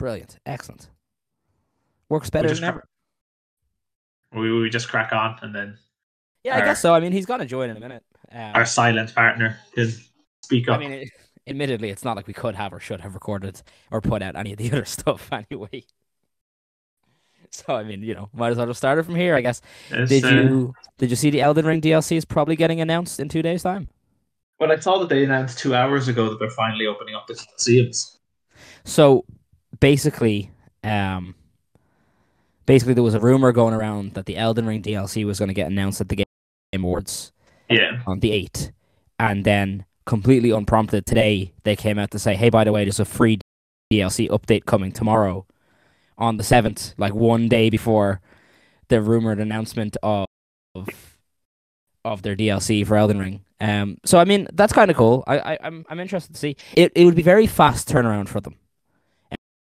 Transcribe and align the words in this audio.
Brilliant. 0.00 0.38
Excellent. 0.46 0.88
Works 2.08 2.30
better 2.30 2.48
just 2.48 2.62
than 2.62 2.70
ever. 2.70 2.88
We 4.34 4.58
we 4.58 4.70
just 4.70 4.88
crack 4.88 5.12
on 5.12 5.36
and 5.42 5.54
then 5.54 5.76
Yeah, 6.42 6.56
I 6.56 6.60
guess 6.62 6.80
so. 6.80 6.94
I 6.94 7.00
mean, 7.00 7.12
he's 7.12 7.26
gonna 7.26 7.44
join 7.44 7.68
in 7.68 7.76
a 7.76 7.80
minute. 7.80 8.02
Um, 8.32 8.52
our 8.54 8.64
silent 8.64 9.14
partner 9.14 9.58
can 9.74 9.92
speak 10.42 10.70
up. 10.70 10.76
I 10.76 10.78
mean, 10.78 10.92
it, 10.92 11.10
admittedly, 11.46 11.90
it's 11.90 12.02
not 12.02 12.16
like 12.16 12.26
we 12.26 12.32
could 12.32 12.54
have 12.54 12.72
or 12.72 12.80
should 12.80 13.02
have 13.02 13.12
recorded 13.12 13.60
or 13.90 14.00
put 14.00 14.22
out 14.22 14.36
any 14.36 14.52
of 14.52 14.58
the 14.58 14.68
other 14.72 14.84
stuff 14.86 15.28
anyway. 15.30 15.84
So 17.50 17.74
I 17.74 17.82
mean, 17.82 18.02
you 18.02 18.14
know, 18.14 18.30
might 18.32 18.52
as 18.52 18.56
well 18.56 18.68
have 18.68 18.78
started 18.78 19.04
from 19.04 19.16
here, 19.16 19.34
I 19.34 19.42
guess. 19.42 19.60
Did 19.90 20.24
uh, 20.24 20.28
you 20.28 20.74
did 20.96 21.10
you 21.10 21.16
see 21.16 21.28
the 21.28 21.42
Elden 21.42 21.66
Ring 21.66 21.82
DLC 21.82 22.16
is 22.16 22.24
probably 22.24 22.56
getting 22.56 22.80
announced 22.80 23.20
in 23.20 23.28
two 23.28 23.42
days' 23.42 23.64
time? 23.64 23.90
Well, 24.58 24.72
I 24.72 24.78
saw 24.78 24.98
that 25.00 25.10
they 25.10 25.24
announced 25.24 25.58
two 25.58 25.74
hours 25.74 26.08
ago 26.08 26.30
that 26.30 26.38
they're 26.38 26.48
finally 26.48 26.86
opening 26.86 27.14
up 27.14 27.26
the 27.26 27.34
Colosseums. 27.34 28.16
So 28.84 29.26
basically, 29.80 30.50
um, 30.84 31.34
basically 32.66 32.94
there 32.94 33.02
was 33.02 33.14
a 33.14 33.20
rumor 33.20 33.52
going 33.52 33.74
around 33.74 34.14
that 34.14 34.26
the 34.26 34.36
Elden 34.36 34.66
Ring 34.66 34.82
DLC 34.82 35.24
was 35.24 35.38
going 35.38 35.48
to 35.48 35.54
get 35.54 35.70
announced 35.70 36.00
at 36.00 36.08
the 36.08 36.16
Game 36.16 36.26
Awards 36.74 37.32
Yeah. 37.68 38.00
on 38.06 38.20
the 38.20 38.32
eighth, 38.32 38.70
and 39.18 39.44
then 39.44 39.84
completely 40.06 40.50
unprompted 40.50 41.06
today 41.06 41.52
they 41.64 41.76
came 41.76 41.98
out 41.98 42.10
to 42.12 42.18
say, 42.18 42.34
"Hey, 42.36 42.50
by 42.50 42.64
the 42.64 42.72
way, 42.72 42.84
there's 42.84 43.00
a 43.00 43.04
free 43.04 43.38
DLC 43.92 44.28
update 44.28 44.64
coming 44.66 44.92
tomorrow 44.92 45.46
on 46.18 46.36
the 46.36 46.44
seventh, 46.44 46.94
like 46.98 47.14
one 47.14 47.48
day 47.48 47.70
before 47.70 48.20
the 48.88 49.00
rumored 49.00 49.38
announcement 49.40 49.96
of 50.02 50.26
of 52.04 52.22
their 52.22 52.34
DLC 52.36 52.86
for 52.86 52.96
Elden 52.96 53.18
Ring." 53.18 53.40
Um, 53.60 53.98
so 54.04 54.18
I 54.18 54.24
mean 54.24 54.48
that's 54.52 54.72
kind 54.72 54.90
of 54.90 54.96
cool. 54.96 55.22
I, 55.26 55.38
I 55.54 55.58
I'm 55.62 55.84
I'm 55.88 56.00
interested 56.00 56.32
to 56.34 56.38
see. 56.38 56.56
It 56.74 56.92
it 56.94 57.04
would 57.04 57.14
be 57.16 57.22
very 57.22 57.46
fast 57.46 57.88
turnaround 57.88 58.28
for 58.28 58.40
them. 58.40 58.54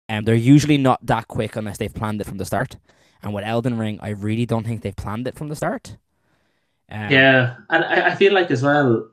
Um, 0.08 0.24
they're 0.24 0.34
usually 0.34 0.78
not 0.78 1.04
that 1.06 1.28
quick 1.28 1.56
unless 1.56 1.78
they've 1.78 1.94
planned 1.94 2.20
it 2.20 2.26
from 2.26 2.38
the 2.38 2.44
start. 2.44 2.76
And 3.22 3.32
with 3.32 3.44
Elden 3.44 3.78
Ring, 3.78 3.98
I 4.02 4.10
really 4.10 4.44
don't 4.46 4.66
think 4.66 4.82
they've 4.82 4.94
planned 4.94 5.26
it 5.26 5.34
from 5.34 5.48
the 5.48 5.56
start. 5.56 5.96
Um, 6.90 7.10
Yeah, 7.10 7.56
and 7.70 7.84
I, 7.84 8.08
I 8.10 8.14
feel 8.14 8.32
like 8.34 8.50
as 8.50 8.62
well. 8.62 9.08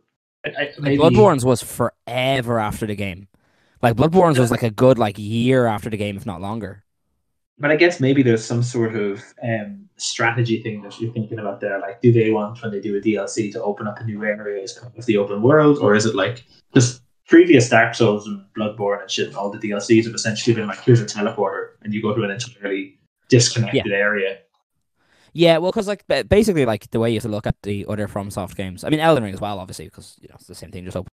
I, 0.46 0.50
I, 0.50 0.62
Like 0.62 0.80
maybe, 0.80 0.98
Bloodborne's 0.98 1.46
was 1.46 1.64
forever 1.64 2.60
after 2.60 2.86
the 2.86 2.96
game. 2.96 3.28
Like 3.82 3.96
Bloodborne's 3.96 4.40
was 4.40 4.52
like 4.52 4.64
a 4.64 4.70
good 4.70 5.00
like 5.00 5.18
year 5.18 5.66
after 5.66 5.90
the 5.90 5.98
game, 5.98 6.18
if 6.18 6.26
not 6.26 6.42
longer. 6.42 6.84
But 7.58 7.72
I 7.72 7.76
guess 7.76 8.00
maybe 8.00 8.24
there's 8.24 8.44
some 8.44 8.64
sort 8.64 8.96
of 8.96 9.24
um, 9.44 9.88
strategy 9.98 10.62
thing 10.64 10.82
that 10.82 11.00
you're 11.00 11.14
thinking 11.14 11.40
about 11.40 11.62
there. 11.62 11.80
Like, 11.80 12.02
do 12.02 12.12
they 12.12 12.32
want 12.32 12.62
when 12.62 12.72
they 12.72 12.80
do 12.80 12.98
a 12.98 13.02
DLC 13.02 13.52
to 13.52 13.62
open 13.62 13.88
up 13.88 14.00
a 14.00 14.04
new 14.04 14.24
area 14.24 14.64
as 14.64 14.78
kind 14.78 14.92
of 14.98 15.06
the 15.06 15.18
open 15.18 15.42
world, 15.44 15.78
or 15.78 15.94
is 15.94 16.06
it 16.06 16.16
like 16.16 16.44
just 16.74 17.01
previous 17.32 17.70
Dark 17.70 17.96
Souls 17.96 18.28
and 18.28 18.44
Bloodborne 18.56 19.02
and 19.02 19.10
shit? 19.10 19.28
And 19.28 19.36
all 19.38 19.50
the 19.50 19.58
DLCs 19.58 20.04
have 20.04 20.14
essentially 20.14 20.54
been 20.54 20.68
like, 20.68 20.82
here's 20.82 21.00
a 21.00 21.06
teleporter, 21.06 21.70
and 21.82 21.94
you 21.94 22.02
go 22.02 22.14
to 22.14 22.24
an 22.24 22.30
entirely 22.30 23.00
disconnected 23.30 23.92
area. 23.92 24.40
Yeah, 25.34 25.58
well, 25.60 25.72
because 25.72 25.88
like 25.88 26.06
basically 26.28 26.66
like 26.66 26.92
the 26.92 27.00
way 27.00 27.10
you 27.10 27.16
have 27.16 27.24
to 27.24 27.30
look 27.30 27.48
at 27.48 27.56
the 27.64 27.86
other 27.88 28.08
FromSoft 28.10 28.56
games. 28.56 28.84
I 28.84 28.90
mean, 28.90 29.00
Elden 29.00 29.24
Ring 29.24 29.34
as 29.34 29.40
well, 29.40 29.60
obviously, 29.60 29.86
because 29.86 30.18
you 30.22 30.28
know 30.28 30.36
it's 30.36 30.48
the 30.48 30.56
same 30.56 30.72
thing, 30.72 30.84
just 30.86 30.98
open 30.98 31.10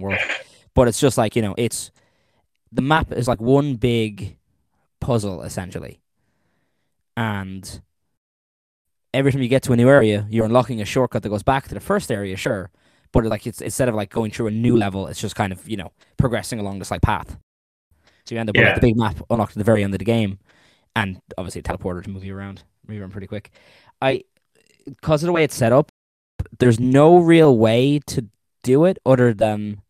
world. 0.00 0.18
But 0.74 0.88
it's 0.88 1.00
just 1.00 1.16
like 1.16 1.34
you 1.34 1.40
know, 1.40 1.54
it's 1.56 1.90
the 2.70 2.82
map 2.82 3.10
is 3.10 3.26
like 3.26 3.40
one 3.40 3.76
big 3.76 4.36
puzzle 5.00 5.42
essentially, 5.42 6.00
and 7.16 7.80
every 9.14 9.32
time 9.32 9.40
you 9.40 9.48
get 9.48 9.62
to 9.62 9.72
a 9.72 9.76
new 9.76 9.88
area, 9.88 10.26
you're 10.28 10.44
unlocking 10.44 10.82
a 10.82 10.84
shortcut 10.84 11.22
that 11.22 11.30
goes 11.30 11.42
back 11.42 11.66
to 11.68 11.74
the 11.74 11.80
first 11.80 12.12
area, 12.12 12.36
sure. 12.36 12.70
But 13.22 13.30
like 13.30 13.46
it's 13.46 13.60
instead 13.60 13.88
of 13.88 13.94
like 13.94 14.10
going 14.10 14.30
through 14.30 14.48
a 14.48 14.50
new 14.50 14.76
level, 14.76 15.06
it's 15.06 15.20
just 15.20 15.36
kind 15.36 15.52
of 15.52 15.66
you 15.68 15.76
know 15.76 15.92
progressing 16.16 16.58
along 16.60 16.78
this 16.78 16.90
like 16.90 17.02
path. 17.02 17.38
So 18.24 18.34
you 18.34 18.40
end 18.40 18.50
up 18.50 18.56
with 18.56 18.64
like, 18.66 18.74
the 18.74 18.80
big 18.80 18.96
map 18.96 19.16
unlocked 19.30 19.52
at 19.52 19.58
the 19.58 19.64
very 19.64 19.82
end 19.84 19.94
of 19.94 19.98
the 19.98 20.04
game, 20.04 20.38
and 20.94 21.20
obviously 21.38 21.60
a 21.60 21.62
teleporter 21.62 22.02
to 22.04 22.10
move 22.10 22.24
you 22.24 22.36
around, 22.36 22.64
move 22.86 22.96
you 22.96 23.02
around 23.02 23.12
pretty 23.12 23.26
quick. 23.28 23.50
I, 24.02 24.22
because 24.84 25.22
of 25.22 25.28
the 25.28 25.32
way 25.32 25.44
it's 25.44 25.54
set 25.54 25.72
up, 25.72 25.90
there's 26.58 26.78
no 26.80 27.18
real 27.18 27.56
way 27.56 28.00
to 28.06 28.26
do 28.62 28.84
it 28.84 28.98
other 29.06 29.32
than 29.32 29.80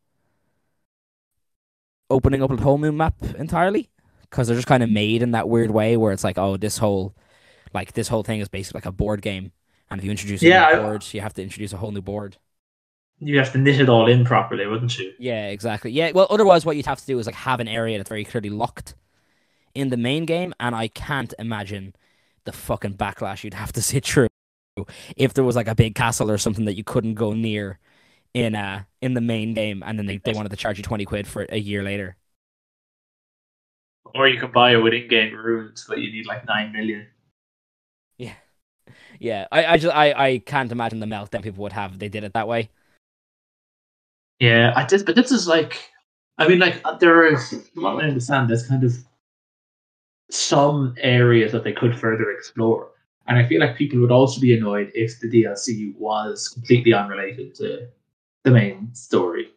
opening 2.10 2.42
up 2.42 2.50
a 2.50 2.56
whole 2.56 2.78
new 2.78 2.92
map 2.92 3.14
entirely. 3.38 3.88
Because 4.22 4.48
they're 4.48 4.56
just 4.56 4.68
kind 4.68 4.82
of 4.82 4.90
made 4.90 5.22
in 5.22 5.30
that 5.30 5.48
weird 5.48 5.70
way 5.70 5.96
where 5.96 6.12
it's 6.12 6.24
like, 6.24 6.36
oh, 6.36 6.56
this 6.56 6.78
whole, 6.78 7.14
like 7.72 7.92
this 7.92 8.08
whole 8.08 8.22
thing 8.24 8.40
is 8.40 8.48
basically 8.48 8.78
like 8.78 8.86
a 8.86 8.92
board 8.92 9.22
game, 9.22 9.52
and 9.88 9.98
if 10.00 10.04
you 10.04 10.10
introduce 10.10 10.42
a 10.42 10.46
Yeah, 10.48 10.66
new 10.72 10.80
I- 10.80 10.82
board, 10.82 11.06
you 11.12 11.20
have 11.20 11.32
to 11.34 11.42
introduce 11.42 11.72
a 11.72 11.76
whole 11.78 11.92
new 11.92 12.02
board. 12.02 12.36
You 13.18 13.36
have 13.38 13.52
to 13.52 13.58
knit 13.58 13.78
it 13.78 13.90
all 13.90 14.06
in 14.08 14.24
properly, 14.24 14.66
wouldn't 14.66 14.98
you? 14.98 15.12
Yeah, 15.18 15.48
exactly. 15.48 15.90
Yeah, 15.92 16.12
well, 16.12 16.26
otherwise, 16.30 16.66
what 16.66 16.76
you'd 16.76 16.86
have 16.86 17.00
to 17.00 17.06
do 17.06 17.18
is 17.18 17.26
like 17.26 17.34
have 17.36 17.60
an 17.60 17.68
area 17.68 17.96
that's 17.98 18.08
very 18.08 18.24
clearly 18.24 18.50
locked 18.50 18.94
in 19.74 19.90
the 19.90 19.96
main 19.98 20.26
game, 20.26 20.54
and 20.60 20.74
I 20.76 20.88
can't 20.88 21.34
imagine 21.38 21.94
the 22.44 22.52
fucking 22.52 22.94
backlash 22.96 23.44
you'd 23.44 23.54
have 23.54 23.72
to 23.74 23.82
sit 23.82 24.06
through 24.06 24.28
if 25.16 25.34
there 25.34 25.44
was 25.44 25.56
like 25.56 25.68
a 25.68 25.74
big 25.74 25.94
castle 25.94 26.30
or 26.30 26.38
something 26.38 26.66
that 26.66 26.76
you 26.76 26.84
couldn't 26.84 27.14
go 27.14 27.32
near 27.34 27.78
in 28.34 28.54
uh 28.56 28.84
in 29.02 29.14
the 29.14 29.22
main 29.22 29.54
game, 29.54 29.82
and 29.86 29.98
then 29.98 30.06
they, 30.06 30.18
they 30.18 30.34
wanted 30.34 30.50
to 30.50 30.56
charge 30.56 30.78
you 30.78 30.84
twenty 30.84 31.04
quid 31.06 31.26
for 31.28 31.42
it 31.42 31.50
a 31.52 31.60
year 31.60 31.82
later. 31.84 32.16
Or 34.16 34.26
you 34.26 34.40
can 34.40 34.50
buy 34.50 34.72
it 34.72 34.78
with 34.78 34.94
in-game 34.94 35.32
runes, 35.32 35.84
but 35.88 35.98
you 35.98 36.10
need 36.10 36.26
like 36.26 36.44
nine 36.44 36.72
million. 36.72 37.06
Yeah, 39.20 39.46
I 39.52 39.66
I 39.66 39.76
just 39.78 39.94
I, 39.94 40.12
I 40.12 40.38
can't 40.38 40.72
imagine 40.72 41.00
the 41.00 41.06
meltdown 41.06 41.42
people 41.42 41.62
would 41.62 41.72
have 41.72 41.92
if 41.92 41.98
they 41.98 42.08
did 42.08 42.24
it 42.24 42.34
that 42.34 42.48
way. 42.48 42.70
Yeah, 44.40 44.72
I 44.76 44.84
did, 44.84 45.06
but 45.06 45.14
this 45.14 45.32
is 45.32 45.48
like, 45.48 45.90
I 46.38 46.46
mean, 46.46 46.58
like 46.58 46.80
uh, 46.84 46.96
there 46.98 47.32
is. 47.32 47.48
From 47.72 47.84
what 47.84 48.04
I 48.04 48.08
understand, 48.08 48.50
there's 48.50 48.66
kind 48.66 48.84
of 48.84 48.92
some 50.30 50.94
areas 50.98 51.52
that 51.52 51.64
they 51.64 51.72
could 51.72 51.98
further 51.98 52.30
explore, 52.30 52.90
and 53.26 53.38
I 53.38 53.46
feel 53.46 53.60
like 53.60 53.76
people 53.76 53.98
would 54.00 54.12
also 54.12 54.40
be 54.40 54.56
annoyed 54.56 54.90
if 54.94 55.20
the 55.20 55.28
DLC 55.28 55.96
was 55.96 56.48
completely 56.48 56.92
unrelated 56.92 57.54
to 57.56 57.88
the 58.44 58.50
main 58.50 58.94
story. 58.94 59.48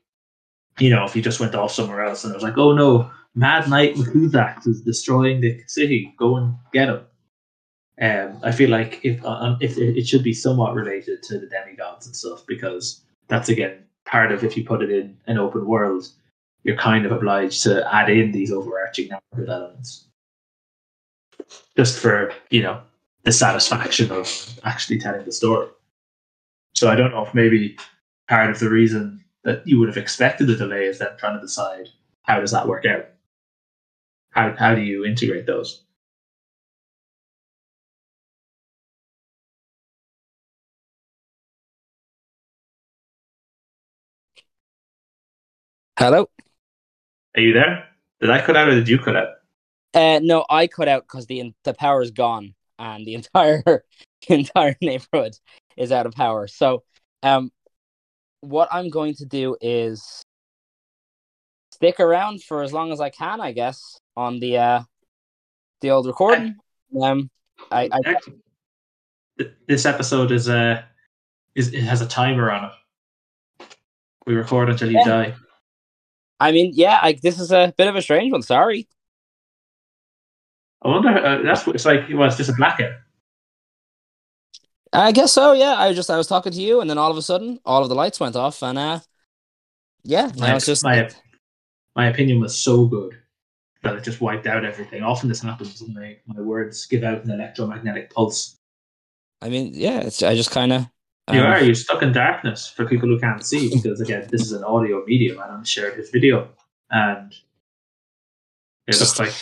You 0.79 0.91
know, 0.91 1.03
if 1.03 1.15
you 1.15 1.21
just 1.21 1.41
went 1.41 1.55
off 1.55 1.73
somewhere 1.73 2.03
else 2.03 2.23
and 2.23 2.31
it 2.31 2.37
was 2.37 2.43
like, 2.43 2.57
oh 2.57 2.71
no, 2.71 3.11
Mad 3.35 3.69
Knight 3.69 3.95
Methusax 3.95 4.65
is 4.65 4.81
destroying 4.81 5.41
the 5.41 5.61
city, 5.67 6.13
go 6.17 6.37
and 6.37 6.55
get 6.71 6.87
him. 6.87 7.01
Um, 8.01 8.39
I 8.43 8.53
feel 8.53 8.69
like 8.69 9.01
if 9.03 9.23
uh, 9.25 9.57
if 9.59 9.77
it, 9.77 9.97
it 9.97 10.07
should 10.07 10.23
be 10.23 10.33
somewhat 10.33 10.73
related 10.73 11.21
to 11.23 11.37
the 11.37 11.47
demigods 11.47 12.05
and 12.05 12.15
stuff 12.15 12.45
because 12.47 13.01
that's 13.27 13.49
again 13.49 13.83
part 14.05 14.31
of 14.31 14.43
if 14.43 14.57
you 14.57 14.65
put 14.65 14.81
it 14.81 14.89
in 14.89 15.17
an 15.27 15.37
open 15.37 15.65
world, 15.65 16.07
you're 16.63 16.77
kind 16.77 17.05
of 17.05 17.11
obliged 17.11 17.63
to 17.63 17.87
add 17.93 18.09
in 18.09 18.31
these 18.31 18.51
overarching 18.51 19.09
narrative 19.09 19.49
elements. 19.49 20.05
Just 21.75 21.99
for, 21.99 22.33
you 22.49 22.61
know, 22.61 22.81
the 23.23 23.31
satisfaction 23.31 24.11
of 24.11 24.59
actually 24.63 24.99
telling 24.99 25.25
the 25.25 25.31
story. 25.31 25.67
So 26.75 26.89
I 26.89 26.95
don't 26.95 27.11
know 27.11 27.25
if 27.25 27.33
maybe 27.33 27.77
part 28.27 28.49
of 28.49 28.59
the 28.59 28.69
reason 28.69 29.23
that 29.43 29.65
you 29.65 29.79
would 29.79 29.89
have 29.89 29.97
expected 29.97 30.49
a 30.49 30.55
delay 30.55 30.85
is 30.85 30.99
then 30.99 31.09
trying 31.17 31.35
to 31.35 31.41
decide 31.41 31.89
how 32.23 32.39
does 32.39 32.51
that 32.51 32.67
work 32.67 32.85
out? 32.85 33.05
How 34.31 34.55
how 34.55 34.75
do 34.75 34.81
you 34.81 35.05
integrate 35.05 35.45
those? 35.45 35.83
Hello. 45.99 46.29
Are 47.35 47.41
you 47.41 47.51
there? 47.51 47.89
Did 48.21 48.29
I 48.29 48.39
cut 48.39 48.55
out 48.55 48.69
or 48.69 48.71
did 48.73 48.87
you 48.87 48.99
cut 48.99 49.17
out? 49.17 49.27
Uh, 49.93 50.21
no, 50.23 50.45
I 50.49 50.67
cut 50.67 50.87
out 50.87 51.03
because 51.03 51.25
the 51.25 51.51
the 51.65 51.73
power 51.73 52.01
is 52.01 52.11
gone 52.11 52.55
and 52.77 53.05
the 53.05 53.15
entire 53.19 53.61
the 53.65 54.33
entire 54.33 54.77
neighborhood 54.79 55.33
is 55.75 55.91
out 55.91 56.05
of 56.05 56.13
power. 56.13 56.47
So, 56.47 56.83
um, 57.21 57.51
what 58.39 58.69
I'm 58.71 58.89
going 58.89 59.13
to 59.15 59.25
do 59.25 59.57
is 59.59 60.21
stick 61.73 61.99
around 61.99 62.43
for 62.43 62.63
as 62.63 62.71
long 62.71 62.93
as 62.93 63.01
I 63.01 63.09
can, 63.09 63.41
I 63.41 63.51
guess, 63.51 63.99
on 64.15 64.39
the 64.39 64.57
uh 64.57 64.83
the 65.81 65.91
old 65.91 66.07
recording. 66.07 66.55
Um, 67.01 67.29
I, 67.73 67.89
I. 67.91 68.15
This 69.67 69.85
episode 69.85 70.31
is 70.31 70.47
uh 70.47 70.81
is 71.55 71.73
it 71.73 71.81
has 71.83 71.99
a 71.99 72.07
timer 72.07 72.51
on 72.51 72.71
it. 72.71 73.75
We 74.25 74.35
record 74.35 74.69
until 74.69 74.89
you 74.89 74.99
Yeah. 74.99 75.05
die. 75.05 75.35
I 76.39 76.51
mean, 76.51 76.71
yeah, 76.73 76.99
I, 77.01 77.13
this 77.13 77.39
is 77.39 77.51
a 77.51 77.73
bit 77.77 77.87
of 77.87 77.95
a 77.95 78.01
strange 78.01 78.31
one. 78.31 78.41
Sorry. 78.41 78.87
I 80.81 80.87
wonder. 80.87 81.09
Uh, 81.09 81.41
that's 81.43 81.67
what 81.67 81.75
it's 81.75 81.85
like. 81.85 82.07
Well, 82.09 82.27
it's 82.27 82.37
just 82.37 82.49
a 82.49 82.53
blackout. 82.53 82.93
I 84.93 85.11
guess 85.11 85.33
so. 85.33 85.53
Yeah, 85.53 85.75
I 85.77 85.93
just 85.93 86.09
I 86.09 86.17
was 86.17 86.27
talking 86.27 86.51
to 86.51 86.61
you, 86.61 86.81
and 86.81 86.89
then 86.89 86.97
all 86.97 87.11
of 87.11 87.17
a 87.17 87.21
sudden, 87.21 87.59
all 87.65 87.83
of 87.83 87.89
the 87.89 87.95
lights 87.95 88.19
went 88.19 88.35
off, 88.35 88.63
and 88.63 88.77
uh, 88.77 88.99
yeah, 90.03 90.31
My, 90.37 90.55
it's 90.55 90.65
just 90.65 90.83
my 90.83 91.09
my 91.95 92.07
opinion 92.07 92.39
was 92.39 92.57
so 92.57 92.85
good 92.85 93.17
that 93.83 93.95
it 93.95 94.03
just 94.03 94.21
wiped 94.21 94.47
out 94.47 94.65
everything. 94.65 95.03
Often 95.03 95.29
this 95.29 95.41
happens. 95.41 95.81
And 95.81 95.93
my 95.93 96.17
my 96.25 96.41
words 96.41 96.85
give 96.85 97.03
out 97.03 97.23
an 97.23 97.31
electromagnetic 97.31 98.09
pulse. 98.13 98.57
I 99.41 99.49
mean, 99.49 99.71
yeah, 99.73 99.99
it's 99.99 100.23
I 100.23 100.35
just 100.35 100.51
kind 100.51 100.73
of 100.73 100.87
You 101.31 101.41
are 101.41 101.61
you're 101.61 101.75
stuck 101.75 102.01
in 102.01 102.11
darkness 102.11 102.67
for 102.67 102.85
people 102.85 103.07
who 103.07 103.19
can't 103.19 103.45
see 103.45 103.69
because 103.73 104.01
again, 104.01 104.27
this 104.31 104.41
is 104.41 104.51
an 104.51 104.63
audio 104.63 105.03
medium 105.05 105.39
and 105.39 105.51
I'm 105.51 105.63
shared 105.63 105.95
his 105.95 106.09
video 106.09 106.49
and 106.89 107.33
it 108.87 108.99
looks 108.99 109.19
like 109.19 109.33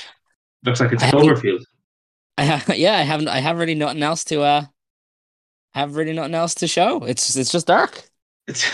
Looks 0.64 0.80
like 0.80 0.92
it's 0.92 1.04
I 1.04 1.12
Cloverfield. 1.12 1.64
I 2.38 2.46
ha- 2.46 2.74
yeah, 2.76 2.98
I 2.98 3.02
haven't. 3.02 3.28
I 3.28 3.40
have 3.40 3.58
really 3.58 3.76
nothing 3.76 4.04
else 4.04 4.24
to 4.26 4.42
uh. 4.42 4.66
Have 5.74 5.96
really 5.96 6.14
nothing 6.14 6.34
else 6.34 6.56
to 6.56 6.68
show. 6.68 7.04
It's 7.04 7.36
it's 7.36 7.52
just 7.52 7.68
dark. 7.68 8.10
It's 8.48 8.70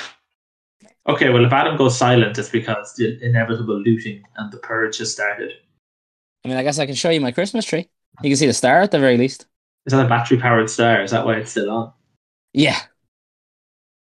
okay. 1.08 1.30
Well, 1.30 1.46
if 1.46 1.52
Adam 1.52 1.78
goes 1.78 1.98
silent, 1.98 2.38
it's 2.38 2.50
because 2.50 2.94
the 2.96 3.20
inevitable 3.22 3.78
looting 3.80 4.24
and 4.38 4.52
the 4.52 4.58
purge 4.58 4.98
has 5.00 5.12
started. 5.12 5.52
I 6.46 6.48
mean, 6.48 6.58
I 6.58 6.64
guess 6.64 6.80
I 6.80 6.86
can 6.86 6.96
show 6.96 7.10
you 7.10 7.20
my 7.20 7.32
Christmas 7.32 7.66
tree. 7.66 7.90
You 8.22 8.30
can 8.30 8.38
see 8.38 8.48
the 8.48 8.54
star 8.54 8.82
at 8.82 8.92
the 8.92 9.00
very 9.00 9.18
least. 9.18 9.48
Is 9.86 9.92
that 9.92 10.06
a 10.06 10.08
battery 10.08 10.38
powered 10.38 10.70
star? 10.70 11.04
Is 11.04 11.12
that 11.12 11.26
why 11.26 11.36
it's 11.36 11.52
still 11.52 11.70
on? 11.70 11.94
Yeah. 12.54 12.80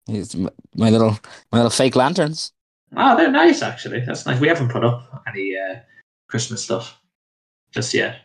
It's 0.06 0.34
my 0.34 0.90
little 0.90 1.18
my 1.50 1.58
little 1.58 1.70
fake 1.70 1.96
lanterns. 1.96 2.52
Oh, 2.96 3.16
they're 3.16 3.30
nice 3.30 3.62
actually. 3.62 4.00
That's 4.00 4.26
nice. 4.26 4.40
We 4.40 4.48
haven't 4.48 4.70
put 4.70 4.84
up 4.84 5.24
any 5.26 5.56
uh, 5.56 5.76
Christmas 6.28 6.62
stuff 6.62 7.00
just 7.72 7.94
yet. 7.94 8.20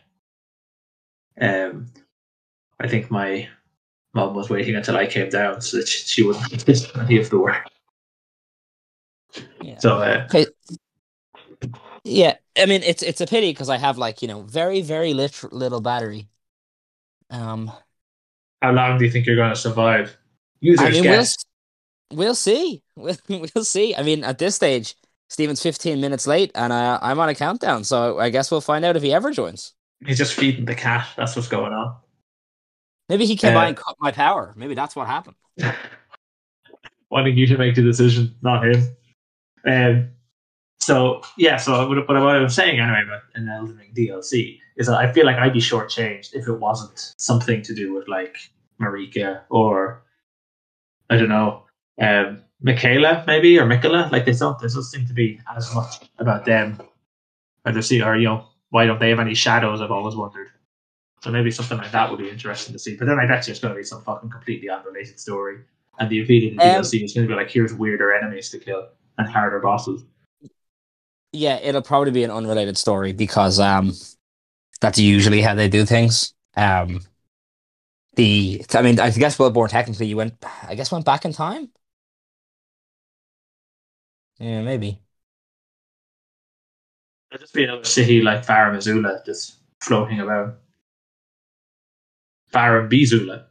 Um, 1.40 1.86
I 2.78 2.88
think 2.88 3.10
my 3.10 3.48
mom 4.14 4.34
was 4.34 4.50
waiting 4.50 4.76
until 4.76 4.96
I 4.96 5.06
came 5.06 5.30
down 5.30 5.60
so 5.60 5.78
that 5.78 5.88
she, 5.88 6.06
she 6.06 6.22
wouldn't 6.22 6.66
miss 6.68 6.90
any 6.96 7.18
of 7.18 7.30
the 7.30 7.38
work. 7.38 7.66
Yeah. 9.62 9.78
So 9.78 9.98
uh, 9.98 10.26
Okay. 10.26 10.46
Yeah, 12.04 12.36
I 12.56 12.66
mean 12.66 12.82
it's 12.82 13.02
it's 13.02 13.20
a 13.20 13.26
pity 13.26 13.50
because 13.52 13.68
I 13.68 13.76
have 13.76 13.98
like 13.98 14.22
you 14.22 14.28
know 14.28 14.42
very 14.42 14.80
very 14.80 15.12
lit- 15.12 15.52
little 15.52 15.80
battery. 15.80 16.28
Um, 17.30 17.70
how 18.62 18.72
long 18.72 18.98
do 18.98 19.04
you 19.04 19.10
think 19.10 19.26
you're 19.26 19.36
going 19.36 19.50
to 19.50 19.56
survive? 19.56 20.16
Users 20.60 20.86
I 20.86 20.90
mean 20.90 21.02
guess. 21.02 21.36
We'll 22.12 22.34
see 22.34 22.82
we'll, 22.96 23.16
we'll 23.28 23.64
see. 23.64 23.94
I 23.94 24.02
mean 24.02 24.24
at 24.24 24.38
this 24.38 24.54
stage, 24.54 24.96
Stephen's 25.28 25.62
fifteen 25.62 26.00
minutes 26.00 26.26
late 26.26 26.50
and 26.54 26.72
uh, 26.72 26.98
I'm 27.02 27.20
on 27.20 27.28
a 27.28 27.34
countdown, 27.34 27.84
so 27.84 28.18
I 28.18 28.30
guess 28.30 28.50
we'll 28.50 28.60
find 28.60 28.84
out 28.84 28.96
if 28.96 29.02
he 29.02 29.12
ever 29.12 29.30
joins. 29.30 29.74
He's 30.04 30.18
just 30.18 30.34
feeding 30.34 30.64
the 30.64 30.74
cat. 30.74 31.06
That's 31.16 31.36
what's 31.36 31.48
going 31.48 31.72
on. 31.72 31.96
Maybe 33.08 33.26
he 33.26 33.36
came 33.36 33.54
by 33.54 33.66
Uh, 33.66 33.68
and 33.68 33.76
cut 33.76 33.96
my 34.00 34.12
power. 34.12 34.54
Maybe 34.56 34.74
that's 34.74 34.96
what 34.96 35.06
happened. 35.06 35.36
wanting 37.10 37.36
you 37.36 37.46
to 37.46 37.58
make 37.58 37.74
the 37.74 37.82
decision, 37.82 38.34
not 38.42 38.64
him. 38.64 38.96
Um, 39.66 40.10
so 40.78 41.22
yeah, 41.36 41.56
so 41.56 41.88
what, 41.88 42.08
what 42.08 42.16
I 42.16 42.38
was 42.38 42.54
saying 42.54 42.80
anyway 42.80 43.02
about 43.04 43.22
an 43.34 43.48
Elden 43.48 43.76
Ring 43.76 43.92
DLC 43.94 44.58
is 44.76 44.86
that 44.86 44.96
I 44.96 45.12
feel 45.12 45.26
like 45.26 45.36
I'd 45.36 45.52
be 45.52 45.60
shortchanged 45.60 46.34
if 46.34 46.48
it 46.48 46.54
wasn't 46.54 47.14
something 47.18 47.62
to 47.62 47.74
do 47.74 47.92
with 47.92 48.08
like 48.08 48.36
Marika 48.80 49.42
or 49.50 50.02
I 51.10 51.16
don't 51.16 51.28
know, 51.28 51.64
um, 52.00 52.42
Miquella 52.64 53.26
maybe 53.26 53.58
or 53.58 53.66
Mikola. 53.66 54.10
Like 54.10 54.24
they 54.24 54.32
don't, 54.32 54.58
there 54.58 54.68
doesn't 54.68 54.84
seem 54.84 55.06
to 55.06 55.12
be 55.12 55.40
as 55.56 55.74
much 55.74 55.96
about 56.18 56.44
them. 56.44 56.80
Or 57.64 57.72
they 57.72 57.80
see, 57.82 58.02
or 58.02 58.16
you 58.16 58.24
know, 58.24 58.46
why 58.70 58.86
don't 58.86 58.98
they 58.98 59.10
have 59.10 59.20
any 59.20 59.34
shadows? 59.34 59.80
I've 59.80 59.90
always 59.90 60.14
wondered. 60.14 60.48
So 61.22 61.30
maybe 61.30 61.50
something 61.50 61.76
like 61.76 61.92
that 61.92 62.10
would 62.10 62.18
be 62.18 62.30
interesting 62.30 62.72
to 62.72 62.78
see. 62.78 62.96
But 62.96 63.06
then 63.06 63.18
I 63.18 63.26
bet 63.26 63.46
you 63.46 63.50
it's 63.50 63.60
going 63.60 63.74
to 63.74 63.78
be 63.78 63.84
some 63.84 64.02
fucking 64.02 64.30
completely 64.30 64.70
unrelated 64.70 65.20
story. 65.20 65.58
And 65.98 66.08
the 66.08 66.20
of 66.20 66.28
Um, 66.30 66.82
DLC 66.82 67.04
is 67.04 67.12
going 67.12 67.28
to 67.28 67.28
be 67.28 67.34
like, 67.34 67.50
here's 67.50 67.74
weirder 67.74 68.14
enemies 68.14 68.48
to 68.50 68.58
kill 68.58 68.88
and 69.18 69.28
harder 69.28 69.60
bosses. 69.60 70.02
Yeah, 71.32 71.56
it'll 71.56 71.82
probably 71.82 72.10
be 72.10 72.24
an 72.24 72.30
unrelated 72.30 72.78
story 72.78 73.12
because 73.12 73.60
um, 73.60 73.92
that's 74.80 74.98
usually 74.98 75.42
how 75.42 75.54
they 75.54 75.68
do 75.68 75.84
things. 75.84 76.32
Um, 76.56 77.02
the 78.16 78.64
I 78.74 78.82
mean, 78.82 78.98
I 78.98 79.10
guess 79.10 79.36
Bloodborne 79.36 79.68
technically 79.68 80.06
you 80.06 80.16
went, 80.16 80.42
I 80.66 80.74
guess 80.74 80.90
went 80.90 81.04
back 81.04 81.24
in 81.24 81.32
time. 81.32 81.70
Yeah, 84.40 84.62
maybe. 84.62 85.02
It'll 87.32 87.40
just 87.40 87.54
be 87.54 87.64
another 87.64 87.82
city 87.84 88.22
like 88.22 88.46
Farum 88.46 88.76
Azula 88.76 89.24
just 89.26 89.56
floating 89.80 90.20
about. 90.20 90.58
Farum 92.52 92.88
Bizula. 92.90 93.48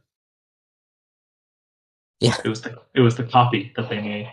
Yeah. 2.21 2.37
It 2.43 2.49
was 2.49 2.61
the 2.61 2.81
it 2.93 3.01
was 3.01 3.15
the 3.15 3.23
copy 3.23 3.71
that 3.77 3.89
they 3.89 4.01
made. 4.01 4.29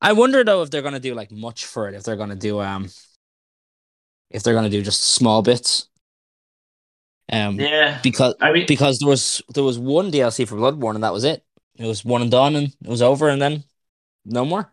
I 0.00 0.12
wonder 0.12 0.44
though 0.44 0.62
if 0.62 0.70
they're 0.70 0.82
gonna 0.82 1.00
do 1.00 1.14
like 1.14 1.30
much 1.30 1.64
for 1.64 1.88
it. 1.88 1.94
If 1.94 2.02
they're 2.04 2.16
gonna 2.16 2.36
do 2.36 2.60
um, 2.60 2.90
if 4.30 4.42
they're 4.42 4.54
gonna 4.54 4.70
do 4.70 4.82
just 4.82 5.02
small 5.02 5.42
bits. 5.42 5.88
Um, 7.32 7.58
Yeah. 7.58 7.98
because 8.02 8.34
I 8.40 8.52
mean 8.52 8.66
because 8.66 8.98
there 8.98 9.08
was 9.08 9.42
there 9.54 9.64
was 9.64 9.78
one 9.78 10.10
DLC 10.10 10.44
for 10.44 10.56
Bloodborne 10.56 10.94
and 10.94 11.04
that 11.04 11.12
was 11.12 11.24
it. 11.24 11.44
It 11.76 11.86
was 11.86 12.04
one 12.04 12.22
and 12.22 12.30
done 12.30 12.54
and 12.56 12.68
it 12.68 12.88
was 12.88 13.02
over 13.02 13.28
and 13.28 13.42
then 13.42 13.64
no 14.26 14.44
more. 14.46 14.72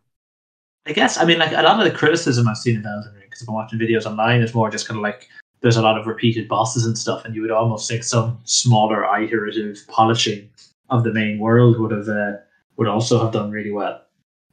I 0.85 0.91
guess 0.91 1.17
I 1.17 1.25
mean 1.25 1.39
like 1.39 1.51
a 1.51 1.61
lot 1.61 1.79
of 1.79 1.85
the 1.85 1.97
criticism 1.97 2.47
I've 2.47 2.57
seen 2.57 2.77
of 2.77 2.85
Elden 2.85 3.13
Ring 3.13 3.23
because 3.25 3.41
I've 3.41 3.47
been 3.47 3.55
watching 3.55 3.79
videos 3.79 4.05
online 4.05 4.41
is 4.41 4.53
more 4.53 4.69
just 4.69 4.87
kind 4.87 4.97
of 4.97 5.03
like 5.03 5.29
there's 5.61 5.77
a 5.77 5.81
lot 5.81 5.97
of 5.97 6.07
repeated 6.07 6.49
bosses 6.49 6.85
and 6.85 6.97
stuff, 6.97 7.23
and 7.23 7.33
you 7.33 7.41
would 7.41 7.49
almost 7.49 7.89
think 7.89 8.03
some 8.03 8.37
smaller 8.43 9.05
iterative 9.17 9.79
polishing 9.87 10.49
of 10.89 11.05
the 11.05 11.13
main 11.13 11.39
world 11.39 11.79
would 11.79 11.91
have 11.91 12.09
uh, 12.09 12.33
would 12.75 12.87
also 12.87 13.23
have 13.23 13.31
done 13.31 13.49
really 13.49 13.71
well. 13.71 14.01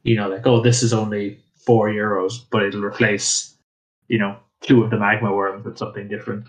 You 0.03 0.15
know, 0.15 0.29
like 0.29 0.47
oh, 0.47 0.61
this 0.61 0.81
is 0.81 0.93
only 0.93 1.37
four 1.65 1.89
euros, 1.89 2.45
but 2.49 2.63
it'll 2.63 2.83
replace 2.83 3.55
you 4.07 4.17
know 4.17 4.37
two 4.61 4.83
of 4.83 4.89
the 4.89 4.97
magma 4.97 5.33
worms 5.33 5.65
with 5.65 5.77
something 5.77 6.07
different. 6.07 6.45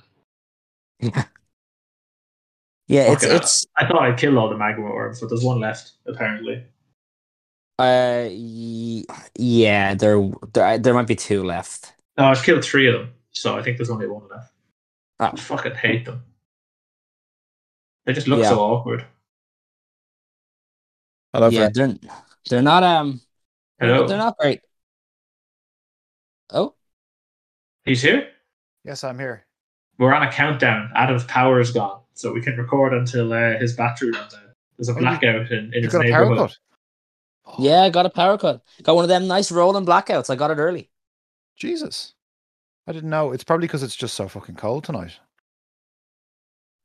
Yeah, 1.00 1.24
yeah 2.86 3.12
it's 3.12 3.24
it's 3.24 3.66
I 3.76 3.86
thought 3.86 4.02
I'd 4.02 4.18
killed 4.18 4.36
all 4.36 4.48
the 4.48 4.56
magma 4.56 4.84
worms, 4.84 5.20
but 5.20 5.28
there's 5.28 5.44
one 5.44 5.58
left 5.58 5.92
apparently. 6.06 6.64
Uh 7.82 8.28
y- 8.30 9.04
yeah, 9.36 9.94
there 9.94 10.30
there 10.52 10.78
there 10.78 10.94
might 10.94 11.06
be 11.06 11.16
two 11.16 11.42
left. 11.42 11.92
No, 12.18 12.24
I've 12.26 12.42
killed 12.42 12.64
three 12.64 12.86
of 12.88 12.94
them, 12.94 13.12
so 13.30 13.56
I 13.58 13.62
think 13.62 13.76
there's 13.78 13.90
only 13.90 14.06
one 14.06 14.28
left. 14.28 14.52
Oh. 15.20 15.30
I 15.32 15.36
fucking 15.36 15.74
hate 15.74 16.04
them. 16.04 16.22
They 18.04 18.12
just 18.12 18.28
look 18.28 18.40
Yeah. 18.40 18.50
so 18.50 18.60
awkward. 18.60 19.04
Hello, 21.32 21.48
yeah, 21.48 21.70
friend. 21.70 21.98
they're 22.02 22.10
they're 22.50 22.62
not 22.62 22.82
um 22.82 23.20
Hello, 23.80 24.06
they're 24.06 24.18
not 24.18 24.36
great. 24.38 24.60
Oh, 26.50 26.74
he's 27.84 28.02
here. 28.02 28.28
Yes, 28.84 29.02
I'm 29.04 29.18
here. 29.18 29.46
We're 29.98 30.12
on 30.12 30.22
a 30.26 30.30
countdown. 30.32 30.90
Adam's 30.94 31.24
power 31.24 31.60
is 31.60 31.70
gone, 31.70 32.00
so 32.14 32.32
we 32.32 32.42
can 32.42 32.56
record 32.56 32.92
until 32.92 33.32
uh, 33.32 33.58
his 33.58 33.74
battery 33.74 34.10
runs 34.10 34.34
out. 34.34 34.40
There's 34.76 34.88
a 34.88 34.92
Oh, 34.92 34.96
you- 34.96 35.00
blackout 35.00 35.50
in, 35.50 35.66
in 35.66 35.72
You 35.74 35.82
his 35.82 35.92
got 35.92 36.04
a 36.06 36.10
power 36.10 36.28
neighborhood. 36.28 36.52
Yeah, 37.58 37.82
I 37.82 37.90
got 37.90 38.06
a 38.06 38.10
power 38.10 38.38
cut. 38.38 38.62
Got 38.82 38.94
one 38.94 39.04
of 39.04 39.08
them 39.08 39.26
nice 39.26 39.52
rolling 39.52 39.86
blackouts. 39.86 40.30
I 40.30 40.36
got 40.36 40.50
it 40.50 40.58
early. 40.58 40.90
Jesus. 41.56 42.14
I 42.86 42.92
didn't 42.92 43.10
know. 43.10 43.32
It's 43.32 43.44
probably 43.44 43.66
because 43.66 43.82
it's 43.82 43.96
just 43.96 44.14
so 44.14 44.28
fucking 44.28 44.56
cold 44.56 44.84
tonight. 44.84 45.12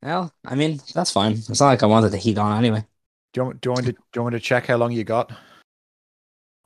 Well, 0.04 0.32
I 0.46 0.56
mean 0.56 0.80
that's 0.94 1.12
fine. 1.12 1.34
It's 1.34 1.60
not 1.60 1.68
like 1.68 1.84
I 1.84 1.88
wanted 1.88 2.10
the 2.10 2.18
heat 2.18 2.38
on 2.38 2.58
anyway. 2.58 2.86
Do 3.34 3.42
you, 3.42 3.46
want, 3.46 3.62
do, 3.62 3.70
you 3.70 3.74
want 3.74 3.86
to, 3.88 3.92
do 3.92 3.98
you 4.16 4.22
want 4.22 4.34
me 4.34 4.40
to 4.40 4.46
check 4.46 4.68
how 4.68 4.78
long 4.78 4.92
you 4.92 5.04
got? 5.04 5.32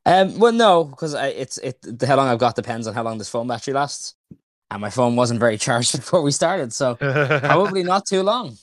Um, 0.06 0.40
well, 0.40 0.52
no, 0.52 0.84
because 0.84 1.14
it's 1.14 1.58
it. 1.60 1.78
The, 1.82 2.08
how 2.08 2.16
long 2.16 2.28
I've 2.28 2.40
got 2.40 2.56
depends 2.56 2.88
on 2.88 2.94
how 2.94 3.04
long 3.04 3.18
this 3.18 3.30
phone 3.30 3.48
battery 3.48 3.74
lasts, 3.74 4.16
and 4.70 4.82
my 4.82 4.90
phone 4.90 5.16
wasn't 5.16 5.40
very 5.40 5.58
charged 5.58 5.96
before 5.96 6.22
we 6.22 6.32
started, 6.32 6.74
so 6.74 6.96
probably 6.96 7.84
not 7.84 8.06
too 8.06 8.24
long. 8.24 8.58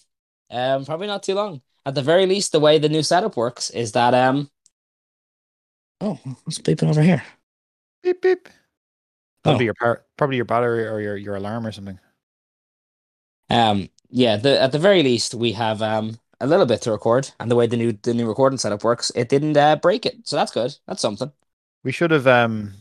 Um, 0.51 0.85
probably 0.85 1.07
not 1.07 1.23
too 1.23 1.35
long. 1.35 1.63
At 1.87 1.95
the 1.95 2.03
very 2.03 2.27
least, 2.27 2.53
the 2.53 2.61
way 2.61 2.79
the 2.79 2.89
new 2.89 3.03
setup 3.03 3.37
works 3.37 3.71
is 3.71 3.93
that 3.93 4.15
um. 4.15 4.51
Oh, 6.01 6.19
what's 6.45 6.59
beeping 6.59 6.89
over 6.89 7.03
here? 7.03 7.23
beep 8.03 8.23
beep. 8.23 8.49
Oh. 8.49 8.53
Probably 9.51 9.65
your 9.67 9.75
power, 9.75 10.05
probably 10.17 10.37
your 10.37 10.45
battery 10.45 10.87
or 10.87 11.01
your, 11.01 11.17
your 11.17 11.37
alarm 11.37 11.67
or 11.67 11.73
something. 11.73 11.99
Um, 13.51 13.89
yeah. 14.11 14.37
The 14.37 14.61
at 14.61 14.73
the 14.73 14.79
very 14.79 15.03
least, 15.03 15.35
we 15.35 15.53
have 15.53 15.81
um 15.83 16.19
a 16.41 16.47
little 16.47 16.67
bit 16.67 16.83
to 16.83 16.93
record, 16.93 17.31
and 17.41 17.51
the 17.51 17.57
way 17.57 17.67
the 17.67 17.77
new 17.77 17.93
the 18.03 18.15
new 18.15 18.29
recording 18.29 18.59
setup 18.59 18.85
works, 18.85 19.11
it 19.15 19.29
didn't 19.29 19.57
uh, 19.57 19.77
break 19.77 20.07
it, 20.07 20.27
so 20.29 20.37
that's 20.37 20.53
good. 20.53 20.77
That's 20.87 21.01
something. 21.03 21.33
We 21.85 21.93
should 21.93 22.11
have 22.11 22.27
um, 22.27 22.75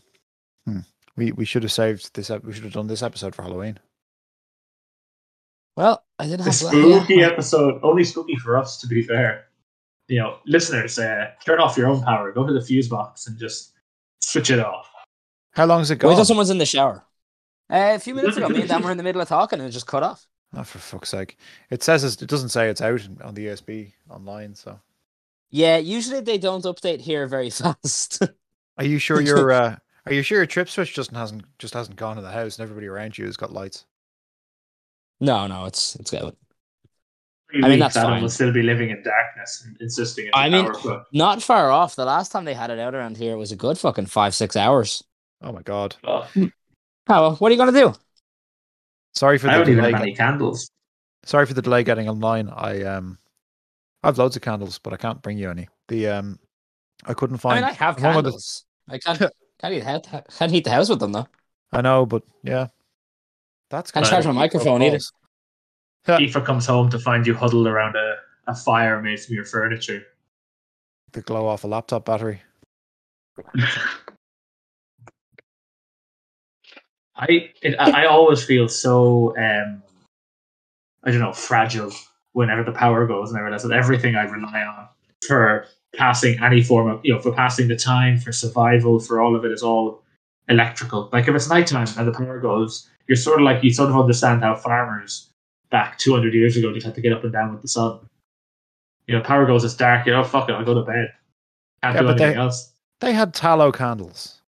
hmm, 0.65 0.79
we 1.15 1.31
we 1.31 1.45
should 1.45 1.63
have 1.63 1.71
saved 1.71 2.13
this. 2.13 2.29
ep- 2.29 2.43
We 2.43 2.53
should 2.53 2.63
have 2.65 2.73
done 2.73 2.87
this 2.87 3.01
episode 3.03 3.33
for 3.35 3.43
Halloween. 3.43 3.79
Well, 5.75 6.03
I 6.19 6.25
didn't 6.25 6.39
The 6.39 6.43
have 6.45 6.55
spooky 6.55 7.15
yeah. 7.15 7.27
episode, 7.27 7.79
only 7.83 8.03
spooky 8.03 8.35
for 8.35 8.57
us, 8.57 8.77
to 8.81 8.87
be 8.87 9.03
fair. 9.03 9.46
You 10.07 10.19
know, 10.19 10.37
listeners, 10.45 10.97
uh, 10.99 11.31
turn 11.45 11.59
off 11.59 11.77
your 11.77 11.87
own 11.87 12.01
power. 12.01 12.31
Go 12.31 12.45
to 12.45 12.53
the 12.53 12.61
fuse 12.61 12.87
box 12.87 13.27
and 13.27 13.37
just 13.37 13.73
switch 14.21 14.49
it 14.49 14.59
off. 14.59 14.89
How 15.51 15.65
long 15.65 15.79
has 15.79 15.91
it 15.91 15.95
Wait 15.95 16.01
gone? 16.01 16.15
till 16.15 16.25
someone's 16.25 16.49
in 16.49 16.59
the 16.59 16.65
shower. 16.65 17.03
Uh, 17.69 17.93
a 17.95 17.99
few 17.99 18.15
minutes 18.15 18.37
ago, 18.37 18.47
me 18.47 18.61
and 18.61 18.69
Dan 18.69 18.81
were 18.83 18.91
in 18.91 18.97
the 18.97 19.03
middle 19.03 19.21
of 19.21 19.27
talking, 19.27 19.59
and 19.59 19.67
it 19.67 19.71
just 19.71 19.87
cut 19.87 20.03
off. 20.03 20.25
Oh, 20.55 20.63
for 20.63 20.77
fuck's 20.79 21.09
sake! 21.09 21.37
It 21.69 21.83
says 21.83 22.05
it's, 22.05 22.21
it 22.21 22.29
doesn't 22.29 22.49
say 22.49 22.69
it's 22.69 22.79
out 22.79 23.05
on 23.21 23.33
the 23.33 23.47
ESB 23.47 23.91
online. 24.09 24.55
So, 24.55 24.79
Yeah, 25.49 25.75
usually 25.77 26.21
they 26.21 26.37
don't 26.37 26.63
update 26.63 27.01
here 27.01 27.27
very 27.27 27.49
fast. 27.51 28.21
are 28.77 28.85
you 28.85 28.97
sure 28.99 29.19
your 29.31 29.51
uh, 29.51 29.75
are 30.05 30.13
you 30.13 30.21
sure 30.21 30.37
your 30.37 30.45
trip 30.45 30.69
switch 30.69 30.93
just 30.93 31.11
hasn't 31.11 31.43
just 31.59 31.73
hasn't 31.73 31.97
gone 31.97 32.17
in 32.17 32.23
the 32.23 32.31
house 32.31 32.57
and 32.57 32.63
everybody 32.63 32.87
around 32.87 33.17
you 33.17 33.25
has 33.25 33.35
got 33.35 33.51
lights? 33.51 33.85
no, 35.19 35.47
no, 35.47 35.65
it's 35.65 35.95
it's 35.97 36.11
good. 36.11 36.35
Three 37.51 37.59
I 37.63 37.69
mean, 37.69 37.71
weeks, 37.79 37.81
that's 37.93 37.97
Adam 37.97 38.11
fine. 38.11 38.21
will 38.21 38.29
still 38.29 38.51
be 38.51 38.61
living 38.61 38.89
in 38.89 39.01
darkness 39.03 39.63
and 39.65 39.77
insisting 39.79 40.25
it's 40.25 40.35
I 40.35 40.47
a 40.47 40.51
mean- 40.51 40.65
power 40.65 40.73
cut. 40.73 41.05
Not 41.13 41.41
far 41.41 41.71
off. 41.71 41.95
The 41.95 42.03
last 42.05 42.31
time 42.31 42.43
they 42.45 42.53
had 42.53 42.69
it 42.71 42.79
out 42.79 42.93
around 42.93 43.15
here 43.17 43.33
it 43.33 43.37
was 43.37 43.51
a 43.51 43.55
good 43.55 43.77
fucking 43.77 44.07
five 44.07 44.35
six 44.35 44.55
hours. 44.55 45.03
Oh 45.41 45.51
my 45.51 45.61
god! 45.61 45.95
Oh, 46.03 46.27
Oh 46.35 46.49
well, 47.07 47.35
what 47.35 47.49
are 47.49 47.53
you 47.53 47.57
gonna 47.57 47.71
do? 47.71 47.93
Sorry 49.15 49.37
for 49.37 49.47
I 49.49 49.53
the 49.53 49.59
don't 49.59 49.69
even 49.71 49.83
delay. 49.83 49.91
have 49.93 50.01
any 50.01 50.13
candles. 50.13 50.69
Sorry 51.23 51.45
for 51.45 51.53
the 51.53 51.61
delay 51.61 51.83
getting 51.83 52.09
online. 52.09 52.49
I 52.49 52.83
um, 52.83 53.17
I 54.03 54.07
have 54.09 54.17
loads 54.17 54.35
of 54.35 54.41
candles, 54.41 54.77
but 54.79 54.93
I 54.93 54.97
can't 54.97 55.21
bring 55.21 55.37
you 55.37 55.49
any. 55.49 55.67
The 55.87 56.07
um, 56.09 56.39
I 57.05 57.13
couldn't 57.13 57.37
I 57.37 57.39
find. 57.39 57.55
mean, 57.61 57.69
I 57.69 57.73
have 57.73 58.01
one 58.01 58.17
of 58.17 58.23
the- 58.25 58.31
candles. 58.31 58.65
I 58.89 58.97
can't 58.97 59.19
can't 59.59 59.73
heat, 59.73 59.79
the 59.81 59.85
house- 60.09 60.37
can't 60.37 60.51
heat 60.51 60.63
the 60.65 60.71
house 60.71 60.89
with 60.89 60.99
them 60.99 61.13
though. 61.13 61.27
I 61.71 61.81
know, 61.81 62.05
but 62.05 62.23
yeah, 62.43 62.67
that's 63.69 63.91
Can't 63.91 64.05
charge 64.05 64.25
my 64.25 64.31
microphone 64.33 64.81
either. 64.83 64.99
Yeah. 66.07 66.19
Aoife 66.19 66.43
comes 66.45 66.65
home 66.65 66.89
to 66.89 66.99
find 66.99 67.27
you 67.27 67.33
huddled 67.33 67.67
around 67.67 67.95
a, 67.95 68.15
a 68.47 68.55
fire 68.55 69.01
made 69.01 69.19
from 69.19 69.35
your 69.35 69.45
furniture. 69.45 70.03
The 71.11 71.21
glow 71.21 71.47
off 71.47 71.63
a 71.63 71.67
laptop 71.67 72.05
battery. 72.05 72.41
I 77.17 77.51
it, 77.61 77.75
I 77.79 78.03
I 78.03 78.05
always 78.05 78.43
feel 78.43 78.67
so 78.69 79.35
um 79.37 79.81
I 81.03 81.11
don't 81.11 81.19
know 81.19 81.33
fragile 81.33 81.91
whenever 82.33 82.63
the 82.63 82.71
power 82.71 83.07
goes, 83.07 83.31
and 83.31 83.39
I 83.39 83.41
realize 83.41 83.63
that 83.63 83.71
everything 83.71 84.15
I 84.15 84.23
rely 84.23 84.61
on 84.61 84.87
for 85.27 85.65
passing 85.95 86.39
any 86.43 86.61
form 86.61 86.89
of 86.89 86.99
you 87.03 87.13
know 87.13 87.19
for 87.19 87.31
passing 87.31 87.67
the 87.67 87.75
time 87.75 88.19
for 88.19 88.31
survival 88.31 88.99
for 88.99 89.19
all 89.19 89.35
of 89.35 89.45
it 89.45 89.51
is 89.51 89.63
all 89.63 90.03
electrical. 90.47 91.09
Like 91.11 91.27
if 91.27 91.35
it's 91.35 91.49
nighttime 91.49 91.87
and 91.97 92.07
the 92.07 92.11
power 92.11 92.39
goes, 92.39 92.87
you're 93.07 93.15
sort 93.15 93.39
of 93.39 93.45
like 93.45 93.63
you 93.63 93.71
sort 93.71 93.89
of 93.89 93.97
understand 93.97 94.43
how 94.43 94.55
farmers 94.55 95.29
back 95.69 95.97
200 95.97 96.33
years 96.33 96.55
ago 96.57 96.73
just 96.73 96.85
had 96.85 96.95
to 96.95 97.01
get 97.01 97.13
up 97.13 97.23
and 97.23 97.33
down 97.33 97.51
with 97.51 97.61
the 97.61 97.67
sun. 97.67 97.99
You 99.07 99.15
know, 99.17 99.21
power 99.23 99.45
goes, 99.45 99.63
it's 99.63 99.75
dark. 99.75 100.05
You 100.05 100.13
know, 100.13 100.23
fuck 100.23 100.49
it, 100.49 100.53
I'll 100.53 100.65
go 100.65 100.73
to 100.73 100.81
bed. 100.81 101.13
Can't 101.83 101.95
Yeah, 101.95 102.01
do 102.01 102.07
anything 102.09 102.29
they- 102.31 102.35
else. 102.35 102.73
They 102.99 103.13
had 103.13 103.33
tallow 103.33 103.71
candles. 103.71 104.41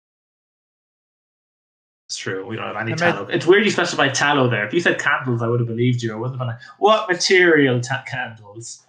It's 2.09 2.17
true. 2.17 2.47
We 2.47 2.55
don't 2.55 2.67
have 2.67 2.77
any 2.77 2.93
I 2.93 2.95
made- 2.95 2.99
tallow. 2.99 3.27
It's 3.27 3.47
weird 3.47 3.65
you 3.65 3.71
specified 3.73 4.15
tallow 4.15 4.49
there. 4.49 4.65
If 4.65 4.73
you 4.73 4.79
said 4.81 5.01
candles, 5.01 5.43
I 5.43 5.49
would 5.49 5.59
have 5.61 5.67
believed 5.67 6.03
you. 6.03 6.13
I 6.13 6.17
wouldn't 6.17 6.39
have 6.39 6.47
been 6.47 6.55
like, 6.55 6.63
what 6.79 7.09
material 7.09 7.81
ta- 7.81 8.05
candles? 8.07 8.87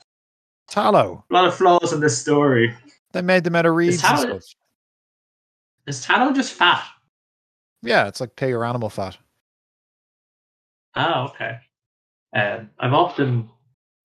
Tallow. 0.68 1.26
A 1.30 1.34
lot 1.34 1.46
of 1.48 1.56
flaws 1.56 1.92
in 1.94 2.00
this 2.00 2.20
story. 2.22 2.76
They 3.14 3.22
made 3.24 3.44
them 3.44 3.56
out 3.56 3.66
of 3.66 3.74
reeds 3.74 4.04
and 4.04 4.18
tallow-. 4.20 4.40
Is 5.88 6.04
tallow 6.06 6.32
just 6.34 6.54
fat? 6.54 6.84
Yeah, 7.82 8.08
it's 8.08 8.20
like 8.22 8.36
pig 8.36 8.54
or 8.54 8.64
animal 8.66 8.90
fat. 8.90 9.18
Oh, 10.96 11.30
okay. 11.30 11.60
Um, 12.34 12.70
I've 12.80 12.94
often, 12.94 13.50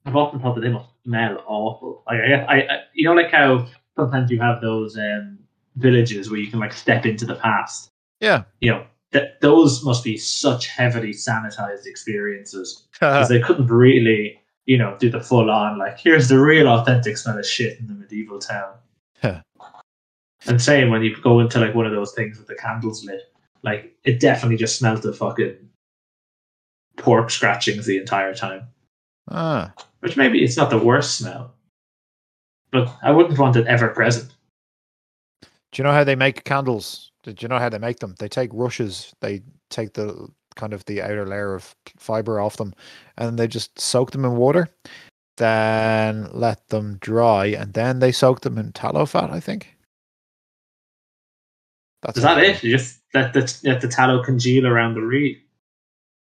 I've 0.07 0.17
often 0.17 0.41
thought 0.41 0.55
that 0.55 0.61
they 0.61 0.69
must 0.71 0.89
smell 1.05 1.43
awful. 1.47 2.03
Like, 2.07 2.21
I, 2.21 2.35
I, 2.35 2.57
I, 2.57 2.79
you 2.95 3.05
know, 3.05 3.15
like 3.15 3.31
how 3.31 3.67
sometimes 3.97 4.31
you 4.31 4.41
have 4.41 4.61
those 4.61 4.97
um, 4.97 5.39
villages 5.77 6.31
where 6.31 6.41
you 6.41 6.51
can 6.51 6.61
like 6.61 6.73
step 6.73 7.07
into 7.07 7.25
the 7.25 7.37
past. 7.37 7.91
Yeah. 8.21 8.45
You 8.61 8.71
know, 8.71 8.87
that 9.13 9.41
those 9.41 9.85
must 9.85 10.05
be 10.05 10.17
such 10.17 10.69
heavily 10.69 11.11
sanitized 11.11 11.87
experiences. 11.87 12.85
because 12.93 13.29
they 13.29 13.41
couldn't 13.41 13.67
really, 13.67 14.41
you 14.67 14.79
know, 14.79 14.97
do 14.99 15.11
the 15.11 15.21
full 15.21 15.51
on 15.51 15.79
like 15.79 15.99
here's 15.99 16.29
the 16.29 16.39
real 16.39 16.69
authentic 16.69 17.17
smell 17.17 17.39
of 17.39 17.47
shit 17.47 17.79
in 17.79 17.89
the 17.89 17.95
medieval 17.95 18.39
town. 18.39 18.75
And 20.47 20.61
same 20.61 20.91
when 20.91 21.03
you 21.03 21.17
go 21.21 21.41
into 21.41 21.61
like 21.61 21.75
one 21.75 21.87
of 21.87 21.93
those 21.93 22.15
things 22.15 22.39
with 22.39 22.49
the 22.49 22.55
candles 22.55 23.05
lit, 23.05 23.23
like 23.63 23.95
it 24.05 24.19
definitely 24.19 24.57
just 24.57 24.79
smelled 24.79 25.05
of 25.07 25.17
fucking 25.17 25.57
pork 26.97 27.31
scratchings 27.31 27.87
the 27.87 27.99
entire 27.99 28.35
time. 28.35 28.69
ah, 29.31 29.73
Which 30.01 30.17
maybe 30.17 30.43
it's 30.45 30.57
not 30.57 30.71
the 30.71 30.79
worst 30.79 31.17
smell, 31.17 31.55
but 32.71 32.95
I 33.03 33.11
wouldn't 33.11 33.39
want 33.39 33.57
it 33.57 33.67
ever 33.67 33.89
present. 33.89 34.35
do 35.43 35.49
you 35.81 35.85
know 35.85 35.93
how 35.93 36.05
they 36.05 36.17
make 36.17 36.45
candles? 36.45 37.11
Did 37.23 37.43
you 37.43 37.49
know 37.49 37.59
how 37.59 37.69
they 37.69 37.79
make 37.79 38.01
them? 38.01 38.15
They 38.19 38.29
take 38.29 38.51
rushes. 38.53 39.15
They 39.21 39.43
take 39.71 39.95
the 39.95 40.29
kind 40.57 40.75
of 40.75 40.85
the 40.85 41.01
outer 41.01 41.25
layer 41.27 41.55
of 41.55 41.75
fiber 41.97 42.41
off 42.41 42.57
them, 42.57 42.75
and 43.17 43.39
they 43.39 43.47
just 43.47 43.79
soak 43.81 44.11
them 44.11 44.25
in 44.25 44.37
water. 44.37 44.69
Then 45.39 46.29
let 46.33 46.69
them 46.69 46.99
dry, 47.01 47.47
and 47.47 47.73
then 47.73 48.01
they 48.01 48.13
soak 48.13 48.41
them 48.43 48.59
in 48.59 48.73
tallow 48.73 49.07
fat. 49.07 49.31
I 49.31 49.41
think. 49.41 49.77
That's 52.03 52.17
Is 52.19 52.23
that 52.25 52.39
it? 52.39 52.63
You 52.63 52.77
just 52.77 53.01
let 53.15 53.33
the 53.33 53.41
let 53.65 53.81
the 53.81 53.89
tallow 53.89 54.23
congeal 54.23 54.67
around 54.67 54.95
the 54.95 55.01
reed. 55.03 55.42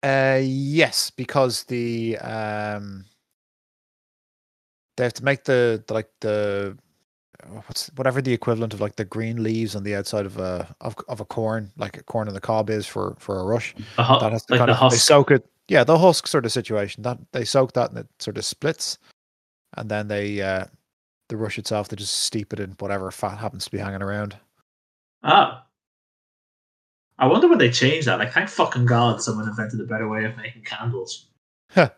Uh, 0.02 0.40
yes, 0.42 1.10
because 1.10 1.64
the 1.64 2.18
um, 2.18 3.04
they 4.96 5.04
have 5.04 5.14
to 5.14 5.24
make 5.24 5.44
the, 5.44 5.82
the 5.86 5.94
like 5.94 6.10
the 6.20 6.76
uh, 7.42 7.46
what's 7.66 7.88
whatever 7.96 8.20
the 8.20 8.32
equivalent 8.32 8.74
of 8.74 8.80
like 8.80 8.96
the 8.96 9.04
green 9.04 9.42
leaves 9.42 9.76
on 9.76 9.82
the 9.84 9.94
outside 9.94 10.26
of 10.26 10.38
a 10.38 10.74
of, 10.80 10.96
of 11.08 11.20
a 11.20 11.24
corn, 11.24 11.70
like 11.76 11.98
a 11.98 12.02
corn 12.02 12.28
in 12.28 12.34
the 12.34 12.40
cob 12.40 12.68
is 12.68 12.86
for 12.86 13.14
for 13.18 13.38
a 13.40 13.44
rush. 13.44 13.74
Hu- 13.76 13.84
That 13.96 14.32
has 14.32 14.44
to 14.46 14.54
like 14.54 14.58
kind 14.58 14.70
the 14.70 14.76
of 14.76 14.90
they 14.90 14.96
soak 14.96 15.30
it. 15.30 15.46
Yeah, 15.68 15.84
the 15.84 15.96
husk 15.98 16.26
sort 16.26 16.44
of 16.44 16.52
situation. 16.52 17.02
That 17.04 17.18
they 17.32 17.44
soak 17.44 17.72
that 17.74 17.90
and 17.90 17.98
it 18.00 18.08
sort 18.18 18.36
of 18.38 18.44
splits, 18.44 18.98
and 19.76 19.88
then 19.88 20.08
they 20.08 20.40
uh 20.42 20.64
the 21.28 21.36
rush 21.36 21.58
itself 21.58 21.88
they 21.88 21.96
just 21.96 22.16
steep 22.22 22.52
it 22.52 22.60
in 22.60 22.72
whatever 22.80 23.10
fat 23.10 23.38
happens 23.38 23.64
to 23.66 23.70
be 23.70 23.78
hanging 23.78 24.02
around. 24.02 24.36
Ah. 25.22 25.64
I 27.22 27.26
wonder 27.26 27.46
when 27.48 27.58
they 27.58 27.70
changed 27.70 28.08
that. 28.08 28.18
Like, 28.18 28.32
thank 28.32 28.48
fucking 28.48 28.84
God 28.84 29.22
someone 29.22 29.48
invented 29.48 29.80
a 29.80 29.84
better 29.84 30.08
way 30.08 30.24
of 30.24 30.36
making 30.36 30.62
candles. 30.64 31.28
Huh. 31.70 31.90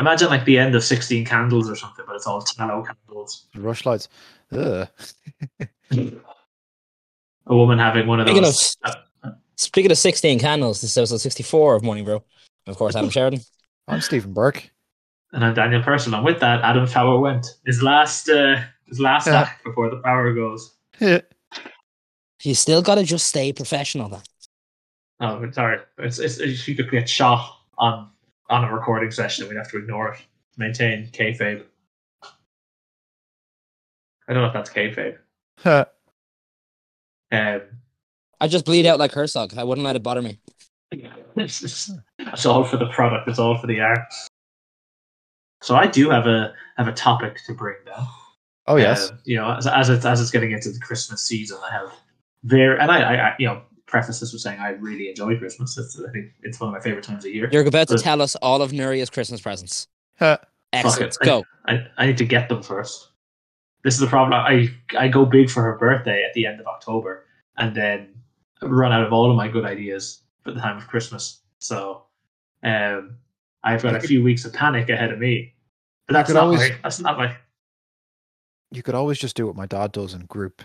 Imagine 0.00 0.28
like 0.30 0.44
the 0.44 0.58
end 0.58 0.74
of 0.74 0.82
16 0.82 1.24
candles 1.24 1.70
or 1.70 1.76
something, 1.76 2.04
but 2.06 2.16
it's 2.16 2.26
all 2.26 2.42
tallow 2.42 2.82
candles. 2.84 3.46
Rush 3.54 3.86
lights. 3.86 4.08
Ugh. 4.50 4.88
A 7.46 7.54
woman 7.56 7.78
having 7.78 8.06
one 8.06 8.20
of 8.20 8.26
Speaking 8.26 8.42
those. 8.42 8.76
of 8.84 8.94
speaking 9.56 9.90
of 9.90 9.98
sixteen 9.98 10.38
candles, 10.38 10.80
this 10.80 10.90
is 10.92 10.98
episode 10.98 11.18
sixty 11.20 11.42
four 11.42 11.74
of 11.74 11.82
Morning 11.82 12.04
Brew. 12.04 12.22
Of 12.66 12.76
course, 12.76 12.94
Adam 12.94 13.10
Sheridan. 13.10 13.40
I'm 13.88 14.00
Stephen 14.00 14.32
Burke. 14.32 14.70
and 15.32 15.44
I'm 15.44 15.52
Daniel 15.52 15.82
Purcell. 15.82 16.14
And 16.14 16.24
with 16.24 16.38
that, 16.40 16.62
Adam 16.62 16.86
Tower 16.86 17.18
went. 17.18 17.46
His 17.66 17.82
last 17.82 18.28
uh, 18.28 18.60
his 18.86 19.00
last 19.00 19.26
Yeah. 19.26 19.40
act 19.42 19.64
before 19.64 19.90
the 19.90 19.96
power 19.96 20.32
goes. 20.32 20.74
You 21.00 22.54
still 22.54 22.80
got 22.82 22.94
to 22.96 23.02
just 23.04 23.26
stay 23.26 23.52
professional. 23.52 24.08
Then 24.08 24.20
Oh, 25.22 25.38
but 25.38 25.54
sorry. 25.54 25.78
It's, 25.98 26.18
it's, 26.18 26.38
it's, 26.38 26.66
you 26.66 26.74
could 26.74 26.90
get 26.90 27.08
shot 27.08 27.58
on 27.78 28.10
on 28.50 28.64
a 28.64 28.74
recording 28.74 29.10
session 29.10 29.44
and 29.44 29.50
we'd 29.50 29.56
have 29.56 29.70
to 29.70 29.78
ignore 29.78 30.12
it. 30.12 30.18
Maintain 30.58 31.08
kayfabe. 31.12 31.62
I 34.28 34.32
don't 34.34 34.42
know 34.42 34.46
if 34.46 34.52
that's 34.52 34.68
kayfabe. 34.70 35.16
Um, 37.30 37.60
I 38.40 38.48
just 38.48 38.64
bleed 38.66 38.84
out 38.84 38.98
like 38.98 39.12
Herzog. 39.12 39.56
I 39.56 39.64
wouldn't 39.64 39.84
let 39.84 39.96
it 39.96 40.02
bother 40.02 40.20
me. 40.20 40.38
it's, 41.36 41.60
just- 41.60 41.92
it's 42.18 42.44
all 42.44 42.64
for 42.64 42.76
the 42.76 42.88
product. 42.88 43.28
It's 43.28 43.38
all 43.38 43.56
for 43.56 43.68
the 43.68 43.80
art. 43.80 44.00
So 45.62 45.76
I 45.76 45.86
do 45.86 46.10
have 46.10 46.26
a 46.26 46.52
have 46.76 46.88
a 46.88 46.92
topic 46.92 47.38
to 47.46 47.54
bring 47.54 47.76
down. 47.86 48.08
oh 48.66 48.76
yes. 48.76 49.10
Uh, 49.10 49.16
you 49.24 49.36
know, 49.36 49.52
as, 49.52 49.68
as 49.68 49.88
it's 49.88 50.04
as 50.04 50.20
it's 50.20 50.32
getting 50.32 50.50
into 50.50 50.70
the 50.70 50.80
Christmas 50.80 51.22
season, 51.22 51.58
I 51.64 51.70
have 51.72 51.92
very 52.42 52.78
and 52.80 52.90
I, 52.90 53.00
I, 53.00 53.28
I 53.28 53.34
you 53.38 53.46
know 53.46 53.62
preface 53.92 54.20
this 54.20 54.32
with 54.32 54.40
saying 54.40 54.58
I 54.58 54.70
really 54.70 55.10
enjoy 55.10 55.36
Christmas. 55.36 55.76
It's, 55.76 56.00
I 56.00 56.10
think 56.10 56.32
it's 56.42 56.58
one 56.58 56.68
of 56.68 56.72
my 56.72 56.80
favorite 56.80 57.04
times 57.04 57.26
of 57.26 57.32
year. 57.32 57.48
You're 57.52 57.66
about 57.66 57.88
to 57.88 57.98
tell 57.98 58.22
us 58.22 58.34
all 58.36 58.62
of 58.62 58.72
Nuria's 58.72 59.10
Christmas 59.10 59.40
presents. 59.40 59.86
Huh. 60.18 60.38
Excellent. 60.72 61.14
it. 61.20 61.24
Go. 61.24 61.44
I, 61.66 61.86
I 61.98 62.06
need 62.06 62.16
to 62.16 62.24
get 62.24 62.48
them 62.48 62.62
first. 62.62 63.10
This 63.84 63.94
is 63.94 64.00
the 64.00 64.06
problem. 64.06 64.32
I 64.32 64.70
I 64.98 65.08
go 65.08 65.26
big 65.26 65.50
for 65.50 65.62
her 65.62 65.76
birthday 65.76 66.24
at 66.24 66.32
the 66.32 66.46
end 66.46 66.58
of 66.58 66.66
October, 66.66 67.26
and 67.58 67.76
then 67.76 68.14
run 68.62 68.92
out 68.92 69.04
of 69.04 69.12
all 69.12 69.30
of 69.30 69.36
my 69.36 69.48
good 69.48 69.66
ideas 69.66 70.22
for 70.42 70.52
the 70.52 70.60
time 70.60 70.78
of 70.78 70.88
Christmas. 70.88 71.40
So, 71.58 72.04
um, 72.62 73.16
I've 73.62 73.82
got 73.82 73.94
a 73.94 74.00
few 74.00 74.22
weeks 74.22 74.46
of 74.46 74.54
panic 74.54 74.88
ahead 74.88 75.12
of 75.12 75.18
me. 75.18 75.54
But 76.06 76.14
that's 76.14 76.30
not 76.30 76.44
always- 76.44 76.60
my. 76.60 76.76
That's 76.82 77.00
not 77.00 77.18
my. 77.18 77.36
you 78.70 78.82
could 78.82 78.94
always 78.94 79.18
just 79.18 79.36
do 79.36 79.46
what 79.46 79.56
my 79.56 79.66
dad 79.66 79.92
does 79.92 80.14
and 80.14 80.26
group 80.28 80.62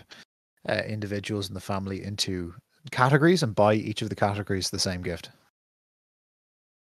uh, 0.66 0.82
individuals 0.86 1.48
in 1.48 1.54
the 1.54 1.60
family 1.60 2.02
into 2.02 2.54
categories 2.90 3.42
and 3.42 3.54
buy 3.54 3.74
each 3.74 4.02
of 4.02 4.08
the 4.08 4.14
categories 4.14 4.70
the 4.70 4.78
same 4.78 5.02
gift. 5.02 5.30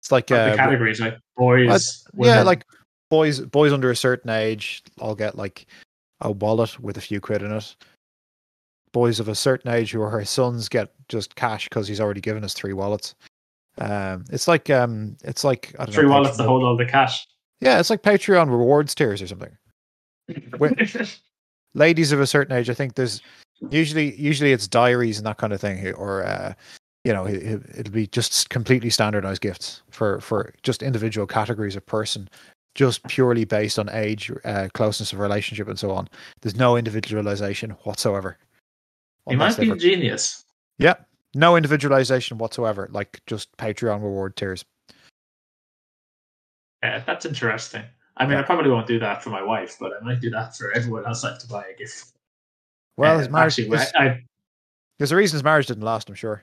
It's 0.01 0.13
like 0.13 0.29
the 0.29 0.53
uh, 0.53 0.57
categories 0.57 1.01
like 1.01 1.19
boys. 1.37 2.07
yeah, 2.17 2.43
like 2.43 2.65
boys 3.11 3.41
boys 3.41 3.73
under 3.73 3.91
a 3.91 3.97
certain 3.97 4.31
age 4.31 4.83
all 4.99 5.15
get 5.15 5.37
like 5.37 5.67
a 6.21 6.31
wallet 6.31 6.79
with 6.81 6.97
a 6.97 7.01
few 7.01 7.21
quid 7.21 7.43
in 7.43 7.53
it. 7.53 7.75
Boys 8.93 9.21
of 9.21 9.29
a 9.29 9.35
certain 9.35 9.71
age 9.71 9.91
who 9.91 10.01
are 10.01 10.19
his 10.19 10.31
sons 10.31 10.69
get 10.69 10.93
just 11.09 11.35
cash 11.35 11.69
because 11.69 11.89
he's 11.89 12.01
already 12.01 12.21
given 12.21 12.45
us 12.45 12.55
three 12.55 12.73
wallets. 12.73 13.15
Um, 13.79 14.25
it's 14.31 14.49
like 14.49 14.71
um, 14.71 15.17
it's 15.25 15.45
like 15.45 15.75
I 15.79 15.85
don't 15.85 15.95
three 15.95 16.05
know, 16.05 16.13
wallets 16.13 16.37
to 16.39 16.45
hold 16.45 16.63
all 16.63 16.77
the 16.77 16.87
cash. 16.87 17.27
Yeah, 17.61 17.79
it's 17.79 17.91
like 17.91 18.03
Patreon 18.03 18.49
rewards 18.49 18.95
tiers 18.95 19.21
or 19.21 19.27
something. 19.27 19.57
ladies 21.75 22.13
of 22.13 22.21
a 22.21 22.27
certain 22.27 22.57
age, 22.57 22.71
I 22.71 22.75
think 22.75 22.95
there's 22.95 23.21
usually 23.71 24.15
usually 24.17 24.53
it's 24.53 24.69
diaries 24.69 25.19
and 25.19 25.27
that 25.27 25.39
kind 25.39 25.53
of 25.53 25.61
thing, 25.61 25.93
or 25.95 26.25
uh, 26.25 26.55
you 27.05 27.13
know, 27.13 27.25
it, 27.25 27.37
it- 27.43 27.79
it'll 27.79 27.93
be 27.93 28.07
just 28.07 28.51
completely 28.51 28.91
standardized 28.91 29.41
gifts 29.43 29.83
for 29.91 30.21
for 30.21 30.53
just 30.63 30.83
individual 30.83 31.27
categories 31.27 31.77
of 31.77 31.85
person, 31.87 32.29
just 32.75 33.03
purely 33.09 33.45
based 33.45 33.79
on 33.79 33.89
age, 33.91 34.31
uh, 34.45 34.69
closeness 34.75 35.13
of 35.13 35.19
relationship, 35.21 35.69
and 35.69 35.79
so 35.79 35.91
on. 35.91 36.09
There's 36.43 36.57
no 36.57 36.77
individualization 36.77 37.71
whatsoever. 37.85 38.39
you 39.29 39.37
might 39.37 39.57
be 39.59 39.71
genius. 39.77 40.45
yeah, 40.79 40.95
no 41.35 41.57
individualization 41.57 42.39
whatsoever. 42.39 42.89
Like 42.91 43.21
just 43.27 43.55
Patreon 43.57 44.03
reward 44.03 44.37
tiers. 44.37 44.65
Yeah, 46.83 47.03
that's 47.07 47.25
interesting. 47.25 47.83
I 48.19 48.27
mean. 48.27 48.39
I 48.39 48.43
probably 48.43 48.71
won't 48.71 48.87
do 48.87 48.99
that 49.01 49.23
for 49.23 49.31
my 49.31 49.43
wife, 49.43 49.77
but 49.81 49.93
I 50.01 50.05
might 50.05 50.21
do 50.21 50.31
that 50.31 50.57
for 50.57 50.73
everyone 50.73 51.07
else 51.07 51.25
I 51.25 51.31
have 51.31 51.39
to 51.41 51.49
buy 51.49 51.65
a 51.73 51.77
gift. 51.77 52.13
Well, 52.97 53.17
Uh, 53.17 53.19
his 53.19 53.29
marriage. 53.29 53.53
actually, 53.59 53.69
there's, 53.77 53.93
I, 53.95 54.05
I, 54.07 54.25
there's 54.99 55.13
a 55.13 55.17
reason 55.17 55.37
his 55.37 55.45
marriage 55.45 55.67
didn't 55.67 55.83
last. 55.85 56.09
I'm 56.09 56.15
sure. 56.15 56.43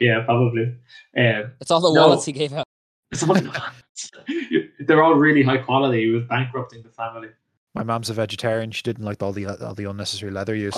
yeah, 0.00 0.22
probably. 0.24 0.74
Um, 1.16 1.52
It's 1.60 1.70
all 1.70 1.80
the 1.80 1.92
No. 1.92 2.08
wallets 2.08 2.24
he 2.24 2.32
gave 2.32 2.52
out. 2.52 2.66
they're 4.80 5.02
all 5.02 5.14
really 5.14 5.42
high 5.42 5.58
quality. 5.58 6.04
He 6.06 6.10
was 6.10 6.24
bankrupting 6.24 6.82
the 6.82 6.88
family. 6.90 7.28
My 7.74 7.82
mom's 7.82 8.10
a 8.10 8.14
vegetarian. 8.14 8.70
She 8.70 8.82
didn't 8.82 9.04
like 9.04 9.22
all 9.22 9.32
the 9.32 9.46
all 9.46 9.74
the 9.74 9.88
unnecessary 9.88 10.30
leather 10.32 10.54
use. 10.54 10.76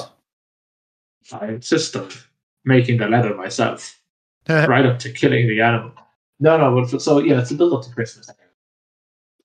I 1.32 1.48
insist 1.48 1.96
on 1.96 2.08
making 2.64 2.98
the 2.98 3.08
leather 3.08 3.34
myself, 3.34 4.00
right 4.48 4.86
up 4.86 4.98
to 5.00 5.12
killing 5.12 5.46
the 5.48 5.60
animal. 5.60 5.92
No, 6.40 6.56
no, 6.58 6.86
but 6.90 7.00
so 7.00 7.18
yeah, 7.18 7.40
it's 7.40 7.50
a 7.50 7.54
build 7.54 7.72
up 7.74 7.82
to 7.82 7.90
Christmas. 7.94 8.30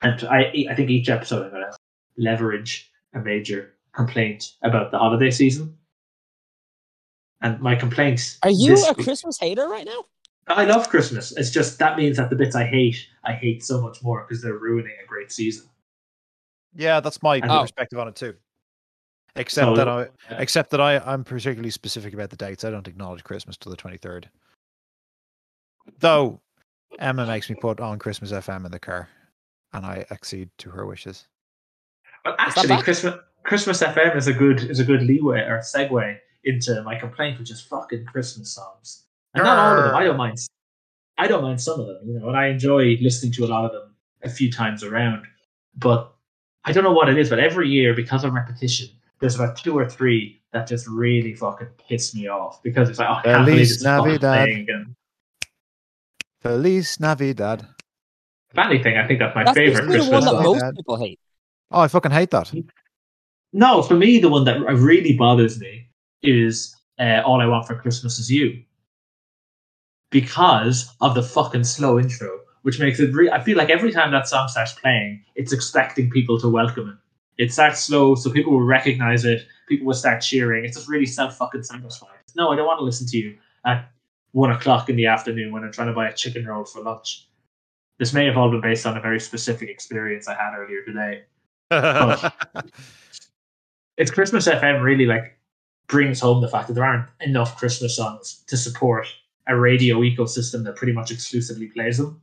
And 0.01 0.23
I, 0.25 0.65
I 0.69 0.75
think 0.75 0.89
each 0.89 1.09
episode 1.09 1.45
I'm 1.45 1.51
gonna 1.51 1.71
leverage 2.17 2.90
a 3.13 3.19
major 3.19 3.73
complaint 3.93 4.53
about 4.63 4.91
the 4.91 4.97
holiday 4.97 5.31
season. 5.31 5.77
And 7.41 7.59
my 7.59 7.75
complaints. 7.75 8.37
Are 8.43 8.49
you 8.51 8.75
a 8.75 8.93
week- 8.93 9.03
Christmas 9.05 9.37
hater 9.39 9.67
right 9.67 9.85
now? 9.85 10.05
I 10.47 10.65
love 10.65 10.89
Christmas. 10.89 11.31
It's 11.37 11.49
just 11.51 11.79
that 11.79 11.97
means 11.97 12.17
that 12.17 12.29
the 12.29 12.35
bits 12.35 12.55
I 12.55 12.65
hate, 12.65 12.97
I 13.23 13.33
hate 13.33 13.63
so 13.63 13.81
much 13.81 14.01
more 14.03 14.23
because 14.27 14.41
they're 14.43 14.57
ruining 14.57 14.95
a 15.03 15.07
great 15.07 15.31
season. 15.31 15.67
yeah, 16.73 16.99
that's 17.01 17.21
my 17.21 17.41
Oh. 17.43 17.61
perspective 17.61 17.99
on 17.99 18.07
it 18.07 18.15
too. 18.15 18.33
Except 19.35 19.65
So- 19.65 19.75
that 19.75 19.87
I, 19.89 20.07
except 20.31 20.69
that 20.71 20.79
I, 20.81 20.99
I'm 20.99 21.23
particularly 21.25 21.69
specific 21.69 22.13
about 22.13 22.29
the 22.29 22.37
dates. 22.37 22.63
I 22.63 22.69
don't 22.69 22.87
acknowledge 22.87 23.23
Christmas 23.25 23.57
till 23.57 23.69
the 23.71 23.77
23rd. 23.77 24.29
Though 25.99 26.41
Emma 26.99 27.25
makes 27.25 27.49
me 27.49 27.55
put 27.55 27.79
on 27.79 27.99
Christmas 27.99 28.31
FM 28.31 28.65
in 28.65 28.71
the 28.71 28.79
car, 28.79 29.09
and 29.73 29.85
I 29.85 30.05
accede 30.11 30.49
to 30.59 30.69
her 30.71 30.85
wishes. 30.85 31.27
But 32.23 32.35
actually. 32.39 32.81
Christmas 32.81 33.15
Christmas 33.43 33.81
FM 33.81 34.15
is 34.15 34.27
a 34.27 34.33
good 34.33 34.59
is 34.69 34.79
a 34.79 34.83
good 34.83 35.01
leeway 35.03 35.39
or 35.41 35.59
segue 35.59 36.17
into 36.43 36.81
my 36.83 36.95
complaint, 36.95 37.39
which 37.39 37.51
is 37.51 37.61
fucking 37.61 38.05
Christmas 38.05 38.53
songs. 38.53 39.05
And 39.33 39.43
not 39.43 39.57
all 39.57 39.77
of 39.79 39.85
them. 39.85 39.95
I 39.95 40.03
don't 40.03 40.17
mind. 40.17 40.37
I 41.17 41.27
don't 41.27 41.43
mind 41.43 41.61
some 41.61 41.79
of 41.79 41.87
them, 41.87 41.99
you 42.05 42.19
know, 42.19 42.27
and 42.29 42.37
I 42.37 42.47
enjoy 42.47 42.97
listening 43.01 43.31
to 43.33 43.45
a 43.45 43.47
lot 43.47 43.65
of 43.65 43.71
them 43.71 43.95
a 44.23 44.29
few 44.29 44.51
times 44.51 44.83
around. 44.83 45.25
But 45.75 46.13
I 46.65 46.71
don't 46.71 46.83
know 46.83 46.91
what 46.93 47.09
it 47.09 47.17
is. 47.17 47.29
But 47.29 47.39
every 47.39 47.69
year, 47.69 47.93
because 47.93 48.23
of 48.23 48.33
repetition, 48.33 48.87
there's 49.19 49.35
about 49.35 49.55
two 49.57 49.77
or 49.77 49.87
three 49.89 50.41
that 50.51 50.67
just 50.67 50.87
really 50.87 51.33
fucking 51.33 51.69
piss 51.87 52.13
me 52.15 52.27
off 52.27 52.61
because 52.63 52.89
it's 52.89 52.99
like, 52.99 53.09
oh, 53.09 53.13
I 53.13 53.21
can't 53.23 53.45
believe 53.45 53.55
Feliz 53.57 53.71
it's 53.73 53.83
fucking 53.83 54.05
Navidad. 54.05 54.45
playing 54.45 54.59
again. 54.61 54.95
Feliz 56.41 56.99
Navidad. 56.99 57.67
If 58.51 58.57
anything, 58.57 58.97
I 58.97 59.07
think 59.07 59.19
that's 59.19 59.35
my 59.35 59.43
That's 59.43 59.57
favorite 59.57 59.87
basically 59.87 59.97
the 60.05 60.11
one 60.11 60.23
Christmas 60.23 60.25
that 60.25 60.31
song. 60.31 60.43
song. 60.43 60.53
most 60.63 60.75
people 60.75 60.97
hate. 60.97 61.19
Oh, 61.71 61.79
I 61.79 61.87
fucking 61.87 62.11
hate 62.11 62.31
that. 62.31 62.51
No, 63.53 63.81
for 63.81 63.95
me, 63.95 64.19
the 64.19 64.29
one 64.29 64.45
that 64.45 64.59
really 64.65 65.15
bothers 65.15 65.59
me 65.59 65.87
is 66.21 66.75
uh, 66.99 67.21
"All 67.25 67.41
I 67.41 67.45
Want 67.45 67.67
for 67.67 67.75
Christmas 67.75 68.19
Is 68.19 68.31
You," 68.31 68.61
because 70.09 70.93
of 71.01 71.15
the 71.15 71.23
fucking 71.23 71.63
slow 71.63 71.99
intro, 71.99 72.39
which 72.63 72.79
makes 72.79 72.99
it. 72.99 73.13
Re- 73.13 73.31
I 73.31 73.41
feel 73.41 73.57
like 73.57 73.69
every 73.69 73.91
time 73.91 74.11
that 74.11 74.27
song 74.27 74.47
starts 74.47 74.73
playing, 74.73 75.23
it's 75.35 75.53
expecting 75.53 76.09
people 76.09 76.39
to 76.39 76.49
welcome 76.49 76.89
it. 76.89 77.43
It 77.43 77.51
starts 77.51 77.81
slow, 77.81 78.15
so 78.15 78.29
people 78.29 78.53
will 78.53 78.61
recognize 78.65 79.25
it. 79.25 79.45
People 79.67 79.87
will 79.87 79.93
start 79.93 80.21
cheering. 80.21 80.65
It's 80.65 80.77
just 80.77 80.89
really 80.89 81.05
self 81.05 81.37
fucking 81.37 81.63
satisfying. 81.63 82.19
No, 82.35 82.49
I 82.51 82.55
don't 82.55 82.67
want 82.67 82.79
to 82.79 82.85
listen 82.85 83.07
to 83.07 83.17
you 83.17 83.37
at 83.65 83.89
one 84.31 84.51
o'clock 84.51 84.89
in 84.89 84.95
the 84.95 85.07
afternoon 85.07 85.51
when 85.51 85.63
I'm 85.63 85.71
trying 85.71 85.87
to 85.87 85.93
buy 85.93 86.07
a 86.07 86.13
chicken 86.13 86.45
roll 86.45 86.65
for 86.65 86.81
lunch. 86.81 87.27
This 87.99 88.13
may 88.13 88.25
have 88.25 88.37
all 88.37 88.49
been 88.49 88.61
based 88.61 88.85
on 88.85 88.97
a 88.97 89.01
very 89.01 89.19
specific 89.19 89.69
experience 89.69 90.27
I 90.27 90.35
had 90.35 90.55
earlier 90.57 90.83
today. 90.83 91.23
It's 93.97 94.11
Christmas 94.11 94.47
FM 94.47 94.83
really 94.83 95.05
like 95.05 95.37
brings 95.87 96.19
home 96.19 96.41
the 96.41 96.47
fact 96.47 96.67
that 96.67 96.73
there 96.73 96.83
aren't 96.83 97.07
enough 97.21 97.57
Christmas 97.57 97.95
songs 97.95 98.43
to 98.47 98.57
support 98.57 99.07
a 99.47 99.57
radio 99.57 99.99
ecosystem 100.01 100.63
that 100.63 100.75
pretty 100.75 100.93
much 100.93 101.11
exclusively 101.11 101.67
plays 101.67 101.97
them. 101.97 102.21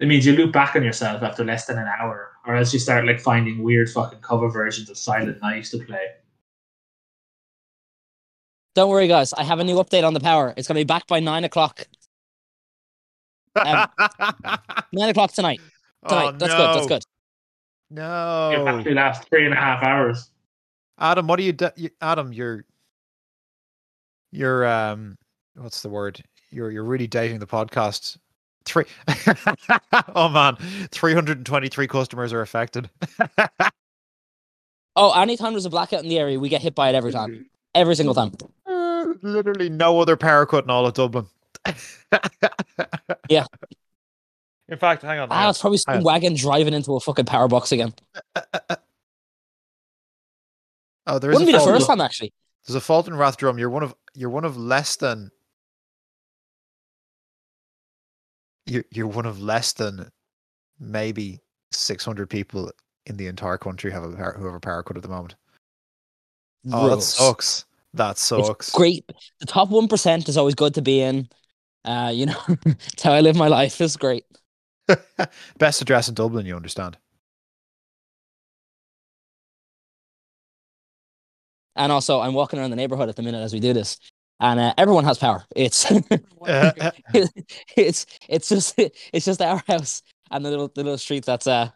It 0.00 0.08
means 0.08 0.24
you 0.24 0.34
loop 0.34 0.52
back 0.52 0.76
on 0.76 0.82
yourself 0.82 1.22
after 1.22 1.44
less 1.44 1.66
than 1.66 1.78
an 1.78 1.86
hour, 1.86 2.30
or 2.46 2.56
else 2.56 2.72
you 2.72 2.78
start 2.78 3.04
like 3.04 3.20
finding 3.20 3.62
weird 3.62 3.90
fucking 3.90 4.20
cover 4.20 4.48
versions 4.48 4.88
of 4.88 4.96
Silent 4.96 5.40
Night 5.42 5.64
to 5.64 5.78
play. 5.78 6.06
Don't 8.74 8.88
worry, 8.88 9.08
guys. 9.08 9.32
I 9.34 9.42
have 9.42 9.58
a 9.58 9.64
new 9.64 9.76
update 9.76 10.04
on 10.04 10.14
the 10.14 10.20
power. 10.20 10.54
It's 10.56 10.68
going 10.68 10.76
to 10.76 10.80
be 10.80 10.84
back 10.84 11.06
by 11.06 11.20
nine 11.20 11.44
o'clock. 11.44 11.86
Um, 13.56 13.88
Nine 14.92 15.08
o'clock 15.08 15.32
tonight. 15.32 15.60
Tonight. 16.08 16.34
oh, 16.34 16.38
that's 16.38 16.52
no. 16.52 16.56
good. 16.56 16.74
That's 16.76 16.86
good. 16.86 17.04
No, 17.90 18.50
it 18.52 18.68
actually 18.68 18.94
lasts 18.94 19.26
three 19.28 19.44
and 19.44 19.54
a 19.54 19.56
half 19.56 19.82
hours. 19.82 20.30
Adam, 20.98 21.26
what 21.26 21.38
are 21.38 21.42
you, 21.42 21.52
do- 21.52 21.70
you? 21.76 21.90
Adam, 22.00 22.32
you're, 22.32 22.64
you're, 24.32 24.66
um, 24.66 25.16
what's 25.56 25.82
the 25.82 25.88
word? 25.88 26.22
You're, 26.50 26.70
you're 26.70 26.84
really 26.84 27.06
dating 27.06 27.38
the 27.40 27.46
podcast. 27.46 28.16
Three, 28.64 28.84
oh 30.14 30.28
man, 30.28 30.56
three 30.92 31.14
hundred 31.14 31.38
and 31.38 31.46
twenty-three 31.46 31.86
customers 31.88 32.32
are 32.32 32.42
affected. 32.42 32.90
Oh, 34.96 35.18
anytime 35.18 35.52
there's 35.52 35.64
a 35.64 35.70
blackout 35.70 36.02
in 36.02 36.08
the 36.08 36.18
area, 36.18 36.38
we 36.38 36.48
get 36.48 36.60
hit 36.60 36.74
by 36.74 36.88
it 36.88 36.94
every 36.94 37.12
time. 37.12 37.46
Every 37.74 37.94
single 37.94 38.14
time. 38.14 38.32
Uh, 38.66 39.06
Literally 39.22 39.70
no 39.70 40.00
other 40.00 40.16
power 40.16 40.44
cut 40.46 40.64
in 40.64 40.70
all 40.70 40.84
of 40.84 40.94
Dublin. 40.94 41.26
Yeah. 43.28 43.46
In 44.70 44.78
fact, 44.78 45.02
hang 45.02 45.18
on. 45.18 45.28
hang 45.28 45.38
Ah, 45.38 45.44
on. 45.44 45.50
it's 45.50 45.60
probably 45.60 45.78
some 45.78 46.02
wagon 46.02 46.34
driving 46.34 46.74
into 46.74 46.94
a 46.94 47.00
fucking 47.00 47.24
power 47.26 47.48
box 47.48 47.72
again. 47.72 47.92
Oh, 51.06 51.18
there 51.18 51.30
is 51.30 51.38
Wouldn't 51.38 51.42
a 51.42 51.46
be 51.46 51.52
the 51.52 51.58
fault. 51.58 51.70
first 51.70 51.86
time, 51.88 52.00
actually. 52.00 52.32
There's 52.66 52.76
a 52.76 52.80
fault 52.80 53.08
in 53.08 53.14
Rathdrum. 53.14 53.58
You're 53.58 53.70
one 53.70 53.82
of 53.82 53.94
you're 54.14 54.30
one 54.30 54.44
of 54.44 54.56
less 54.56 54.96
than 54.96 55.30
you're 58.66 58.84
you're 58.90 59.06
one 59.08 59.26
of 59.26 59.40
less 59.42 59.72
than 59.72 60.08
maybe 60.78 61.40
600 61.72 62.28
people 62.30 62.70
in 63.06 63.16
the 63.16 63.26
entire 63.26 63.58
country 63.58 63.90
have 63.90 64.04
a 64.04 64.10
power, 64.12 64.34
who 64.38 64.44
have 64.46 64.54
a 64.54 64.60
power 64.60 64.82
cut 64.82 64.96
at 64.96 65.02
the 65.02 65.08
moment. 65.08 65.34
Oh, 66.72 66.90
that 66.94 67.02
sucks. 67.02 67.64
That 67.94 68.18
sucks. 68.18 68.68
It's 68.68 68.76
great. 68.76 69.04
The 69.40 69.46
top 69.46 69.70
one 69.70 69.88
percent 69.88 70.28
is 70.28 70.36
always 70.36 70.54
good 70.54 70.74
to 70.74 70.82
be 70.82 71.00
in. 71.00 71.28
Uh, 71.84 72.12
you 72.14 72.26
know, 72.26 72.38
it's 72.66 73.02
how 73.02 73.12
I 73.12 73.20
live 73.20 73.34
my 73.36 73.48
life. 73.48 73.80
It's 73.80 73.96
great. 73.96 74.24
Best 75.58 75.82
address 75.82 76.08
in 76.08 76.14
Dublin, 76.14 76.46
you 76.46 76.56
understand. 76.56 76.96
And 81.76 81.92
also, 81.92 82.20
I'm 82.20 82.34
walking 82.34 82.58
around 82.58 82.70
the 82.70 82.76
neighborhood 82.76 83.08
at 83.08 83.16
the 83.16 83.22
minute 83.22 83.40
as 83.40 83.52
we 83.52 83.60
do 83.60 83.72
this, 83.72 83.98
and 84.40 84.60
uh, 84.60 84.74
everyone 84.76 85.04
has 85.04 85.18
power. 85.18 85.44
It's 85.54 85.90
it's 87.76 88.06
it's 88.28 88.48
just 88.48 88.74
it's 88.78 89.24
just 89.24 89.40
our 89.40 89.62
house 89.66 90.02
and 90.30 90.44
the 90.44 90.50
little 90.50 90.68
the 90.68 90.82
little 90.82 90.98
street 90.98 91.24
that's 91.24 91.46
uh 91.46 91.70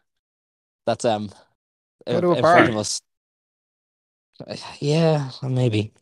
that's 0.87 1.05
um 1.05 1.31
in, 2.07 2.17
in 2.25 2.37
front 2.43 2.71
of 2.71 2.77
us. 2.77 3.01
Yeah, 4.81 5.31
maybe. 5.43 5.93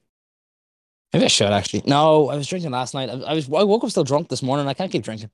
Maybe 1.12 1.26
I 1.26 1.28
should 1.28 1.52
actually. 1.52 1.82
No, 1.86 2.30
I 2.30 2.36
was 2.36 2.46
drinking 2.46 2.70
last 2.70 2.94
night. 2.94 3.10
I, 3.10 3.12
I 3.12 3.34
was 3.34 3.46
I 3.46 3.62
woke 3.62 3.84
up 3.84 3.90
still 3.90 4.04
drunk 4.04 4.28
this 4.28 4.42
morning. 4.42 4.66
I 4.66 4.74
can't 4.74 4.90
keep 4.90 5.04
drinking. 5.04 5.30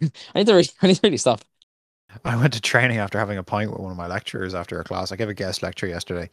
I 0.34 0.38
need 0.38 0.46
to 0.46 0.54
re- 0.54 0.68
I 0.82 0.86
need 0.88 0.94
to 0.96 1.00
really 1.04 1.16
stop. 1.16 1.42
I 2.24 2.36
went 2.36 2.54
to 2.54 2.60
training 2.60 2.98
after 2.98 3.18
having 3.18 3.38
a 3.38 3.42
pint 3.42 3.70
with 3.70 3.80
one 3.80 3.90
of 3.92 3.98
my 3.98 4.06
lecturers 4.06 4.54
after 4.54 4.80
a 4.80 4.84
class. 4.84 5.12
I 5.12 5.16
gave 5.16 5.28
a 5.28 5.34
guest 5.34 5.62
lecture 5.62 5.86
yesterday 5.86 6.30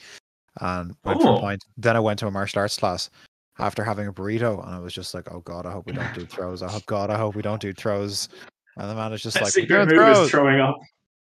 and 0.61 0.95
went 1.03 1.21
for 1.21 1.27
Oh. 1.29 1.37
a 1.37 1.41
pint. 1.41 1.65
Then 1.77 1.95
I 1.97 1.99
went 1.99 2.17
to 2.19 2.27
a 2.27 2.31
martial 2.31 2.59
arts 2.59 2.77
class 2.77 3.09
after 3.59 3.83
having 3.83 4.07
a 4.07 4.13
burrito 4.13 4.65
and 4.65 4.73
I 4.73 4.79
was 4.79 4.93
just 4.93 5.13
like, 5.13 5.29
oh 5.31 5.41
God, 5.41 5.65
I 5.65 5.71
hope 5.71 5.85
we 5.85 5.93
don't 5.93 6.13
do 6.13 6.25
throws. 6.25 6.61
I 6.63 6.69
hope 6.71 6.85
God, 6.87 7.09
I 7.09 7.17
hope 7.17 7.35
we 7.35 7.41
don't 7.41 7.61
do 7.61 7.73
throws. 7.73 8.29
And 8.77 8.89
the 8.89 8.95
man 8.95 9.11
is 9.13 9.21
just 9.21 9.39
like, 9.41 9.53
we're 9.55 9.65
doing 9.65 9.89
throws. 9.89 10.29
throwing 10.29 10.59
up. 10.61 10.79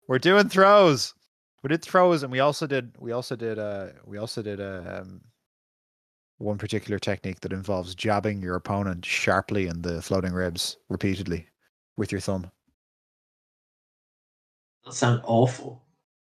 We're 0.08 0.20
doing 0.20 0.48
throws. 0.48 1.14
We 1.64 1.70
did 1.70 1.82
throws 1.84 2.24
and 2.24 2.32
we 2.32 2.40
also 2.40 2.68
did 2.68 2.96
we 3.00 3.12
also 3.12 3.36
did 3.36 3.60
uh 3.60 3.88
we 4.06 4.18
also 4.18 4.42
did 4.42 4.62
uh, 4.62 5.02
um 5.02 5.20
one 6.38 6.58
particular 6.58 7.00
technique 7.00 7.40
that 7.42 7.52
involves 7.52 7.96
jabbing 7.96 8.42
your 8.42 8.56
opponent 8.56 9.04
sharply 9.04 9.68
in 9.68 9.82
the 9.82 10.02
floating 10.02 10.32
ribs 10.32 10.78
repeatedly 10.88 11.48
with 11.98 12.12
your 12.12 12.22
thumb. 12.22 12.50
That 14.86 14.94
sounds 14.94 15.22
awful. 15.26 15.84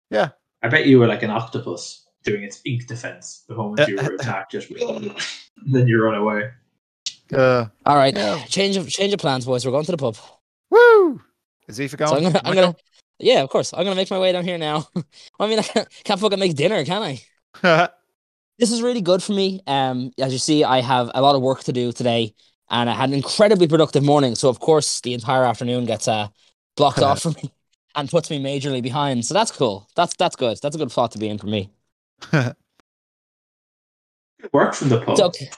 Yeah. 0.10 0.30
I 0.64 0.70
bet 0.70 0.86
you 0.86 1.00
were 1.00 1.08
like 1.08 1.24
an 1.24 1.30
octopus 1.30 2.06
doing 2.24 2.44
its 2.44 2.62
ink 2.66 2.88
defense 2.88 3.44
the 3.48 3.56
moment 3.56 3.88
you 3.88 3.98
were 3.98 4.16
attacked, 4.16 4.52
just 4.52 4.70
then 5.66 5.88
you 5.88 6.02
run 6.04 6.16
away. 6.16 6.50
Uh 7.34 7.66
All 7.86 7.96
right, 7.96 8.16
Yeah. 8.16 8.44
change 8.46 8.78
of 8.78 8.88
change 8.90 9.14
of 9.14 9.20
plans, 9.20 9.46
boys. 9.46 9.66
We're 9.66 9.72
going 9.72 9.86
to 9.86 9.92
the 9.92 9.98
pub. 9.98 10.16
Woo! 10.70 11.22
Is 11.68 11.80
Aoife 11.80 11.98
going? 11.98 12.10
So 12.10 12.16
I'm 12.18 12.24
gonna, 12.24 12.42
I'm 12.44 12.56
gonna, 12.56 12.76
yeah, 13.20 13.42
of 13.42 13.50
course. 13.50 13.74
I'm 13.74 13.84
gonna 13.84 13.96
make 13.96 14.12
my 14.12 14.20
way 14.20 14.32
down 14.32 14.44
here 14.44 14.58
now. 14.58 14.88
I 15.40 15.48
mean, 15.48 15.60
I 15.64 15.64
can't, 15.64 15.88
can't 16.04 16.20
fucking 16.20 16.40
make 16.40 16.56
dinner, 16.56 16.84
can 16.86 17.02
I? 17.64 17.90
This 18.58 18.72
is 18.72 18.82
really 18.82 19.02
good 19.02 19.22
for 19.22 19.34
me. 19.34 19.62
Um, 19.68 20.12
as 20.20 20.32
you 20.32 20.40
see, 20.40 20.64
I 20.64 20.80
have 20.82 21.12
a 21.14 21.22
lot 21.22 21.36
of 21.36 21.42
work 21.42 21.64
to 21.66 21.74
do 21.74 21.92
today. 21.92 22.34
And 22.70 22.90
I 22.90 22.94
had 22.94 23.10
an 23.10 23.16
incredibly 23.16 23.68
productive 23.68 24.04
morning. 24.04 24.36
So 24.36 24.50
of 24.50 24.60
course, 24.60 25.02
the 25.02 25.14
entire 25.14 25.44
afternoon 25.46 25.86
gets 25.86 26.08
uh, 26.08 26.28
blocked 26.76 27.00
off 27.00 27.22
for 27.22 27.30
me 27.44 27.52
and 27.96 28.10
puts 28.10 28.30
me 28.30 28.42
majorly 28.44 28.82
behind. 28.82 29.26
So 29.26 29.34
that's 29.34 29.52
cool. 29.52 29.88
That's 29.96 30.16
that's 30.16 30.36
good. 30.36 30.58
That's 30.62 30.76
a 30.76 30.80
good 30.80 30.90
plot 30.90 31.12
to 31.14 31.18
be 31.20 31.28
in 31.30 31.38
for 31.38 31.48
me. 31.48 31.70
Work 34.54 34.74
from 34.76 34.90
the 34.90 35.00
pub. 35.02 35.10
It's 35.10 35.22
okay. 35.22 35.50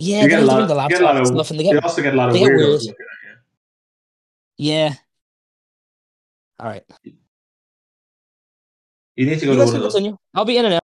Yeah, 0.00 0.22
they 0.22 0.28
get 0.28 0.42
a 0.42 0.46
lot 0.46 0.56
bring 0.56 0.68
the 0.68 0.76
of- 0.76 0.88
get 0.90 1.00
a 1.00 1.04
lot 1.04 1.16
of- 1.20 1.26
stuff, 1.26 1.50
and 1.50 1.58
they 1.60 1.64
You 1.64 1.74
get 1.74 1.82
also 1.84 2.02
get 2.02 2.14
a 2.14 2.16
lot 2.16 2.28
of 2.28 2.34
they 2.34 2.40
weirdos 2.42 2.56
weird. 2.56 2.80
looking 2.82 2.90
at 2.90 2.96
you. 4.58 4.70
yeah. 4.72 4.94
All 6.60 6.66
right, 6.66 6.84
You 9.14 9.26
need 9.26 9.38
to 9.38 9.46
go 9.46 9.52
you 9.52 9.58
to 9.58 9.64
one 9.66 9.76
of 9.76 9.92
those. 9.92 10.12
I'll 10.34 10.44
be 10.44 10.56
in 10.56 10.64
and 10.64 10.74
out. 10.74 10.82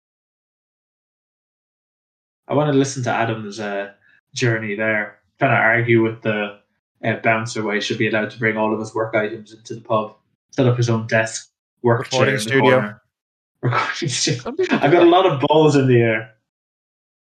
I 2.49 2.55
want 2.55 2.73
to 2.73 2.77
listen 2.79 3.05
to 3.05 3.11
Adam's 3.11 3.61
uh, 3.61 3.93
journey 4.35 4.75
there, 4.75 5.19
trying 5.39 5.51
to 5.53 5.57
argue 5.57 6.03
with 6.03 6.23
the 6.23 6.59
uh, 7.05 7.17
bouncer 7.23 7.63
why 7.63 7.75
he 7.77 7.81
should 7.81 7.99
be 7.99 8.09
allowed 8.09 8.31
to 8.31 8.39
bring 8.39 8.57
all 8.57 8.73
of 8.73 8.79
his 8.81 8.95
work 8.95 9.15
items 9.15 9.53
into 9.53 9.75
the 9.75 9.81
pub, 9.81 10.17
set 10.51 10.67
up 10.67 10.77
his 10.77 10.91
own 10.91 11.07
desk, 11.07 11.51
work 11.83 12.09
chair 12.11 12.21
Recording 12.21 12.35
in 12.35 12.41
studio. 12.41 12.71
corner. 12.71 13.03
Recording 13.63 14.09
studio. 14.09 14.55
I've 14.73 14.93
got 14.93 15.03
a 15.03 15.07
lot 15.11 15.27
of 15.27 15.41
balls 15.41 15.77
in 15.77 15.87
the 15.87 16.01
air. 16.01 16.35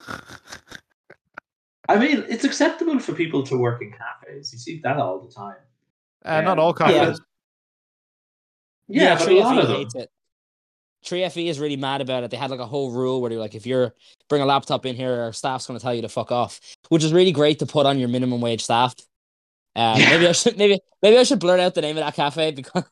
I 1.87 1.97
mean, 1.99 2.25
it's 2.27 2.43
acceptable 2.43 2.97
for 2.99 3.13
people 3.13 3.43
to 3.43 3.57
work 3.57 3.81
in 3.81 3.91
cafes. 3.91 4.51
You 4.51 4.57
see 4.59 4.79
that 4.83 4.97
all 4.97 5.19
the 5.19 5.31
time. 5.31 5.57
Uh, 6.23 6.41
not 6.41 6.57
all 6.57 6.75
Yeah. 6.79 6.87
cafes. 6.87 7.21
Yeah, 8.87 9.17
but 9.17 9.27
a 9.29 9.39
lot 9.39 9.57
of 9.59 9.67
them. 9.67 9.87
it. 9.95 10.09
3FE 11.05 11.47
is 11.47 11.59
really 11.59 11.77
mad 11.77 12.01
about 12.01 12.23
it. 12.23 12.31
They 12.31 12.37
had 12.37 12.49
like 12.51 12.59
a 12.59 12.65
whole 12.65 12.91
rule 12.91 13.21
where 13.21 13.29
they're 13.29 13.39
like, 13.39 13.55
if 13.55 13.65
you're 13.65 13.93
bring 14.29 14.41
a 14.41 14.45
laptop 14.45 14.85
in 14.85 14.95
here, 14.95 15.13
our 15.21 15.33
staff's 15.33 15.67
going 15.67 15.79
to 15.79 15.83
tell 15.83 15.93
you 15.93 16.01
to 16.01 16.09
fuck 16.09 16.31
off, 16.31 16.59
which 16.89 17.03
is 17.03 17.13
really 17.13 17.31
great 17.31 17.59
to 17.59 17.65
put 17.65 17.85
on 17.85 17.99
your 17.99 18.07
minimum 18.09 18.41
wage 18.41 18.63
staff. 18.63 18.95
Um, 19.75 19.99
Yeah. 19.99 20.09
Maybe 20.09 20.27
I 20.27 20.31
should 20.31 20.57
maybe 20.57 20.79
maybe 21.01 21.17
I 21.17 21.23
should 21.23 21.39
blurt 21.39 21.59
out 21.59 21.75
the 21.75 21.81
name 21.81 21.97
of 21.97 22.03
that 22.03 22.15
cafe 22.15 22.51
because 22.59 22.83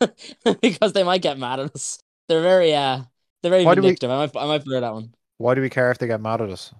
because 0.61 0.93
they 0.93 1.03
might 1.03 1.21
get 1.21 1.37
mad 1.39 1.59
at 1.59 1.73
us. 1.75 1.99
They're 2.29 2.41
very 2.41 2.73
uh 2.73 3.01
they're 3.41 3.51
very 3.51 3.65
Why 3.65 3.75
do 3.75 3.81
we- 3.81 3.87
vindictive. 3.87 4.11
I 4.11 4.17
might 4.17 4.35
I 4.35 4.45
might 4.45 4.63
blur 4.63 4.81
that 4.81 4.93
one. 4.93 5.13
Why 5.37 5.55
do 5.55 5.61
we 5.61 5.69
care 5.69 5.91
if 5.91 5.97
they 5.97 6.07
get 6.07 6.21
mad 6.21 6.41
at 6.41 6.49
us? 6.49 6.73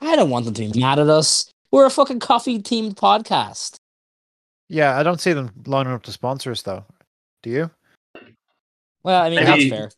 I 0.00 0.16
don't 0.16 0.30
want 0.30 0.44
them 0.46 0.54
to 0.54 0.70
be 0.70 0.80
mad 0.80 0.98
at 0.98 1.08
us. 1.08 1.50
We're 1.72 1.86
a 1.86 1.90
fucking 1.90 2.20
coffee 2.20 2.58
themed 2.58 2.94
podcast. 2.94 3.76
Yeah, 4.68 4.96
I 4.98 5.02
don't 5.02 5.20
see 5.20 5.32
them 5.32 5.50
lining 5.66 5.92
up 5.92 6.02
to 6.04 6.12
sponsor 6.12 6.50
us 6.52 6.62
though. 6.62 6.84
Do 7.42 7.50
you? 7.50 7.70
Well, 9.02 9.22
I 9.22 9.30
mean 9.30 9.44
Maybe- 9.44 9.68
that's 9.68 9.80
fair. 9.80 9.90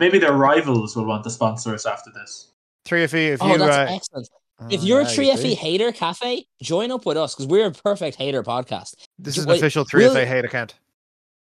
Maybe 0.00 0.18
their 0.18 0.32
rivals 0.32 0.96
will 0.96 1.04
want 1.04 1.22
to 1.24 1.30
sponsor 1.30 1.74
us 1.74 1.84
after 1.86 2.10
this. 2.10 2.52
Three 2.86 3.04
of 3.04 3.12
you, 3.12 3.34
if 3.34 3.42
Oh, 3.42 3.52
you. 3.52 3.58
that's 3.58 3.76
uh, 3.90 3.94
excellent. 3.94 4.28
If 4.70 4.80
oh, 4.80 4.84
you're 4.84 5.00
a 5.00 5.04
yeah, 5.04 5.10
you 5.22 5.32
3FE 5.32 5.38
see. 5.42 5.54
hater 5.54 5.92
cafe, 5.92 6.46
join 6.62 6.90
up 6.90 7.04
with 7.06 7.16
us 7.16 7.34
because 7.34 7.46
we're 7.46 7.66
a 7.66 7.70
perfect 7.70 8.16
hater 8.16 8.42
podcast. 8.42 8.94
this 9.18 9.36
is 9.36 9.44
an 9.44 9.50
Wait, 9.50 9.58
official 9.58 9.84
three 9.84 10.04
will- 10.06 10.14
FA 10.14 10.24
hate 10.26 10.44
account. 10.44 10.74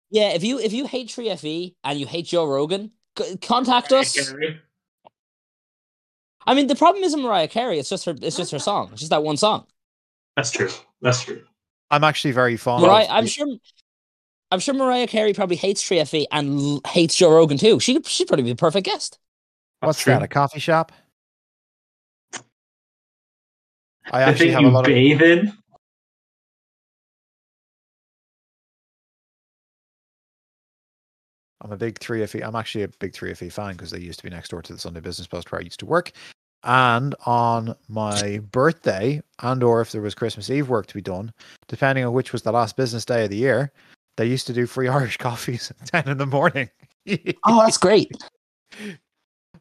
Yeah, 0.09 0.29
if 0.29 0.43
you 0.45 0.57
if 0.59 0.71
you 0.71 0.87
hate 0.87 1.09
3FE 1.09 1.75
and 1.83 1.99
you 1.99 2.05
hate 2.07 2.25
Joe 2.27 2.45
Rogan, 2.45 2.91
c- 3.19 3.35
contact 3.37 3.91
us. 3.91 4.13
Gary. 4.15 4.61
I 6.45 6.53
mean, 6.53 6.67
the 6.67 6.75
problem 6.75 7.03
isn't 7.03 7.21
Mariah 7.21 7.49
Carey. 7.49 7.77
It's 7.77 7.89
just 7.89 8.05
her. 8.05 8.15
It's 8.21 8.37
just 8.37 8.51
her 8.53 8.59
song. 8.59 8.89
It's 8.93 9.01
just 9.01 9.09
that 9.09 9.23
one 9.23 9.35
song. 9.35 9.65
That's 10.37 10.51
true. 10.51 10.69
That's 11.01 11.23
true. 11.23 11.43
I'm 11.91 12.05
actually 12.05 12.31
very 12.31 12.55
fond 12.55 12.83
Mariah, 12.83 13.03
of. 13.03 13.11
I'm 13.11 13.27
sure. 13.27 13.47
I'm 14.51 14.59
sure 14.59 14.73
Mariah 14.73 15.07
Carey 15.07 15.33
probably 15.33 15.57
hates 15.57 15.83
3FE 15.83 16.25
and 16.31 16.59
l- 16.59 16.81
hates 16.87 17.15
Joe 17.15 17.31
Rogan 17.31 17.57
too. 17.57 17.79
She 17.79 18.01
she'd 18.03 18.27
probably 18.27 18.43
be 18.43 18.51
the 18.51 18.55
perfect 18.55 18.85
guest. 18.85 19.19
What's 19.81 19.99
true. 20.01 20.13
that? 20.13 20.23
A 20.23 20.27
coffee 20.27 20.59
shop? 20.59 20.91
I 24.11 24.19
The 24.19 24.25
actually 24.25 24.51
have 24.51 24.61
you 24.61 24.69
a 24.69 24.71
lot 24.71 24.81
of. 24.87 24.93
bathe 24.93 25.21
in. 25.21 25.53
I'm 31.61 31.71
a 31.71 31.77
big 31.77 31.99
3FE. 31.99 32.45
I'm 32.45 32.55
actually 32.55 32.83
a 32.83 32.87
big 32.87 33.13
3FE 33.13 33.51
fan 33.51 33.73
because 33.73 33.91
they 33.91 33.99
used 33.99 34.19
to 34.19 34.23
be 34.23 34.29
next 34.29 34.49
door 34.49 34.61
to 34.61 34.73
the 34.73 34.79
Sunday 34.79 34.99
Business 34.99 35.27
Post 35.27 35.51
where 35.51 35.59
I 35.59 35.63
used 35.63 35.79
to 35.79 35.85
work. 35.85 36.11
And 36.63 37.15
on 37.25 37.75
my 37.87 38.39
birthday, 38.51 39.21
and 39.41 39.63
or 39.63 39.81
if 39.81 39.91
there 39.91 40.01
was 40.01 40.15
Christmas 40.15 40.49
Eve 40.49 40.69
work 40.69 40.85
to 40.87 40.93
be 40.93 41.01
done, 41.01 41.33
depending 41.67 42.05
on 42.05 42.13
which 42.13 42.31
was 42.31 42.41
the 42.43 42.51
last 42.51 42.75
business 42.75 43.05
day 43.05 43.23
of 43.23 43.29
the 43.29 43.37
year, 43.37 43.71
they 44.17 44.25
used 44.25 44.47
to 44.47 44.53
do 44.53 44.65
free 44.67 44.87
Irish 44.87 45.17
coffees 45.27 45.71
at 45.71 46.05
10 46.05 46.11
in 46.11 46.17
the 46.17 46.25
morning. 46.25 46.69
Oh, 47.45 47.61
that's 47.63 47.77
great. 47.77 48.11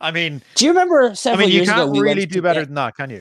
I 0.00 0.10
mean, 0.10 0.42
Do 0.56 0.64
you 0.64 0.72
remember 0.72 1.12
I 1.24 1.36
mean, 1.36 1.48
you 1.48 1.54
years 1.58 1.68
can't 1.68 1.90
we 1.92 2.00
really 2.00 2.26
do 2.26 2.42
better 2.42 2.62
get- 2.62 2.66
than 2.66 2.74
that, 2.74 2.96
can 2.96 3.10
you? 3.10 3.18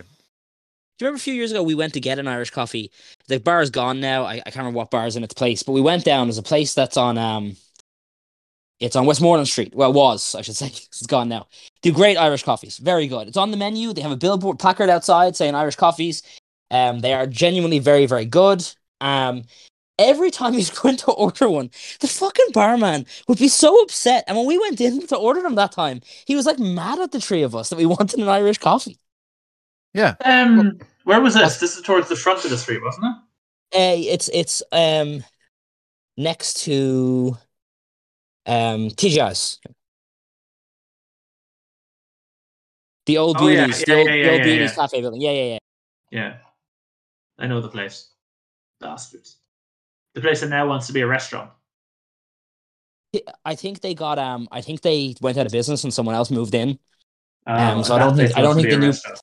Do 0.98 1.04
you 1.04 1.08
remember 1.08 1.18
a 1.18 1.20
few 1.20 1.34
years 1.36 1.52
ago 1.52 1.62
we 1.62 1.76
went 1.76 1.94
to 1.94 2.00
get 2.00 2.18
an 2.20 2.28
Irish 2.28 2.50
coffee? 2.50 2.90
The 3.28 3.38
bar 3.40 3.62
is 3.62 3.70
gone 3.70 4.00
now. 4.00 4.24
I, 4.24 4.36
I 4.36 4.40
can't 4.46 4.56
remember 4.58 4.78
what 4.78 4.90
bar 4.90 5.06
is 5.06 5.16
in 5.16 5.24
its 5.24 5.34
place, 5.34 5.62
but 5.62 5.74
we 5.74 5.82
went 5.82 6.06
down. 6.06 6.26
There's 6.28 6.38
a 6.38 6.42
place 6.44 6.74
that's 6.74 6.98
on 6.98 7.18
um, 7.18 7.56
it's 8.80 8.96
on 8.96 9.06
Westmoreland 9.06 9.48
Street. 9.48 9.76
Well, 9.76 9.92
it 9.92 9.96
was 9.96 10.34
I 10.36 10.42
should 10.42 10.56
say. 10.56 10.68
It's 10.96 11.06
gone 11.06 11.28
now. 11.30 11.48
Do 11.82 11.92
great 11.92 12.16
Irish 12.18 12.44
coffees, 12.44 12.78
very 12.78 13.08
good. 13.08 13.28
It's 13.28 13.38
on 13.38 13.52
the 13.52 13.58
menu. 13.58 13.92
They 13.94 14.02
have 14.02 14.12
a 14.12 14.18
billboard 14.18 14.58
placard 14.58 14.90
outside 14.90 15.36
saying 15.36 15.54
Irish 15.54 15.76
coffees. 15.76 16.24
Um, 16.72 17.00
they 17.02 17.14
are 17.14 17.28
genuinely 17.28 17.80
very 17.80 18.06
very 18.08 18.26
good. 18.26 18.66
Um, 19.02 19.44
every 19.98 20.32
time 20.32 20.54
he's 20.54 20.70
going 20.82 20.98
to 20.98 21.12
order 21.12 21.50
one, 21.50 21.70
the 22.00 22.08
fucking 22.08 22.48
barman 22.54 23.06
would 23.28 23.38
be 23.40 23.48
so 23.48 23.82
upset. 23.82 24.24
And 24.28 24.38
when 24.38 24.46
we 24.48 24.58
went 24.58 24.82
in 24.82 25.06
to 25.08 25.16
order 25.16 25.42
them 25.42 25.56
that 25.56 25.72
time, 25.72 26.02
he 26.26 26.36
was 26.36 26.46
like 26.46 26.60
mad 26.60 27.00
at 27.00 27.12
the 27.12 27.22
three 27.22 27.44
of 27.44 27.56
us 27.56 27.70
that 27.70 27.78
we 27.78 27.86
wanted 27.98 28.20
an 28.20 28.30
Irish 28.30 28.58
coffee. 28.58 28.98
Yeah. 29.94 30.16
Um, 30.24 30.80
where 31.06 31.22
was 31.22 31.36
this? 31.36 31.60
This 31.60 31.78
is 31.78 31.84
towards 31.84 32.10
the 32.10 32.16
front 32.16 32.44
of 32.44 32.50
the 32.52 32.58
street, 32.58 32.84
wasn't 32.84 33.06
it? 33.06 33.16
Uh, 33.74 34.14
it's 34.14 34.30
it's 34.34 34.64
um 34.72 35.24
next 36.18 36.64
to 36.66 37.38
um 38.46 38.90
TGI's. 38.90 39.60
The 43.06 43.18
old 43.18 43.38
Oh, 43.40 43.48
yeah, 43.48 43.68
Bewley's, 43.68 43.80
yeah, 43.82 43.86
the 43.86 43.96
old, 43.96 44.08
yeah, 44.08 44.16
the 44.16 44.32
old 44.32 44.40
yeah, 44.40 44.44
Bewley's 44.44 44.70
yeah. 44.72 44.76
cafe 44.76 45.02
building. 45.02 45.22
Yeah, 45.22 45.32
yeah, 45.32 45.44
yeah. 45.44 45.58
Yeah, 46.12 46.38
I 47.38 47.48
know 47.48 47.62
the 47.62 47.70
place. 47.70 48.10
Bastards. 48.80 49.38
The 50.16 50.22
place 50.22 50.42
that 50.42 50.50
now 50.50 50.68
wants 50.68 50.88
to 50.88 50.94
be 50.94 51.02
a 51.02 51.08
restaurant. 51.08 51.52
I 53.46 53.56
think 53.56 53.82
they 53.82 53.94
got 53.94 54.18
um. 54.20 54.48
I 54.52 54.62
think 54.62 54.82
they 54.82 55.16
went 55.22 55.38
out 55.38 55.46
of 55.46 55.52
business 55.52 55.84
and 55.84 55.94
someone 55.94 56.16
else 56.16 56.32
moved 56.32 56.56
in. 56.56 56.80
Um, 57.48 57.58
Um, 57.78 57.84
so 57.84 57.96
I 57.96 58.00
don't 58.00 58.16
think- 58.18 58.36
I 58.38 58.42
don't 58.42 58.56
think 58.56 58.70
the 58.70 58.78
new- 58.78 58.88
restaurant. 58.88 59.20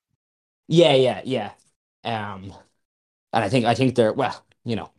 Yeah, 0.69 0.95
yeah, 0.95 1.21
yeah. 1.25 1.51
Um, 2.05 2.55
and 3.33 3.45
I 3.45 3.49
think 3.49 3.65
I 3.67 3.75
think 3.75 3.95
they're 3.97 4.13
well, 4.13 4.45
you 4.65 4.77
know, 4.77 4.91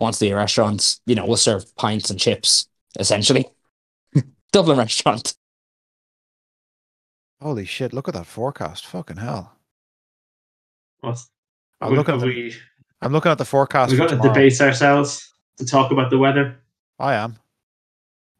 once 0.00 0.18
the 0.18 0.32
restaurants, 0.32 1.00
you 1.06 1.14
know, 1.14 1.26
will 1.26 1.36
serve 1.36 1.74
pints 1.76 2.08
and 2.10 2.18
chips 2.20 2.68
essentially. 2.98 3.46
Dublin 4.52 4.78
restaurant. 4.78 5.34
Holy 7.42 7.64
shit, 7.66 7.92
look 7.92 8.08
at 8.08 8.14
that 8.14 8.26
forecast. 8.26 8.86
Fucking 8.86 9.16
hell. 9.18 9.52
What's, 11.00 11.28
I'm 11.80 11.92
we, 11.92 11.96
looking 11.98 12.14
at 12.14 12.20
the, 12.20 12.26
we, 12.26 12.54
I'm 13.00 13.12
looking 13.12 13.30
at 13.30 13.38
the 13.38 13.44
forecast 13.44 13.92
we 13.92 13.96
for 13.98 14.04
got 14.04 14.08
to 14.10 14.16
tomorrow. 14.16 14.34
debase 14.34 14.60
ourselves 14.60 15.32
to 15.58 15.66
talk 15.66 15.90
about 15.90 16.10
the 16.10 16.18
weather. 16.18 16.58
I 16.98 17.14
am. 17.14 17.36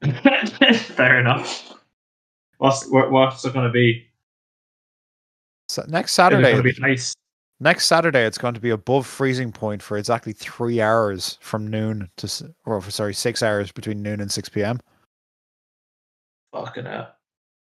Fair 0.73 1.21
enough. 1.21 1.75
What's 2.59 2.89
what, 2.89 3.11
what's 3.11 3.45
it 3.45 3.53
going 3.53 3.67
to 3.67 3.73
be? 3.73 4.07
So 5.69 5.85
next 5.89 6.15
Saturday, 6.15 6.53
going 6.53 6.57
to 6.57 6.63
be 6.63 6.75
nice. 6.81 7.15
next 7.61 7.87
Saturday, 7.87 8.25
it's 8.25 8.39
going 8.39 8.55
to 8.55 8.61
be 8.61 8.71
above 8.71 9.07
freezing 9.07 9.53
point 9.53 9.83
for 9.83 9.99
exactly 9.99 10.33
three 10.33 10.81
hours 10.81 11.39
from 11.41 11.69
noon 11.69 12.09
to, 12.17 12.55
or 12.65 12.81
sorry, 12.91 13.15
six 13.15 13.43
hours 13.43 13.71
between 13.71 14.03
noon 14.03 14.21
and 14.21 14.33
six 14.33 14.49
p.m. 14.49 14.81
Fucking 16.53 16.87
hell. 16.87 17.15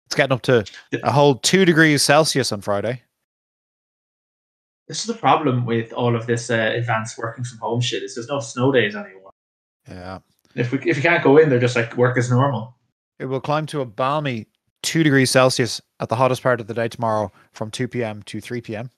It's 0.08 0.16
getting 0.16 0.34
up 0.34 0.42
to 0.44 0.66
a 1.02 1.12
whole 1.12 1.36
two 1.36 1.66
degrees 1.66 2.04
Celsius 2.04 2.52
on 2.52 2.62
Friday. 2.62 3.02
This 4.88 5.00
is 5.00 5.06
the 5.06 5.14
problem 5.14 5.66
with 5.66 5.94
all 5.94 6.16
of 6.16 6.28
this 6.28 6.50
uh, 6.52 6.74
advanced 6.76 7.18
working 7.18 7.46
from 7.46 7.60
home 7.60 7.80
shit. 7.80 8.04
Is 8.04 8.16
there's 8.16 8.28
no 8.28 8.42
snow 8.42 8.72
days 8.72 8.96
anymore. 8.96 9.23
Yeah, 9.90 10.20
If 10.56 10.72
we 10.72 10.80
if 10.80 10.98
you 10.98 11.04
can't 11.04 11.24
go 11.24 11.38
in, 11.38 11.50
they're 11.50 11.60
just 11.60 11.76
like 11.76 11.96
work 11.98 12.18
as 12.18 12.30
normal. 12.32 12.76
it 13.20 13.26
will 13.26 13.42
climb 13.42 13.66
to 13.68 13.82
a 13.82 13.86
balmy 13.86 14.48
two 14.82 15.04
degrees 15.04 15.30
Celsius 15.32 15.82
at 16.00 16.10
the 16.10 16.16
hottest 16.16 16.42
part 16.44 16.60
of 16.62 16.68
the 16.68 16.74
day 16.74 16.88
tomorrow 16.88 17.32
from 17.52 17.70
two 17.72 17.88
p.m. 17.88 18.24
to 18.24 18.40
three 18.42 18.62
p.m. 18.62 18.90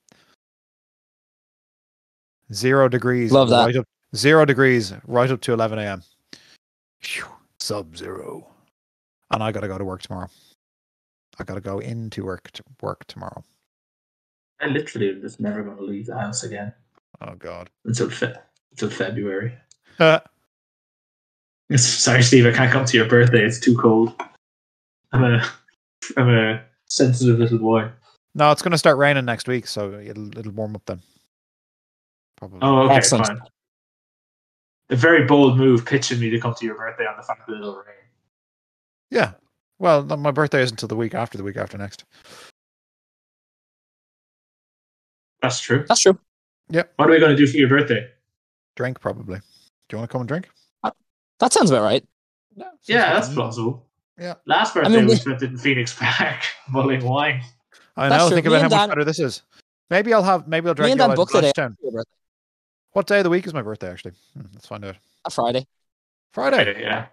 Zero 2.54 2.88
degrees. 2.88 3.32
Love 3.32 3.50
that. 3.50 3.66
Right 3.66 3.76
up, 3.76 3.86
zero 4.16 4.46
degrees 4.46 4.94
right 5.08 5.30
up 5.32 5.42
to 5.42 5.54
eleven 5.54 5.80
a.m. 5.80 6.04
Sub 7.60 7.98
zero. 7.98 8.48
And 9.32 9.42
I 9.42 9.52
got 9.52 9.62
to 9.62 9.68
go 9.68 9.78
to 9.78 9.84
work 9.86 10.02
tomorrow. 10.04 10.30
I 11.40 11.44
got 11.44 11.56
to 11.56 11.62
go 11.62 11.80
into 11.80 12.24
work 12.26 12.52
to 12.52 12.64
work 12.82 13.06
tomorrow. 13.08 13.44
I 14.62 14.68
literally 14.68 15.10
am 15.10 15.22
just 15.22 15.40
never 15.40 15.64
going 15.64 15.78
to 15.78 15.84
leave 15.84 16.06
the 16.06 16.18
house 16.18 16.44
again 16.44 16.74
Oh 17.22 17.34
God. 17.36 17.70
until 17.86 18.10
fe- 18.10 18.36
until 18.72 18.90
February. 18.90 19.54
Uh, 20.00 20.20
Uh, 21.74 21.78
Sorry, 21.78 22.22
Steve, 22.24 22.46
I 22.46 22.52
can't 22.52 22.72
come 22.72 22.86
to 22.86 22.98
your 22.98 23.08
birthday. 23.08 23.44
It's 23.44 23.60
too 23.60 23.78
cold. 23.78 24.14
I'm 25.12 25.24
a 25.24 25.46
I'm 26.18 26.30
a 26.30 26.64
sensitive 26.88 27.40
little 27.40 27.58
boy. 27.58 27.90
no, 28.36 28.52
it's 28.52 28.62
going 28.62 28.72
to 28.74 28.78
start 28.78 28.98
raining 28.98 29.26
next 29.26 29.48
week, 29.48 29.66
so 29.68 29.94
it'll 30.00 30.38
it'll 30.38 30.52
warm 30.52 30.76
up 30.76 30.84
then. 30.86 31.02
probably. 32.38 32.60
Oh, 32.62 32.82
okay, 32.84 32.96
Excellent. 32.96 33.28
fine. 33.28 33.40
A 34.92 34.96
very 34.96 35.26
bold 35.26 35.58
move 35.58 35.84
pitching 35.86 36.20
me 36.20 36.30
to 36.30 36.40
come 36.40 36.54
to 36.54 36.66
your 36.66 36.76
birthday 36.76 37.06
on 37.08 37.18
the 37.18 37.24
fact 37.24 37.48
that 37.48 37.56
it'll 37.56 37.76
rain. 37.78 37.96
Yeah. 39.10 39.32
Well, 39.80 40.04
my 40.04 40.32
birthday 40.32 40.62
isn't 40.62 40.76
until 40.76 40.88
the 40.88 40.96
week 40.96 41.16
after 41.16 41.38
the 41.38 41.44
week 41.44 41.58
after 41.58 41.78
next. 41.78 42.04
That's 45.42 45.60
true. 45.60 45.86
That's 45.88 46.02
true. 46.02 46.20
Yeah. 46.70 46.84
What 46.98 47.08
are 47.08 47.12
we 47.12 47.20
going 47.20 47.36
to 47.36 47.38
do 47.38 47.48
for 47.48 47.58
your 47.58 47.68
birthday? 47.70 48.08
Drink 48.76 49.00
probably. 49.00 49.40
Do 49.40 49.44
you 49.94 49.98
want 49.98 50.10
to 50.10 50.12
come 50.12 50.22
and 50.22 50.28
drink? 50.28 50.50
That 51.40 51.52
sounds 51.54 51.70
about 51.72 51.84
right. 51.84 52.04
No. 52.56 52.68
Yeah, 52.84 53.14
that's 53.14 53.34
plausible. 53.34 53.86
Yeah. 54.18 54.36
Last 54.46 54.74
birthday 54.74 54.92
mean, 54.96 55.06
we 55.08 55.12
we- 55.14 55.16
spent 55.20 55.42
in 55.42 55.58
Phoenix 55.58 55.94
Park, 55.94 56.40
mulling 56.70 57.04
wine. 57.04 57.44
I 57.98 58.10
That's 58.10 58.24
know. 58.24 58.28
true. 58.30 58.36
Think 58.38 58.46
Me 58.48 58.52
about 58.54 58.58
how 58.60 58.64
and 58.66 58.72
much 58.72 58.80
Dan- 58.80 58.90
better 58.90 59.04
this 59.04 59.20
is. 59.20 59.42
Maybe 59.90 60.14
I'll 60.14 60.24
have. 60.24 60.48
Maybe 60.48 60.68
I'll 60.68 60.74
drag 60.74 60.88
Me 60.88 60.92
and 60.94 61.00
you 61.00 61.04
Dan 61.04 61.12
out 61.12 61.16
booked 61.18 61.32
to 61.34 61.40
it. 61.48 62.08
What 62.94 63.08
day 63.08 63.18
of 63.20 63.24
the 63.26 63.30
week 63.30 63.46
is 63.46 63.54
my 63.54 63.62
birthday? 63.62 63.90
Actually, 63.92 64.14
Hmm, 64.34 64.46
let's 64.54 64.68
find 64.68 64.86
out. 64.86 64.96
A 65.26 65.30
Friday. 65.30 65.68
Friday. 66.34 66.82
Yeah. 66.82 67.08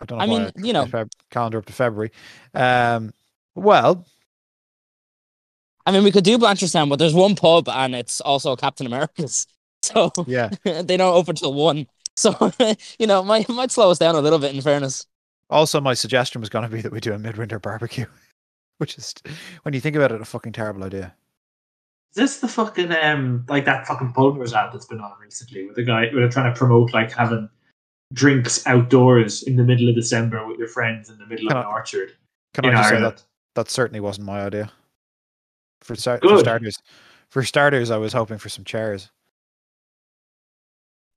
I 0.00 0.04
don't 0.06 0.18
know. 0.18 0.24
I 0.24 0.26
why 0.26 0.38
mean, 0.38 0.52
you 0.66 0.72
know. 0.72 0.86
Feb- 0.86 1.10
calendar 1.30 1.58
up 1.58 1.66
to 1.66 1.72
February. 1.72 2.10
Um. 2.54 3.12
Well, 3.54 4.04
I 5.86 5.92
mean, 5.92 6.02
we 6.04 6.10
could 6.10 6.24
do 6.24 6.38
Blanchardstown, 6.38 6.88
but 6.88 6.98
there's 6.98 7.14
one 7.14 7.36
pub 7.36 7.68
and 7.68 7.94
it's 7.94 8.20
also 8.20 8.56
Captain 8.56 8.86
America's. 8.86 9.46
So 9.84 10.12
yeah. 10.26 10.50
they 10.64 10.96
don't 10.96 11.14
open 11.14 11.36
till 11.36 11.54
one. 11.54 11.86
So, 12.16 12.52
you 12.98 13.06
know, 13.06 13.22
might 13.22 13.48
might 13.48 13.70
slow 13.70 13.90
us 13.90 13.98
down 13.98 14.14
a 14.14 14.20
little 14.20 14.38
bit 14.38 14.54
in 14.54 14.60
fairness. 14.60 15.06
Also, 15.50 15.80
my 15.80 15.94
suggestion 15.94 16.40
was 16.40 16.48
going 16.48 16.62
to 16.62 16.74
be 16.74 16.80
that 16.80 16.92
we 16.92 17.00
do 17.00 17.12
a 17.12 17.18
midwinter 17.18 17.58
barbecue, 17.58 18.06
which 18.78 18.96
is, 18.96 19.14
when 19.62 19.74
you 19.74 19.80
think 19.80 19.96
about 19.96 20.12
it, 20.12 20.20
a 20.20 20.24
fucking 20.24 20.52
terrible 20.52 20.84
idea. 20.84 21.14
Is 22.12 22.16
this 22.16 22.38
the 22.38 22.48
fucking 22.48 22.92
um 22.92 23.44
like 23.48 23.64
that 23.64 23.86
fucking 23.86 24.12
Bulmers 24.12 24.54
ad 24.54 24.72
that's 24.72 24.86
been 24.86 25.00
on 25.00 25.12
recently 25.20 25.66
with 25.66 25.76
the 25.76 25.82
guy 25.82 26.06
where 26.06 26.20
they're 26.20 26.28
trying 26.28 26.52
to 26.52 26.58
promote 26.58 26.92
like 26.92 27.12
having 27.12 27.50
drinks 28.12 28.64
outdoors 28.66 29.42
in 29.42 29.56
the 29.56 29.64
middle 29.64 29.88
of 29.88 29.96
December 29.96 30.46
with 30.46 30.58
your 30.58 30.68
friends 30.68 31.10
in 31.10 31.18
the 31.18 31.26
middle 31.26 31.48
Can 31.48 31.56
of 31.56 31.64
I- 31.64 31.68
an 31.68 31.74
orchard. 31.74 32.12
Can 32.54 32.66
I 32.66 32.70
just 32.70 32.88
say 32.88 33.00
that 33.00 33.24
that 33.54 33.70
certainly 33.70 34.00
wasn't 34.00 34.26
my 34.26 34.42
idea. 34.42 34.70
For, 35.80 35.94
for 35.96 36.38
starters, 36.38 36.78
for 37.28 37.42
starters, 37.42 37.90
I 37.90 37.96
was 37.96 38.12
hoping 38.12 38.38
for 38.38 38.48
some 38.48 38.64
chairs. 38.64 39.10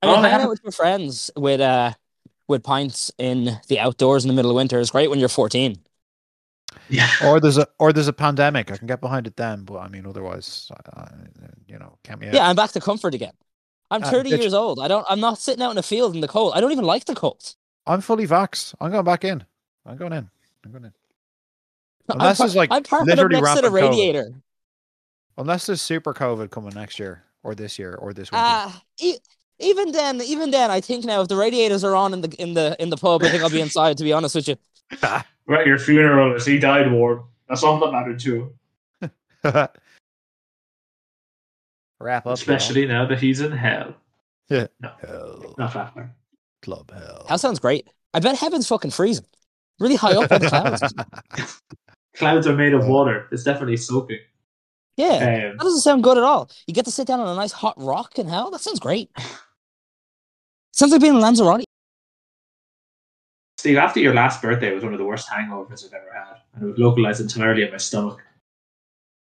I 0.02 0.08
mean, 0.08 0.16
Oh, 0.16 0.22
hanging 0.22 0.42
out 0.42 0.50
with 0.50 0.62
your 0.64 0.72
friends 0.72 1.32
with 1.36 1.60
uh 1.62 1.94
with 2.48 2.64
pints 2.64 3.12
in 3.18 3.60
the 3.68 3.80
outdoors 3.80 4.24
in 4.24 4.28
the 4.30 4.34
middle 4.34 4.52
of 4.52 4.56
winter 4.56 4.80
is 4.80 4.92
great 4.92 5.10
when 5.10 5.20
you're 5.20 5.30
14. 5.30 5.78
Yeah. 6.90 7.10
Or 7.26 7.40
there's 7.40 7.58
a 7.58 7.68
or 7.80 7.92
there's 7.92 8.08
a 8.08 8.14
pandemic. 8.14 8.72
I 8.72 8.78
can 8.78 8.88
get 8.88 9.02
behind 9.02 9.28
it 9.28 9.36
then, 9.36 9.64
but 9.64 9.80
I 9.80 9.88
mean, 9.90 10.06
otherwise, 10.06 10.72
I, 10.96 11.02
I, 11.02 11.10
you 11.68 11.78
know, 11.80 11.98
count 12.04 12.22
me 12.22 12.28
out. 12.28 12.34
Yeah. 12.34 12.48
I'm 12.48 12.56
back 12.56 12.72
to 12.72 12.80
comfort 12.80 13.14
again. 13.14 13.34
I'm 13.90 14.04
Uh, 14.04 14.10
30 14.12 14.32
bitch. 14.32 14.42
years 14.42 14.54
old. 14.54 14.80
I 14.80 14.88
don't. 14.88 15.06
I'm 15.10 15.20
not 15.20 15.38
sitting 15.40 15.64
out 15.64 15.70
in 15.72 15.76
the 15.76 15.84
field 15.84 16.14
in 16.16 16.22
the 16.22 16.28
cold. 16.28 16.54
I 16.56 16.62
don't 16.62 16.72
even 16.72 16.86
like 16.86 17.06
the 17.06 17.16
cold. 17.16 17.56
I'm 17.86 18.02
fully 18.02 18.28
vaxxed. 18.28 18.76
I'm 18.82 18.92
going 18.92 19.06
back 19.06 19.24
in. 19.24 19.44
I'm 19.86 19.98
going 19.98 20.14
in. 20.14 20.30
I'm 20.66 20.72
going 20.72 20.84
in. 20.86 20.94
I'm 22.10 22.20
Unless 22.20 22.38
par- 22.38 22.48
there's, 22.48 22.56
like, 22.56 22.72
I'm 22.72 22.84
parking 22.84 23.12
up 23.12 23.18
literally 23.18 23.42
next 23.42 23.56
to 23.56 23.62
the 23.62 23.72
rampant 23.72 23.94
COVID. 23.96 23.98
radiator. 23.98 24.34
Unless 25.38 25.66
there's 25.68 25.82
super 25.82 26.14
COVID 26.14 26.50
coming 26.52 26.74
next 26.74 27.00
year, 27.00 27.24
or 27.44 27.54
this 27.56 27.78
year, 27.80 27.96
or 27.96 28.14
this 28.14 28.32
winter. 28.32 28.44
Ah, 28.46 28.82
e- 29.00 29.18
even 29.60 29.92
then, 29.92 30.22
even 30.22 30.52
then, 30.52 30.70
I 30.72 30.82
think 30.82 31.06
now 31.06 31.22
if 31.22 31.28
the 31.28 31.36
radiators 31.36 31.84
are 31.84 31.96
on 31.96 32.14
in 32.14 32.22
the 32.22 32.30
in 32.42 32.54
the 32.54 32.76
in 32.80 32.90
the 32.90 32.98
pub, 32.98 33.24
I 33.24 33.30
think 33.30 33.44
I'll 33.44 33.50
be 33.50 33.62
inside. 33.68 33.98
To 33.98 34.04
be 34.04 34.14
honest 34.14 34.36
with 34.36 34.48
you. 34.48 34.56
We're 35.48 35.62
at 35.62 35.68
your 35.68 35.80
funeral 35.80 36.36
as 36.36 36.46
he 36.46 36.60
died 36.60 36.92
warm. 36.92 37.24
That's 37.48 37.64
all 37.64 37.80
that 37.80 37.92
mattered 37.92 38.20
to 38.20 38.54
him. 39.02 39.12
Wrap 42.00 42.28
up. 42.28 42.34
Especially 42.34 42.86
now 42.86 43.06
that 43.08 43.20
he's 43.20 43.42
in 43.42 43.52
hell. 43.52 43.96
y'all. 44.50 44.68
No, 44.82 44.92
Hell, 45.06 45.56
not 45.58 45.74
that 45.74 45.94
far. 45.94 46.12
club 46.62 46.92
hell. 46.92 47.26
That 47.30 47.40
sounds 47.40 47.60
great. 47.60 47.88
I 48.14 48.20
bet 48.20 48.36
heaven's 48.38 48.68
fucking 48.68 48.92
freezing. 48.92 49.26
Really 49.80 49.96
high 49.96 50.16
up 50.16 50.32
in 50.32 50.42
the 50.42 50.48
clouds. 50.50 50.94
Clouds 52.16 52.48
are 52.48 52.56
made 52.56 52.74
of 52.74 52.88
water. 52.88 53.28
It's 53.32 53.44
definitely 53.44 53.78
soaking. 53.78 54.20
Yeah. 54.96 55.08
Um, 55.52 55.58
That 55.58 55.60
doesn't 55.60 55.82
sound 55.82 56.04
good 56.04 56.18
at 56.18 56.24
all. 56.24 56.50
You 56.68 56.74
get 56.74 56.86
to 56.86 56.92
sit 56.92 57.08
down 57.08 57.20
on 57.20 57.28
a 57.28 57.36
nice 57.36 57.52
hot 57.52 57.76
rock 57.78 58.18
in 58.20 58.28
hell. 58.28 58.50
That 58.52 58.62
sounds 58.62 58.80
great. 58.80 59.10
Sounds 60.78 60.92
like 60.92 61.02
being 61.02 61.16
in 61.16 61.20
Lanzarote. 61.22 61.64
Steve, 63.58 63.78
after 63.78 64.00
your 64.00 64.14
last 64.14 64.44
birthday 64.44 64.72
was 64.72 64.84
one 64.84 64.94
of 64.94 65.00
the 65.00 65.06
worst 65.06 65.28
hangovers 65.28 65.84
I've 65.84 65.94
ever 65.94 66.14
had, 66.14 66.38
and 66.54 66.64
it 66.64 66.68
was 66.68 66.78
localized 66.78 67.20
entirely 67.20 67.64
in 67.64 67.72
my 67.72 67.78
stomach. 67.78 68.22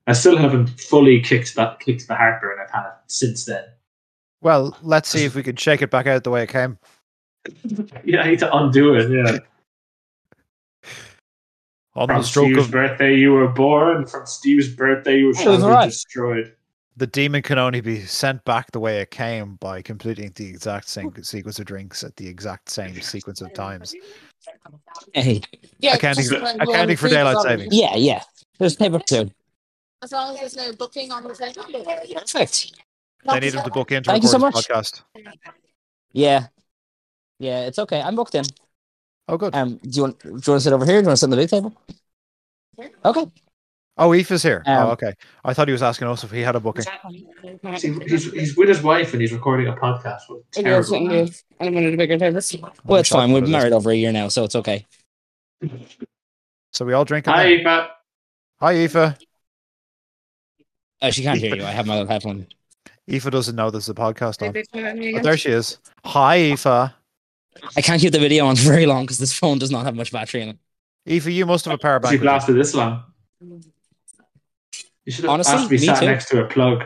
I 0.09 0.15
still 0.15 0.37
haven't 0.37 0.69
fully 0.81 1.21
kicked 1.21 1.55
that 1.55 1.79
kicked 1.79 2.09
the 2.09 2.17
heartburn 2.17 2.59
I've 2.61 2.73
had 2.73 2.91
since 3.07 3.45
then. 3.45 3.65
well, 4.43 4.77
let's 4.83 5.09
see 5.09 5.25
if 5.25 5.37
we 5.37 5.45
can 5.45 5.55
shake 5.55 5.81
it 5.81 5.91
back 5.91 6.09
out 6.09 6.25
the 6.25 6.31
way 6.31 6.43
it 6.43 6.49
came. 6.49 6.79
Yeah, 8.05 8.23
I 8.23 8.31
need 8.31 8.39
to 8.41 8.55
undo 8.57 8.95
it. 8.95 9.11
Yeah, 9.11 9.39
On 11.95 12.09
from 12.09 12.19
the 12.23 12.25
stroke 12.27 12.47
Steve's 12.47 12.65
of 12.67 12.71
birthday 12.73 13.15
you 13.17 13.33
were 13.33 13.49
born. 13.49 14.07
From 14.07 14.27
Steve's 14.27 14.69
birthday 14.75 15.19
you 15.19 15.27
were 15.29 15.33
That 15.35 15.47
was 15.47 15.61
shall 15.61 15.69
be 15.69 15.75
right. 15.75 15.85
destroyed. 15.87 16.57
The 16.97 17.07
demon 17.07 17.43
can 17.43 17.59
only 17.59 17.81
be 17.81 18.01
sent 18.01 18.45
back 18.45 18.71
the 18.73 18.81
way 18.81 19.01
it 19.01 19.11
came 19.11 19.57
by 19.57 19.83
completing 19.83 20.33
the 20.37 20.47
exact 20.49 20.89
same 20.89 21.13
sequence 21.23 21.59
of 21.59 21.67
drinks 21.67 22.05
at 22.05 22.17
the 22.17 22.27
exact 22.29 22.71
same 22.71 23.01
sequence 23.01 23.41
of 23.41 23.53
times. 23.53 23.95
Hey. 25.13 25.41
Yeah, 25.79 25.95
Accounting 25.95 26.27
for- 26.27 26.37
accounting 26.61 26.97
for 26.97 27.09
daylight 27.09 27.35
problem. 27.35 27.59
savings. 27.59 27.75
Yeah, 27.75 27.97
yeah. 27.97 28.23
There's 28.59 28.77
paper 28.77 29.01
too. 29.01 29.31
As 30.03 30.13
long 30.13 30.35
as 30.35 30.41
there's 30.41 30.57
no 30.57 30.73
booking 30.75 31.11
on 31.11 31.25
the 31.25 31.35
table. 31.35 31.65
Perfect. 32.15 32.73
They 33.27 33.41
need 33.41 33.55
him 33.55 33.65
to 33.65 33.71
book 33.71 33.91
into 33.91 34.11
Thank 34.11 34.23
you 34.23 34.29
so 34.29 34.39
this 34.39 34.67
podcast. 34.67 35.03
Yeah. 36.13 36.47
Yeah, 37.39 37.61
it's 37.67 37.79
okay. 37.79 38.01
I'm 38.01 38.15
booked 38.15 38.35
in. 38.35 38.45
Oh, 39.29 39.37
good. 39.39 39.55
Um, 39.55 39.77
do 39.83 39.89
you 39.91 40.03
want 40.03 40.19
do 40.21 40.29
you 40.29 40.33
want 40.33 40.45
to 40.45 40.61
sit 40.61 40.73
over 40.73 40.85
here? 40.85 40.97
Do 41.01 41.05
you 41.05 41.07
want 41.09 41.15
to 41.15 41.17
sit 41.17 41.27
on 41.27 41.31
the 41.31 41.37
big 41.37 41.49
table? 41.49 41.75
Okay. 43.05 43.27
Oh, 43.97 44.11
Aoife's 44.11 44.43
here. 44.43 44.63
Um, 44.67 44.89
oh, 44.89 44.91
okay. 44.93 45.13
I 45.45 45.55
thought 45.55 45.69
he 45.69 45.73
was 45.73 45.83
asking 45.83 46.09
us 46.09 46.25
if 46.25 46.31
he 46.33 46.41
had 46.41 46.57
a 46.57 46.61
booking. 46.61 46.85
See, 47.77 47.93
he's, 48.07 48.33
he's 48.33 48.57
with 48.57 48.69
his 48.69 48.83
wife 48.83 49.13
and 49.13 49.21
he's 49.23 49.33
recording 49.33 49.69
a 49.69 49.73
podcast. 49.77 50.23
What 50.27 50.41
a 50.57 50.63
terrible 50.63 51.01
man. 51.01 51.29
I'm 51.61 51.75
one 51.75 51.85
of 51.85 51.93
the 51.93 51.97
bigger 51.97 52.19
tables. 52.19 52.57
Well, 52.85 53.01
it's 53.01 53.09
fine. 53.09 53.33
We've 53.33 53.43
been 53.45 53.53
married 53.53 53.73
over 53.73 53.91
a 53.91 53.95
year 53.95 54.11
now, 54.11 54.27
so 54.29 54.43
it's 54.43 54.57
okay. 54.57 54.85
So 56.73 56.85
we 56.85 56.93
all 56.93 57.05
drink. 57.05 57.27
Hi, 57.27 57.57
Hi, 57.57 57.63
Matt. 57.63 57.91
Hi, 58.61 58.73
Aoife. 58.73 59.17
Oh, 61.03 61.11
she 61.11 61.23
can't 61.23 61.39
hear 61.39 61.55
you. 61.55 61.65
I 61.65 61.71
have 61.71 61.87
my 61.87 61.95
little 61.95 62.09
headphone. 62.09 62.49
Aoife 63.09 63.31
doesn't 63.31 63.55
know 63.55 63.71
there's 63.71 63.89
a 63.89 63.95
podcast 63.95 64.43
on. 64.43 65.17
Oh, 65.17 65.23
there 65.23 65.37
she 65.37 65.51
is. 65.51 65.79
Hi, 66.05 66.37
Aoife. 66.51 66.67
I 66.67 67.81
can't 67.81 68.01
keep 68.01 68.11
the 68.13 68.19
video 68.19 68.47
on 68.47 68.57
for 68.57 68.63
very 68.71 68.87
long 68.87 69.05
because 69.05 69.19
this 69.19 69.33
phone 69.33 69.59
does 69.59 69.71
not 69.71 69.85
have 69.85 69.95
much 69.95 70.11
battery 70.11 70.43
in 70.43 70.49
it. 70.49 70.59
Aoife, 71.09 71.27
you 71.27 71.47
must 71.47 71.65
have 71.67 71.75
a 71.75 71.79
power 71.79 72.01
She 72.01 72.03
bank. 72.03 72.13
with 72.15 72.23
you. 72.23 72.27
lasted 72.29 72.53
this 72.55 72.75
long. 72.75 73.05
You 75.05 75.13
should 75.13 75.25
have 75.25 75.33
Honestly, 75.33 75.55
asked 75.55 75.65
to 75.65 75.69
be 75.71 75.77
me 75.79 75.87
sat 75.87 76.01
too. 76.01 76.07
next 76.07 76.29
to 76.31 76.43
a 76.45 76.47
plug. 76.47 76.85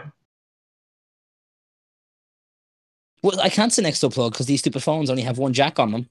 Well, 3.23 3.41
I 3.41 3.49
can't 3.49 3.73
sit 3.73 3.83
next 3.83 4.01
to 4.01 4.07
a 4.07 4.11
plug 4.11 4.33
because 4.33 4.47
these 4.47 4.61
stupid 4.61 4.83
phones 4.83 5.11
only 5.11 5.23
have 5.23 5.39
one 5.39 5.53
jack 5.53 5.79
on 5.79 5.91
them, 5.91 6.09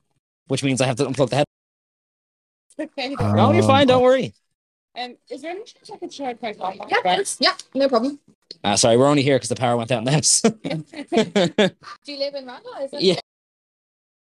which 0.47 0.63
means 0.63 0.81
I 0.81 0.85
have 0.87 0.97
to 0.97 1.05
unplug 1.05 1.29
the 1.29 1.37
head. 1.37 1.45
Okay. 2.79 3.15
Uh, 3.15 3.33
no, 3.33 3.51
you're 3.53 3.63
fine. 3.63 3.87
Don't 3.87 4.03
worry. 4.03 4.33
Um, 4.97 5.15
is 5.29 5.41
there 5.41 5.51
any 5.51 5.63
chance 5.63 5.89
I 5.93 5.97
could 5.97 6.11
share 6.13 6.31
it 6.31 6.39
quite 6.39 6.57
long? 6.59 6.79
Yeah, 6.89 6.97
thanks. 7.03 7.37
yeah, 7.39 7.53
no 7.73 7.87
problem. 7.87 8.19
Ah, 8.63 8.75
sorry, 8.75 8.97
we're 8.97 9.07
only 9.07 9.21
here 9.23 9.35
because 9.37 9.49
the 9.49 9.55
power 9.55 9.77
went 9.77 9.91
out 9.91 9.99
in 9.99 10.03
the 10.05 10.11
house. 10.11 10.41
Do 12.05 12.11
you 12.11 12.17
live 12.19 12.35
in 12.35 12.45
Randall? 12.45 12.73
Is 12.81 12.93
it? 12.93 13.01
Yeah. 13.01 13.19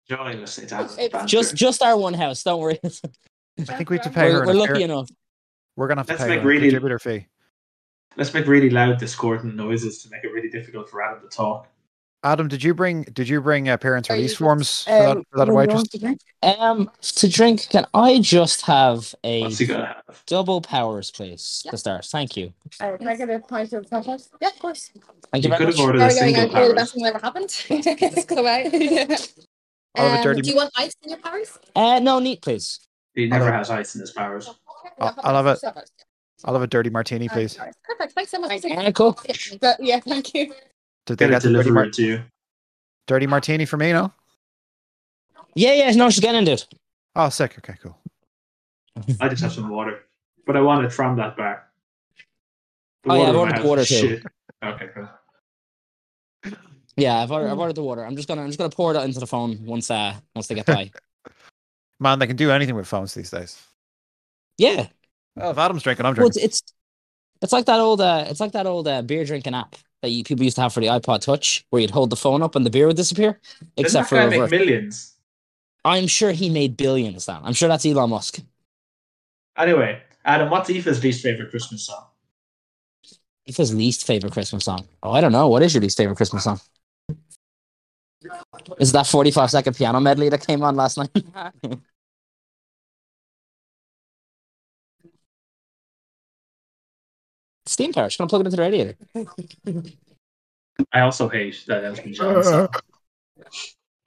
Join 0.08 0.42
us. 0.42 0.58
It's 0.58 0.72
out. 0.72 0.94
It's 0.98 1.30
just, 1.30 1.54
just 1.54 1.82
our 1.82 1.96
one 1.96 2.14
house. 2.14 2.42
Don't 2.42 2.60
worry. 2.60 2.78
I 2.84 3.62
think 3.62 3.90
we 3.90 3.96
have 3.96 4.04
to 4.04 4.10
pay 4.10 4.32
We're, 4.32 4.40
her. 4.40 4.46
we're 4.46 4.54
lucky 4.54 4.72
affair- 4.72 4.84
enough. 4.84 5.08
We're 5.76 5.88
gonna 5.88 6.00
have 6.00 6.06
to 6.06 6.12
Let's 6.14 6.22
pay 6.24 6.28
make 6.30 6.38
her 6.40 6.44
a 6.44 6.48
really- 6.48 6.60
contributor 6.70 6.98
fee. 6.98 7.26
Let's 8.16 8.32
make 8.34 8.46
really 8.46 8.70
loud, 8.70 8.98
discordant 8.98 9.54
noises 9.56 10.02
to 10.02 10.10
make 10.10 10.24
it 10.24 10.28
really 10.32 10.50
difficult 10.50 10.88
for 10.90 11.02
Adam 11.02 11.22
to 11.22 11.28
talk. 11.34 11.68
Adam, 12.24 12.46
did 12.46 12.62
you 12.62 12.72
bring 12.72 13.02
did 13.02 13.28
you 13.28 13.40
bring 13.40 13.68
uh, 13.68 13.76
parents 13.76 14.08
Are 14.08 14.12
you 14.14 14.18
release 14.18 14.32
just- 14.32 14.38
forms 14.38 14.84
for 14.84 14.90
that, 14.90 15.16
Um, 15.16 15.24
for 15.32 15.38
that 15.44 15.52
waitress? 15.52 15.82
Um, 16.42 16.88
to 17.00 17.28
drink, 17.28 17.68
can 17.68 17.84
I 17.94 18.20
just 18.20 18.62
have 18.62 19.12
a 19.24 19.42
What's 19.42 19.58
he 19.58 19.66
gonna 19.66 19.86
have? 20.06 20.22
double 20.26 20.60
powers, 20.60 21.10
please, 21.10 21.62
Yeah. 21.64 21.72
to 21.72 21.78
start? 21.78 22.04
Thank 22.04 22.36
you. 22.36 22.52
Uh, 22.80 22.96
can 22.96 23.08
I 23.08 23.16
get 23.16 23.28
a 23.28 23.40
pint 23.40 23.72
of 23.72 23.90
hot 23.90 24.06
Yeah, 24.40 24.48
of 24.48 24.58
course. 24.60 24.90
Thank 25.32 25.44
You 25.44 25.50
you 25.50 25.56
could 25.56 25.58
very 25.58 25.64
have 25.66 25.68
much. 25.68 25.80
ordered 25.80 26.00
a 26.00 26.04
Are 26.04 26.10
you 26.12 26.20
going 26.20 26.34
single 26.34 26.56
out 26.56 26.62
for 26.62 26.68
the 26.68 26.74
best 26.74 26.94
thing 26.94 27.02
that 27.02 27.14
ever 27.16 27.24
happened? 27.24 27.64
Let's 28.02 28.24
go 28.26 28.36
away. 28.36 29.08
I'll 29.96 30.04
have 30.08 30.14
a 30.14 30.16
Um, 30.18 30.22
dirty 30.22 30.40
do 30.42 30.50
you 30.50 30.56
want 30.56 30.70
ice 30.76 30.94
in 31.02 31.10
your 31.10 31.18
powers? 31.18 31.58
Uh, 31.74 31.98
no, 31.98 32.20
neat, 32.20 32.40
please. 32.40 32.86
He 33.16 33.26
never 33.26 33.46
Hello. 33.46 33.56
has 33.58 33.68
ice 33.70 33.94
in 33.96 34.00
his 34.00 34.12
powers. 34.12 34.48
I'll- 35.00 35.14
I'll 35.24 35.44
have 35.44 35.58
it. 35.64 35.90
I'll 36.44 36.54
have 36.54 36.62
a 36.62 36.66
dirty 36.66 36.90
martini, 36.90 37.28
please. 37.28 37.58
Perfect. 37.84 38.12
Thanks 38.14 38.30
so 38.30 38.38
much. 38.40 38.62
Cool. 38.94 39.18
Yeah, 39.28 39.34
but- 39.60 39.76
yeah, 39.80 40.00
thank 40.00 40.34
you. 40.34 40.52
Did 41.06 41.18
they 41.18 41.28
Get 41.28 41.30
it 41.30 41.42
the 41.42 41.48
dirty, 41.50 41.64
delivered 41.64 41.74
mar- 41.74 41.90
to 41.90 42.02
you. 42.02 42.22
dirty 43.06 43.26
martini 43.26 43.64
for 43.64 43.76
me? 43.76 43.92
No. 43.92 44.12
Yeah, 45.54 45.72
yeah, 45.74 45.90
no, 45.92 46.08
she's 46.10 46.20
getting 46.20 46.38
into 46.38 46.52
it. 46.52 46.66
Oh, 47.16 47.28
sick. 47.28 47.56
Okay, 47.58 47.74
cool. 47.82 47.98
I 49.20 49.28
just 49.28 49.42
have 49.42 49.52
some 49.52 49.68
water, 49.68 50.00
but 50.46 50.56
I 50.56 50.60
want 50.60 50.84
it 50.84 50.92
from 50.92 51.16
that 51.16 51.36
bar. 51.36 51.68
Oh, 53.08 53.14
yeah, 53.16 53.28
I've 53.30 53.36
ordered 53.36 53.56
house 53.56 53.64
water 53.64 53.84
too. 53.84 53.94
shit. 53.94 54.22
Okay, 54.64 54.86
cool. 54.94 55.08
Yeah, 56.96 57.16
I've 57.22 57.30
ordered, 57.32 57.50
I've 57.50 57.58
ordered 57.58 57.74
the 57.74 57.82
water. 57.82 58.04
I'm 58.04 58.16
just 58.16 58.28
gonna 58.28 58.42
I'm 58.42 58.48
just 58.48 58.58
gonna 58.58 58.70
pour 58.70 58.92
that 58.92 59.04
into 59.04 59.18
the 59.18 59.26
phone 59.26 59.58
once 59.64 59.90
uh 59.90 60.14
once 60.34 60.46
they 60.46 60.54
get 60.54 60.66
by. 60.66 60.90
Man, 62.00 62.18
they 62.18 62.26
can 62.26 62.36
do 62.36 62.50
anything 62.50 62.74
with 62.74 62.86
phones 62.86 63.14
these 63.14 63.30
days. 63.30 63.60
yeah, 64.58 64.86
Well, 65.36 65.50
if 65.50 65.58
Adam's 65.58 65.82
drinking, 65.82 66.06
I'm 66.06 66.14
well, 66.14 66.28
drinking. 66.28 66.44
it's, 66.44 66.60
it's 66.60 66.74
it's 67.42 67.52
like 67.52 67.66
that 67.66 67.80
old 67.80 68.00
uh 68.00 68.24
it's 68.28 68.40
like 68.40 68.52
that 68.52 68.66
old 68.66 68.86
uh, 68.86 69.02
beer 69.02 69.24
drinking 69.24 69.54
app 69.54 69.74
that 70.02 70.10
you, 70.10 70.24
people 70.24 70.44
used 70.44 70.56
to 70.56 70.62
have 70.62 70.72
for 70.72 70.80
the 70.80 70.86
iPod 70.88 71.20
Touch, 71.20 71.64
where 71.70 71.80
you'd 71.80 71.90
hold 71.90 72.10
the 72.10 72.16
phone 72.16 72.42
up 72.42 72.56
and 72.56 72.66
the 72.66 72.70
beer 72.70 72.86
would 72.88 72.96
disappear. 72.96 73.40
Except 73.76 74.08
for 74.08 74.16
Doesn't 74.16 74.30
that 74.30 74.30
guy 74.30 74.42
reverse. 74.42 74.50
make 74.50 74.50
millions. 74.50 75.14
I'm 75.84 76.06
sure 76.06 76.32
he 76.32 76.50
made 76.50 76.76
billions. 76.76 77.26
Dan. 77.26 77.40
I'm 77.44 77.52
sure 77.54 77.68
that's 77.68 77.86
Elon 77.86 78.10
Musk. 78.10 78.40
Anyway, 79.56 80.02
Adam, 80.24 80.50
what's 80.50 80.70
Aoife's 80.70 81.02
least 81.02 81.22
favorite 81.22 81.50
Christmas 81.50 81.86
song? 81.86 82.04
If 83.46 83.56
his 83.56 83.74
least 83.74 84.06
favorite 84.06 84.32
Christmas 84.32 84.64
song. 84.64 84.86
Oh, 85.02 85.12
I 85.12 85.20
don't 85.20 85.32
know. 85.32 85.48
What 85.48 85.62
is 85.62 85.74
your 85.74 85.80
least 85.82 85.96
favorite 85.96 86.16
Christmas 86.16 86.44
song? 86.44 86.60
Is 88.78 88.92
that 88.92 89.06
45 89.06 89.50
second 89.50 89.76
piano 89.76 90.00
medley 90.00 90.28
that 90.28 90.46
came 90.46 90.62
on 90.62 90.76
last 90.76 90.96
night? 90.96 91.10
Steam 97.72 97.92
power. 97.92 98.06
Just 98.06 98.18
gonna 98.18 98.28
plug 98.28 98.42
it 98.42 98.46
into 98.46 98.56
the 98.56 98.62
radiator. 98.62 98.96
I 100.92 101.00
also 101.00 101.28
hate 101.28 101.64
that 101.66 101.84
Elton 101.84 102.12
John 102.14 102.42
song. 102.44 102.68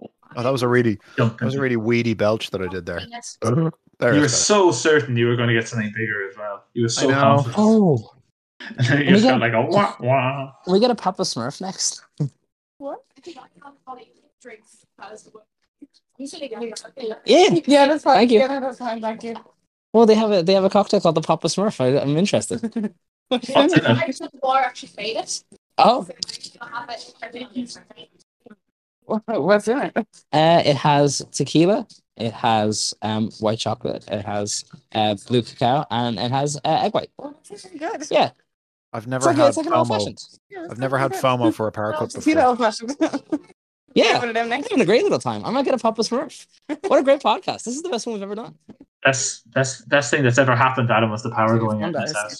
Uh. 0.02 0.06
Oh, 0.38 0.44
that 0.44 0.52
was 0.52 0.64
a 0.64 0.68
really 0.68 1.00
that 1.18 1.42
was 1.42 1.56
a 1.56 1.62
really 1.62 1.78
weedy 1.78 2.14
belch 2.14 2.52
that 2.52 2.62
I 2.62 2.68
did 2.68 2.86
there. 2.86 3.02
There, 3.42 4.14
You 4.14 4.20
were 4.20 4.28
that's 4.28 4.34
so 4.36 4.72
certain 4.72 5.16
you 5.16 5.28
were 5.28 5.38
going 5.38 5.48
to 5.48 5.54
get 5.54 5.68
something 5.70 5.90
bigger 5.96 6.28
as 6.30 6.36
well. 6.38 6.66
You 6.74 6.84
were 6.84 6.90
so 6.90 7.10
confident. 7.10 7.56
Oh, 7.58 8.12
And 8.78 8.88
then 8.88 9.00
you 9.02 9.06
we 9.06 9.12
just 9.14 9.24
got 9.24 9.40
get- 9.40 9.42
like 9.42 9.54
a 9.54 9.62
wah 9.62 9.96
wah. 10.02 10.52
we 10.68 10.80
get 10.82 10.92
a 10.92 10.96
Papa 10.96 11.22
Smurf 11.24 11.62
next? 11.62 12.04
What? 12.78 13.00
Yeah. 17.26 17.60
Yeah, 17.66 17.88
that's 17.88 18.04
fine. 18.04 18.16
Thank 18.16 18.32
you. 18.32 18.40
Yeah, 18.40 18.60
that's 18.60 18.78
fine. 18.80 19.02
Thank 19.02 19.24
you. 19.24 19.36
Well, 19.94 20.06
they 20.06 20.16
have 20.16 20.32
a 20.32 20.44
they 20.44 20.54
have 20.54 20.64
a 20.64 20.70
cocktail 20.70 21.00
called 21.02 21.16
the 21.16 21.22
Papa 21.22 21.48
Smurf. 21.48 21.80
I, 21.80 22.00
I'm 22.02 22.18
interested. 22.18 22.62
What's 23.30 23.50
in 23.50 23.72
it? 23.80 23.86
I 23.86 24.08
took 24.12 24.32
the 24.32 24.38
bar 24.42 24.62
actually 24.62 24.92
made 24.98 25.18
it. 25.18 25.44
Oh, 25.78 26.08
What's 29.08 29.68
in 29.68 29.80
it? 29.80 29.98
uh, 29.98 30.04
it 30.66 30.76
has 30.76 31.22
tequila. 31.32 31.86
It 32.18 32.32
has 32.34 32.94
um 33.02 33.30
white 33.40 33.60
chocolate. 33.60 34.06
It 34.10 34.26
has 34.26 34.64
uh 34.94 35.16
blue 35.28 35.42
cacao, 35.44 35.86
and 35.92 36.18
it 36.18 36.32
has 36.32 36.58
uh, 36.64 36.80
egg 36.84 36.94
white. 36.94 37.10
Oh, 37.20 37.36
that's 37.50 37.62
pretty 37.64 37.78
good. 37.78 38.08
Yeah, 38.10 38.32
I've 38.94 39.06
never 39.08 39.26
like, 39.26 39.36
had 39.36 39.48
it's 39.50 39.58
like 39.58 39.66
an 39.68 39.74
FOMO. 39.74 40.38
Yeah, 40.50 40.68
I've 40.72 40.80
never 40.80 40.98
had 40.98 41.12
good. 41.12 41.22
FOMO 41.22 41.54
for 41.54 41.68
a 41.68 41.72
power 41.72 41.94
cut 41.94 42.12
See 42.14 42.34
that 42.34 42.42
before. 42.42 42.48
old 42.50 42.60
fashioned. 42.60 42.96
Yeah, 43.94 44.20
One 44.20 44.28
of 44.28 44.34
them 44.34 44.44
I'm 44.46 44.50
next. 44.50 44.70
having 44.70 44.82
a 44.82 44.86
great 44.86 45.04
little 45.04 45.20
time. 45.20 45.46
I 45.46 45.52
might 45.52 45.64
get 45.64 45.74
a 45.74 45.78
Papa 45.78 46.02
Smurf. 46.02 46.46
What 46.88 47.00
a 47.00 47.04
great 47.04 47.22
podcast! 47.22 47.64
This 47.64 47.76
is 47.78 47.82
the 47.82 47.88
best 47.90 48.06
one 48.06 48.14
we've 48.16 48.24
ever 48.24 48.36
done. 48.36 48.56
Best 49.04 49.50
best 49.52 49.88
best 49.88 50.12
thing 50.12 50.24
that's 50.24 50.38
ever 50.38 50.56
happened 50.56 50.90
Adam 50.92 51.12
was 51.12 51.24
the 51.24 51.32
power 51.32 51.56
It's 51.56 51.64
going 51.64 51.80
fun, 51.80 51.96
out 51.96 52.34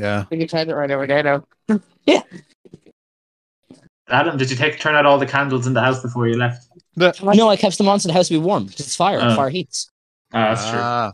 Yeah. 0.00 0.24
We 0.30 0.38
can 0.38 0.48
try 0.48 0.60
it 0.60 0.68
right 0.72 0.90
over 0.90 1.06
there 1.06 1.22
though. 1.68 1.82
Adam, 4.08 4.36
did 4.36 4.50
you 4.50 4.56
take 4.56 4.80
turn 4.80 4.94
out 4.96 5.06
all 5.06 5.18
the 5.18 5.26
candles 5.26 5.66
in 5.66 5.72
the 5.74 5.80
house 5.80 6.02
before 6.02 6.26
you 6.26 6.36
left? 6.36 6.66
No, 6.96 7.48
I 7.48 7.56
kept 7.56 7.78
them 7.78 7.88
on 7.88 8.00
so 8.00 8.08
the 8.08 8.12
house 8.14 8.26
to 8.28 8.34
be 8.34 8.38
warm. 8.40 8.66
'cause 8.66 8.80
It's 8.80 8.96
fire. 8.96 9.20
Oh. 9.22 9.36
Fire 9.36 9.50
heats. 9.50 9.90
Ah, 10.32 10.48
that's 10.54 10.68
true. 10.68 10.78
Ah, 10.82 11.12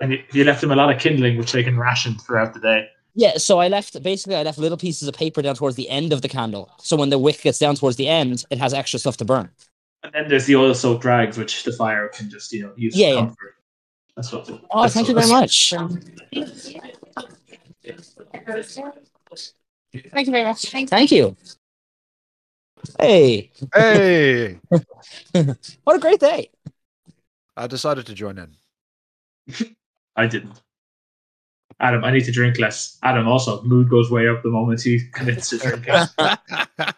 And 0.00 0.12
you, 0.12 0.22
you 0.32 0.44
left 0.44 0.60
them 0.60 0.70
a 0.70 0.76
lot 0.76 0.92
of 0.94 1.00
kindling, 1.00 1.36
which 1.36 1.50
they 1.52 1.64
can 1.64 1.76
ration 1.78 2.14
throughout 2.18 2.54
the 2.54 2.60
day. 2.60 2.86
Yeah, 3.14 3.36
so 3.38 3.58
I 3.58 3.66
left 3.66 4.00
basically 4.02 4.36
I 4.36 4.44
left 4.44 4.58
little 4.58 4.78
pieces 4.78 5.08
of 5.08 5.14
paper 5.14 5.42
down 5.42 5.56
towards 5.56 5.74
the 5.74 5.88
end 5.88 6.12
of 6.12 6.22
the 6.22 6.28
candle. 6.28 6.70
So 6.78 6.96
when 6.96 7.10
the 7.10 7.18
wick 7.18 7.40
gets 7.42 7.58
down 7.58 7.74
towards 7.74 7.96
the 7.96 8.06
end, 8.06 8.44
it 8.50 8.58
has 8.58 8.72
extra 8.72 9.00
stuff 9.00 9.16
to 9.16 9.24
burn. 9.24 9.50
And 10.04 10.12
then 10.12 10.28
there's 10.28 10.46
the 10.46 10.54
oil 10.54 10.74
soaked 10.74 11.04
rags, 11.04 11.36
which 11.36 11.64
the 11.64 11.72
fire 11.72 12.06
can 12.08 12.30
just 12.30 12.52
you 12.52 12.62
know 12.62 12.72
use 12.76 12.96
Yeah, 12.96 13.08
for 13.08 13.14
yeah. 13.14 13.20
comfort. 13.20 13.54
That's 14.14 14.32
what. 14.32 14.48
Oh, 14.70 14.82
that's 14.82 14.94
thank 14.94 15.08
you 15.08 15.14
very 15.14 15.26
much. 15.28 15.74
Thank 20.12 20.26
you 20.26 20.32
very 20.32 20.44
much. 20.44 20.70
Thank 20.70 20.90
Thank 20.90 21.10
you. 21.10 21.36
Hey, 22.98 23.50
hey! 23.74 24.58
what 25.84 25.96
a 25.96 25.98
great 25.98 26.20
day. 26.20 26.50
I 27.56 27.66
decided 27.66 28.06
to 28.06 28.14
join 28.14 28.38
in. 28.38 28.54
I 30.14 30.26
didn't. 30.26 30.62
Adam, 31.80 32.04
I 32.04 32.10
need 32.10 32.24
to 32.24 32.32
drink 32.32 32.58
less. 32.58 32.98
Adam, 33.02 33.28
also, 33.28 33.62
mood 33.62 33.88
goes 33.88 34.10
way 34.10 34.28
up 34.28 34.42
the 34.42 34.48
moment 34.48 34.82
he 34.82 35.00
commits 35.12 35.50
to 35.50 35.58
drinking. 35.58 35.94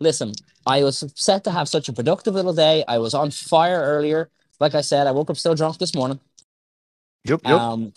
Listen, 0.00 0.32
I 0.66 0.82
was 0.82 1.04
set 1.14 1.44
to 1.44 1.50
have 1.50 1.68
such 1.68 1.88
a 1.88 1.92
productive 1.92 2.34
little 2.34 2.52
day. 2.52 2.84
I 2.86 2.98
was 2.98 3.14
on 3.14 3.30
fire 3.30 3.80
earlier. 3.80 4.30
Like 4.60 4.74
I 4.74 4.80
said, 4.80 5.06
I 5.06 5.12
woke 5.12 5.30
up 5.30 5.36
still 5.36 5.54
drunk 5.54 5.78
this 5.78 5.94
morning. 5.94 6.20
Yup, 7.24 7.40
yup. 7.44 7.60
Um, 7.60 7.92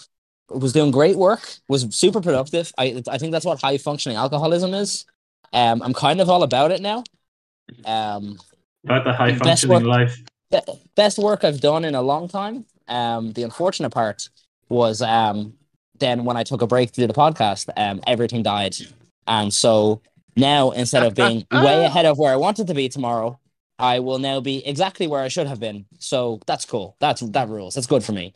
was 0.50 0.74
doing 0.74 0.92
great 0.92 1.18
work. 1.18 1.56
Was 1.70 1.88
super 1.96 2.22
productive. 2.22 2.72
I 2.78 3.04
I 3.10 3.18
think 3.18 3.32
that's 3.32 3.46
what 3.46 3.62
high 3.62 3.78
functioning 3.78 4.18
alcoholism 4.18 4.74
is. 4.74 5.06
Um, 5.54 5.82
I'm 5.82 5.94
kind 5.94 6.20
of 6.22 6.30
all 6.30 6.44
about 6.44 6.72
it 6.72 6.82
now. 6.82 7.04
Um, 7.86 8.38
About 8.86 9.04
the 9.04 9.14
high 9.14 9.36
functioning 9.36 9.76
work- 9.76 9.84
life. 9.84 10.24
be- 10.52 10.74
best 10.96 11.18
work 11.20 11.44
I've 11.44 11.60
done 11.62 11.84
in 11.86 11.96
a 11.96 12.02
long 12.02 12.28
time. 12.28 12.66
Um, 12.88 13.34
the 13.34 13.44
unfortunate 13.44 13.90
part 13.90 14.30
was 14.70 15.02
um, 15.02 15.54
then 16.00 16.24
when 16.26 16.38
I 16.38 16.44
took 16.44 16.62
a 16.62 16.68
break 16.68 16.92
to 16.94 17.02
do 17.02 17.08
the 17.08 17.14
podcast, 17.14 17.70
um, 17.76 18.02
everything 18.08 18.44
died, 18.44 18.76
and 19.26 19.54
so 19.54 20.02
now 20.36 20.72
instead 20.72 21.04
of 21.04 21.16
being 21.16 21.46
way 21.52 21.84
ahead 21.86 22.06
of 22.06 22.18
where 22.18 22.32
I 22.32 22.38
wanted 22.38 22.68
to 22.68 22.74
be 22.74 22.88
tomorrow, 22.88 23.40
I 23.80 24.00
will 24.00 24.20
now 24.20 24.40
be 24.40 24.66
exactly 24.66 25.08
where 25.08 25.22
I 25.22 25.28
should 25.28 25.48
have 25.48 25.60
been. 25.60 25.86
So 26.00 26.40
that's 26.48 26.64
cool. 26.66 26.96
That's 27.00 27.22
that 27.22 27.50
rules. 27.50 27.74
That's 27.76 27.88
good 27.88 28.04
for 28.04 28.14
me. 28.14 28.34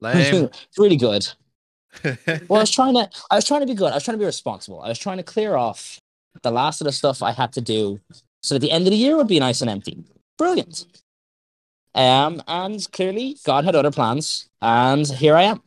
Lame. 0.00 0.44
it's 0.52 0.78
really 0.78 0.96
good. 0.96 1.26
Well, 2.48 2.58
I 2.58 2.62
was 2.62 2.70
trying 2.70 2.94
to. 2.94 3.10
I 3.30 3.34
was 3.34 3.44
trying 3.44 3.60
to 3.62 3.66
be 3.66 3.74
good. 3.74 3.90
I 3.90 3.96
was 3.96 4.04
trying 4.04 4.14
to 4.14 4.20
be 4.20 4.24
responsible. 4.24 4.80
I 4.80 4.88
was 4.88 4.98
trying 4.98 5.16
to 5.16 5.24
clear 5.24 5.56
off 5.56 5.98
the 6.42 6.50
last 6.52 6.80
of 6.80 6.84
the 6.84 6.92
stuff 6.92 7.20
I 7.22 7.32
had 7.32 7.52
to 7.54 7.60
do, 7.60 8.00
so 8.42 8.54
that 8.54 8.60
the 8.60 8.70
end 8.70 8.86
of 8.86 8.92
the 8.92 8.96
year 8.96 9.16
would 9.16 9.26
be 9.26 9.40
nice 9.40 9.60
and 9.60 9.68
empty. 9.68 10.04
Brilliant. 10.38 10.86
Um, 11.94 12.42
and 12.46 12.86
clearly 12.92 13.36
God 13.44 13.64
had 13.64 13.74
other 13.74 13.90
plans, 13.90 14.48
and 14.62 15.04
here 15.06 15.34
I 15.34 15.42
am. 15.42 15.62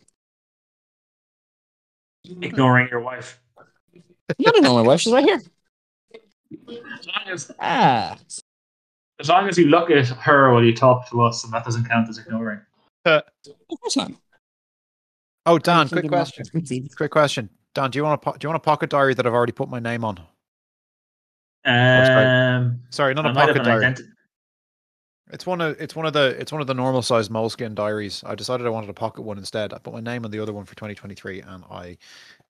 Ignoring 2.41 2.87
your 2.89 3.01
wife. 3.01 3.41
You're 4.37 4.53
not 4.53 4.63
know 4.63 4.75
my 4.75 4.81
wife. 4.81 5.01
She's 5.01 5.11
right 5.11 5.25
here. 5.25 5.41
As 6.69 7.07
long 7.07 7.27
as, 7.27 7.51
Ah, 7.59 8.17
as 9.19 9.29
long 9.29 9.49
as 9.49 9.57
you 9.57 9.67
look 9.67 9.91
at 9.91 10.07
her 10.07 10.53
while 10.53 10.63
you 10.63 10.73
talk 10.73 11.09
to 11.09 11.21
us, 11.21 11.43
and 11.43 11.51
that 11.53 11.65
doesn't 11.65 11.85
count 11.85 12.07
as 12.09 12.17
ignoring. 12.17 12.61
of 13.05 13.23
course 13.81 13.97
not. 13.97 14.11
Oh, 15.45 15.57
Dan, 15.57 15.89
quick 15.89 16.07
question. 16.07 16.45
Quick 16.95 17.11
question. 17.11 17.49
Dan, 17.73 17.91
do 17.91 17.99
you 17.99 18.03
want 18.03 18.21
a 18.21 18.23
po- 18.23 18.37
do 18.37 18.45
you 18.45 18.49
want 18.49 18.57
a 18.57 18.65
pocket 18.65 18.89
diary 18.89 19.13
that 19.13 19.25
I've 19.25 19.33
already 19.33 19.51
put 19.51 19.69
my 19.69 19.79
name 19.79 20.05
on? 20.05 20.19
sorry. 21.65 22.25
Um, 22.25 22.81
Sorry, 22.89 23.13
not 23.13 23.25
I 23.25 23.31
a 23.31 23.33
pocket 23.33 23.63
diary. 23.63 23.85
identity. 23.85 24.09
It's 25.31 25.47
one 25.47 25.61
of 25.61 25.79
it's 25.81 25.95
one 25.95 26.05
of 26.05 26.13
the 26.13 26.35
it's 26.39 26.51
one 26.51 26.61
of 26.61 26.67
the 26.67 26.73
normal 26.73 27.01
size 27.01 27.29
Moleskine 27.29 27.73
diaries. 27.73 28.23
I 28.25 28.35
decided 28.35 28.67
I 28.67 28.69
wanted 28.69 28.89
a 28.89 28.93
pocket 28.93 29.23
one 29.23 29.37
instead. 29.37 29.73
I 29.73 29.79
put 29.79 29.93
my 29.93 29.99
name 29.99 30.25
on 30.25 30.31
the 30.31 30.39
other 30.39 30.53
one 30.53 30.65
for 30.65 30.75
2023, 30.75 31.41
and 31.41 31.63
I 31.71 31.97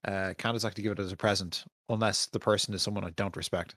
uh, 0.06 0.34
can't 0.38 0.56
exactly 0.56 0.84
give 0.84 0.91
it 0.91 1.00
as 1.00 1.12
a 1.12 1.16
present 1.16 1.64
unless 1.89 2.26
the 2.26 2.39
person 2.39 2.74
is 2.74 2.82
someone 2.82 3.06
I 3.06 3.12
don't 3.12 3.36
respect. 3.38 3.76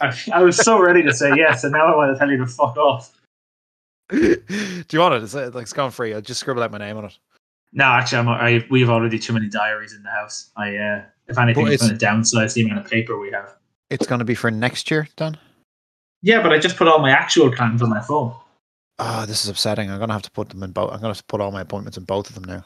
I, 0.00 0.16
I 0.32 0.42
was 0.42 0.56
so 0.56 0.80
ready 0.80 1.02
to 1.02 1.12
say 1.12 1.32
yes, 1.36 1.64
and 1.64 1.72
now 1.72 1.92
I 1.92 1.96
want 1.96 2.14
to 2.14 2.18
tell 2.18 2.30
you 2.30 2.38
to 2.38 2.46
fuck 2.46 2.76
off. 2.78 3.14
Do 4.10 4.86
you 4.90 5.00
want 5.00 5.14
it? 5.14 5.22
It's, 5.22 5.34
uh, 5.34 5.50
like 5.52 5.62
it's 5.62 5.72
gone 5.72 5.90
free. 5.90 6.14
I'll 6.14 6.22
just 6.22 6.40
scribble 6.40 6.62
out 6.62 6.72
my 6.72 6.78
name 6.78 6.96
on 6.96 7.06
it. 7.06 7.18
No, 7.76 7.84
actually, 7.86 8.18
I'm, 8.18 8.28
I, 8.28 8.64
we 8.70 8.80
have 8.80 8.88
already 8.90 9.18
too 9.18 9.32
many 9.32 9.48
diaries 9.48 9.92
in 9.94 10.02
the 10.04 10.10
house. 10.10 10.50
I, 10.56 10.76
uh, 10.76 11.02
if 11.26 11.36
anything, 11.38 11.66
it's 11.66 11.82
it's- 11.82 11.88
going 11.90 11.98
to 11.98 12.06
downsize 12.06 12.54
the 12.54 12.62
amount 12.62 12.84
of 12.84 12.90
paper 12.90 13.18
we 13.18 13.30
have. 13.32 13.56
It's 13.90 14.06
going 14.06 14.20
to 14.20 14.24
be 14.24 14.34
for 14.34 14.50
next 14.50 14.90
year, 14.90 15.08
Dan. 15.16 15.36
Yeah, 16.22 16.40
but 16.42 16.52
I 16.52 16.58
just 16.58 16.76
put 16.76 16.88
all 16.88 17.00
my 17.00 17.10
actual 17.10 17.52
plans 17.52 17.82
on 17.82 17.90
my 17.90 18.00
phone. 18.00 18.34
Oh, 18.98 19.26
this 19.26 19.44
is 19.44 19.50
upsetting. 19.50 19.90
I'm 19.90 19.98
going 19.98 20.08
to 20.08 20.14
have 20.14 20.22
to 20.22 20.30
put 20.30 20.48
them 20.48 20.62
in 20.62 20.70
both. 20.70 20.84
I'm 20.86 21.00
going 21.00 21.02
to 21.02 21.08
have 21.08 21.18
to 21.18 21.24
put 21.24 21.40
all 21.40 21.50
my 21.50 21.60
appointments 21.60 21.98
in 21.98 22.04
both 22.04 22.28
of 22.30 22.34
them 22.34 22.44
now. 22.44 22.64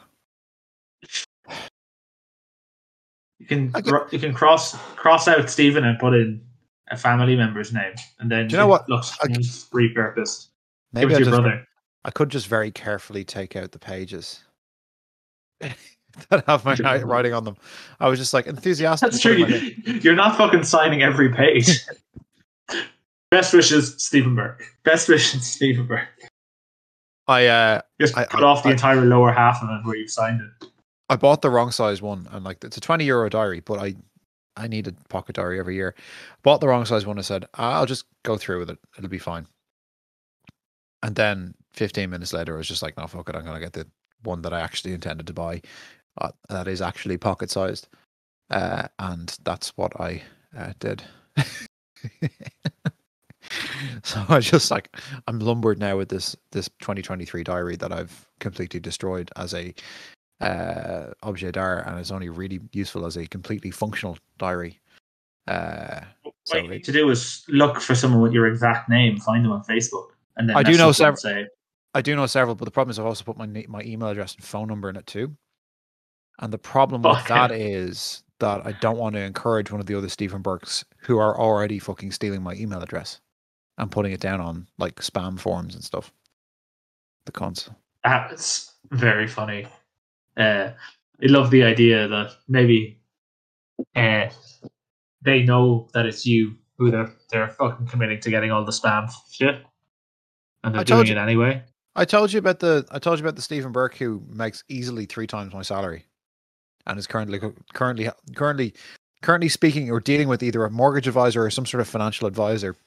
You 3.39 3.45
can 3.47 3.71
get- 3.71 4.13
you 4.13 4.19
can 4.19 4.33
cross 4.33 4.77
cross 4.95 5.27
out 5.27 5.49
Stephen 5.49 5.83
and 5.83 5.97
put 5.99 6.13
in 6.13 6.41
a 6.91 6.97
family 6.97 7.35
member's 7.35 7.73
name, 7.73 7.93
and 8.19 8.29
then 8.31 8.47
Do 8.47 8.53
you 8.53 8.57
know 8.57 8.67
what? 8.67 8.87
Looks 8.89 9.17
I- 9.21 9.27
repurposed. 9.27 10.47
Maybe 10.93 11.13
I 11.15 11.17
your 11.17 11.25
just 11.25 11.29
brother. 11.31 11.65
I 12.05 12.11
could 12.11 12.29
just 12.29 12.47
very 12.47 12.71
carefully 12.71 13.23
take 13.23 13.55
out 13.55 13.71
the 13.71 13.79
pages 13.79 14.43
that 16.29 16.45
have 16.47 16.65
my 16.65 16.75
wri- 16.75 17.05
writing 17.05 17.33
on 17.33 17.43
them. 17.43 17.57
I 17.99 18.07
was 18.09 18.19
just 18.19 18.33
like 18.33 18.47
enthusiastic. 18.47 19.11
That's 19.11 19.21
true. 19.21 19.33
in 19.33 19.41
my 19.41 19.47
name. 19.47 19.83
You- 19.85 19.93
You're 20.03 20.15
not 20.15 20.37
fucking 20.37 20.63
signing 20.63 21.01
every 21.03 21.29
page. 21.33 21.79
Best 23.31 23.53
wishes, 23.53 23.95
Stephen 24.03 24.35
Burke. 24.35 24.63
Best 24.83 25.07
wishes, 25.07 25.45
Stephen 25.45 25.85
Burke. 25.85 26.07
I 27.27 27.45
uh, 27.45 27.81
Just 28.01 28.17
I- 28.17 28.25
cut 28.25 28.43
I- 28.43 28.47
off 28.47 28.63
the 28.63 28.69
I- 28.69 28.73
entire 28.73 29.01
lower 29.01 29.31
half 29.31 29.61
of 29.61 29.69
it 29.69 29.85
where 29.85 29.95
you've 29.95 30.09
signed 30.09 30.41
it. 30.41 30.67
I 31.11 31.15
bought 31.15 31.41
the 31.41 31.49
wrong 31.49 31.71
size 31.71 32.01
one, 32.01 32.27
and 32.31 32.43
like 32.45 32.63
it's 32.63 32.77
a 32.77 32.81
twenty 32.81 33.03
euro 33.05 33.29
diary, 33.29 33.61
but 33.61 33.79
I 33.79 33.95
I 34.57 34.67
need 34.67 34.87
a 34.87 34.91
pocket 35.09 35.35
diary 35.35 35.59
every 35.59 35.75
year. 35.75 35.95
Bought 36.43 36.59
the 36.61 36.67
wrong 36.67 36.85
size 36.85 37.05
one. 37.05 37.17
I 37.17 37.21
said 37.21 37.45
I'll 37.55 37.85
just 37.87 38.05
go 38.23 38.37
through 38.37 38.59
with 38.59 38.69
it. 38.71 38.77
It'll 38.97 39.09
be 39.09 39.17
fine. 39.19 39.47
And 41.01 41.15
then 41.15 41.53
15 41.73 42.09
minutes 42.09 42.33
later, 42.33 42.55
I 42.55 42.57
was 42.57 42.67
just 42.67 42.81
like, 42.83 42.97
no, 42.97 43.07
fuck 43.07 43.29
it. 43.29 43.35
I'm 43.35 43.45
gonna 43.45 43.59
get 43.59 43.73
the 43.73 43.87
one 44.23 44.41
that 44.41 44.53
I 44.53 44.61
actually 44.61 44.93
intended 44.93 45.27
to 45.27 45.33
buy. 45.33 45.61
Uh, 46.17 46.31
that 46.49 46.67
is 46.67 46.81
actually 46.81 47.17
pocket 47.17 47.49
sized, 47.49 47.87
uh, 48.49 48.87
and 48.97 49.37
that's 49.43 49.69
what 49.77 49.99
I 49.99 50.21
uh, 50.57 50.73
did. 50.79 51.03
so 54.03 54.25
I 54.27 54.39
just 54.39 54.69
like 54.71 54.95
I'm 55.27 55.39
lumbered 55.39 55.79
now 55.79 55.97
with 55.97 56.09
this 56.09 56.35
this 56.51 56.67
2023 56.79 57.43
diary 57.43 57.75
that 57.77 57.93
I've 57.93 58.27
completely 58.39 58.79
destroyed 58.79 59.31
as 59.37 59.53
a 59.53 59.73
uh, 60.41 61.07
objet 61.23 61.53
d'art, 61.53 61.87
and 61.87 61.99
it's 61.99 62.11
only 62.11 62.29
really 62.29 62.59
useful 62.73 63.05
as 63.05 63.17
a 63.17 63.25
completely 63.27 63.71
functional 63.71 64.17
diary. 64.37 64.79
Uh, 65.47 66.01
What 66.23 66.35
so 66.43 66.57
you 66.57 66.69
need 66.69 66.83
to 66.83 66.91
do 66.91 67.09
is 67.09 67.43
look 67.47 67.79
for 67.81 67.95
someone 67.95 68.21
with 68.21 68.33
your 68.33 68.47
exact 68.47 68.89
name, 68.89 69.17
find 69.17 69.43
them 69.43 69.51
on 69.51 69.63
Facebook, 69.63 70.09
and 70.37 70.49
then 70.49 70.55
I 70.55 70.63
do 70.63 70.71
know 70.71 70.91
them 70.91 71.09
and 71.09 71.19
sev- 71.19 71.19
say, 71.19 71.47
I 71.93 72.01
do 72.01 72.15
know 72.15 72.25
several, 72.27 72.55
but 72.55 72.65
the 72.65 72.71
problem 72.71 72.91
is 72.91 72.99
I've 72.99 73.05
also 73.05 73.23
put 73.23 73.37
my 73.37 73.47
my 73.67 73.81
email 73.81 74.09
address 74.09 74.35
and 74.35 74.43
phone 74.43 74.67
number 74.67 74.89
in 74.89 74.95
it 74.95 75.07
too. 75.07 75.35
And 76.39 76.53
the 76.53 76.57
problem 76.57 77.01
with 77.01 77.17
Fucking 77.17 77.35
that 77.35 77.51
is 77.51 78.23
that 78.39 78.65
I 78.65 78.71
don't 78.73 78.97
want 78.97 79.15
to 79.15 79.21
encourage 79.21 79.71
one 79.71 79.81
of 79.81 79.87
the 79.87 79.95
other 79.95 80.07
Stephen 80.09 80.41
Burkes 80.41 80.85
who 81.01 81.17
are 81.17 81.37
already 81.37 81.79
fucking 81.79 82.11
stealing 82.11 82.41
my 82.41 82.53
email 82.53 82.81
address 82.81 83.19
and 83.77 83.91
putting 83.91 84.11
it 84.11 84.21
down 84.21 84.39
on 84.39 84.67
like 84.77 84.95
spam 84.95 85.39
forms 85.39 85.75
and 85.75 85.83
stuff. 85.83 86.13
The 87.25 87.31
cons. 87.31 87.69
That's 88.03 88.73
very 88.91 89.27
funny. 89.27 89.67
Uh, 90.37 90.71
I 91.21 91.25
love 91.25 91.51
the 91.51 91.63
idea 91.63 92.07
that 92.07 92.31
maybe 92.47 93.01
uh, 93.95 94.29
they 95.21 95.43
know 95.43 95.89
that 95.93 96.05
it's 96.05 96.25
you 96.25 96.55
who 96.77 96.91
they're 96.91 97.11
they're 97.29 97.49
fucking 97.49 97.87
committing 97.87 98.21
to 98.21 98.29
getting 98.29 98.51
all 98.51 98.63
the 98.63 98.71
spam 98.71 99.11
shit, 99.29 99.61
and 100.63 100.73
they're 100.73 100.81
I 100.81 100.85
doing 100.85 101.07
it 101.07 101.17
anyway. 101.17 101.63
I 101.99 102.05
told 102.05 102.31
you 102.31 102.39
about 102.39 102.59
the 102.59 102.85
I 102.91 102.97
told 102.97 103.19
you 103.19 103.25
about 103.25 103.35
the 103.35 103.41
Stephen 103.41 103.73
Burke 103.73 103.97
who 103.97 104.23
makes 104.29 104.63
easily 104.69 105.05
three 105.05 105.27
times 105.27 105.53
my 105.53 105.61
salary, 105.61 106.05
and 106.87 106.97
is 106.97 107.05
currently 107.05 107.41
currently 107.73 108.09
currently 108.35 108.73
currently 109.21 109.49
speaking 109.49 109.91
or 109.91 109.99
dealing 109.99 110.29
with 110.29 110.41
either 110.41 110.63
a 110.63 110.69
mortgage 110.71 111.09
advisor 111.09 111.43
or 111.43 111.49
some 111.49 111.65
sort 111.65 111.81
of 111.81 111.89
financial 111.89 112.25
advisor, 112.25 112.77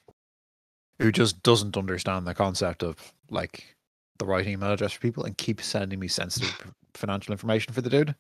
who 0.98 1.12
just 1.12 1.42
doesn't 1.42 1.76
understand 1.76 2.26
the 2.26 2.32
concept 2.32 2.82
of 2.82 3.12
like 3.28 3.76
the 4.18 4.24
right 4.24 4.46
email 4.46 4.72
address 4.72 4.92
for 4.92 5.00
people 5.00 5.24
and 5.24 5.36
keeps 5.36 5.66
sending 5.66 5.98
me 5.98 6.08
sensitive 6.08 6.72
financial 6.94 7.32
information 7.32 7.74
for 7.74 7.82
the 7.82 7.90
dude, 7.90 8.14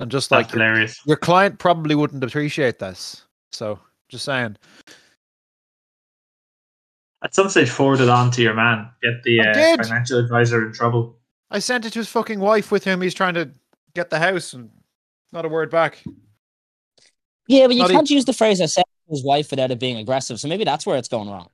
and 0.00 0.10
just 0.10 0.28
That's 0.28 0.48
like 0.48 0.54
your, 0.54 0.62
hilarious. 0.64 1.00
your 1.06 1.16
client 1.16 1.58
probably 1.58 1.94
wouldn't 1.94 2.22
appreciate 2.22 2.78
this. 2.78 3.24
So 3.52 3.78
just 4.10 4.26
saying, 4.26 4.58
At 7.22 7.34
some 7.34 7.48
stage, 7.48 7.70
forward 7.70 8.00
it 8.00 8.08
on 8.08 8.30
to 8.32 8.42
your 8.42 8.54
man. 8.54 8.88
Get 9.02 9.22
the 9.22 9.40
uh, 9.40 9.82
financial 9.82 10.18
advisor 10.18 10.66
in 10.66 10.72
trouble. 10.72 11.18
I 11.50 11.60
sent 11.60 11.84
it 11.86 11.92
to 11.94 12.00
his 12.00 12.08
fucking 12.08 12.40
wife 12.40 12.70
with 12.70 12.84
whom 12.84 13.00
He's 13.00 13.14
trying 13.14 13.34
to 13.34 13.50
get 13.94 14.10
the 14.10 14.18
house 14.18 14.52
and 14.52 14.70
not 15.32 15.44
a 15.44 15.48
word 15.48 15.70
back. 15.70 16.02
Yeah, 17.48 17.66
but 17.66 17.76
you 17.76 17.82
Not 17.82 17.90
can't 17.90 18.10
use 18.10 18.24
the 18.24 18.32
phrase 18.32 18.60
"I 18.60 18.66
said 18.66 18.82
to 18.82 19.10
his 19.10 19.24
wife" 19.24 19.50
without 19.50 19.70
it 19.70 19.78
being 19.78 19.96
aggressive. 19.96 20.40
So 20.40 20.48
maybe 20.48 20.64
that's 20.64 20.84
where 20.84 20.96
it's 20.96 21.08
going 21.08 21.30
wrong. 21.30 21.48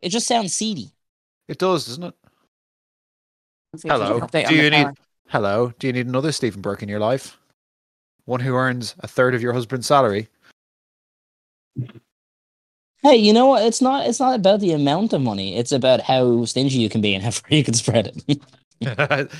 It 0.00 0.08
just 0.08 0.26
sounds 0.26 0.52
seedy. 0.52 0.90
It 1.48 1.58
does, 1.58 1.86
doesn't 1.86 2.04
it? 2.04 2.14
Hello. 3.84 4.20
Do 4.20 4.54
you 4.54 4.70
need 4.70 4.84
car. 4.84 4.94
hello? 5.28 5.72
Do 5.78 5.86
you 5.86 5.92
need 5.92 6.06
another 6.06 6.32
Stephen 6.32 6.60
Burke 6.60 6.82
in 6.82 6.88
your 6.88 7.00
life? 7.00 7.38
One 8.24 8.40
who 8.40 8.54
earns 8.54 8.94
a 9.00 9.08
third 9.08 9.34
of 9.34 9.42
your 9.42 9.52
husband's 9.52 9.86
salary. 9.86 10.28
Hey, 13.02 13.16
you 13.16 13.32
know 13.32 13.46
what? 13.46 13.62
It's 13.64 13.80
not. 13.80 14.06
It's 14.06 14.20
not 14.20 14.34
about 14.34 14.60
the 14.60 14.72
amount 14.72 15.12
of 15.12 15.20
money. 15.22 15.56
It's 15.56 15.72
about 15.72 16.00
how 16.00 16.44
stingy 16.44 16.78
you 16.78 16.88
can 16.88 17.00
be 17.00 17.14
and 17.14 17.22
how 17.22 17.30
far 17.32 17.48
you 17.50 17.64
can 17.64 17.74
spread 17.74 18.08
it. 18.26 18.40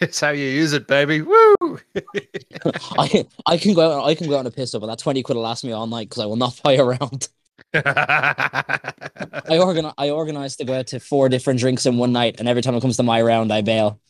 it's 0.00 0.20
how 0.20 0.30
you 0.30 0.44
use 0.46 0.72
it, 0.72 0.86
baby. 0.86 1.22
Woo! 1.22 1.80
I 2.98 3.26
I 3.46 3.56
can 3.58 3.74
go 3.74 3.98
out. 4.00 4.06
I 4.06 4.14
can 4.14 4.28
go 4.28 4.34
out 4.36 4.40
on 4.40 4.46
a 4.46 4.50
piss 4.50 4.74
up, 4.74 4.80
but 4.80 4.86
that 4.88 4.98
twenty 4.98 5.22
quid 5.22 5.36
will 5.36 5.42
last 5.42 5.64
me 5.64 5.72
all 5.72 5.86
night 5.86 6.08
because 6.08 6.22
I 6.22 6.26
will 6.26 6.36
not 6.36 6.60
buy 6.62 6.76
around. 6.76 7.28
I 7.74 9.58
organize 9.58 9.94
I 9.98 10.10
organized 10.10 10.58
to 10.58 10.64
go 10.64 10.74
out 10.74 10.88
to 10.88 11.00
four 11.00 11.28
different 11.28 11.60
drinks 11.60 11.86
in 11.86 11.98
one 11.98 12.12
night, 12.12 12.36
and 12.38 12.48
every 12.48 12.62
time 12.62 12.74
it 12.74 12.80
comes 12.80 12.96
to 12.98 13.02
my 13.02 13.20
round, 13.22 13.52
I 13.52 13.62
bail. 13.62 14.00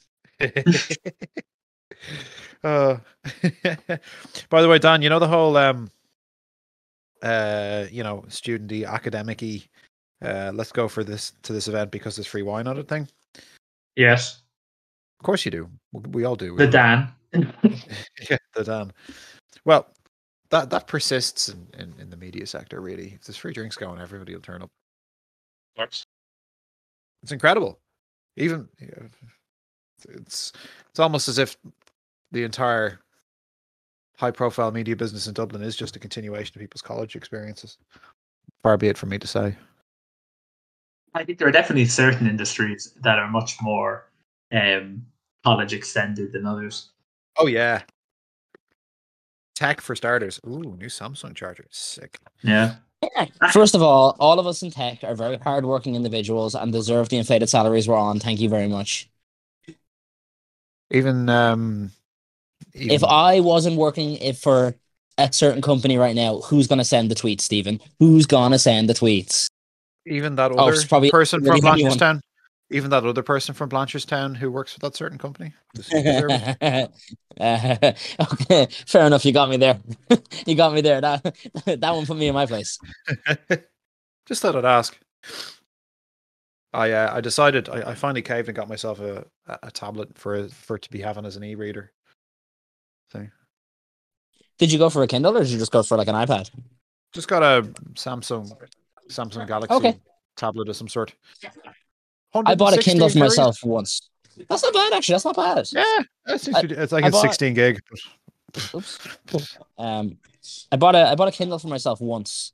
uh, 2.64 2.97
by 4.49 4.62
the 4.62 4.68
way, 4.68 4.78
Dan, 4.78 5.03
you 5.03 5.09
know 5.09 5.18
the 5.18 5.28
whole 5.28 5.57
um, 5.57 5.91
uh, 7.23 7.87
you 7.91 8.03
know, 8.03 8.25
studenty, 8.29 8.87
academic-y, 8.87 9.62
uh, 10.25 10.53
let's 10.55 10.73
go 10.73 10.89
for 10.89 11.05
this 11.05 11.33
to 11.43 11.53
this 11.53 11.68
event 11.68 11.91
because 11.91 12.16
there's 12.16 12.27
free 12.27 12.43
wine 12.43 12.66
on 12.66 12.79
it 12.79 12.89
thing. 12.89 13.09
Yes, 13.97 14.43
Of 15.20 15.25
course 15.25 15.45
you 15.45 15.51
do. 15.51 15.68
We 15.93 16.25
all 16.25 16.37
do. 16.37 16.57
the 16.57 16.66
Dan. 16.66 17.09
yeah, 17.33 18.37
the 18.55 18.64
Dan. 18.64 18.93
Well, 19.64 19.87
that 20.51 20.70
that 20.70 20.87
persists 20.87 21.49
in, 21.49 21.66
in, 21.79 21.95
in 22.01 22.11
the 22.11 22.16
media 22.16 22.47
sector. 22.47 22.81
Really, 22.81 23.14
if 23.14 23.25
there's 23.25 23.37
free 23.37 23.53
drinks 23.53 23.77
going, 23.77 24.01
everybody 24.01 24.35
will 24.35 24.43
turn 24.43 24.62
up. 24.62 24.70
It's 27.23 27.33
incredible. 27.33 27.79
Even 28.37 28.68
it's 30.09 30.53
it's 30.91 30.99
almost 30.99 31.29
as 31.29 31.39
if 31.39 31.57
the 32.33 32.45
entire 32.45 33.01
high-profile 34.23 34.70
media 34.70 34.95
business 34.95 35.27
in 35.27 35.35
Dublin 35.35 35.62
is 35.62 35.75
just 35.75 35.97
a 35.97 35.99
continuation 35.99 36.53
of 36.55 36.61
people's 36.61 36.81
college 36.81 37.16
experiences. 37.16 37.77
Far 38.62 38.77
be 38.77 38.87
it 38.87 38.97
from 38.97 39.09
me 39.09 39.18
to 39.18 39.27
say. 39.27 39.57
I 41.12 41.25
think 41.25 41.39
there 41.39 41.49
are 41.49 41.53
definitely 41.53 41.87
certain 41.87 42.29
industries 42.29 42.95
that 43.03 43.18
are 43.18 43.29
much 43.29 43.61
more 43.61 44.09
um, 44.53 45.05
college 45.43 45.73
extended 45.73 46.31
than 46.33 46.47
others. 46.47 46.91
Oh 47.37 47.49
yeah. 47.49 47.83
Tech 49.57 49.81
for 49.81 49.97
starters. 49.97 50.39
Ooh, 50.47 50.77
new 50.79 50.87
Samsung 50.87 51.35
charger. 51.35 51.66
Sick. 51.70 52.20
Yeah. 52.43 52.77
First 53.53 53.75
of 53.75 53.83
all, 53.83 54.16
all 54.20 54.39
of 54.39 54.47
us 54.47 54.62
in 54.62 54.70
tech 54.70 55.03
are 55.03 55.16
very 55.16 55.37
hardworking 55.39 55.97
individuals 55.97 56.55
and 56.55 56.73
deserve 56.73 57.09
the 57.09 57.16
inflated 57.16 57.49
salaries 57.49 57.89
we're 57.89 57.97
on. 57.97 58.20
Thank 58.20 58.39
you 58.41 58.49
very 58.49 58.68
much. 58.68 59.11
Even 60.93 61.29
um 61.29 61.91
If 62.75 63.05
I 63.05 63.41
wasn't 63.41 63.77
working 63.77 64.16
if 64.16 64.39
for 64.39 64.75
a 65.18 65.33
certain 65.33 65.62
company 65.62 65.99
right 65.99 66.14
now, 66.14 66.41
who's 66.41 66.66
gonna 66.66 66.85
send 66.85 67.11
the 67.11 67.14
tweets, 67.14 67.43
Stephen? 67.43 67.81
Who's 67.99 68.27
gonna 68.27 68.59
send 68.59 68.89
the 68.89 68.95
tweets? 68.95 69.47
even 70.07 70.35
that 70.37 70.53
Oh, 70.53 70.57
other 70.57 70.73
it's 70.73 70.85
probably 70.85 71.11
person 71.11 71.43
really 71.43 71.61
from 71.61 71.75
anyone. 71.75 71.93
Blanchardstown, 71.93 72.20
even 72.70 72.91
that 72.91 73.05
other 73.05 73.23
person 73.23 73.55
from 73.55 73.70
Blanchardstown 73.70 74.37
who 74.37 74.51
works 74.51 74.73
for 74.73 74.81
that 74.81 74.97
certain 74.97 75.18
company. 75.18 75.53
Does 75.75 75.89
he 75.89 76.03
deserve 76.03 76.31
it? 76.61 76.91
Uh, 77.41 77.93
okay, 78.33 78.66
fair 78.87 79.07
enough. 79.07 79.25
You 79.25 79.33
got 79.33 79.49
me 79.49 79.57
there. 79.59 79.79
you 80.47 80.55
got 80.55 80.73
me 80.73 80.81
there. 80.81 81.01
That 81.01 81.23
that 81.64 81.95
one 81.95 82.07
put 82.07 82.16
me 82.16 82.29
in 82.29 82.35
my 82.35 82.47
place. 82.47 82.79
Just 84.27 84.43
thought 84.43 84.57
I'd 84.57 84.64
ask. 84.64 84.99
I 86.73 86.91
uh, 86.93 87.16
I 87.16 87.20
decided 87.20 87.68
I, 87.68 87.91
I 87.91 87.95
finally 87.95 88.23
caved 88.23 88.49
and 88.49 88.57
got 88.57 88.68
myself 88.68 89.01
a, 89.01 89.27
a, 89.47 89.59
a 89.64 89.70
tablet 89.70 90.16
for 90.18 90.49
for 90.49 90.77
it 90.77 90.83
to 90.83 90.91
be 90.91 91.01
having 91.01 91.27
as 91.27 91.37
an 91.37 91.45
e-reader. 91.45 91.93
So 93.12 93.26
Did 94.58 94.72
you 94.72 94.78
go 94.78 94.88
for 94.90 95.02
a 95.02 95.06
Kindle 95.06 95.36
or 95.36 95.40
did 95.40 95.50
you 95.50 95.58
just 95.58 95.72
go 95.72 95.82
for 95.82 95.96
like 95.96 96.08
an 96.08 96.14
iPad? 96.14 96.50
just 97.12 97.28
got 97.28 97.42
a 97.42 97.62
Samsung 97.94 98.50
Samsung 99.10 99.46
Galaxy 99.46 99.74
Okay. 99.74 100.00
tablet 100.36 100.68
of 100.70 100.76
some 100.76 100.88
sort. 100.88 101.14
I 102.34 102.54
bought 102.54 102.72
a 102.76 102.78
Kindle 102.78 103.08
for 103.10 103.18
myself 103.18 103.58
once. 103.62 104.08
That's 104.48 104.62
not 104.62 104.72
bad, 104.72 104.94
actually. 104.94 105.12
That's 105.14 105.24
not 105.26 105.36
bad. 105.36 105.68
Yeah, 105.72 105.98
that's 106.24 106.48
I- 106.48 106.60
it's 106.62 106.92
like 106.92 107.04
I 107.04 107.08
it's 107.08 107.16
bought- 107.16 107.22
16 107.22 107.52
gig. 107.54 107.80
Oops. 108.74 108.98
Um, 109.78 110.16
I 110.70 110.76
bought 110.76 110.94
a 110.94 111.08
I 111.08 111.14
bought 111.14 111.28
a 111.28 111.32
Kindle 111.32 111.58
for 111.58 111.68
myself 111.68 112.00
once. 112.00 112.52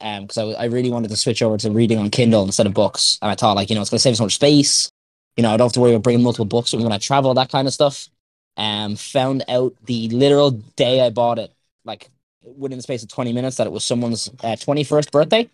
Um, 0.00 0.26
because 0.26 0.38
I, 0.38 0.62
I 0.62 0.64
really 0.66 0.90
wanted 0.90 1.08
to 1.10 1.16
switch 1.16 1.40
over 1.40 1.56
to 1.56 1.70
reading 1.70 1.98
on 1.98 2.10
Kindle 2.10 2.42
instead 2.44 2.66
of 2.66 2.74
books, 2.74 3.18
and 3.22 3.30
I 3.30 3.34
thought 3.36 3.56
like 3.56 3.70
you 3.70 3.74
know 3.76 3.80
it's 3.80 3.90
gonna 3.90 4.00
save 4.00 4.16
so 4.16 4.24
much 4.24 4.34
space. 4.34 4.90
You 5.36 5.42
know, 5.42 5.52
I 5.54 5.56
don't 5.56 5.66
have 5.66 5.72
to 5.74 5.80
worry 5.80 5.92
about 5.92 6.02
bringing 6.02 6.22
multiple 6.22 6.44
books 6.44 6.74
when 6.74 6.92
I 6.92 6.98
travel, 6.98 7.32
that 7.34 7.48
kind 7.50 7.66
of 7.66 7.72
stuff. 7.74 8.08
Um, 8.56 8.96
found 8.96 9.44
out 9.48 9.74
the 9.84 10.08
literal 10.10 10.52
day 10.52 11.00
I 11.00 11.10
bought 11.10 11.38
it, 11.38 11.52
like 11.84 12.08
within 12.42 12.78
the 12.78 12.82
space 12.82 13.02
of 13.02 13.08
twenty 13.08 13.32
minutes, 13.32 13.56
that 13.56 13.66
it 13.66 13.72
was 13.72 13.84
someone's 13.84 14.30
uh, 14.42 14.56
twenty 14.56 14.84
first 14.84 15.10
birthday, 15.10 15.48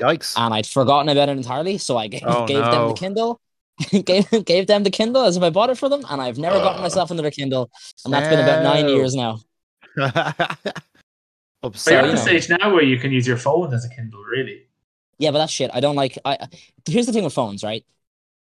Yikes! 0.00 0.34
and 0.36 0.52
I'd 0.52 0.66
forgotten 0.66 1.08
about 1.08 1.28
it 1.28 1.36
entirely. 1.36 1.78
So 1.78 1.96
I 1.96 2.08
gave, 2.08 2.22
Oh, 2.24 2.46
gave 2.46 2.64
them 2.64 2.88
the 2.88 2.94
Kindle. 2.94 3.40
gave 4.04 4.44
gave 4.44 4.66
them 4.66 4.82
the 4.82 4.90
Kindle 4.90 5.22
as 5.22 5.36
if 5.36 5.42
I 5.42 5.50
bought 5.50 5.70
it 5.70 5.78
for 5.78 5.88
them, 5.88 6.04
and 6.10 6.20
I've 6.20 6.38
never 6.38 6.58
gotten 6.58 6.82
myself 6.82 7.10
another 7.10 7.30
Kindle, 7.30 7.70
and 8.04 8.12
that's 8.12 8.28
been 8.28 8.40
about 8.40 8.64
nine 8.64 8.88
years 8.88 9.14
now. 9.14 9.38
But 11.62 11.68
Upset. 11.74 11.92
you're 11.92 12.02
you 12.04 12.08
at 12.08 12.12
the 12.12 12.16
stage 12.40 12.58
now 12.58 12.72
where 12.72 12.82
you 12.82 12.98
can 12.98 13.12
use 13.12 13.26
your 13.26 13.36
phone 13.36 13.74
as 13.74 13.84
a 13.84 13.88
Kindle, 13.90 14.22
really. 14.24 14.66
Yeah, 15.18 15.30
but 15.30 15.38
that's 15.38 15.52
shit. 15.52 15.70
I 15.74 15.80
don't 15.80 15.96
like. 15.96 16.16
I 16.24 16.38
I- 16.40 16.48
here's 16.86 17.06
the 17.06 17.12
thing 17.12 17.24
with 17.24 17.34
phones, 17.34 17.62
right? 17.62 17.84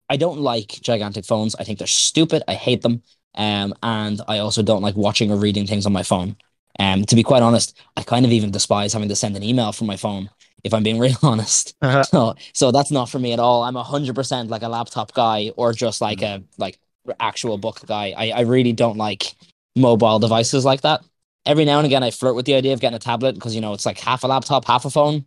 I 0.08 0.16
don't 0.16 0.38
like 0.38 0.68
gigantic 0.82 1.24
phones. 1.24 1.54
I 1.56 1.64
think 1.64 1.78
they're 1.78 1.88
stupid. 1.88 2.42
I 2.46 2.54
hate 2.54 2.82
them. 2.82 3.02
Um, 3.34 3.74
and 3.82 4.20
I 4.28 4.38
also 4.38 4.62
don't 4.62 4.82
like 4.82 4.96
watching 4.96 5.30
or 5.30 5.36
reading 5.36 5.66
things 5.66 5.86
on 5.86 5.92
my 5.92 6.02
phone. 6.02 6.36
Um, 6.78 7.04
to 7.04 7.16
be 7.16 7.22
quite 7.22 7.42
honest, 7.42 7.78
I 7.96 8.02
kind 8.02 8.24
of 8.24 8.32
even 8.32 8.50
despise 8.50 8.92
having 8.92 9.08
to 9.08 9.16
send 9.16 9.36
an 9.36 9.42
email 9.42 9.72
from 9.72 9.86
my 9.86 9.96
phone. 9.96 10.30
If 10.64 10.72
I'm 10.74 10.82
being 10.82 10.98
real 11.00 11.16
honest, 11.22 11.74
so 12.00 12.34
so 12.54 12.70
that's 12.70 12.90
not 12.90 13.08
for 13.10 13.18
me 13.18 13.32
at 13.32 13.40
all. 13.40 13.62
I'm 13.64 13.74
hundred 13.74 14.14
percent 14.14 14.48
like 14.50 14.62
a 14.62 14.68
laptop 14.68 15.12
guy 15.14 15.50
or 15.56 15.72
just 15.72 16.00
like 16.00 16.22
a 16.22 16.42
like 16.58 16.78
actual 17.20 17.58
book 17.58 17.80
guy. 17.86 18.14
I, 18.16 18.30
I 18.30 18.40
really 18.42 18.72
don't 18.72 18.96
like 18.96 19.34
mobile 19.76 20.18
devices 20.18 20.64
like 20.64 20.82
that. 20.82 21.02
Every 21.44 21.64
now 21.64 21.78
and 21.78 21.86
again, 21.86 22.02
I 22.04 22.10
flirt 22.10 22.36
with 22.36 22.46
the 22.46 22.54
idea 22.54 22.72
of 22.72 22.80
getting 22.80 22.96
a 22.96 23.00
tablet 23.00 23.34
because 23.34 23.54
you 23.54 23.60
know 23.60 23.72
it's 23.72 23.86
like 23.86 23.98
half 23.98 24.22
a 24.22 24.28
laptop, 24.28 24.64
half 24.66 24.84
a 24.84 24.90
phone. 24.90 25.24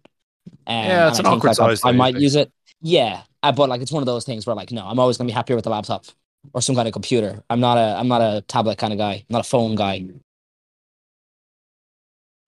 Um, 0.68 0.76
Yeah, 0.88 1.08
it's 1.08 1.20
an 1.20 1.26
I 1.26 1.30
think, 1.30 1.44
awkward 1.44 1.48
like, 1.48 1.58
size 1.58 1.82
I 1.84 1.92
though, 1.92 1.94
might 1.94 2.16
use 2.16 2.36
it. 2.36 2.52
Yeah, 2.82 3.24
uh, 3.44 3.52
but 3.52 3.70
like 3.70 3.82
it's 3.82 3.92
one 3.92 4.04
of 4.04 4.08
those 4.08 4.26
things 4.26 4.46
where 4.46 4.56
like 4.56 4.72
no, 4.72 4.86
I'm 4.86 5.00
always 5.00 5.18
gonna 5.18 5.28
be 5.28 5.34
happier 5.34 5.56
with 5.56 5.66
the 5.66 5.72
laptop 5.72 6.06
or 6.54 6.62
some 6.62 6.76
kind 6.76 6.88
of 6.88 6.94
computer. 6.94 7.44
I'm 7.50 7.60
not 7.60 7.78
a 7.78 7.98
I'm 7.98 8.08
not 8.08 8.22
a 8.22 8.42
tablet 8.48 8.78
kind 8.78 8.94
of 8.94 9.00
guy. 9.00 9.14
I'm 9.14 9.26
not 9.34 9.46
a 9.46 9.50
phone 9.50 9.76
guy. 9.76 10.06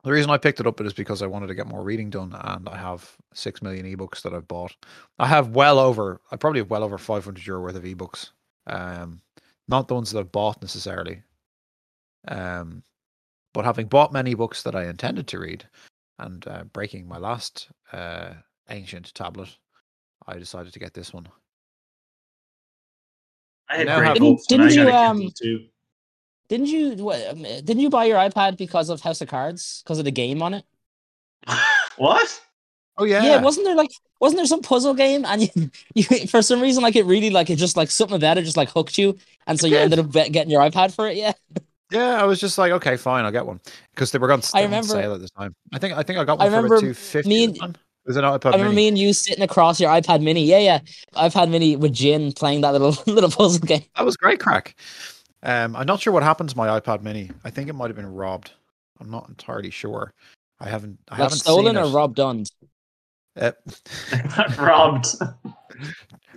The 0.04 0.12
reason 0.14 0.30
I 0.30 0.38
picked 0.38 0.62
it 0.62 0.68
up 0.68 0.80
is 0.80 0.94
because 0.94 1.22
I 1.22 1.28
wanted 1.28 1.48
to 1.48 1.56
get 1.56 1.68
more 1.68 1.84
reading 1.84 2.10
done, 2.10 2.34
and 2.34 2.70
I 2.70 2.78
have 2.78 3.18
six 3.34 3.62
million 3.62 3.86
ebooks 3.86 4.22
that 4.22 4.34
I've 4.34 4.48
bought. 4.48 4.74
I 5.20 5.28
have 5.28 5.50
well 5.50 5.80
over, 5.80 6.22
I 6.32 6.38
probably 6.38 6.62
have 6.62 6.70
well 6.70 6.84
over 6.84 6.98
five 6.98 7.26
hundred 7.26 7.46
euro 7.46 7.62
worth 7.62 7.76
of 7.76 7.84
ebooks. 7.84 8.30
Um, 8.68 9.22
not 9.68 9.88
the 9.88 9.96
ones 9.96 10.12
that 10.12 10.20
I've 10.20 10.32
bought 10.32 10.62
necessarily. 10.62 11.24
Um, 12.30 12.84
but 13.54 13.66
having 13.66 13.88
bought 13.88 14.14
many 14.14 14.34
books 14.34 14.64
that 14.64 14.76
I 14.76 14.86
intended 14.86 15.28
to 15.28 15.40
read, 15.40 15.68
and 16.20 16.48
uh, 16.48 16.64
breaking 16.72 17.08
my 17.08 17.18
last 17.18 17.70
uh, 17.92 18.34
ancient 18.70 19.14
tablet, 19.14 19.50
I 20.26 20.38
decided 20.38 20.72
to 20.74 20.80
get 20.80 20.94
this 20.94 21.14
one. 21.14 21.28
I 23.70 23.78
had 23.78 23.88
Now 23.88 23.98
great 24.00 24.08
have- 24.10 24.18
books, 24.20 24.46
but 24.48 24.56
Didn't 24.58 24.68
I 24.68 24.72
you, 24.72 24.86
got 24.86 25.06
a 25.06 25.10
um, 25.10 25.32
too. 25.42 25.66
Didn't 26.50 26.68
you 26.68 26.96
what, 27.04 27.28
um, 27.28 27.42
didn't 27.44 27.80
you 27.80 27.90
buy 27.90 28.06
your 28.06 28.18
iPad 28.18 28.58
because 28.58 28.90
of 28.90 29.02
House 29.02 29.20
of 29.22 29.28
Cards 29.28 29.82
because 29.84 30.00
of 30.00 30.06
the 30.06 30.12
game 30.12 30.42
on 30.42 30.54
it? 30.54 30.64
what? 31.98 32.42
Oh 32.98 33.04
yeah, 33.04 33.24
Yeah, 33.24 33.42
wasn't 33.42 33.66
there 33.66 33.76
like 33.76 33.92
wasn't 34.20 34.38
there 34.40 34.46
some 34.46 34.62
puzzle 34.62 34.94
game 34.94 35.24
and 35.26 35.44
you, 35.56 35.70
you 35.94 36.28
for 36.28 36.42
some 36.42 36.62
reason 36.62 36.82
like 36.84 36.96
it 36.96 37.06
really 37.06 37.30
like 37.30 37.50
it 37.50 37.58
just 37.58 37.78
like 37.78 37.92
something 37.92 38.16
about 38.16 38.38
it 38.38 38.44
just 38.44 38.58
like 38.58 38.70
hooked 38.70 38.98
you 38.98 39.18
and 39.46 39.60
so 39.60 39.68
you 39.68 39.78
ended 39.78 40.00
up 40.00 40.12
getting 40.12 40.50
your 40.50 40.62
iPad 40.62 40.94
for 40.96 41.08
it. 41.08 41.16
Yeah, 41.18 41.34
Yeah, 41.92 42.22
I 42.22 42.24
was 42.24 42.40
just 42.40 42.58
like, 42.58 42.72
okay, 42.74 42.98
fine, 42.98 43.24
I'll 43.26 43.32
get 43.32 43.46
one 43.46 43.60
because 43.94 44.12
they 44.12 44.18
were 44.18 44.32
on, 44.32 44.42
I 44.54 44.60
on 44.60 44.66
remember- 44.66 44.88
sale 44.88 45.14
at 45.14 45.22
the 45.22 45.30
time. 45.30 45.54
I 45.74 45.80
think 45.80 45.94
I 45.96 46.04
think 46.04 46.18
I 46.18 46.24
got 46.24 46.40
I 46.40 46.46
one 46.46 46.52
for 46.52 46.56
remember 46.56 46.76
about 46.76 46.82
two 46.82 46.94
fifty. 46.94 47.30
me 47.30 47.44
and- 47.62 47.78
was 48.08 48.16
an 48.18 48.24
iPad 48.24 48.46
I 48.48 48.50
remember 48.54 48.70
Mini. 48.70 48.76
me 48.76 48.88
and 48.88 48.98
you 48.98 49.14
sitting 49.14 49.44
across 49.44 49.80
your 49.80 49.90
iPad 49.92 50.22
Mini. 50.22 50.44
Yeah, 50.44 50.60
yeah, 50.60 50.80
iPad 51.16 51.50
Mini 51.50 51.76
with 51.76 51.94
Jin 51.94 52.32
playing 52.32 52.62
that 52.62 52.72
little 52.74 52.96
little 53.14 53.30
puzzle 53.30 53.60
game. 53.66 53.84
That 53.96 54.06
was 54.06 54.16
great 54.18 54.40
crack. 54.40 54.76
Um, 55.44 55.76
I'm 55.76 55.86
not 55.86 56.00
sure 56.00 56.12
what 56.14 56.24
happened 56.24 56.50
to 56.50 56.58
my 56.58 56.80
iPad 56.80 57.02
Mini. 57.04 57.32
I 57.44 57.50
think 57.50 57.70
it 57.70 57.74
might 57.74 57.88
have 57.88 57.96
been 57.96 58.12
robbed. 58.14 58.52
I'm 59.00 59.10
not 59.12 59.28
entirely 59.30 59.70
sure. 59.70 60.14
I 60.60 60.70
haven't. 60.70 60.98
I 61.10 61.14
Like 61.16 61.24
haven't 61.24 61.38
stolen 61.40 61.76
seen 61.76 61.84
or 61.84 61.88
it. 61.88 61.92
Rob 61.94 62.16
Dunned. 62.16 62.50
Uh, 63.40 63.52
Robbed. 64.58 65.08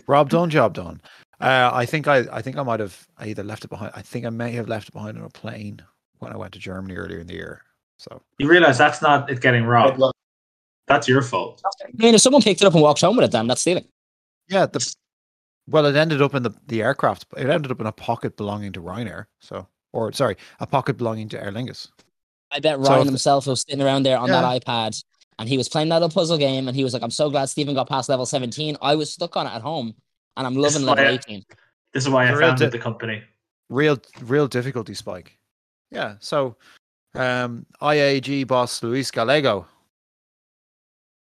Rob 0.07 0.29
done, 0.29 0.51
job 0.51 0.75
done. 0.75 1.01
Uh, 1.41 1.71
I 1.73 1.87
think 1.87 2.07
I, 2.09 2.27
I 2.31 2.43
think 2.43 2.59
I 2.59 2.63
might 2.63 2.81
have 2.81 3.07
I 3.17 3.29
either 3.29 3.43
left 3.43 3.65
it 3.65 3.69
behind. 3.69 3.93
I 3.95 4.03
think 4.03 4.27
I 4.27 4.31
may 4.31 4.51
have 4.53 4.69
left 4.69 4.89
it 4.89 4.93
behind 4.93 5.17
on 5.17 5.25
a 5.25 5.31
plane 5.31 5.81
when 6.19 6.33
I 6.33 6.37
went 6.37 6.53
to 6.53 6.59
Germany 6.59 6.97
earlier 6.97 7.21
in 7.21 7.27
the 7.27 7.33
year. 7.35 7.63
So 7.99 8.21
You 8.39 8.49
realize 8.49 8.77
that's 8.77 9.01
not 9.01 9.31
it 9.31 9.41
getting 9.41 9.65
robbed. 9.65 9.99
That's 10.91 11.07
your 11.09 11.23
fault. 11.23 11.63
I 11.65 11.89
mean, 11.95 12.15
if 12.15 12.21
someone 12.21 12.43
picked 12.43 12.61
it 12.61 12.67
up 12.67 12.75
and 12.75 12.83
walked 12.83 13.01
home 13.01 13.17
with 13.17 13.25
it, 13.25 13.31
then 13.33 13.47
that's 13.47 13.61
stealing. 13.63 13.87
yeah, 14.49 14.67
the 14.67 14.95
well, 15.69 15.87
it 15.87 15.95
ended 15.95 16.21
up 16.21 16.35
in 16.35 16.43
the 16.43 16.51
the 16.67 16.83
aircraft. 16.83 17.27
It 17.37 17.49
ended 17.49 17.71
up 17.71 17.81
in 17.81 17.87
a 17.87 17.93
pocket 17.93 18.37
belonging 18.37 18.73
to 18.73 18.81
Ryanair. 18.81 19.27
So, 19.41 19.67
or 19.93 20.13
sorry, 20.13 20.37
a 20.59 20.67
pocket 20.67 20.97
belonging 20.97 21.29
to 21.31 21.41
Aer 21.43 21.53
Lingus. 21.53 21.89
I 22.51 22.59
bet 22.59 22.81
Ryan 22.81 23.03
if- 23.03 23.07
himself 23.07 23.47
was 23.47 23.61
sitting 23.61 23.81
around 23.81 24.03
there 24.03 24.19
on 24.19 24.29
Yeah. 24.29 24.41
that 24.43 24.63
iPad 24.67 25.03
and 25.39 25.49
he 25.49 25.57
was 25.57 25.69
playing 25.69 25.89
that 25.91 25.97
little 26.03 26.09
puzzle 26.11 26.37
game 26.37 26.67
and 26.67 26.77
he 26.77 26.83
was 26.83 26.93
like, 26.93 27.03
I'm 27.05 27.11
so 27.13 27.31
glad 27.31 27.47
Stephen 27.49 27.75
got 27.77 27.89
past 27.89 28.09
level 28.09 28.27
17. 28.27 28.77
I 28.83 28.97
was 28.97 29.13
stuck 29.13 29.37
on 29.37 29.47
it 29.47 29.51
at 29.55 29.63
home 29.63 29.95
and 30.37 30.45
I'm 30.47 30.57
loving 30.57 30.83
is 30.83 30.85
level 30.85 31.05
I- 31.07 31.11
18. 31.11 31.45
This 31.95 32.05
is 32.05 32.11
why 32.11 32.27
I 32.27 32.31
real 32.33 32.41
founded 32.49 32.73
di- 32.73 32.77
the 32.79 32.83
company. 32.83 33.23
real 33.69 33.97
real 34.23 34.49
difficulty 34.49 34.95
spike. 34.95 35.39
Yeah, 35.93 36.17
so 36.19 36.57
um 37.15 37.65
IAG 37.81 38.47
boss 38.49 38.83
Luis 38.83 39.13
Gallego 39.13 39.67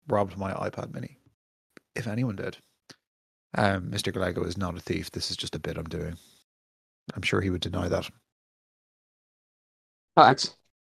robbed 0.10 0.38
my 0.38 0.54
iPad 0.54 0.94
mini. 0.94 1.18
If 1.96 2.08
anyone 2.08 2.36
did. 2.36 2.58
Um 3.58 3.90
Mr. 3.92 4.14
Gallego 4.14 4.44
is 4.44 4.58
not 4.58 4.78
a 4.78 4.80
thief. 4.80 5.12
This 5.12 5.32
is 5.32 5.38
just 5.38 5.56
a 5.56 5.60
bit 5.60 5.78
I'm 5.78 5.86
doing. 5.86 6.18
I'm 7.16 7.22
sure 7.24 7.42
he 7.42 7.50
would 7.50 7.62
deny 7.62 7.88
that. 7.88 8.10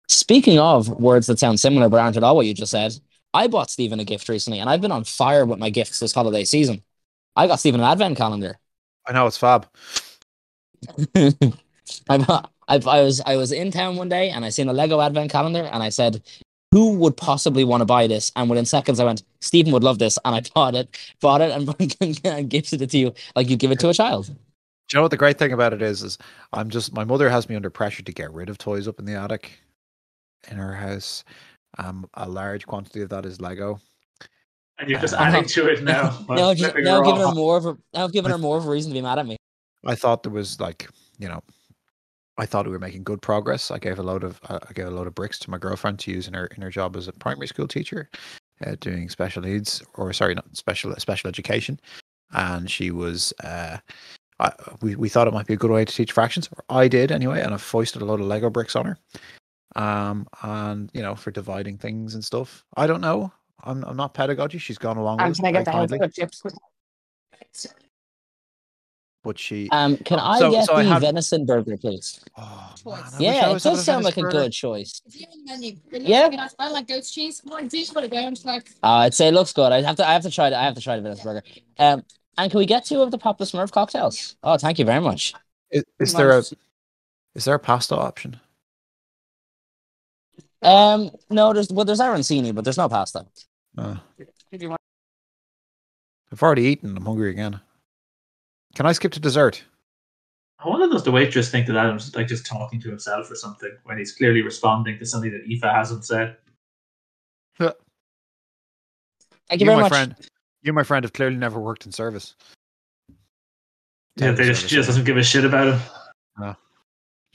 Speaking 0.07 0.59
of 0.59 0.87
words 0.89 1.27
that 1.27 1.39
sound 1.39 1.59
similar 1.59 1.89
but 1.89 1.99
aren't 1.99 2.17
at 2.17 2.23
all 2.23 2.35
what 2.35 2.45
you 2.45 2.53
just 2.53 2.71
said, 2.71 2.95
I 3.33 3.47
bought 3.47 3.69
Stephen 3.69 3.99
a 3.99 4.05
gift 4.05 4.29
recently 4.29 4.59
and 4.59 4.69
I've 4.69 4.81
been 4.81 4.91
on 4.91 5.03
fire 5.03 5.45
with 5.45 5.59
my 5.59 5.69
gifts 5.69 5.99
this 5.99 6.13
holiday 6.13 6.43
season. 6.43 6.83
I 7.35 7.47
got 7.47 7.59
Stephen 7.59 7.81
an 7.81 7.87
advent 7.87 8.17
calendar. 8.17 8.57
I 9.05 9.13
know 9.13 9.27
it's 9.27 9.37
fab. 9.37 9.67
I, 11.15 12.43
I, 12.67 12.79
I 12.87 13.01
was 13.01 13.21
I 13.25 13.35
was 13.35 13.51
in 13.51 13.71
town 13.71 13.95
one 13.97 14.09
day 14.09 14.29
and 14.29 14.45
I 14.45 14.49
seen 14.49 14.69
a 14.69 14.73
Lego 14.73 15.01
advent 15.01 15.31
calendar 15.31 15.63
and 15.63 15.83
I 15.83 15.89
said, 15.89 16.21
"Who 16.75 16.95
would 16.97 17.15
possibly 17.15 17.63
want 17.63 17.79
to 17.81 17.85
buy 17.85 18.05
this?" 18.07 18.31
And 18.35 18.49
within 18.49 18.65
seconds, 18.65 18.99
I 18.99 19.05
went, 19.05 19.23
"Stephen 19.39 19.71
would 19.71 19.83
love 19.83 19.97
this," 19.97 20.19
and 20.25 20.35
I 20.35 20.41
bought 20.53 20.75
it, 20.75 20.97
bought 21.21 21.41
it, 21.41 21.51
and, 21.51 22.19
and 22.25 22.49
gifted 22.49 22.81
it 22.81 22.89
to 22.89 22.97
you 22.97 23.13
like 23.35 23.49
you 23.49 23.55
give 23.55 23.71
it 23.71 23.79
to 23.79 23.89
a 23.89 23.93
child. 23.93 24.25
Do 24.27 24.33
you 24.33 24.97
know 24.97 25.01
what 25.03 25.11
the 25.11 25.17
great 25.17 25.39
thing 25.39 25.53
about 25.53 25.73
it 25.73 25.81
is? 25.81 26.03
Is 26.03 26.17
I'm 26.53 26.69
just 26.69 26.93
my 26.93 27.05
mother 27.05 27.29
has 27.29 27.47
me 27.47 27.55
under 27.55 27.69
pressure 27.69 28.03
to 28.03 28.11
get 28.11 28.33
rid 28.33 28.49
of 28.49 28.57
toys 28.57 28.87
up 28.87 28.99
in 28.99 29.05
the 29.05 29.15
attic 29.15 29.59
in 30.51 30.57
her 30.57 30.73
house. 30.75 31.23
Um, 31.77 32.07
a 32.13 32.27
large 32.29 32.67
quantity 32.67 33.01
of 33.01 33.09
that 33.09 33.25
is 33.25 33.41
Lego. 33.41 33.79
And 34.77 34.89
you're 34.89 34.99
just 34.99 35.13
Uh, 35.13 35.21
adding 35.21 35.45
to 35.45 35.67
it 35.67 35.83
now. 35.83 36.25
now, 36.29 36.53
just, 36.53 36.65
Flipping 36.65 36.83
now 36.83 36.99
her 36.99 37.05
giving 37.05 37.21
her 37.21 37.33
more 37.33 37.57
of 37.57 37.65
a 37.65 37.77
now 37.93 38.07
giving 38.07 38.31
her 38.31 38.37
more 38.37 38.57
of 38.57 38.65
a 38.65 38.69
reason 38.69 38.91
to 38.91 38.93
be 38.93 39.01
mad 39.01 39.17
at 39.19 39.25
me. 39.25 39.37
I 39.85 39.95
thought 39.95 40.23
there 40.23 40.31
was 40.31 40.59
like, 40.59 40.89
you 41.17 41.29
know, 41.29 41.41
I 42.37 42.45
thought 42.45 42.65
we 42.65 42.71
were 42.71 42.79
making 42.79 43.03
good 43.03 43.21
progress. 43.21 43.71
I 43.71 43.79
gave 43.79 43.99
a 43.99 44.03
load 44.03 44.23
of 44.23 44.39
uh, 44.49 44.59
I 44.67 44.73
gave 44.73 44.87
a 44.87 44.91
load 44.91 45.07
of 45.07 45.15
bricks 45.15 45.39
to 45.39 45.49
my 45.49 45.57
girlfriend 45.57 45.99
to 45.99 46.11
use 46.11 46.27
in 46.27 46.33
her 46.33 46.47
in 46.47 46.61
her 46.61 46.69
job 46.69 46.95
as 46.95 47.07
a 47.07 47.13
primary 47.13 47.47
school 47.47 47.67
teacher, 47.67 48.09
uh, 48.65 48.75
doing 48.79 49.09
special 49.09 49.41
needs 49.41 49.81
or 49.93 50.11
sorry, 50.13 50.35
not 50.35 50.45
special 50.55 50.93
special 50.97 51.29
education, 51.29 51.79
and 52.33 52.69
she 52.69 52.91
was. 52.91 53.33
Uh, 53.43 53.77
I, 54.39 54.51
we 54.81 54.95
we 54.95 55.07
thought 55.07 55.27
it 55.27 55.33
might 55.33 55.47
be 55.47 55.53
a 55.53 55.57
good 55.57 55.71
way 55.71 55.85
to 55.85 55.93
teach 55.93 56.11
fractions, 56.11 56.49
I 56.69 56.89
did 56.89 57.11
anyway, 57.11 57.41
and 57.41 57.53
I 57.53 57.57
foisted 57.57 58.01
a 58.01 58.05
load 58.05 58.19
of 58.19 58.27
Lego 58.27 58.49
bricks 58.49 58.75
on 58.75 58.85
her, 58.85 58.97
um, 59.77 60.27
and 60.43 60.89
you 60.93 61.01
know 61.01 61.15
for 61.15 61.31
dividing 61.31 61.77
things 61.77 62.15
and 62.15 62.23
stuff. 62.23 62.65
I 62.75 62.85
don't 62.85 63.01
know. 63.01 63.31
I'm 63.63 63.83
I'm 63.85 63.95
not 63.95 64.13
pedagogy. 64.13 64.57
She's 64.57 64.77
gone 64.77 64.97
along 64.97 65.19
with 65.29 65.39
it 65.39 65.41
very 65.53 65.63
kindly, 65.65 65.99
but 69.25 69.37
she. 69.37 69.67
Um, 69.71 69.97
can 69.97 70.19
I 70.19 70.39
So- 70.39 70.51
get 70.51 70.65
so 70.65 70.75
I 70.75 70.83
the 70.83 70.89
had- 70.89 71.01
venison 71.01 71.45
burger, 71.45 71.75
please? 71.77 72.21
Oh, 72.37 72.43
man, 72.85 72.93
I 72.95 72.99
wish 73.01 73.13
I 73.13 73.19
Yeah, 73.19 73.49
it 73.55 73.63
does 73.63 73.83
sound 73.83 74.05
like 74.05 74.15
Venice 74.15 74.33
a 74.33 74.37
good 74.37 74.51
choice. 74.53 75.01
Yeah. 75.91 76.29
You 76.29 76.37
know, 76.37 76.47
I 76.59 76.69
like 76.69 76.87
goat's 76.87 77.11
cheese. 77.11 77.41
Well, 77.43 77.57
I 77.57 77.63
do 77.63 77.83
put 77.93 78.03
it 78.05 78.11
down. 78.11 78.31
It's 78.33 78.45
like, 78.45 78.69
Uh, 78.83 79.03
I'd 79.05 79.13
say 79.13 79.27
it 79.27 79.33
looks 79.33 79.51
good. 79.51 79.71
I 79.71 79.81
have 79.81 79.97
to. 79.97 80.07
I 80.07 80.13
have 80.13 80.21
to 80.23 80.29
try. 80.31 80.47
it. 80.47 80.53
I 80.53 80.63
have 80.63 80.75
to 80.75 80.81
try 80.81 80.95
the 80.95 81.01
Venice 81.01 81.21
burger. 81.23 81.43
Um, 81.79 82.05
and 82.37 82.51
can 82.51 82.57
we 82.59 82.65
get 82.65 82.85
two 82.85 83.01
of 83.01 83.11
the 83.11 83.17
Papa 83.17 83.43
Smurf 83.43 83.71
cocktails? 83.71 84.35
Oh, 84.43 84.57
thank 84.57 84.77
you 84.79 84.85
very 84.85 85.01
much. 85.01 85.33
Is, 85.71 85.83
is 85.99 86.13
there 86.13 86.31
a 86.37 86.43
is 87.33 87.45
there 87.45 87.55
a 87.55 87.59
pasta 87.59 87.95
option? 87.97 88.39
Um, 90.61 91.11
no, 91.29 91.53
there's 91.53 91.69
well, 91.71 91.85
there's 91.85 91.99
arancini, 91.99 92.53
but 92.53 92.63
there's 92.63 92.77
no 92.77 92.87
pasta. 92.89 93.25
No. 93.75 93.97
I've 96.31 96.41
already 96.43 96.63
eaten. 96.63 96.95
I'm 96.97 97.05
hungry 97.05 97.29
again. 97.31 97.59
Can 98.75 98.85
I 98.85 98.91
skip 98.91 99.11
to 99.13 99.19
dessert? 99.19 99.63
I 100.59 100.67
wonder 100.69 100.87
does 100.87 101.03
the 101.03 101.11
waitress 101.11 101.49
think 101.49 101.67
that 101.67 101.75
Adam's 101.75 102.15
like 102.15 102.27
just 102.27 102.45
talking 102.45 102.79
to 102.81 102.89
himself 102.89 103.29
or 103.29 103.35
something 103.35 103.71
when 103.83 103.97
he's 103.97 104.13
clearly 104.13 104.41
responding 104.41 104.97
to 104.99 105.05
something 105.05 105.31
that 105.31 105.41
Aoife 105.49 105.63
hasn't 105.73 106.05
said. 106.05 106.37
Thank 109.47 109.61
you, 109.61 109.65
you, 109.65 109.71
very 109.71 109.75
my 109.75 109.81
much. 109.83 109.91
friend, 109.91 110.15
you, 110.63 110.73
my 110.73 110.81
friend, 110.81 111.03
have 111.05 111.13
clearly 111.13 111.35
never 111.35 111.59
worked 111.59 111.85
in 111.85 111.91
service. 111.91 112.33
Yeah, 114.15 114.31
they 114.31 114.45
just, 114.45 114.61
Service, 114.61 114.69
she 114.71 114.75
just 114.77 114.87
doesn't 114.87 115.03
give 115.03 115.17
a 115.17 115.23
shit 115.23 115.45
about 115.45 115.67
him. 115.75 115.79
You're 116.39 116.55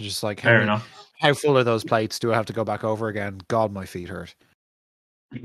just 0.09 0.25
like, 0.25 0.41
Fair 0.41 0.55
many- 0.55 0.65
enough. 0.65 0.89
how 1.21 1.35
full 1.35 1.57
are 1.57 1.63
those 1.63 1.85
plates? 1.85 2.19
Do 2.19 2.33
I 2.33 2.35
have 2.35 2.47
to 2.47 2.53
go 2.53 2.65
back 2.65 2.83
over 2.83 3.07
again? 3.07 3.41
God, 3.47 3.71
my 3.73 3.87
feet 3.87 4.09
hurt. 4.09 4.35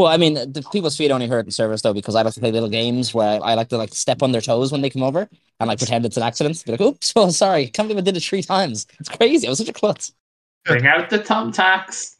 Well, 0.00 0.10
I 0.10 0.16
mean, 0.16 0.32
the 0.32 0.66
people's 0.72 0.96
feet 0.96 1.10
only 1.10 1.26
hurt 1.26 1.44
in 1.44 1.50
service 1.50 1.82
though 1.82 1.92
because 1.92 2.14
I 2.14 2.22
like 2.22 2.32
to 2.32 2.40
play 2.40 2.50
little 2.50 2.70
games 2.70 3.12
where 3.12 3.38
I 3.44 3.52
like 3.52 3.68
to 3.68 3.76
like 3.76 3.92
step 3.92 4.22
on 4.22 4.32
their 4.32 4.40
toes 4.40 4.72
when 4.72 4.80
they 4.80 4.88
come 4.88 5.02
over 5.02 5.28
and 5.60 5.68
like 5.68 5.76
pretend 5.76 6.06
it's 6.06 6.16
an 6.16 6.22
accident. 6.22 6.64
Be 6.64 6.72
like, 6.72 6.80
"Oops, 6.80 7.12
oh 7.16 7.28
sorry, 7.28 7.66
can't 7.66 7.86
believe 7.86 8.02
I 8.02 8.04
did 8.06 8.16
it 8.16 8.20
three 8.20 8.42
times. 8.42 8.86
It's 8.98 9.10
crazy. 9.10 9.46
I 9.46 9.50
was 9.50 9.58
such 9.58 9.68
a 9.68 9.74
klutz." 9.74 10.14
Bring 10.64 10.86
out 10.86 11.10
the 11.10 11.18
thumbtacks. 11.18 12.16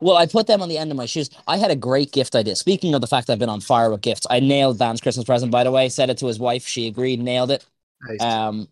Well, 0.00 0.16
I 0.16 0.24
put 0.24 0.46
them 0.46 0.62
on 0.62 0.70
the 0.70 0.78
end 0.78 0.90
of 0.90 0.96
my 0.96 1.04
shoes. 1.04 1.28
I 1.46 1.58
had 1.58 1.70
a 1.70 1.76
great 1.76 2.12
gift 2.12 2.34
idea. 2.34 2.56
Speaking 2.56 2.94
of 2.94 3.02
the 3.02 3.06
fact 3.06 3.28
I've 3.28 3.38
been 3.38 3.50
on 3.50 3.60
fire 3.60 3.90
with 3.90 4.00
gifts, 4.00 4.26
I 4.30 4.40
nailed 4.40 4.78
Van's 4.78 5.02
Christmas 5.02 5.26
present. 5.26 5.52
By 5.52 5.64
the 5.64 5.70
way, 5.70 5.90
said 5.90 6.08
it 6.08 6.16
to 6.18 6.26
his 6.26 6.38
wife. 6.38 6.66
She 6.66 6.86
agreed, 6.86 7.20
nailed 7.20 7.50
it. 7.50 7.66
Nice. 8.08 8.22
Um, 8.22 8.68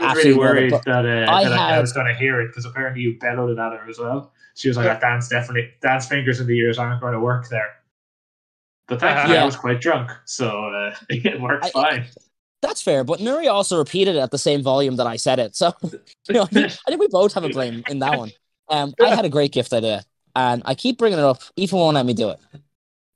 I 0.00 0.14
was 0.14 0.24
really 0.24 0.30
absolutely 0.30 0.44
love 0.44 0.56
it, 0.56 0.60
worried 0.60 0.72
that, 0.84 1.06
uh, 1.06 1.32
I 1.32 1.44
that 1.44 1.52
I, 1.58 1.76
I 1.76 1.80
was 1.80 1.92
going 1.92 2.06
to 2.06 2.14
hear 2.14 2.40
it 2.40 2.48
because 2.48 2.66
apparently 2.66 3.02
you 3.02 3.18
bellowed 3.18 3.50
it 3.50 3.58
at 3.58 3.72
her 3.72 3.88
as 3.88 3.98
well. 3.98 4.32
She 4.58 4.66
was 4.68 4.76
like, 4.76 4.86
"That 4.86 5.00
dance 5.00 5.28
definitely 5.28 5.70
dance 5.80 6.06
fingers 6.08 6.40
in 6.40 6.46
the 6.48 6.58
ears 6.58 6.78
aren't 6.78 7.00
going 7.00 7.12
to 7.12 7.20
work 7.20 7.48
there." 7.48 7.76
But 8.88 9.00
thankfully, 9.00 9.34
Yeah. 9.34 9.42
I 9.42 9.46
was 9.46 9.56
quite 9.56 9.80
drunk, 9.80 10.10
so 10.24 10.48
uh, 10.66 10.94
it 11.10 11.40
worked 11.40 11.66
I- 11.66 11.70
fine. 11.70 12.06
That's 12.60 12.82
fair, 12.82 13.04
but 13.04 13.20
Nuri 13.20 13.48
also 13.48 13.78
repeated 13.78 14.16
it 14.16 14.18
at 14.18 14.32
the 14.32 14.38
same 14.38 14.64
volume 14.64 14.96
that 14.96 15.06
I 15.06 15.14
said 15.14 15.38
it. 15.38 15.54
So, 15.54 15.72
you 15.82 16.34
know, 16.34 16.42
I 16.42 16.46
think, 16.46 16.72
I 16.72 16.90
think 16.90 17.00
we 17.00 17.06
both 17.06 17.32
have 17.34 17.44
a 17.44 17.50
blame 17.50 17.84
in 17.88 18.00
that 18.00 18.18
one. 18.18 18.32
Um, 18.68 18.92
I 19.00 19.14
had 19.14 19.24
a 19.24 19.28
great 19.28 19.52
gift 19.52 19.72
idea, 19.72 20.04
and 20.34 20.60
I 20.64 20.74
keep 20.74 20.98
bringing 20.98 21.20
it 21.20 21.24
up. 21.24 21.40
Aoife 21.56 21.72
won't 21.72 21.94
let 21.94 22.04
me 22.04 22.14
do 22.14 22.30
it. 22.30 22.40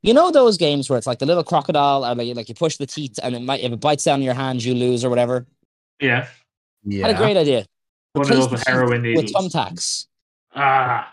You 0.05 0.15
know 0.15 0.31
those 0.31 0.57
games 0.59 0.89
where 0.89 0.97
it's 0.97 1.09
like 1.09 1.19
the 1.19 1.27
little 1.27 1.43
crocodile, 1.43 2.05
or 2.07 2.15
like, 2.15 2.37
like 2.37 2.49
you 2.49 2.55
push 2.55 2.77
the 2.77 2.87
teeth, 2.87 3.19
and 3.21 3.35
it 3.35 3.43
might 3.43 3.63
if 3.63 3.73
it 3.73 3.81
bites 3.81 4.05
down 4.05 4.23
your 4.23 4.35
hand, 4.35 4.63
you 4.63 4.75
lose 4.75 5.05
or 5.05 5.11
whatever. 5.11 5.45
yeah, 6.01 6.29
Yeah. 6.85 7.07
I 7.07 7.09
had 7.09 7.17
a 7.17 7.19
great 7.19 7.37
idea. 7.37 7.67
one 8.13 8.23
of 8.31 8.37
those 8.37 8.49
with 8.49 8.61
teeth 8.61 8.69
heroin 8.69 9.03
with 9.03 9.25
needles. 9.25 9.33
thumbtacks. 9.33 10.07
Ah, 10.55 11.13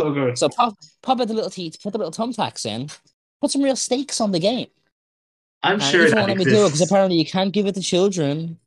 so 0.00 0.12
good. 0.12 0.38
So 0.38 0.48
pop 0.48 0.76
pop 1.02 1.20
out 1.20 1.28
the 1.28 1.34
little 1.34 1.50
teeth, 1.50 1.78
put 1.82 1.92
the 1.92 1.98
little 1.98 2.12
thumbtacks 2.12 2.66
in, 2.66 2.88
put 3.40 3.50
some 3.50 3.62
real 3.62 3.76
stakes 3.76 4.20
on 4.20 4.32
the 4.32 4.40
game. 4.40 4.68
I'm 5.62 5.80
And 5.80 5.80
sure 5.80 6.02
Aoife 6.02 6.14
that 6.14 6.18
won't 6.18 6.28
let 6.28 6.36
me 6.38 6.44
do 6.46 6.64
it 6.66 6.68
because 6.70 6.80
apparently 6.80 7.18
you 7.18 7.24
can't 7.26 7.52
give 7.52 7.66
it 7.66 7.74
to 7.76 7.80
children. 7.82 8.58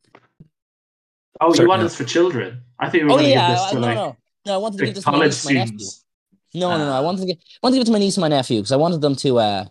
Oh, 1.39 1.53
you 1.53 1.68
want 1.68 1.82
this 1.84 1.95
for 1.95 2.03
children? 2.03 2.63
I 2.80 2.89
think 2.89 3.03
we 3.03 3.09
were 3.09 3.13
Oh 3.13 3.15
going 3.15 3.26
to 3.26 3.32
yeah, 3.32 3.39
give 3.39 3.47
this 3.47 3.65
to 3.68 3.80
no, 3.80 3.80
like 3.80 3.93
no, 3.93 4.18
no. 4.45 4.53
I 4.53 4.57
wanted 4.57 4.78
to 4.78 4.84
give 4.84 4.95
this 4.95 5.05
to 5.05 5.11
my 5.11 5.20
college 5.20 5.20
niece, 5.20 5.39
and 5.45 5.45
my 5.45 5.51
nephew. 5.53 5.91
students. 5.91 6.05
No, 6.53 6.78
no, 6.78 6.86
no. 6.86 6.93
I 6.93 6.99
Ah. 6.99 7.01
wanted 7.01 7.22
to 7.22 7.28
get 7.28 7.39
wanted 7.63 7.76
to 7.76 7.80
give 7.80 7.84
it 7.84 7.88
to 7.88 7.91
my 7.93 7.99
niece 7.99 8.18
and 8.18 8.22
my 8.22 8.28
nephew 8.30 8.59
because 8.59 8.72
I 8.72 8.78
wanted 8.78 9.01
them 9.01 9.15
to 9.18 9.39
uh, 9.39 9.65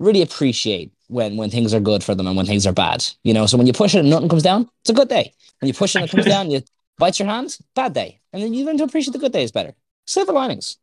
really 0.00 0.22
appreciate 0.22 0.92
when 1.08 1.36
when 1.36 1.50
things 1.50 1.74
are 1.74 1.80
good 1.80 2.04
for 2.04 2.14
them 2.14 2.26
and 2.28 2.36
when 2.36 2.46
things 2.46 2.66
are 2.66 2.72
bad. 2.74 3.04
You 3.24 3.34
know, 3.34 3.46
so 3.46 3.58
when 3.58 3.66
you 3.68 3.72
push 3.74 3.94
it 3.94 4.00
and 4.00 4.10
nothing 4.10 4.28
comes 4.28 4.42
down, 4.44 4.70
it's 4.82 4.90
a 4.90 4.94
good 4.94 5.08
day. 5.08 5.34
When 5.60 5.68
you 5.68 5.74
push 5.74 5.94
it 5.96 6.00
and 6.00 6.08
it 6.08 6.12
comes 6.12 6.26
down, 6.26 6.50
you 6.50 6.62
bite 6.98 7.18
your 7.18 7.28
hand, 7.28 7.58
bad 7.74 7.94
day. 7.94 8.20
And 8.32 8.42
then 8.42 8.54
you 8.54 8.64
learn 8.66 8.78
to 8.78 8.84
appreciate 8.84 9.12
the 9.14 9.20
good 9.20 9.32
days 9.32 9.52
better. 9.52 9.74
Silver 10.06 10.32
linings. 10.32 10.78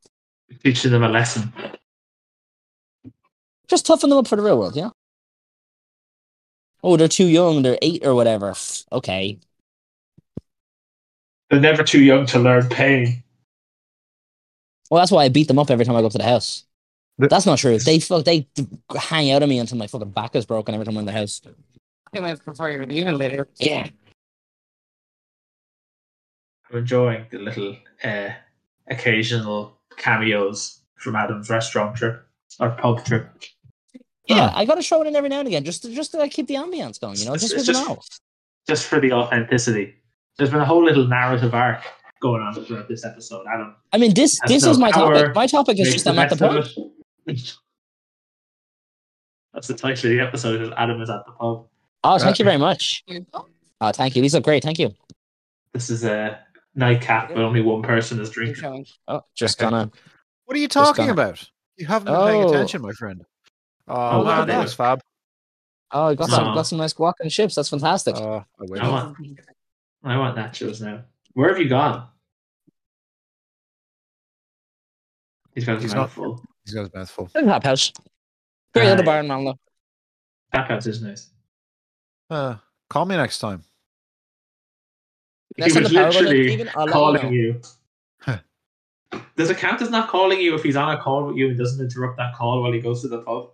Teaching 0.63 0.91
them 0.91 1.03
a 1.03 1.09
lesson. 1.09 1.53
Just 3.67 3.85
toughen 3.85 4.09
them 4.09 4.19
up 4.19 4.27
for 4.27 4.35
the 4.35 4.41
real 4.41 4.57
world, 4.57 4.75
yeah? 4.75 4.89
Oh, 6.83 6.97
they're 6.97 7.07
too 7.07 7.27
young, 7.27 7.61
they're 7.61 7.77
eight 7.81 8.05
or 8.05 8.15
whatever. 8.15 8.55
Okay. 8.91 9.37
They're 11.49 11.59
never 11.59 11.83
too 11.83 12.01
young 12.01 12.25
to 12.27 12.39
learn 12.39 12.67
pain. 12.69 13.23
Well, 14.89 14.99
that's 14.99 15.11
why 15.11 15.25
I 15.25 15.29
beat 15.29 15.47
them 15.47 15.59
up 15.59 15.69
every 15.69 15.85
time 15.85 15.95
I 15.95 16.01
go 16.01 16.07
up 16.07 16.11
to 16.13 16.17
the 16.17 16.23
house. 16.23 16.65
The- 17.19 17.27
That's 17.27 17.45
not 17.45 17.59
true. 17.59 17.77
They 17.77 17.99
fuck, 17.99 18.23
they 18.25 18.47
hang 18.97 19.29
out 19.31 19.43
on 19.43 19.49
me 19.49 19.59
until 19.59 19.77
my 19.77 19.87
fucking 19.87 20.11
back 20.11 20.35
is 20.35 20.45
broken 20.45 20.73
every 20.73 20.85
time 20.85 20.95
I'm 20.95 21.01
in 21.01 21.05
the 21.05 21.11
house. 21.11 21.41
I 22.15 22.19
might 22.21 22.43
prefer 22.43 22.71
you 22.71 22.85
leaving 22.85 23.17
later. 23.17 23.47
Yeah. 23.59 23.87
I'm 26.71 26.77
enjoying 26.79 27.25
the 27.29 27.39
little 27.39 27.75
uh, 28.03 28.29
occasional 28.89 29.77
cameos 29.97 30.79
from 30.95 31.15
Adam's 31.15 31.49
restaurant 31.49 31.95
trip 31.95 32.25
or 32.59 32.69
pub 32.71 33.03
trip. 33.05 33.29
Yeah, 34.27 34.51
I 34.53 34.65
got 34.65 34.75
to 34.75 34.83
throw 34.83 35.01
it 35.01 35.07
in 35.07 35.15
every 35.15 35.29
now 35.29 35.39
and 35.39 35.47
again, 35.47 35.63
just 35.63 35.81
to, 35.83 35.93
just 35.93 36.11
to 36.11 36.17
like, 36.17 36.31
keep 36.31 36.47
the 36.47 36.53
ambience 36.55 36.99
going. 36.99 37.17
You 37.17 37.25
know, 37.25 37.33
It's- 37.33 37.51
just 37.51 37.55
it's 37.55 37.65
just- 37.65 38.21
just 38.67 38.85
for 38.85 38.99
the 38.99 39.11
authenticity. 39.13 39.95
There's 40.37 40.51
been 40.51 40.61
a 40.61 40.65
whole 40.65 40.83
little 40.85 41.07
narrative 41.07 41.53
arc 41.55 41.81
going 42.21 42.41
on 42.41 42.53
throughout 42.53 42.87
this 42.87 43.03
episode. 43.03 43.45
Adam, 43.51 43.75
I 43.91 43.97
mean, 43.97 44.13
this 44.13 44.39
this 44.47 44.63
no 44.63 44.71
is 44.71 44.77
my 44.77 44.91
power, 44.91 45.13
topic. 45.15 45.35
My 45.35 45.47
topic 45.47 45.79
is 45.79 45.91
just 45.91 46.05
the 46.05 46.11
I'm 46.11 46.19
at 46.19 46.29
the 46.29 46.35
pub. 46.37 46.63
That's 49.53 49.67
the 49.67 49.73
title 49.73 50.11
of 50.11 50.17
the 50.17 50.19
episode. 50.19 50.61
Is 50.61 50.69
Adam 50.77 51.01
is 51.01 51.09
at 51.09 51.25
the 51.25 51.31
pub. 51.31 51.65
Oh, 52.03 52.17
thank 52.19 52.39
you 52.39 52.45
very 52.45 52.57
much. 52.57 53.03
Oh, 53.81 53.91
thank 53.91 54.15
you. 54.15 54.21
These 54.21 54.33
look 54.35 54.43
great. 54.43 54.63
Thank 54.63 54.79
you. 54.79 54.93
This 55.73 55.89
is 55.89 56.03
a 56.03 56.39
nightcap, 56.79 57.27
but 57.29 57.37
only 57.37 57.61
one 57.61 57.83
person 57.83 58.19
is 58.19 58.29
drinking. 58.31 58.85
Oh, 59.07 59.21
just 59.35 59.61
Okay. 59.61 59.69
gonna. 59.69 59.91
What 60.45 60.55
are 60.57 60.59
you 60.59 60.67
talking 60.67 61.09
about? 61.09 61.47
You 61.77 61.85
haven't 61.85 62.11
been 62.11 62.25
paying 62.27 62.43
Oh. 62.45 62.49
attention, 62.49 62.81
my 62.81 62.91
friend. 62.93 63.23
Oh, 63.87 63.93
Oh, 63.95 64.17
look 64.19 64.25
wow, 64.27 64.45
that, 64.45 64.59
look- 64.59 64.69
Fab. 64.73 65.01
Oh, 65.91 66.05
I 66.07 66.15
got 66.15 66.29
some 66.29 66.53
got 66.55 66.63
some 66.63 66.77
nice 66.77 66.93
guac 66.93 67.13
and 67.19 67.29
chips. 67.31 67.55
That's 67.55 67.69
fantastic. 67.69 68.15
Oh, 68.17 68.37
I 68.59 68.63
wish. 68.67 68.79
I 68.81 68.89
want, 68.89 69.17
I 70.03 70.17
want 70.17 70.37
nachos 70.37 70.81
now. 70.81 71.03
Where 71.33 71.49
have 71.49 71.59
you 71.59 71.67
gone? 71.69 72.07
He's 75.55 75.65
got 75.65 75.75
his 75.75 75.83
He's 75.83 75.93
mouth 75.95 76.01
not- 76.01 76.11
full. 76.11 76.43
He's 76.65 76.73
got 76.75 76.81
his 76.83 76.93
mouth 76.93 77.09
full. 77.09 77.29
There's 77.33 77.45
Tap 77.45 77.63
House. 77.63 77.91
Great 78.73 78.85
Uh, 78.85 78.89
little 78.91 79.05
bar 79.05 79.19
in 79.21 79.27
Malmo. 79.27 79.59
Tap 80.53 80.67
house 80.67 80.85
is 80.85 81.01
nice. 81.01 81.31
Uh, 82.29 82.57
call 82.89 83.05
me 83.05 83.15
next 83.15 83.39
time. 83.39 83.63
Next 85.57 85.73
he 85.73 85.79
was 85.81 85.89
the 85.89 85.95
power 85.95 86.05
goes 86.05 86.15
out, 86.17 86.21
literally 86.23 86.47
Stephen, 86.47 86.69
I'll 86.75 86.83
let 86.85 86.87
you 86.87 86.93
calling 86.93 87.33
you. 87.33 87.61
Huh. 88.21 88.37
Does 89.35 89.49
it 89.49 89.57
count 89.57 89.81
as 89.81 89.89
not 89.89 90.09
calling 90.09 90.39
you 90.39 90.55
if 90.55 90.63
he's 90.63 90.75
on 90.75 90.95
a 90.95 91.01
call 91.01 91.25
with 91.25 91.35
you 91.37 91.49
and 91.49 91.57
doesn't 91.57 91.83
interrupt 91.83 92.17
that 92.17 92.35
call 92.35 92.61
while 92.61 92.71
he 92.71 92.79
goes 92.79 93.01
to 93.01 93.07
the 93.07 93.19
pub? 93.21 93.49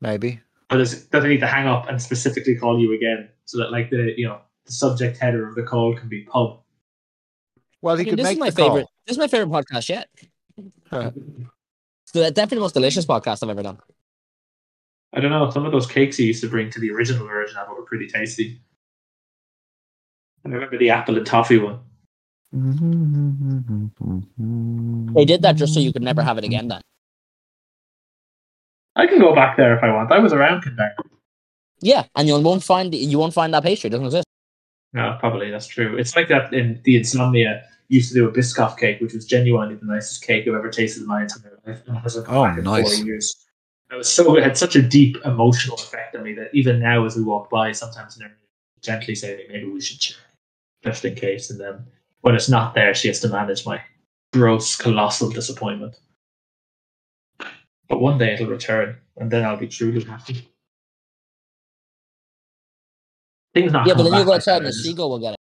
Maybe. 0.00 0.40
Or 0.70 0.78
does, 0.78 1.04
does 1.06 1.22
he 1.24 1.30
need 1.30 1.40
to 1.40 1.46
hang 1.46 1.66
up 1.66 1.88
and 1.88 2.00
specifically 2.00 2.56
call 2.56 2.78
you 2.80 2.92
again 2.94 3.28
so 3.44 3.58
that 3.58 3.70
like 3.72 3.90
the 3.90 4.14
you 4.16 4.26
know 4.26 4.40
the 4.66 4.72
subject 4.72 5.18
header 5.18 5.48
of 5.48 5.54
the 5.54 5.62
call 5.62 5.96
can 5.96 6.08
be 6.08 6.22
pub? 6.22 6.60
Well, 7.82 7.96
he 7.96 8.02
I 8.02 8.04
mean, 8.04 8.10
could 8.10 8.18
this 8.18 8.24
make 8.24 8.32
is 8.34 8.38
my 8.40 8.50
the 8.50 8.56
call. 8.56 8.68
favorite. 8.70 8.86
This 9.06 9.14
is 9.14 9.18
my 9.18 9.26
favorite 9.28 9.48
podcast 9.50 9.88
yet. 9.88 10.08
Huh. 10.90 11.10
It's 12.04 12.12
the- 12.12 12.30
definitely 12.30 12.56
the 12.56 12.60
most 12.62 12.74
delicious 12.74 13.06
podcast 13.06 13.42
I've 13.42 13.50
ever 13.50 13.62
done. 13.62 13.78
I 15.12 15.20
don't 15.20 15.30
know. 15.30 15.50
Some 15.50 15.66
of 15.66 15.72
those 15.72 15.86
cakes 15.86 16.16
he 16.16 16.26
used 16.26 16.42
to 16.42 16.48
bring 16.48 16.70
to 16.70 16.78
the 16.80 16.90
original 16.92 17.26
version 17.26 17.56
of 17.56 17.68
it 17.68 17.74
were 17.76 17.82
pretty 17.82 18.06
tasty. 18.06 18.60
I 20.44 20.48
remember 20.48 20.78
the 20.78 20.90
apple 20.90 21.16
and 21.16 21.26
toffee 21.26 21.58
one. 21.58 21.80
They 25.14 25.24
did 25.24 25.42
that 25.42 25.56
just 25.56 25.74
so 25.74 25.80
you 25.80 25.92
could 25.92 26.02
never 26.02 26.22
have 26.22 26.38
it 26.38 26.44
again. 26.44 26.68
Then. 26.68 26.80
I 28.96 29.06
can 29.06 29.18
go 29.18 29.34
back 29.34 29.56
there 29.56 29.76
if 29.76 29.82
I 29.82 29.92
want. 29.92 30.10
I 30.10 30.18
was 30.18 30.32
around 30.32 30.62
Kildare. 30.62 30.96
Yeah, 31.80 32.04
and 32.16 32.28
you 32.28 32.38
won't 32.40 32.62
find 32.62 32.94
you 32.94 33.18
won't 33.18 33.34
find 33.34 33.54
that 33.54 33.62
pastry. 33.62 33.88
It 33.88 33.92
doesn't 33.92 34.06
exist. 34.06 34.26
No, 34.92 35.16
probably 35.20 35.50
that's 35.50 35.68
true. 35.68 35.96
It's 35.96 36.16
like 36.16 36.28
that 36.28 36.52
in 36.52 36.80
the 36.84 36.96
Insomnia 36.96 37.62
used 37.88 38.08
to 38.08 38.14
do 38.14 38.28
a 38.28 38.32
Biscoff 38.32 38.76
cake, 38.78 39.00
which 39.00 39.14
was 39.14 39.24
genuinely 39.24 39.76
the 39.76 39.86
nicest 39.86 40.22
cake 40.26 40.46
I've 40.48 40.54
ever 40.54 40.70
tasted 40.70 41.02
in 41.02 41.06
my 41.08 41.22
entire 41.22 41.58
life. 41.66 41.82
And 41.86 41.96
it 41.96 42.00
hasn't 42.00 42.26
come 42.26 42.36
Oh, 42.36 42.44
back 42.44 42.58
in 42.58 42.64
nice. 42.64 42.96
Four 42.98 43.06
years. 43.06 43.46
It 43.92 43.96
was 43.96 44.08
so 44.08 44.36
it 44.36 44.42
had 44.42 44.56
such 44.56 44.76
a 44.76 44.82
deep 44.82 45.16
emotional 45.24 45.76
effect 45.76 46.14
on 46.16 46.24
me 46.24 46.34
that 46.34 46.50
even 46.52 46.80
now, 46.80 47.04
as 47.04 47.16
we 47.16 47.22
walk 47.22 47.50
by, 47.50 47.72
sometimes 47.72 48.18
I 48.20 48.26
gently 48.82 49.14
say 49.14 49.46
maybe 49.48 49.66
we 49.66 49.80
should 49.80 50.00
check 50.00 50.16
just 50.82 51.04
in 51.04 51.14
case. 51.14 51.50
And 51.50 51.60
then 51.60 51.86
when 52.22 52.34
it's 52.34 52.48
not 52.48 52.74
there, 52.74 52.94
she 52.94 53.08
has 53.08 53.20
to 53.20 53.28
manage 53.28 53.66
my 53.66 53.82
gross, 54.32 54.76
colossal 54.76 55.30
disappointment. 55.30 55.96
But 57.88 58.00
one 58.00 58.18
day 58.18 58.34
it'll 58.34 58.46
return, 58.46 58.96
and 59.16 59.30
then 59.30 59.44
I'll 59.44 59.56
be 59.56 59.66
truly 59.66 60.04
happy. 60.04 60.48
Things 63.52 63.72
not 63.72 63.86
yeah, 63.86 63.94
but 63.94 64.04
then 64.04 64.12
you 64.12 64.18
back 64.18 64.26
go 64.26 64.30
like 64.30 64.36
outside 64.36 64.52
that 64.52 64.58
and 64.58 64.66
the 64.68 64.72
seagull 64.72 65.10
will 65.10 65.18
get 65.18 65.32
it. 65.32 65.40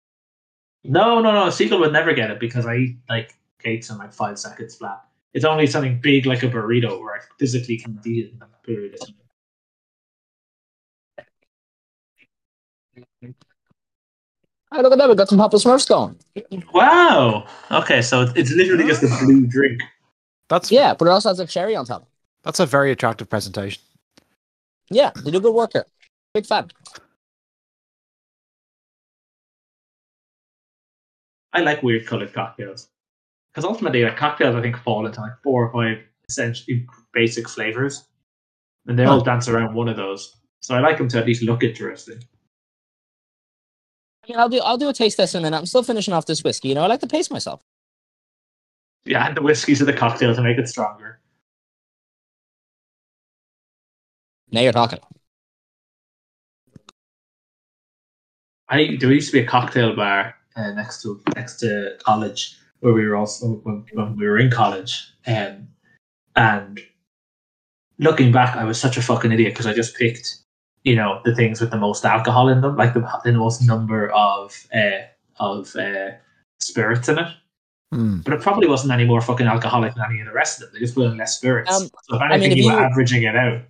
no, 0.84 1.20
no, 1.20 1.32
no. 1.32 1.46
A 1.46 1.52
seagull 1.52 1.80
would 1.80 1.92
never 1.92 2.12
get 2.12 2.30
it 2.30 2.38
because 2.38 2.66
I 2.66 2.76
eat 2.76 2.96
like 3.08 3.34
cakes 3.58 3.88
in 3.88 3.96
like 3.96 4.12
five 4.12 4.38
seconds 4.38 4.76
flat. 4.76 5.02
It's 5.32 5.46
only 5.46 5.66
something 5.66 6.00
big 6.02 6.26
like 6.26 6.42
a 6.42 6.48
burrito 6.48 7.00
where 7.00 7.14
I 7.14 7.20
physically 7.38 7.78
can't 7.78 8.06
eat 8.06 8.26
it 8.26 8.32
in 8.32 8.38
that 8.40 8.62
period 8.62 8.94
of 8.94 9.00
time. 9.06 9.16
Hey, 14.74 14.82
look 14.82 14.92
at 14.92 14.98
that. 14.98 15.08
We 15.08 15.14
got 15.14 15.28
some 15.28 15.38
Papa 15.38 15.56
Smurfs 15.56 15.88
going. 15.88 16.18
Wow. 16.72 17.46
Okay, 17.70 18.02
so 18.02 18.22
it's 18.34 18.50
literally 18.50 18.88
just 18.88 19.04
a 19.04 19.08
ah. 19.08 19.20
blue 19.22 19.46
drink. 19.46 19.80
That's 20.48 20.72
Yeah, 20.72 20.94
but 20.94 21.06
it 21.06 21.12
also 21.12 21.28
has 21.28 21.38
a 21.38 21.46
cherry 21.46 21.76
on 21.76 21.84
top. 21.84 22.08
that's 22.42 22.58
a 22.58 22.66
very 22.66 22.90
attractive 22.90 23.30
presentation. 23.30 23.80
Yeah, 24.90 25.12
they 25.24 25.30
do 25.30 25.38
good 25.40 25.54
work 25.54 25.74
here. 25.74 25.86
Big 26.34 26.44
fan. 26.44 26.72
I 31.52 31.60
like 31.60 31.84
weird 31.84 32.04
colored 32.04 32.32
cocktails 32.32 32.88
because 33.52 33.64
ultimately, 33.64 34.02
like 34.02 34.16
cocktails, 34.16 34.56
I 34.56 34.60
think 34.60 34.76
fall 34.78 35.06
into 35.06 35.20
like 35.20 35.40
four 35.44 35.68
or 35.68 35.72
five 35.72 36.02
essentially 36.28 36.84
basic 37.12 37.48
flavors, 37.48 38.08
and 38.86 38.98
they 38.98 39.04
all 39.04 39.20
dance 39.20 39.46
around 39.46 39.74
one 39.74 39.88
of 39.88 39.96
those. 39.96 40.36
So 40.62 40.74
I 40.74 40.80
like 40.80 40.98
them 40.98 41.08
to 41.10 41.18
at 41.18 41.26
least 41.26 41.44
look 41.44 41.62
interesting. 41.62 42.20
I 44.24 44.32
mean, 44.32 44.38
I'll 44.40 44.48
do 44.48 44.60
I'll 44.60 44.78
do 44.78 44.88
a 44.88 44.92
taste 44.92 45.16
test 45.18 45.34
in 45.34 45.40
a 45.40 45.42
minute. 45.42 45.58
I'm 45.58 45.66
still 45.66 45.82
finishing 45.82 46.14
off 46.14 46.26
this 46.26 46.42
whiskey. 46.42 46.68
You 46.68 46.74
know, 46.74 46.82
I 46.82 46.86
like 46.86 47.00
to 47.00 47.06
pace 47.06 47.30
myself. 47.30 47.62
Yeah, 49.04 49.26
and 49.26 49.36
the 49.36 49.42
whiskey 49.42 49.74
to 49.74 49.84
the 49.84 49.92
cocktail 49.92 50.34
to 50.34 50.42
make 50.42 50.56
it 50.56 50.68
stronger. 50.68 51.20
Now 54.50 54.62
you're 54.62 54.72
talking. 54.72 55.00
I 58.68 58.96
there 58.98 59.12
used 59.12 59.30
to 59.30 59.32
be 59.32 59.40
a 59.40 59.46
cocktail 59.46 59.94
bar 59.94 60.34
uh, 60.56 60.70
next 60.70 61.02
to 61.02 61.20
next 61.36 61.56
to 61.60 61.98
college 62.02 62.56
where 62.80 62.94
we 62.94 63.06
were 63.06 63.16
also 63.16 63.60
when, 63.64 63.84
when 63.92 64.16
we 64.16 64.26
were 64.26 64.38
in 64.38 64.50
college, 64.50 65.12
um, 65.26 65.68
and 66.36 66.80
looking 67.98 68.32
back, 68.32 68.56
I 68.56 68.64
was 68.64 68.80
such 68.80 68.96
a 68.96 69.02
fucking 69.02 69.32
idiot 69.32 69.52
because 69.52 69.66
I 69.66 69.74
just 69.74 69.96
picked 69.96 70.43
you 70.84 70.94
know 70.94 71.20
the 71.24 71.34
things 71.34 71.60
with 71.60 71.70
the 71.70 71.76
most 71.76 72.04
alcohol 72.04 72.48
in 72.48 72.60
them, 72.60 72.76
like 72.76 72.94
the, 72.94 73.06
the 73.24 73.32
most 73.32 73.62
number 73.62 74.10
of 74.10 74.66
uh, 74.74 75.02
of 75.40 75.74
uh, 75.76 76.10
spirits 76.60 77.08
in 77.08 77.18
it. 77.18 77.28
Hmm. 77.92 78.20
But 78.20 78.34
it 78.34 78.40
probably 78.40 78.68
wasn't 78.68 78.92
any 78.92 79.04
more 79.04 79.20
fucking 79.20 79.46
alcoholic 79.46 79.94
than 79.94 80.04
any 80.08 80.20
of 80.20 80.26
the 80.26 80.32
rest 80.32 80.60
of 80.60 80.66
them. 80.66 80.74
They 80.74 80.80
just 80.80 80.94
put 80.94 81.06
in 81.06 81.16
less 81.16 81.36
spirits. 81.36 81.72
Um, 81.72 81.88
so 82.02 82.16
if 82.16 82.20
I 82.20 82.34
anything, 82.34 82.50
mean, 82.50 82.58
if 82.58 82.64
you 82.64 82.72
were 82.72 82.80
averaging 82.80 83.22
it 83.22 83.36
out. 83.36 83.62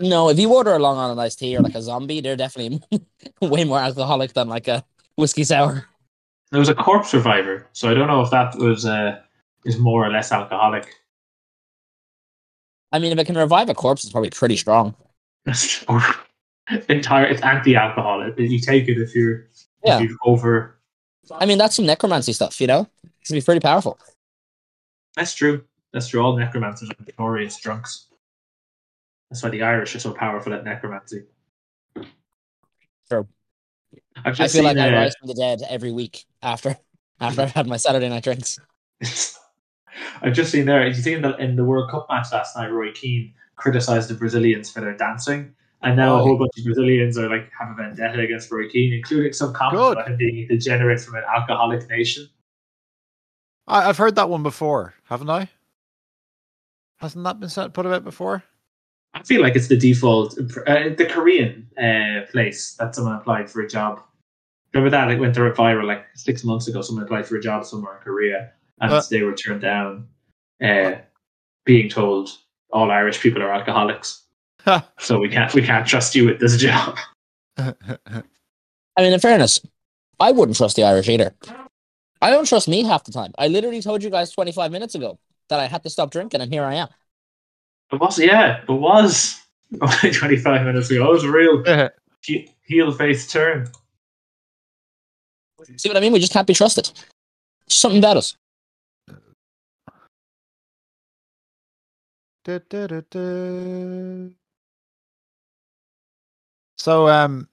No, 0.00 0.30
if 0.30 0.38
you 0.38 0.52
order 0.52 0.72
a 0.72 0.78
Long 0.78 0.96
Island 0.96 1.20
iced 1.20 1.38
tea 1.38 1.56
or 1.56 1.60
like 1.60 1.74
a 1.74 1.82
zombie, 1.82 2.20
they're 2.20 2.36
definitely 2.36 2.82
way 3.42 3.64
more 3.64 3.78
alcoholic 3.78 4.32
than 4.32 4.48
like 4.48 4.66
a 4.66 4.84
whiskey 5.16 5.44
sour. 5.44 5.86
There 6.50 6.58
was 6.58 6.68
a 6.68 6.74
corpse 6.74 7.14
reviver, 7.14 7.66
so 7.72 7.90
I 7.90 7.94
don't 7.94 8.08
know 8.08 8.22
if 8.22 8.30
that 8.30 8.56
was 8.56 8.86
uh, 8.86 9.20
is 9.64 9.78
more 9.78 10.04
or 10.04 10.10
less 10.10 10.32
alcoholic. 10.32 10.92
I 12.92 12.98
mean, 12.98 13.12
if 13.12 13.18
it 13.18 13.26
can 13.26 13.36
revive 13.36 13.68
a 13.68 13.74
corpse, 13.74 14.02
it's 14.02 14.12
probably 14.12 14.30
pretty 14.30 14.56
strong. 14.56 14.96
entire, 16.88 17.26
it's 17.26 17.42
anti-alcohol. 17.42 18.22
It- 18.22 18.38
You 18.38 18.58
take 18.60 18.88
it 18.88 18.98
if 18.98 19.14
you're 19.14 19.46
Yeah. 19.84 20.00
if 20.00 20.08
you're 20.10 20.18
over. 20.24 20.78
I 21.32 21.46
mean, 21.46 21.58
that's 21.58 21.76
some 21.76 21.86
necromancy 21.86 22.32
stuff, 22.32 22.60
you 22.60 22.66
know? 22.66 22.88
It 23.04 23.26
can 23.26 23.36
be 23.36 23.40
pretty 23.40 23.60
powerful. 23.60 23.98
That's 25.16 25.34
true. 25.34 25.64
That's 25.92 26.08
true. 26.08 26.20
All 26.22 26.36
necromancers 26.36 26.90
are 26.90 26.96
notorious 27.04 27.60
drunks. 27.60 28.06
That's 29.30 29.42
why 29.42 29.50
the 29.50 29.62
Irish 29.62 29.94
are 29.94 30.00
so 30.00 30.12
powerful 30.12 30.52
at 30.54 30.64
necromancy. 30.64 31.24
True. 33.08 33.28
I 34.24 34.32
feel 34.32 34.48
seen, 34.48 34.64
like 34.64 34.76
I 34.76 34.88
uh, 34.90 35.00
rise 35.00 35.14
from 35.16 35.28
the 35.28 35.34
dead 35.34 35.62
every 35.68 35.92
week 35.92 36.24
after 36.42 36.76
after 37.20 37.42
I've 37.42 37.52
had 37.52 37.66
my 37.66 37.76
Saturday 37.76 38.08
night 38.08 38.24
drinks. 38.24 38.58
I've 40.22 40.32
just 40.32 40.52
seen 40.52 40.66
there. 40.66 40.86
You 40.86 40.94
see 40.94 41.14
in 41.14 41.22
the 41.22 41.36
in 41.36 41.56
the 41.56 41.64
World 41.64 41.90
Cup 41.90 42.06
match 42.10 42.28
last 42.32 42.56
night? 42.56 42.68
Roy 42.68 42.92
Keane 42.92 43.34
criticised 43.56 44.08
the 44.10 44.14
Brazilians 44.14 44.70
for 44.70 44.80
their 44.80 44.96
dancing, 44.96 45.54
and 45.82 45.96
now 45.96 46.16
a 46.16 46.22
whole 46.22 46.36
bunch 46.36 46.52
of 46.58 46.64
Brazilians 46.64 47.16
are 47.18 47.28
like 47.28 47.50
have 47.58 47.70
a 47.70 47.74
vendetta 47.74 48.20
against 48.20 48.50
Roy 48.50 48.68
Keane, 48.68 48.92
including 48.92 49.32
some 49.32 49.52
comments 49.52 49.80
Good. 49.80 49.92
about 49.98 50.08
him 50.08 50.16
being 50.16 50.46
degenerate 50.48 51.00
from 51.00 51.14
an 51.16 51.24
alcoholic 51.34 51.88
nation. 51.88 52.28
I, 53.66 53.88
I've 53.88 53.96
heard 53.98 54.16
that 54.16 54.28
one 54.28 54.42
before, 54.42 54.94
haven't 55.04 55.30
I? 55.30 55.48
Hasn't 56.98 57.24
that 57.24 57.40
been 57.40 57.48
said, 57.48 57.72
put 57.72 57.86
about 57.86 58.04
before? 58.04 58.42
I 59.14 59.22
feel 59.22 59.40
like 59.42 59.56
it's 59.56 59.68
the 59.68 59.76
default. 59.76 60.38
Uh, 60.38 60.90
the 60.96 61.06
Korean 61.10 61.66
uh, 61.78 62.26
place 62.30 62.74
that 62.74 62.94
someone 62.94 63.16
applied 63.16 63.50
for 63.50 63.62
a 63.62 63.68
job. 63.68 64.02
Remember 64.72 64.90
that? 64.90 65.10
It 65.10 65.18
went 65.18 65.34
viral 65.34 65.84
like 65.86 66.04
six 66.14 66.44
months 66.44 66.68
ago. 66.68 66.80
Someone 66.82 67.04
applied 67.04 67.26
for 67.26 67.36
a 67.36 67.40
job 67.40 67.64
somewhere 67.64 67.96
in 67.96 68.02
Korea, 68.02 68.52
and 68.80 68.92
Uh. 68.92 69.02
they 69.10 69.22
were 69.22 69.34
turned 69.34 69.62
down, 69.62 70.08
uh, 70.62 70.92
being 71.64 71.88
told 71.88 72.30
all 72.70 72.90
Irish 72.90 73.20
people 73.20 73.42
are 73.42 73.50
alcoholics. 73.52 74.26
So 74.98 75.18
we 75.18 75.28
can't 75.28 75.52
we 75.54 75.62
can't 75.62 75.86
trust 75.86 76.14
you 76.14 76.26
with 76.26 76.40
this 76.40 76.56
job. 76.56 76.96
I 77.58 77.72
mean, 78.98 79.12
in 79.12 79.20
fairness, 79.20 79.60
I 80.18 80.32
wouldn't 80.32 80.56
trust 80.56 80.76
the 80.76 80.84
Irish 80.84 81.08
either. 81.08 81.34
I 82.22 82.30
don't 82.30 82.46
trust 82.46 82.68
me 82.68 82.82
half 82.84 83.04
the 83.04 83.12
time. 83.12 83.32
I 83.38 83.48
literally 83.48 83.80
told 83.80 84.02
you 84.02 84.10
guys 84.10 84.30
25 84.32 84.70
minutes 84.70 84.94
ago 84.94 85.18
that 85.48 85.58
I 85.60 85.66
had 85.66 85.82
to 85.84 85.90
stop 85.90 86.10
drinking, 86.10 86.40
and 86.42 86.52
here 86.52 86.64
I 86.64 86.74
am. 86.74 86.88
It 87.92 88.00
was 88.00 88.18
yeah, 88.18 88.62
it 88.62 88.68
was 88.68 89.40
only 89.80 90.10
twenty 90.12 90.36
five 90.36 90.64
minutes 90.64 90.90
ago. 90.90 91.10
It 91.10 91.12
was 91.14 91.24
a 91.24 91.30
real 91.30 91.64
heel 92.62 92.92
face 92.92 93.30
turn. 93.30 93.68
See 95.76 95.88
what 95.88 95.96
I 95.96 96.00
mean? 96.00 96.12
We 96.12 96.20
just 96.20 96.32
can't 96.32 96.46
be 96.46 96.54
trusted. 96.54 96.90
Something 97.68 97.98
about 97.98 98.16
us. 98.16 98.36
Du- 102.44 102.58
du- 102.70 102.88
du- 102.88 103.04
du. 103.10 104.34
So, 106.80 107.08
um, 107.08 107.46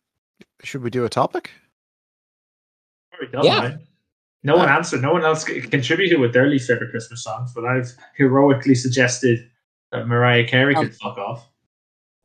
should 0.64 0.82
we 0.84 0.90
do 0.90 1.04
a 1.04 1.10
topic? 1.10 1.52
Done, 3.34 3.44
Yeah. 3.44 3.60
right? 3.60 3.78
No 4.44 4.56
one 4.56 4.70
answered. 4.70 5.02
No 5.02 5.12
one 5.12 5.26
else 5.26 5.44
contributed 5.44 6.18
with 6.22 6.32
their 6.32 6.48
least 6.48 6.66
favorite 6.70 6.92
Christmas 6.92 7.26
songs, 7.26 7.52
but 7.54 7.66
I've 7.66 7.92
heroically 8.16 8.74
suggested 8.74 9.50
that 9.92 10.08
Mariah 10.08 10.48
Carey 10.48 10.76
Um, 10.76 10.86
could 10.86 10.96
fuck 10.96 11.18
off. 11.18 11.46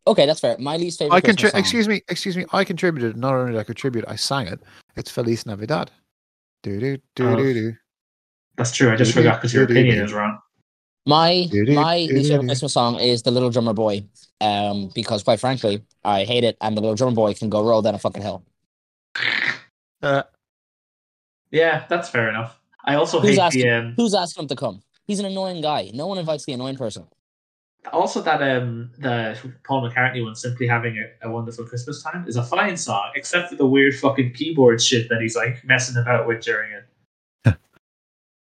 Okay, 0.07 0.27
that's 0.27 0.39
fair. 0.39 0.57
My 0.59 0.77
least 0.77 1.01
favorite. 1.01 1.17
I 1.17 1.21
Christmas 1.21 1.43
contri- 1.43 1.51
song. 1.51 1.61
excuse 1.61 1.89
me, 1.89 2.03
excuse 2.09 2.37
me. 2.37 2.47
I 2.53 2.63
contributed. 2.63 3.17
Not 3.17 3.35
only 3.35 3.51
did 3.51 3.59
I 3.59 3.65
contribute, 3.65 4.05
I 4.07 4.15
sang 4.15 4.47
it. 4.47 4.61
It's 4.95 5.11
Feliz 5.11 5.45
Navidad. 5.45 5.91
Do 6.63 6.79
do 6.79 6.99
do 7.17 7.29
Oh. 7.31 7.35
do 7.37 7.53
do. 7.53 7.75
That's 8.57 8.71
true. 8.71 8.93
I 8.93 8.97
just 8.97 9.13
forgot 9.13 9.41
because 9.41 9.53
your 9.53 9.65
opinion 9.65 9.99
is 10.05 10.13
wrong. 10.13 10.39
My 11.07 11.47
Do-do, 11.51 11.75
my 11.75 11.97
least 11.99 12.31
favorite. 12.31 12.47
Christmas 12.47 12.73
song 12.73 12.97
is 13.01 13.23
"The 13.23 13.31
Little 13.33 13.51
Drummer 13.51 13.73
Boy," 13.73 14.05
um, 14.41 14.91
because 14.95 15.23
quite 15.23 15.41
frankly, 15.41 15.83
I 16.05 16.25
hate 16.25 16.45
it, 16.45 16.57
and 16.61 16.77
the 16.77 16.81
Little 16.81 16.95
Drummer 16.97 17.15
Boy 17.15 17.35
can 17.35 17.51
go 17.51 17.65
roll 17.65 17.83
down 17.83 17.95
a 17.95 17.99
fucking 17.99 18.23
hill. 18.23 18.45
Uh, 20.03 20.23
Yeah, 21.51 21.85
that's 21.89 22.09
fair 22.09 22.29
enough. 22.29 22.59
I 22.85 22.95
also 22.95 23.21
Who's 23.21 23.31
hate 23.31 23.39
asking? 23.41 23.63
the 23.63 23.71
um, 23.71 23.95
Who's 23.97 24.15
asking 24.15 24.43
him 24.45 24.49
to 24.49 24.57
come? 24.57 24.83
He's 25.07 25.19
an 25.21 25.27
annoying 25.27 25.61
guy. 25.61 25.91
No 25.93 26.07
one 26.07 26.19
invites 26.19 26.45
the 26.47 26.53
annoying 26.53 26.77
person. 26.77 27.07
also 27.93 28.23
that 28.23 28.41
um 28.43 28.91
the 28.99 29.37
Paul 29.65 29.89
McCartney 29.89 30.23
one, 30.25 30.35
simply 30.37 30.67
having 30.69 30.97
a, 30.99 31.29
a 31.29 31.31
wonderful 31.31 31.65
Christmas 31.65 32.01
time, 32.03 32.27
is 32.29 32.37
a 32.37 32.43
fine 32.45 32.77
song, 32.77 33.11
except 33.17 33.51
for 33.51 33.57
the 33.57 33.67
weird 33.67 33.95
fucking 33.97 34.33
keyboard 34.35 34.81
shit 34.81 35.09
that 35.09 35.21
he's 35.21 35.35
like 35.37 35.65
messing 35.65 35.97
about 36.01 36.27
with 36.29 36.41
during 36.43 36.71
it, 36.73 37.57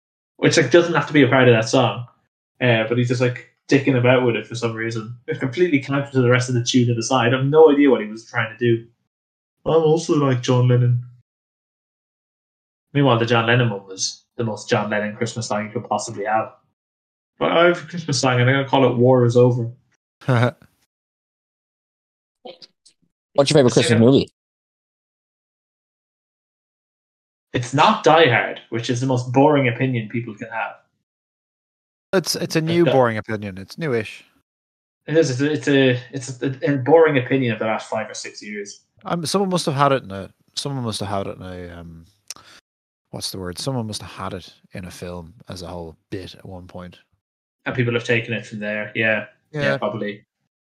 which 0.37 0.57
like 0.57 0.71
doesn't 0.71 0.95
have 0.95 1.09
to 1.09 1.13
be 1.13 1.23
a 1.23 1.29
part 1.29 1.49
of 1.49 1.55
that 1.55 1.69
song, 1.69 2.07
uh, 2.63 2.85
but 2.89 2.97
he's 2.97 3.09
just 3.09 3.21
like 3.21 3.51
dicking 3.69 3.99
about 3.99 4.25
with 4.25 4.37
it 4.37 4.47
for 4.47 4.55
some 4.55 4.73
reason. 4.75 5.17
It's 5.27 5.41
completely 5.41 5.81
counter 5.81 6.11
to 6.13 6.23
the 6.23 6.31
rest 6.31 6.49
of 6.49 6.55
the 6.55 6.65
tune 6.65 6.87
to 6.87 6.95
the 6.95 7.03
side. 7.03 7.35
I 7.35 7.39
have 7.39 7.47
no 7.47 7.71
idea 7.71 7.91
what 7.91 8.01
he 8.01 8.07
was 8.07 8.25
trying 8.25 8.57
to 8.57 8.59
do. 8.59 8.87
I'm 9.67 9.83
also 9.83 10.15
like 10.15 10.43
John 10.43 10.69
Lennon. 10.69 11.05
Meanwhile, 12.93 13.19
the 13.19 13.27
John 13.27 13.47
Lennon 13.47 13.71
one 13.71 13.87
was 13.87 14.25
the 14.37 14.45
most 14.45 14.69
John 14.69 14.91
Lennon 14.91 15.17
Christmas 15.17 15.49
song 15.49 15.67
you 15.67 15.73
could 15.73 15.89
possibly 15.89 16.25
have. 16.25 16.53
But 17.39 17.53
I 17.53 17.65
have 17.67 17.83
a 17.83 17.87
Christmas 17.87 18.21
song 18.21 18.41
and 18.41 18.49
I'm 18.49 18.55
going 18.55 18.65
to 18.65 18.71
call 18.71 18.91
it 18.91 18.97
War 18.97 19.25
is 19.25 19.37
Over. 19.37 19.73
What's 23.35 23.51
your 23.51 23.59
favorite 23.59 23.73
Christmas 23.73 23.99
movie? 23.99 24.31
It's 27.53 27.75
not 27.75 28.05
Die 28.05 28.31
Hard, 28.31 28.61
which 28.71 28.89
is 28.89 29.01
the 29.01 29.07
most 29.07 29.33
boring 29.33 29.69
opinion 29.69 30.09
people 30.09 30.35
can 30.35 30.49
have. 30.49 30.82
It's 32.13 32.37
it's 32.37 32.57
a 32.57 32.61
new 32.61 32.85
boring 32.85 33.17
opinion. 33.19 33.59
It's 33.59 33.79
newish. 33.79 34.25
It 35.07 35.17
is. 35.17 35.31
It's 35.31 35.41
a, 35.41 35.53
it's 35.53 35.69
a, 35.69 36.01
it's 36.13 36.43
a, 36.43 36.75
a 36.75 36.77
boring 36.79 37.19
opinion 37.19 37.53
of 37.53 37.59
the 37.59 37.65
last 37.67 37.89
five 37.91 38.09
or 38.09 38.15
six 38.15 38.41
years. 38.43 38.85
Um, 39.05 39.27
someone 39.27 39.51
must 39.51 39.67
have 39.67 39.75
had 39.75 39.93
it 39.93 40.05
in 40.05 40.11
a. 40.13 40.33
Someone 40.55 40.85
must 40.85 41.01
have 41.01 41.09
had 41.09 41.27
it 41.27 41.37
in 41.39 41.43
a. 41.43 41.81
Um, 41.81 42.05
what's 43.11 43.31
the 43.31 43.39
word? 43.39 43.59
Someone 43.59 43.87
must 43.87 44.03
have 44.03 44.11
had 44.11 44.35
it 44.35 44.53
in 44.73 44.85
a 44.85 44.91
film 44.91 45.35
as 45.49 45.63
a 45.63 45.67
whole 45.67 45.97
bit 46.11 46.35
at 46.35 46.47
one 46.47 46.67
point. 46.67 46.99
And 47.67 47.75
people 47.75 47.95
have 47.95 48.05
taken 48.05 48.33
it 48.35 48.47
from 48.47 48.59
there. 48.61 48.93
Yeah. 48.95 49.27
Yeah, 49.53 49.63
Yeah. 49.63 49.77
probably. 49.79 50.25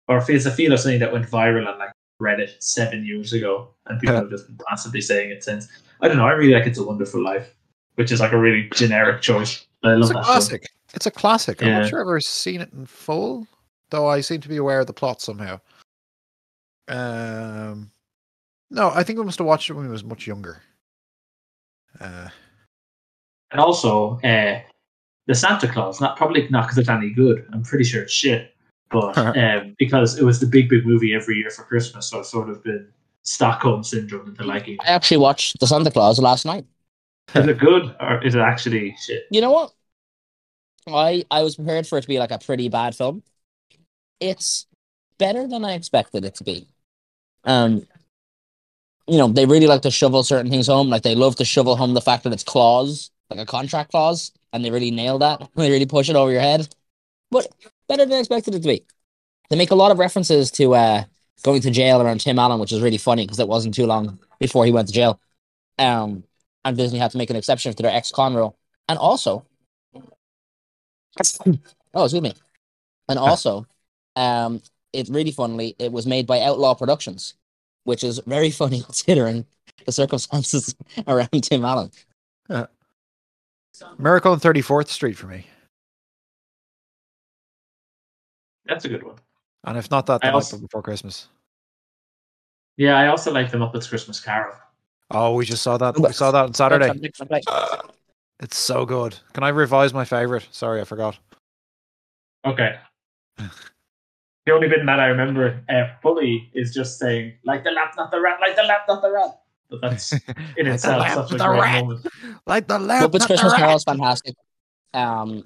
Or 0.07 0.17
if 0.17 0.29
it's 0.29 0.45
a 0.45 0.51
feel 0.51 0.71
of 0.73 0.79
something 0.79 0.99
that 0.99 1.11
went 1.11 1.27
viral 1.29 1.67
on 1.67 1.79
like 1.79 1.91
Reddit 2.21 2.51
seven 2.59 3.05
years 3.05 3.33
ago, 3.33 3.69
and 3.87 3.99
people 3.99 4.15
Yeah. 4.15 4.21
have 4.21 4.29
just 4.29 4.47
been 4.47 4.57
constantly 4.67 5.01
saying 5.01 5.31
it 5.31 5.43
since. 5.43 5.67
I 6.01 6.07
don't 6.07 6.17
know. 6.17 6.27
I 6.27 6.31
really 6.31 6.53
like 6.53 6.67
It's 6.67 6.77
a 6.77 6.83
Wonderful 6.83 7.23
Life, 7.23 7.53
which 7.95 8.11
is 8.11 8.19
like 8.19 8.31
a 8.33 8.37
really 8.37 8.69
generic 8.73 9.21
choice. 9.21 9.65
But 9.81 9.91
I 9.91 9.95
love 9.95 10.11
It's 10.11 10.11
a 10.11 10.13
that 10.13 10.25
film. 10.25 10.59
Classic. 10.95 10.97
It's 10.97 11.05
a 11.05 11.11
classic. 11.11 11.63
I'm 11.63 11.81
not 11.81 11.89
sure 11.89 11.99
I've 11.99 12.07
ever 12.07 12.19
seen 12.19 12.61
it 12.61 12.71
in 12.73 12.85
full, 12.85 13.47
though 13.89 14.07
I 14.07 14.21
seem 14.21 14.41
to 14.41 14.49
be 14.49 14.57
aware 14.57 14.79
of 14.79 14.87
the 14.87 14.93
plot 14.93 15.21
somehow. 15.21 15.59
Um, 16.87 17.91
no, 18.69 18.89
I 18.89 19.03
think 19.03 19.19
we 19.19 19.25
must 19.25 19.39
have 19.39 19.47
watched 19.47 19.69
it 19.69 19.73
when 19.73 19.85
we 19.85 19.91
was 19.91 20.03
much 20.03 20.27
younger. 20.27 20.61
Uh, 21.99 22.29
And 23.51 23.61
also, 23.61 24.19
uh, 24.19 24.61
the 25.27 25.35
Santa 25.35 25.67
Clause, 25.67 26.01
not 26.01 26.17
probably 26.17 26.47
not 26.49 26.63
because 26.63 26.77
it's 26.77 26.89
any 26.89 27.09
good. 27.11 27.47
I'm 27.51 27.63
pretty 27.63 27.83
sure 27.83 28.03
it's 28.03 28.13
shit. 28.13 28.53
But 28.91 29.17
um, 29.37 29.75
because 29.79 30.17
it 30.17 30.23
was 30.23 30.39
the 30.39 30.45
big, 30.45 30.69
big 30.69 30.85
movie 30.85 31.13
every 31.13 31.37
year 31.37 31.49
for 31.49 31.63
Christmas, 31.63 32.09
so 32.09 32.19
I've 32.19 32.25
sort 32.25 32.49
of 32.49 32.63
been 32.63 32.87
Stockholm 33.23 33.83
syndrome 33.83 34.27
into 34.27 34.43
liking 34.43 34.77
I 34.81 34.89
actually 34.89 35.17
watched 35.17 35.59
The 35.59 35.65
Santa 35.65 35.89
Clause 35.89 36.19
last 36.19 36.45
night. 36.45 36.65
Is 37.33 37.47
it 37.47 37.57
good 37.57 37.95
or 37.99 38.23
is 38.23 38.35
it 38.35 38.39
actually 38.39 38.95
shit? 38.99 39.25
You 39.31 39.41
know 39.41 39.51
what? 39.51 39.71
I 40.87 41.25
I 41.31 41.43
was 41.43 41.55
prepared 41.55 41.87
for 41.87 41.97
it 41.97 42.01
to 42.01 42.07
be 42.07 42.19
like 42.19 42.31
a 42.31 42.39
pretty 42.39 42.69
bad 42.69 42.95
film. 42.95 43.23
It's 44.19 44.67
better 45.17 45.47
than 45.47 45.65
I 45.65 45.73
expected 45.73 46.25
it 46.25 46.35
to 46.35 46.43
be. 46.43 46.67
Um, 47.43 47.87
you 49.07 49.17
know, 49.17 49.27
they 49.27 49.45
really 49.45 49.67
like 49.67 49.81
to 49.83 49.91
shovel 49.91 50.23
certain 50.23 50.49
things 50.49 50.67
home. 50.67 50.89
Like 50.89 51.03
they 51.03 51.15
love 51.15 51.35
to 51.37 51.45
shovel 51.45 51.75
home 51.75 51.93
the 51.93 52.01
fact 52.01 52.23
that 52.23 52.33
it's 52.33 52.43
clause, 52.43 53.11
like 53.29 53.39
a 53.39 53.45
contract 53.45 53.91
clause, 53.91 54.31
and 54.53 54.63
they 54.63 54.71
really 54.71 54.91
nail 54.91 55.19
that. 55.19 55.49
They 55.55 55.69
really 55.69 55.85
push 55.85 56.09
it 56.09 56.15
over 56.15 56.31
your 56.31 56.41
head. 56.41 56.67
But 57.31 57.47
better 57.87 58.05
than 58.05 58.13
I 58.13 58.19
expected 58.19 58.55
it 58.55 58.61
to 58.61 58.67
be. 58.67 58.85
They 59.49 59.57
make 59.57 59.71
a 59.71 59.75
lot 59.75 59.91
of 59.91 59.99
references 59.99 60.51
to 60.51 60.75
uh 60.75 61.03
going 61.43 61.61
to 61.61 61.71
jail 61.71 62.01
around 62.01 62.21
Tim 62.21 62.39
Allen, 62.39 62.59
which 62.59 62.71
is 62.71 62.81
really 62.81 62.97
funny 62.97 63.23
because 63.23 63.39
it 63.39 63.47
wasn't 63.47 63.75
too 63.75 63.85
long 63.85 64.19
before 64.39 64.65
he 64.65 64.71
went 64.71 64.87
to 64.87 64.93
jail. 64.93 65.19
Um, 65.77 66.23
and 66.63 66.75
Disney 66.75 66.97
had 66.97 67.11
to 67.11 67.17
make 67.17 67.29
an 67.29 67.35
exception 67.35 67.73
to 67.73 67.83
their 67.83 67.91
ex-con 67.91 68.33
rule. 68.33 68.57
And 68.89 68.97
also, 68.97 69.45
oh, 71.93 72.03
excuse 72.03 72.21
me. 72.21 72.33
And 73.07 73.19
also, 73.19 73.65
um, 74.15 74.61
it 74.93 75.07
really 75.09 75.31
funnily, 75.31 75.75
it 75.79 75.91
was 75.91 76.05
made 76.05 76.25
by 76.25 76.41
Outlaw 76.41 76.73
Productions, 76.73 77.35
which 77.83 78.03
is 78.03 78.19
very 78.25 78.51
funny 78.51 78.81
considering 78.83 79.45
the 79.85 79.91
circumstances 79.91 80.75
around 81.07 81.29
Tim 81.43 81.63
Allen. 81.65 81.91
Miracle 83.97 84.31
on 84.31 84.39
34th 84.39 84.87
Street 84.87 85.17
for 85.17 85.27
me. 85.27 85.45
That's 88.65 88.85
a 88.85 88.89
good 88.89 89.03
one. 89.03 89.15
And 89.65 89.77
if 89.77 89.91
not 89.91 90.05
that, 90.07 90.23
I 90.23 90.29
the 90.29 90.33
also- 90.33 90.57
night 90.57 90.63
before 90.63 90.81
Christmas. 90.81 91.27
Yeah, 92.77 92.97
I 92.97 93.07
also 93.07 93.31
like 93.31 93.51
the 93.51 93.57
Muppets 93.57 93.87
Christmas 93.87 94.19
Carol. 94.19 94.53
Oh, 95.11 95.35
we 95.35 95.45
just 95.45 95.63
saw 95.63 95.77
that. 95.77 95.97
We 95.97 96.11
saw 96.11 96.31
that 96.31 96.45
on 96.45 96.53
Saturday. 96.53 96.91
Saturday. 98.39 98.45
It's 98.45 98.57
so 98.57 98.85
good. 98.85 99.19
Can 99.33 99.43
I 99.43 99.49
revise 99.49 99.93
my 99.93 100.05
favorite? 100.05 100.47
Sorry, 100.51 100.81
I 100.81 100.83
forgot. 100.83 101.17
Okay. 102.45 102.75
the 104.45 104.51
only 104.51 104.67
bit 104.67 104.85
that 104.85 104.99
I 104.99 105.07
remember 105.07 105.63
uh, 105.69 105.87
fully 106.01 106.51
is 106.53 106.73
just 106.73 106.99
saying, 106.99 107.33
like 107.45 107.63
the 107.63 107.71
lamp, 107.71 107.91
not 107.97 108.11
the 108.11 108.19
rat, 108.21 108.39
like 108.41 108.55
the 108.55 108.63
lamp, 108.63 108.83
not 108.87 109.01
the 109.01 109.11
rat. 109.11 109.39
But 109.69 109.81
that's 109.81 110.13
in 110.57 110.67
Like 110.69 110.81
the 110.81 110.91
itself 110.91 111.01
lamp, 111.01 111.29
such 111.29 111.31
a 111.31 111.37
the 111.37 111.47
great 111.47 111.59
rat. 111.61 111.85
moment. 111.85 112.07
Like 112.45 112.67
the 112.67 112.79
lamp. 112.79 113.11
Muppets 113.11 113.19
not 113.19 113.29
the 113.29 113.37
Christmas. 113.37 113.53
Carol 113.53 113.75
is 113.77 113.83
fantastic. 113.83 114.35
Um, 114.93 115.45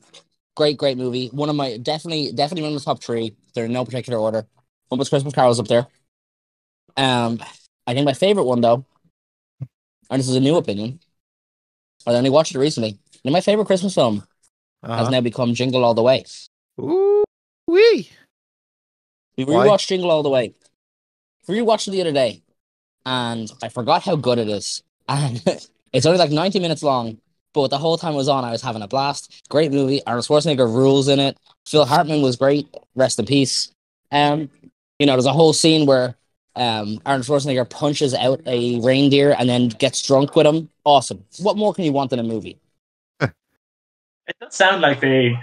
great, 0.55 0.77
great 0.77 0.97
movie. 0.97 1.29
One 1.29 1.49
of 1.49 1.55
my 1.55 1.77
definitely, 1.77 2.31
definitely 2.33 2.63
one 2.63 2.73
of 2.73 2.79
the 2.79 2.85
top 2.85 3.01
three. 3.01 3.35
They're 3.53 3.65
in 3.65 3.73
no 3.73 3.85
particular 3.85 4.19
order. 4.19 4.45
Muppets 4.91 5.09
Christmas 5.09 5.33
Carol 5.33 5.51
is 5.51 5.59
up 5.59 5.67
there. 5.67 5.87
Um, 6.97 7.39
I 7.87 7.93
think 7.93 8.05
my 8.05 8.13
favorite 8.13 8.43
one 8.43 8.61
though, 8.61 8.85
and 10.09 10.19
this 10.19 10.27
is 10.27 10.35
a 10.35 10.39
new 10.41 10.57
opinion. 10.57 10.99
I 12.07 12.13
only 12.13 12.29
watched 12.29 12.55
it 12.55 12.59
recently. 12.59 12.97
And 13.25 13.33
my 13.33 13.41
favorite 13.41 13.65
Christmas 13.65 13.93
film 13.95 14.23
has 14.83 15.01
Uh-huh. 15.01 15.09
now 15.09 15.21
become 15.21 15.53
Jingle 15.53 15.83
All 15.83 15.93
the 15.93 16.03
Way. 16.03 16.23
Ooh, 16.79 17.23
wee. 17.67 18.09
We 19.37 19.45
rewatched 19.45 19.87
Jingle 19.87 20.11
All 20.11 20.23
the 20.23 20.29
Way. 20.29 20.53
Rewatched 21.47 21.87
it 21.87 21.91
the 21.91 22.01
other 22.01 22.11
day, 22.11 22.41
and 23.05 23.51
I 23.63 23.69
forgot 23.69 24.03
how 24.03 24.15
good 24.15 24.37
it 24.37 24.47
is. 24.49 24.83
And 25.09 25.41
it's 25.91 26.05
only 26.05 26.19
like 26.19 26.29
ninety 26.29 26.59
minutes 26.59 26.83
long, 26.83 27.17
but 27.53 27.69
the 27.69 27.79
whole 27.79 27.97
time 27.97 28.13
it 28.13 28.17
was 28.17 28.29
on, 28.29 28.45
I 28.45 28.51
was 28.51 28.61
having 28.61 28.83
a 28.83 28.87
blast. 28.87 29.41
Great 29.49 29.71
movie. 29.71 30.05
Arnold 30.05 30.25
Schwarzenegger 30.25 30.71
rules 30.71 31.07
in 31.07 31.19
it. 31.19 31.35
Phil 31.65 31.83
Hartman 31.85 32.21
was 32.21 32.35
great. 32.35 32.67
Rest 32.95 33.17
in 33.17 33.25
peace. 33.25 33.71
Um, 34.11 34.51
you 34.99 35.07
know, 35.07 35.13
there's 35.13 35.25
a 35.25 35.33
whole 35.33 35.51
scene 35.53 35.87
where 35.87 36.15
um 36.55 36.99
Arnold 37.05 37.25
Schwarzenegger 37.25 37.69
punches 37.69 38.13
out 38.13 38.41
a 38.45 38.79
reindeer 38.81 39.35
and 39.37 39.47
then 39.49 39.69
gets 39.69 40.01
drunk 40.01 40.35
with 40.35 40.45
him. 40.47 40.69
Awesome. 40.85 41.23
What 41.39 41.57
more 41.57 41.73
can 41.73 41.83
you 41.85 41.91
want 41.93 42.11
in 42.13 42.19
a 42.19 42.23
movie? 42.23 42.59
It 43.21 44.35
does 44.41 44.55
sound 44.55 44.81
like 44.81 44.99
they 44.99 45.37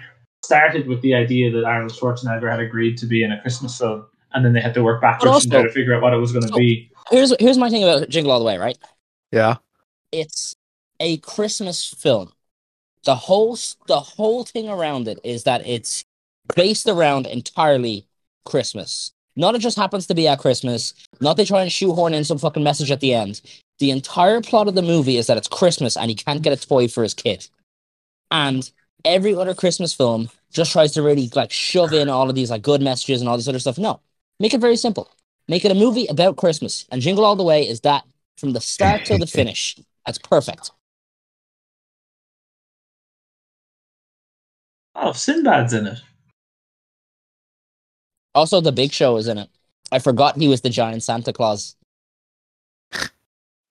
started 0.44 0.86
with 0.86 1.00
the 1.02 1.14
idea 1.14 1.50
that 1.50 1.64
Arnold 1.64 1.92
Schwarzenegger 1.92 2.48
had 2.50 2.60
agreed 2.60 2.96
to 2.98 3.06
be 3.06 3.22
in 3.24 3.32
a 3.32 3.40
Christmas 3.40 3.76
film, 3.78 4.06
and 4.32 4.44
then 4.44 4.52
they 4.52 4.60
had 4.60 4.74
to 4.74 4.82
work 4.84 5.00
backwards 5.00 5.26
also- 5.32 5.40
from 5.42 5.50
there 5.50 5.66
to 5.66 5.72
figure 5.72 5.94
out 5.94 6.02
what 6.02 6.12
it 6.14 6.18
was 6.18 6.30
going 6.32 6.42
to 6.42 6.48
So- 6.48 6.56
be. 6.56 6.90
Here's 7.10 7.32
here's 7.40 7.58
my 7.58 7.70
thing 7.70 7.82
about 7.84 8.08
Jingle 8.08 8.32
All 8.32 8.38
the 8.38 8.44
Way, 8.44 8.58
right? 8.58 8.78
Yeah. 9.32 9.56
it's 10.12 10.54
a 11.00 11.16
Christmas 11.18 11.84
film. 11.92 12.32
The 13.04 13.14
whole 13.16 13.58
the 13.86 14.00
whole 14.00 14.44
thing 14.44 14.68
around 14.68 15.08
it 15.08 15.18
is 15.24 15.42
that 15.44 15.66
it's 15.66 16.04
based 16.54 16.88
around 16.88 17.26
entirely 17.26 18.06
Christmas. 18.44 19.12
Not 19.36 19.54
it 19.54 19.58
just 19.60 19.76
happens 19.76 20.06
to 20.06 20.14
be 20.14 20.26
at 20.26 20.38
Christmas. 20.38 20.94
Not 21.20 21.36
they 21.36 21.44
try 21.44 21.62
and 21.62 21.70
shoehorn 21.70 22.14
in 22.14 22.24
some 22.24 22.38
fucking 22.38 22.62
message 22.64 22.90
at 22.90 23.00
the 23.00 23.12
end. 23.12 23.42
The 23.78 23.90
entire 23.90 24.40
plot 24.40 24.68
of 24.68 24.74
the 24.74 24.82
movie 24.82 25.18
is 25.18 25.26
that 25.26 25.36
it's 25.36 25.48
Christmas 25.48 25.96
and 25.96 26.10
he 26.10 26.14
can't 26.14 26.42
get 26.42 26.52
a 26.52 26.66
toy 26.66 26.88
for 26.88 27.02
his 27.02 27.12
kid. 27.12 27.46
And 28.30 28.68
every 29.04 29.34
other 29.34 29.54
Christmas 29.54 29.92
film 29.92 30.30
just 30.50 30.72
tries 30.72 30.92
to 30.92 31.02
really 31.02 31.30
like 31.34 31.52
shove 31.52 31.92
in 31.92 32.08
all 32.08 32.28
of 32.28 32.34
these 32.34 32.50
like 32.50 32.62
good 32.62 32.80
messages 32.80 33.20
and 33.20 33.28
all 33.28 33.36
this 33.36 33.48
other 33.48 33.58
stuff. 33.58 33.78
No, 33.78 34.00
make 34.40 34.54
it 34.54 34.60
very 34.60 34.76
simple. 34.76 35.10
Make 35.48 35.64
it 35.64 35.70
a 35.70 35.74
movie 35.74 36.06
about 36.06 36.36
Christmas. 36.36 36.86
And 36.90 37.02
Jingle 37.02 37.24
All 37.24 37.36
the 37.36 37.44
Way 37.44 37.68
is 37.68 37.80
that 37.82 38.04
from 38.38 38.52
the 38.52 38.60
start 38.60 39.04
to 39.06 39.18
the 39.18 39.26
finish. 39.26 39.76
That's 40.04 40.18
perfect. 40.18 40.70
Oh, 44.94 45.12
Sinbad's 45.12 45.74
in 45.74 45.86
it. 45.86 45.98
Also, 48.36 48.60
the 48.60 48.70
Big 48.70 48.92
Show 48.92 49.16
is 49.16 49.26
in 49.28 49.38
it. 49.38 49.48
I 49.90 49.98
forgot 49.98 50.36
he 50.36 50.46
was 50.46 50.60
the 50.60 50.68
giant 50.68 51.02
Santa 51.02 51.32
Claus. 51.32 51.74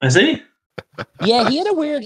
Is 0.02 0.16
he? 0.16 0.42
Yeah, 1.22 1.50
he 1.50 1.58
had 1.58 1.68
a 1.68 1.74
weird, 1.74 2.04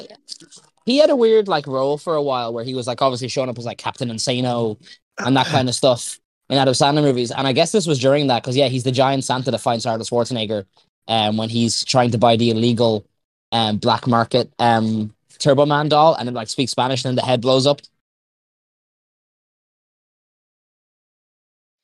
he 0.85 0.97
had 0.97 1.09
a 1.09 1.15
weird 1.15 1.47
like 1.47 1.67
role 1.67 1.97
for 1.97 2.15
a 2.15 2.21
while 2.21 2.53
where 2.53 2.63
he 2.65 2.75
was 2.75 2.85
like 2.85 3.01
obviously 3.01 3.29
showing 3.29 3.49
up 3.49 3.57
as 3.57 3.65
like 3.65 3.77
Captain 3.77 4.09
Insano 4.09 4.77
and 5.17 5.37
that 5.37 5.47
kind 5.47 5.69
of 5.69 5.75
stuff 5.75 6.19
in 6.49 6.57
Adam 6.57 6.73
Sandler 6.73 7.01
movies. 7.01 7.31
And 7.31 7.47
I 7.47 7.53
guess 7.53 7.71
this 7.71 7.87
was 7.87 7.97
during 7.97 8.27
that 8.27 8.43
because 8.43 8.57
yeah, 8.57 8.67
he's 8.67 8.83
the 8.83 8.91
giant 8.91 9.23
Santa 9.23 9.51
that 9.51 9.59
finds 9.59 9.85
Arnold 9.85 10.07
Schwarzenegger, 10.07 10.65
um, 11.07 11.37
when 11.37 11.49
he's 11.49 11.85
trying 11.85 12.11
to 12.11 12.17
buy 12.17 12.35
the 12.35 12.51
illegal, 12.51 13.05
um, 13.51 13.77
black 13.77 14.05
market 14.05 14.51
um 14.59 15.13
Turbo 15.39 15.65
Man 15.65 15.89
doll 15.89 16.13
and 16.15 16.27
it 16.27 16.33
like 16.33 16.49
speaks 16.49 16.71
Spanish 16.71 17.03
and 17.05 17.09
then 17.09 17.15
the 17.15 17.27
head 17.27 17.41
blows 17.41 17.65
up. 17.65 17.81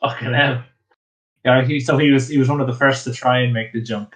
Fucking 0.02 0.34
hell. 0.34 0.64
Yeah, 1.44 1.64
he, 1.64 1.80
so 1.80 1.98
he 1.98 2.12
was 2.12 2.28
he 2.28 2.38
was 2.38 2.50
one 2.50 2.60
of 2.60 2.68
the 2.68 2.74
first 2.74 3.04
to 3.04 3.14
try 3.14 3.40
and 3.40 3.54
make 3.54 3.72
the 3.72 3.82
jump, 3.82 4.16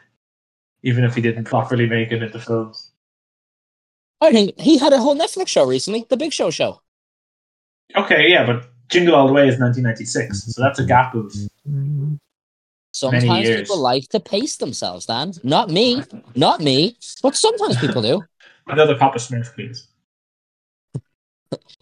even 0.83 1.03
if 1.03 1.15
he 1.15 1.21
didn't 1.21 1.45
properly 1.45 1.87
make 1.87 2.11
it 2.11 2.23
into 2.23 2.39
films. 2.39 2.91
I 4.21 4.31
think 4.31 4.59
he 4.59 4.77
had 4.77 4.93
a 4.93 4.97
whole 4.97 5.15
Netflix 5.15 5.47
show 5.47 5.65
recently, 5.65 6.05
the 6.09 6.17
Big 6.17 6.33
Show 6.33 6.49
show. 6.49 6.81
Okay, 7.95 8.29
yeah, 8.29 8.45
but 8.45 8.69
Jingle 8.89 9.15
All 9.15 9.27
the 9.27 9.33
Way 9.33 9.47
is 9.47 9.59
1996, 9.59 10.53
so 10.53 10.61
that's 10.61 10.79
a 10.79 10.85
gap 10.85 11.15
of 11.15 11.33
Sometimes 12.91 13.47
people 13.47 13.77
like 13.77 14.09
to 14.09 14.19
pace 14.19 14.57
themselves, 14.57 15.05
Dan. 15.05 15.33
Not 15.43 15.69
me, 15.69 16.03
not 16.35 16.59
me, 16.59 16.97
but 17.21 17.35
sometimes 17.35 17.77
people 17.77 18.01
do. 18.01 18.23
another 18.67 18.97
Papa 18.97 19.19
Smurf, 19.19 19.53
please. 19.53 19.87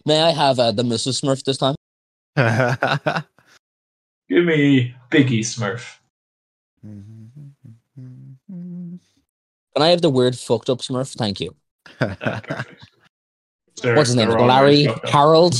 May 0.04 0.22
I 0.22 0.30
have 0.30 0.58
uh, 0.58 0.72
the 0.72 0.82
Mrs. 0.82 1.22
Smurf 1.22 1.42
this 1.44 1.58
time? 1.58 1.74
Give 4.28 4.44
me 4.44 4.94
Biggie 5.10 5.40
Smurf. 5.40 5.96
Can 8.54 9.00
I 9.76 9.88
have 9.88 10.02
the 10.02 10.10
word 10.10 10.36
fucked 10.38 10.68
up 10.70 10.78
Smurf? 10.78 11.14
Thank 11.16 11.40
you. 11.40 11.54
What's 13.82 14.08
his 14.08 14.16
name? 14.16 14.28
Larry, 14.30 14.84
very 14.84 14.86
fucked 14.86 15.04
up. 15.06 15.10
Harold, 15.10 15.54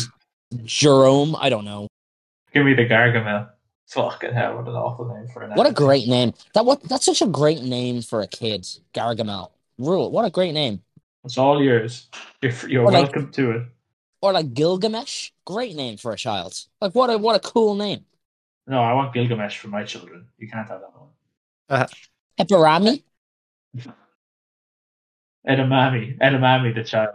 Jerome. 0.64 1.36
I 1.38 1.48
don't 1.48 1.64
know. 1.64 1.86
Give 2.52 2.64
me 2.64 2.74
the 2.74 2.86
Gargamel. 2.86 3.48
Fucking 3.88 4.32
hell, 4.34 4.56
what 4.56 4.68
an 4.68 4.74
awful 4.74 5.06
name 5.14 5.26
for 5.28 5.42
an 5.42 5.52
What 5.54 5.66
a 5.66 5.72
great 5.72 6.06
name. 6.08 6.34
That 6.52 6.66
what? 6.66 6.82
That's 6.82 7.06
such 7.06 7.22
a 7.22 7.26
great 7.26 7.62
name 7.62 8.02
for 8.02 8.20
a 8.20 8.26
kid. 8.26 8.66
Gargamel. 8.92 9.50
Rule. 9.78 10.10
What 10.10 10.24
a 10.26 10.30
great 10.30 10.52
name. 10.52 10.82
It's 11.24 11.38
all 11.38 11.62
yours. 11.62 12.08
You're, 12.42 12.52
you're 12.68 12.82
Or 12.84 12.92
like- 12.92 13.04
welcome 13.14 13.30
to 13.32 13.50
it. 13.52 13.62
Or 14.20 14.32
like 14.32 14.52
Gilgamesh. 14.52 15.30
Great 15.46 15.76
name 15.76 15.96
for 15.96 16.12
a 16.12 16.16
child. 16.16 16.54
Like 16.80 16.94
what 16.94 17.08
a 17.08 17.16
what 17.16 17.36
a 17.36 17.40
cool 17.40 17.76
name. 17.76 18.04
No, 18.68 18.82
I 18.82 18.92
want 18.92 19.14
Gilgamesh 19.14 19.58
for 19.58 19.68
my 19.68 19.82
children. 19.82 20.26
You 20.36 20.46
can't 20.46 20.68
have 20.68 20.80
that 20.80 20.92
one. 20.94 21.08
Uh-huh. 21.70 21.86
Eparami. 22.38 23.02
Edamame. 25.48 26.18
Edamame, 26.18 26.74
the 26.74 26.84
child. 26.84 27.14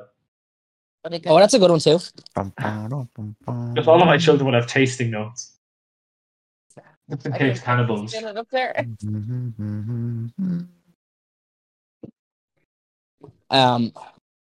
Oh, 1.06 1.38
that's 1.38 1.54
a 1.54 1.60
good 1.60 1.70
one 1.70 1.80
too. 1.80 2.00
Because 2.36 3.88
all 3.88 4.02
of 4.02 4.08
my 4.08 4.18
children 4.18 4.46
will 4.46 4.54
have 4.54 4.68
tasting 4.68 5.12
notes. 5.12 5.58
Just 7.10 7.26
in 7.26 7.34
case 7.34 7.60
cannibals. 7.60 8.14
It 8.14 8.24
up 8.24 8.50
there. 8.50 8.74
Um, 13.50 13.92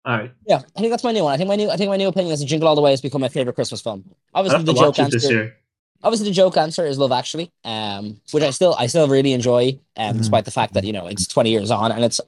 All 0.04 0.18
right. 0.18 0.32
yeah, 0.46 0.61
I 0.76 0.80
think 0.80 0.90
that's 0.90 1.02
my 1.02 1.12
new 1.12 1.24
one. 1.24 1.32
I 1.32 1.36
think 1.36 1.48
my 1.48 1.56
new 1.56 1.70
I 1.70 1.76
think 1.76 1.88
my 1.88 1.96
new 1.96 2.08
opinion 2.08 2.32
is 2.32 2.40
that 2.40 2.46
Jingle 2.46 2.68
All 2.68 2.74
the 2.76 2.82
Way 2.82 2.90
has 2.90 3.00
become 3.00 3.22
my 3.22 3.28
favorite 3.28 3.54
Christmas 3.54 3.80
film. 3.80 4.04
I'll 4.34 4.44
Obviously, 4.44 4.64
the 4.64 4.72
to 4.74 4.78
joke 4.78 4.98
watch 4.98 5.08
it 5.08 5.11
this 5.12 5.24
answer. 5.24 5.56
Year. 6.03 6.07
obviously 6.09 6.28
the 6.28 6.34
joke 6.34 6.57
answer 6.57 6.86
is 6.86 6.98
Love 6.98 7.12
Actually, 7.12 7.51
um, 7.64 8.20
which 8.32 8.44
I 8.44 8.51
still 8.51 8.74
I 8.78 8.86
still 8.86 9.09
really 9.09 9.32
enjoy, 9.32 9.78
um, 9.96 10.16
Mhm. 10.16 10.18
despite 10.18 10.44
the 10.44 10.51
fact 10.51 10.74
that 10.74 10.84
you 10.84 10.92
know 10.92 11.07
it's 11.07 11.26
twenty 11.26 11.51
years 11.51 11.70
on 11.70 11.92
and 11.92 12.05
it's 12.05 12.20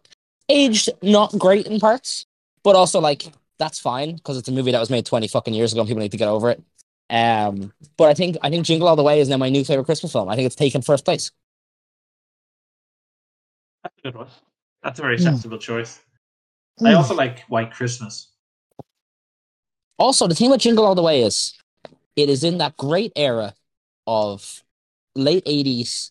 aged 0.48 0.90
not 1.02 1.36
great 1.38 1.66
in 1.66 1.80
parts, 1.80 2.26
but 2.64 2.76
also 2.76 3.00
like 3.00 3.32
that's 3.58 3.78
fine 3.78 4.16
because 4.16 4.36
it's 4.38 4.48
a 4.48 4.52
movie 4.52 4.72
that 4.72 4.80
was 4.80 4.90
made 4.90 5.06
twenty 5.06 5.28
fucking 5.28 5.54
years 5.54 5.72
ago 5.72 5.82
and 5.82 5.88
people 5.88 6.02
need 6.02 6.12
to 6.12 6.16
get 6.18 6.28
over 6.28 6.50
it. 6.50 6.62
Um, 7.10 7.72
but 7.96 8.08
I 8.08 8.14
think 8.14 8.36
I 8.42 8.50
think 8.50 8.66
Jingle 8.66 8.88
All 8.88 8.96
the 8.96 9.02
Way 9.02 9.20
is 9.20 9.28
now 9.28 9.36
my 9.36 9.50
new 9.50 9.64
favorite 9.64 9.84
Christmas 9.84 10.12
film. 10.12 10.28
I 10.28 10.36
think 10.36 10.46
it's 10.46 10.56
taken 10.56 10.82
first 10.82 11.04
place. 11.04 11.30
That's 13.82 13.94
a 13.98 14.02
good 14.02 14.14
one. 14.16 14.28
That's 14.82 14.98
a 14.98 15.02
very 15.02 15.16
Hmm. 15.16 15.24
sensible 15.24 15.58
choice. 15.58 16.00
I 16.84 16.94
also 16.94 17.14
like 17.14 17.40
White 17.48 17.72
Christmas. 17.72 18.28
Also, 19.98 20.26
the 20.26 20.34
thing 20.34 20.50
with 20.50 20.60
Jingle 20.60 20.84
All 20.84 20.94
the 20.94 21.02
Way 21.02 21.22
is 21.22 21.54
it 22.16 22.28
is 22.28 22.44
in 22.44 22.58
that 22.58 22.76
great 22.76 23.12
era 23.16 23.54
of 24.06 24.62
late 25.14 25.44
80s 25.44 26.10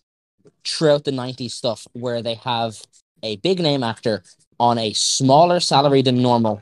throughout 0.66 1.04
the 1.04 1.12
90s 1.12 1.52
stuff 1.52 1.88
where 1.94 2.22
they 2.22 2.36
have 2.36 2.82
a 3.24 3.38
big 3.38 3.60
name 3.60 3.84
actor 3.84 4.24
on 4.60 4.78
a 4.78 4.94
smaller 4.94 5.60
salary 5.60 6.02
than 6.02 6.22
normal 6.22 6.62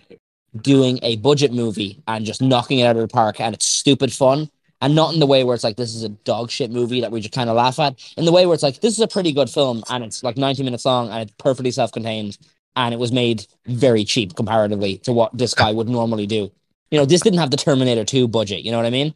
doing 0.61 0.99
a 1.03 1.17
budget 1.17 1.53
movie 1.53 2.01
and 2.07 2.25
just 2.25 2.41
knocking 2.41 2.79
it 2.79 2.85
out 2.85 2.95
of 2.95 3.01
the 3.01 3.07
park 3.07 3.39
and 3.39 3.53
it's 3.53 3.65
stupid 3.65 4.11
fun 4.11 4.49
and 4.81 4.95
not 4.95 5.13
in 5.13 5.19
the 5.19 5.27
way 5.27 5.43
where 5.43 5.53
it's 5.53 5.63
like 5.63 5.75
this 5.75 5.93
is 5.93 6.03
a 6.03 6.09
dog 6.09 6.49
shit 6.49 6.71
movie 6.71 7.01
that 7.01 7.11
we 7.11 7.19
just 7.19 7.33
kind 7.33 7.49
of 7.49 7.55
laugh 7.55 7.79
at. 7.79 8.01
In 8.17 8.25
the 8.25 8.31
way 8.31 8.45
where 8.45 8.53
it's 8.53 8.63
like 8.63 8.79
this 8.79 8.93
is 8.93 9.01
a 9.01 9.07
pretty 9.07 9.31
good 9.31 9.49
film 9.49 9.83
and 9.89 10.03
it's 10.03 10.23
like 10.23 10.37
90 10.37 10.63
minutes 10.63 10.85
long 10.85 11.09
and 11.09 11.23
it's 11.23 11.33
perfectly 11.37 11.71
self-contained 11.71 12.37
and 12.75 12.93
it 12.93 12.97
was 12.97 13.11
made 13.11 13.45
very 13.65 14.03
cheap 14.03 14.35
comparatively 14.35 14.97
to 14.99 15.11
what 15.11 15.37
this 15.37 15.53
guy 15.53 15.71
would 15.71 15.89
normally 15.89 16.25
do. 16.25 16.51
You 16.91 16.97
know, 16.97 17.05
this 17.05 17.21
didn't 17.21 17.39
have 17.39 17.51
the 17.51 17.57
Terminator 17.57 18.05
2 18.05 18.27
budget. 18.27 18.63
You 18.63 18.71
know 18.71 18.77
what 18.77 18.85
I 18.85 18.91
mean? 18.91 19.13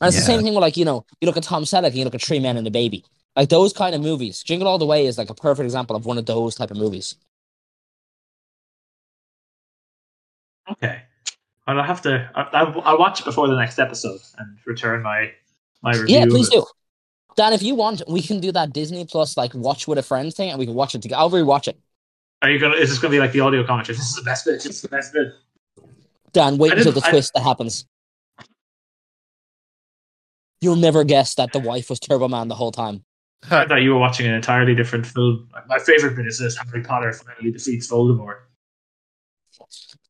And 0.00 0.08
it's 0.08 0.16
the 0.16 0.22
same 0.22 0.42
thing 0.42 0.54
with 0.54 0.62
like 0.62 0.76
you 0.76 0.84
know 0.84 1.04
you 1.20 1.26
look 1.26 1.36
at 1.36 1.42
Tom 1.44 1.64
Selleck 1.64 1.86
and 1.88 1.94
you 1.96 2.04
look 2.04 2.14
at 2.14 2.22
Three 2.22 2.40
Men 2.40 2.56
and 2.56 2.66
a 2.66 2.70
Baby. 2.70 3.04
Like 3.36 3.48
those 3.48 3.72
kind 3.72 3.94
of 3.94 4.00
movies. 4.02 4.42
Jingle 4.42 4.68
All 4.68 4.78
the 4.78 4.86
Way 4.86 5.06
is 5.06 5.16
like 5.18 5.30
a 5.30 5.34
perfect 5.34 5.64
example 5.64 5.96
of 5.96 6.04
one 6.04 6.18
of 6.18 6.26
those 6.26 6.54
type 6.54 6.70
of 6.70 6.76
movies. 6.76 7.16
Okay. 10.70 11.02
Well, 11.66 11.78
I'll 11.78 11.84
have 11.84 12.02
to. 12.02 12.30
I, 12.34 12.42
I'll, 12.52 12.80
I'll 12.82 12.98
watch 12.98 13.20
it 13.20 13.24
before 13.24 13.48
the 13.48 13.56
next 13.56 13.78
episode 13.78 14.20
and 14.38 14.58
return 14.66 15.02
my 15.02 15.32
my 15.82 15.92
review. 15.92 16.18
Yeah, 16.18 16.26
please 16.26 16.48
do. 16.48 16.64
Dan, 17.36 17.52
if 17.52 17.62
you 17.62 17.74
want, 17.74 18.02
we 18.08 18.20
can 18.20 18.40
do 18.40 18.52
that 18.52 18.72
Disney 18.72 19.04
Plus 19.06 19.36
like 19.36 19.54
watch 19.54 19.88
with 19.88 19.98
a 19.98 20.02
friend 20.02 20.32
thing, 20.34 20.50
and 20.50 20.58
we 20.58 20.66
can 20.66 20.74
watch 20.74 20.94
it 20.94 21.02
together. 21.02 21.20
I'll 21.20 21.30
rewatch 21.30 21.68
it. 21.68 21.78
Are 22.42 22.50
you 22.50 22.58
gonna? 22.58 22.74
Is 22.74 22.90
this 22.90 22.98
gonna 22.98 23.12
be 23.12 23.20
like 23.20 23.32
the 23.32 23.40
audio 23.40 23.64
commentary? 23.64 23.96
This 23.96 24.08
is 24.08 24.16
the 24.16 24.22
best 24.22 24.44
bit. 24.44 24.54
This 24.54 24.66
is 24.66 24.82
the 24.82 24.88
best 24.88 25.12
bit. 25.12 25.32
Dan, 26.32 26.58
wait 26.58 26.72
until 26.72 26.92
the 26.92 27.00
didn't- 27.00 27.06
I- 27.06 27.10
twist 27.10 27.32
that 27.34 27.42
happens. 27.42 27.86
You'll 30.62 30.76
never 30.76 31.02
guess 31.02 31.34
that 31.34 31.52
the 31.52 31.58
wife 31.58 31.90
was 31.90 31.98
Turbo 31.98 32.28
Man 32.28 32.46
the 32.46 32.54
whole 32.54 32.70
time. 32.70 33.04
I 33.50 33.66
thought 33.66 33.82
you 33.82 33.90
were 33.90 33.98
watching 33.98 34.26
an 34.26 34.34
entirely 34.34 34.76
different 34.76 35.04
film. 35.04 35.48
My 35.66 35.80
favorite 35.80 36.14
bit 36.14 36.26
is 36.28 36.38
this: 36.38 36.56
Harry 36.56 36.84
Potter 36.84 37.12
finally 37.12 37.50
defeats 37.50 37.88
Voldemort. 37.88 38.42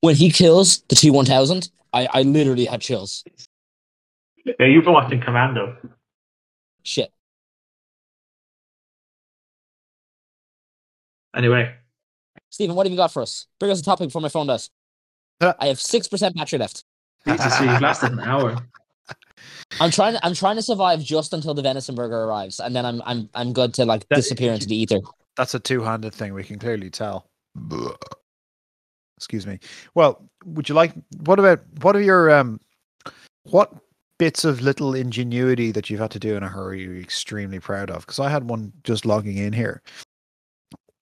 When 0.03 0.15
he 0.15 0.31
kills 0.31 0.83
the 0.91 0.95
T 0.95 1.11
one 1.11 1.25
thousand, 1.25 1.71
I 1.95 2.07
I 2.13 2.23
literally 2.23 2.67
had 2.67 2.83
chills. 2.83 3.25
Yeah, 4.45 4.67
you've 4.67 4.85
been 4.85 4.93
watching 4.93 5.23
Commando. 5.23 5.79
Shit. 6.83 7.11
Anyway, 11.35 11.75
Stephen, 12.51 12.77
what 12.77 12.85
have 12.85 12.91
you 12.91 12.99
got 12.99 13.11
for 13.11 13.23
us? 13.23 13.47
Bring 13.59 13.73
us 13.73 13.81
a 13.81 13.83
topic 13.83 14.09
before 14.09 14.21
my 14.21 14.29
phone 14.29 14.49
does. 14.49 14.69
Uh. 15.41 15.55
I 15.59 15.69
have 15.69 15.81
six 15.81 16.09
percent 16.09 16.37
battery 16.37 16.59
left. 16.59 16.85
Jesus, 17.27 17.59
you've 17.59 17.81
lasted 17.81 18.13
an 18.13 18.21
hour. 18.21 18.59
I'm 19.81 19.91
trying. 19.91 20.17
I'm 20.23 20.35
trying 20.35 20.57
to 20.57 20.63
survive 20.63 21.03
just 21.03 21.33
until 21.33 21.55
the 21.55 21.63
venison 21.63 21.95
burger 21.95 22.25
arrives, 22.25 22.61
and 22.61 22.75
then 22.75 22.85
I'm 22.85 23.03
I'm 23.05 23.29
I'm 23.35 23.53
good 23.53 23.75
to 23.75 23.85
like 23.85 24.09
That- 24.09 24.17
disappear 24.17 24.53
into 24.53 24.67
the 24.67 24.77
ether. 24.77 25.01
That's 25.37 25.55
a 25.55 25.61
two-handed 25.61 26.13
thing. 26.15 26.35
We 26.35 26.45
can 26.45 26.59
clearly 26.59 26.91
tell. 26.91 27.27
Excuse 29.17 29.47
me. 29.47 29.59
Well, 29.95 30.29
would 30.45 30.69
you 30.69 30.75
like? 30.75 30.93
What 31.25 31.39
about? 31.39 31.61
What 31.81 31.97
are 31.97 32.01
your 32.03 32.31
um? 32.31 32.61
What 33.45 33.73
bits 34.19 34.45
of 34.45 34.61
little 34.61 34.95
ingenuity 34.95 35.73
that 35.73 35.91
you've 35.91 36.01
had 36.01 36.11
to 36.13 36.19
do 36.19 36.37
in 36.37 36.43
a 36.43 36.49
hurry 36.49 36.87
are 36.87 36.93
you 36.93 37.01
extremely 37.01 37.59
proud 37.59 37.91
of? 37.91 38.07
Because 38.07 38.21
I 38.21 38.29
had 38.29 38.49
one 38.49 38.73
just 38.85 39.05
logging 39.07 39.37
in 39.39 39.53
here. 39.53 39.83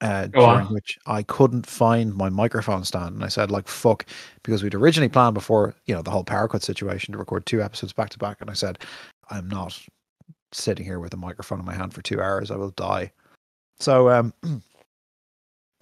Uh, 0.01 0.29
during 0.29 0.67
which 0.69 0.99
I 1.07 1.23
couldn't 1.23 1.67
find 1.67 2.15
my 2.15 2.31
microphone 2.31 2.85
stand, 2.85 3.17
and 3.17 3.23
I 3.23 3.29
said 3.29 3.51
like 3.51 3.69
"fuck" 3.69 4.07
because 4.43 4.63
we'd 4.63 4.75
originally 4.75 5.11
planned 5.11 5.35
before 5.35 5.75
you 5.85 5.95
know 5.95 6.01
the 6.01 6.11
whole 6.11 6.25
power 6.25 6.49
cut 6.49 6.63
situation 6.63 7.13
to 7.13 7.19
record 7.19 7.45
two 7.45 7.63
episodes 7.63 7.93
back 7.93 8.09
to 8.11 8.19
back, 8.19 8.39
and 8.41 8.49
I 8.49 8.55
said 8.55 8.79
I'm 9.29 9.47
not 9.49 9.79
sitting 10.53 10.87
here 10.87 11.01
with 11.01 11.13
a 11.13 11.19
microphone 11.19 11.61
in 11.61 11.67
my 11.67 11.75
hand 11.75 11.93
for 11.93 12.01
two 12.01 12.21
hours. 12.21 12.51
I 12.51 12.57
will 12.57 12.71
die. 12.71 13.13
So 13.79 14.09
um, 14.09 14.33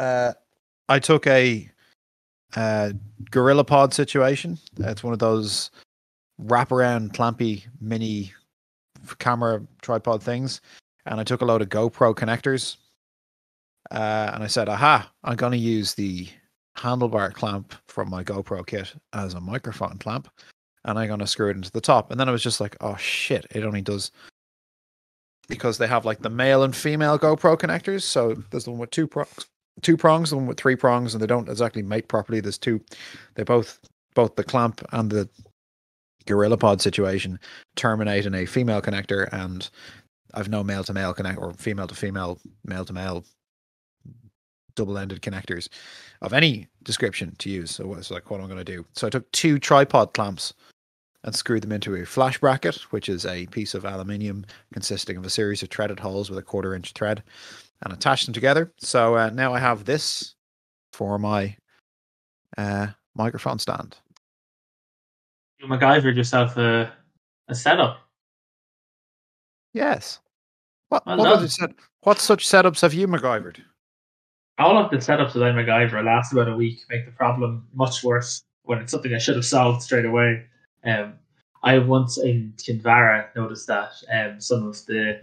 uh, 0.01 0.33
I 0.89 0.99
took 0.99 1.27
a 1.29 1.71
uh, 2.57 2.93
Gorilla 3.31 3.65
Pod 3.65 3.95
situation. 3.95 4.59
It's 4.79 5.05
one 5.05 5.13
of 5.13 5.21
those 5.21 5.71
wraparound 6.43 7.13
clampy 7.13 7.65
mini 7.81 8.33
camera 9.19 9.63
tripod 9.83 10.23
things, 10.23 10.61
and 11.07 11.21
I 11.21 11.25
took 11.25 11.41
a 11.41 11.45
load 11.45 11.63
of 11.63 11.69
GoPro 11.69 12.15
connectors. 12.15 12.77
Uh, 13.91 14.31
and 14.35 14.43
I 14.43 14.47
said, 14.47 14.69
"Aha! 14.69 15.11
I'm 15.25 15.37
going 15.37 15.53
to 15.53 15.59
use 15.59 15.95
the 15.95 16.29
handlebar 16.77 17.33
clamp 17.33 17.75
from 17.89 18.11
my 18.11 18.23
GoPro 18.23 18.67
kit 18.67 18.95
as 19.13 19.35
a 19.35 19.41
microphone 19.41 19.99
clamp, 19.99 20.29
and 20.85 20.99
I'm 20.99 21.09
going 21.09 21.21
to 21.21 21.27
screw 21.27 21.49
it 21.49 21.57
into 21.57 21.71
the 21.73 21.81
top." 21.81 22.11
And 22.11 22.21
then 22.21 22.29
I 22.29 22.33
was 22.33 22.43
just 22.43 22.61
like, 22.61 22.77
"Oh 22.81 22.97
shit! 22.97 23.47
It 23.51 23.65
only 23.65 23.83
does." 23.83 24.11
Because 25.49 25.79
they 25.79 25.87
have 25.87 26.05
like 26.05 26.21
the 26.21 26.29
male 26.29 26.63
and 26.63 26.77
female 26.77 27.19
GoPro 27.19 27.57
connectors, 27.59 28.03
so 28.03 28.35
there's 28.51 28.65
the 28.65 28.71
one 28.71 28.81
with 28.81 28.91
two 28.91 29.07
prongs, 29.07 29.47
two 29.81 29.97
prongs, 29.97 30.31
the 30.31 30.37
one 30.37 30.47
with 30.47 30.59
three 30.59 30.77
prongs, 30.77 31.15
and 31.15 31.23
they 31.23 31.27
don't 31.27 31.49
exactly 31.49 31.83
mate 31.83 32.09
properly. 32.09 32.41
There's 32.41 32.59
two, 32.59 32.83
they 33.35 33.45
both 33.45 33.79
both 34.15 34.37
the 34.37 34.45
clamp 34.45 34.83
and 34.93 35.11
the 35.11 35.29
GorillaPod 36.27 36.81
situation 36.81 37.39
terminate 37.77 38.27
in 38.27 38.35
a 38.35 38.45
female 38.45 38.83
connector, 38.83 39.29
and 39.33 39.71
I've 40.35 40.51
no 40.51 40.63
male 40.63 40.85
to 40.85 40.93
male 40.93 41.15
connect 41.15 41.39
or 41.39 41.55
female 41.55 41.87
to 41.87 41.95
female, 41.95 42.39
male 42.65 42.85
to 42.85 42.93
male 42.93 43.25
double 44.79 44.97
ended 44.97 45.21
connectors 45.21 45.69
of 46.23 46.33
any 46.33 46.67
description 46.85 47.35
to 47.39 47.51
use. 47.51 47.71
So 47.71 47.93
it's 47.95 48.11
like 48.11 48.31
what 48.31 48.41
I'm 48.41 48.47
going 48.47 48.59
to 48.59 48.65
do. 48.65 48.87
So 48.95 49.07
I 49.07 49.11
took 49.11 49.31
two 49.33 49.59
tripod 49.59 50.15
clamps 50.15 50.55
and 51.25 51.35
screwed 51.35 51.63
them 51.63 51.73
into 51.73 51.97
a 51.97 52.07
flash 52.07 52.39
bracket, 52.39 52.77
which 52.93 53.09
is 53.09 53.27
a 53.27 53.47
piece 53.47 53.75
of 53.75 53.85
aluminium 53.85 54.47
consisting 54.73 55.17
of 55.17 55.27
a 55.27 55.31
series 55.31 55.63
of 55.63 55.69
threaded 55.71 55.99
holes 55.99 56.31
with 56.31 56.39
a 56.39 56.43
quarter 56.43 56.75
inch 56.75 56.93
thread, 56.93 57.23
and 57.83 57.93
attached 57.93 58.27
them 58.27 58.33
together. 58.33 58.73
So 58.79 59.17
uh, 59.17 59.31
now 59.31 59.53
I 59.53 59.59
have 59.59 59.85
this 59.85 60.35
for 60.93 61.19
my 61.19 61.57
uh, 62.57 62.89
microphone 63.15 63.59
stand. 63.59 63.97
You 65.61 65.67
MacGyvered 65.67 66.17
yourself 66.17 66.57
a, 66.57 66.93
a 67.49 67.55
setup. 67.55 67.99
Yes. 69.75 70.21
What 70.89 71.05
Well 71.05 71.19
what, 71.19 71.51
set, 71.51 71.71
what 72.03 72.19
such 72.19 72.47
setups 72.47 72.81
have 72.81 72.95
you 72.95 73.07
MacGyvered? 73.09 73.59
All 74.59 74.77
of 74.77 74.91
the 74.91 74.97
setups 74.97 75.35
that 75.35 75.43
I 75.43 75.51
MacGyver 75.53 76.05
last 76.05 76.33
about 76.33 76.49
a 76.49 76.57
week, 76.57 76.81
make 76.91 77.05
the 77.07 77.13
problem 77.13 77.67
much 77.75 78.03
worse 78.03 78.43
when 78.65 78.79
it's 78.81 78.91
something 78.93 79.15
I 79.15 79.19
should 79.19 79.37
have 79.37 79.45
solved 79.45 79.83
straight 79.83 80.05
away. 80.05 80.45
Um, 80.85 81.15
I 81.63 81.79
once 81.79 82.19
in 82.19 82.53
Kinvara 82.57 83.27
noticed 83.37 83.67
that 83.69 83.91
um, 84.13 84.41
some 84.41 84.67
of 84.67 84.85
the 84.87 85.21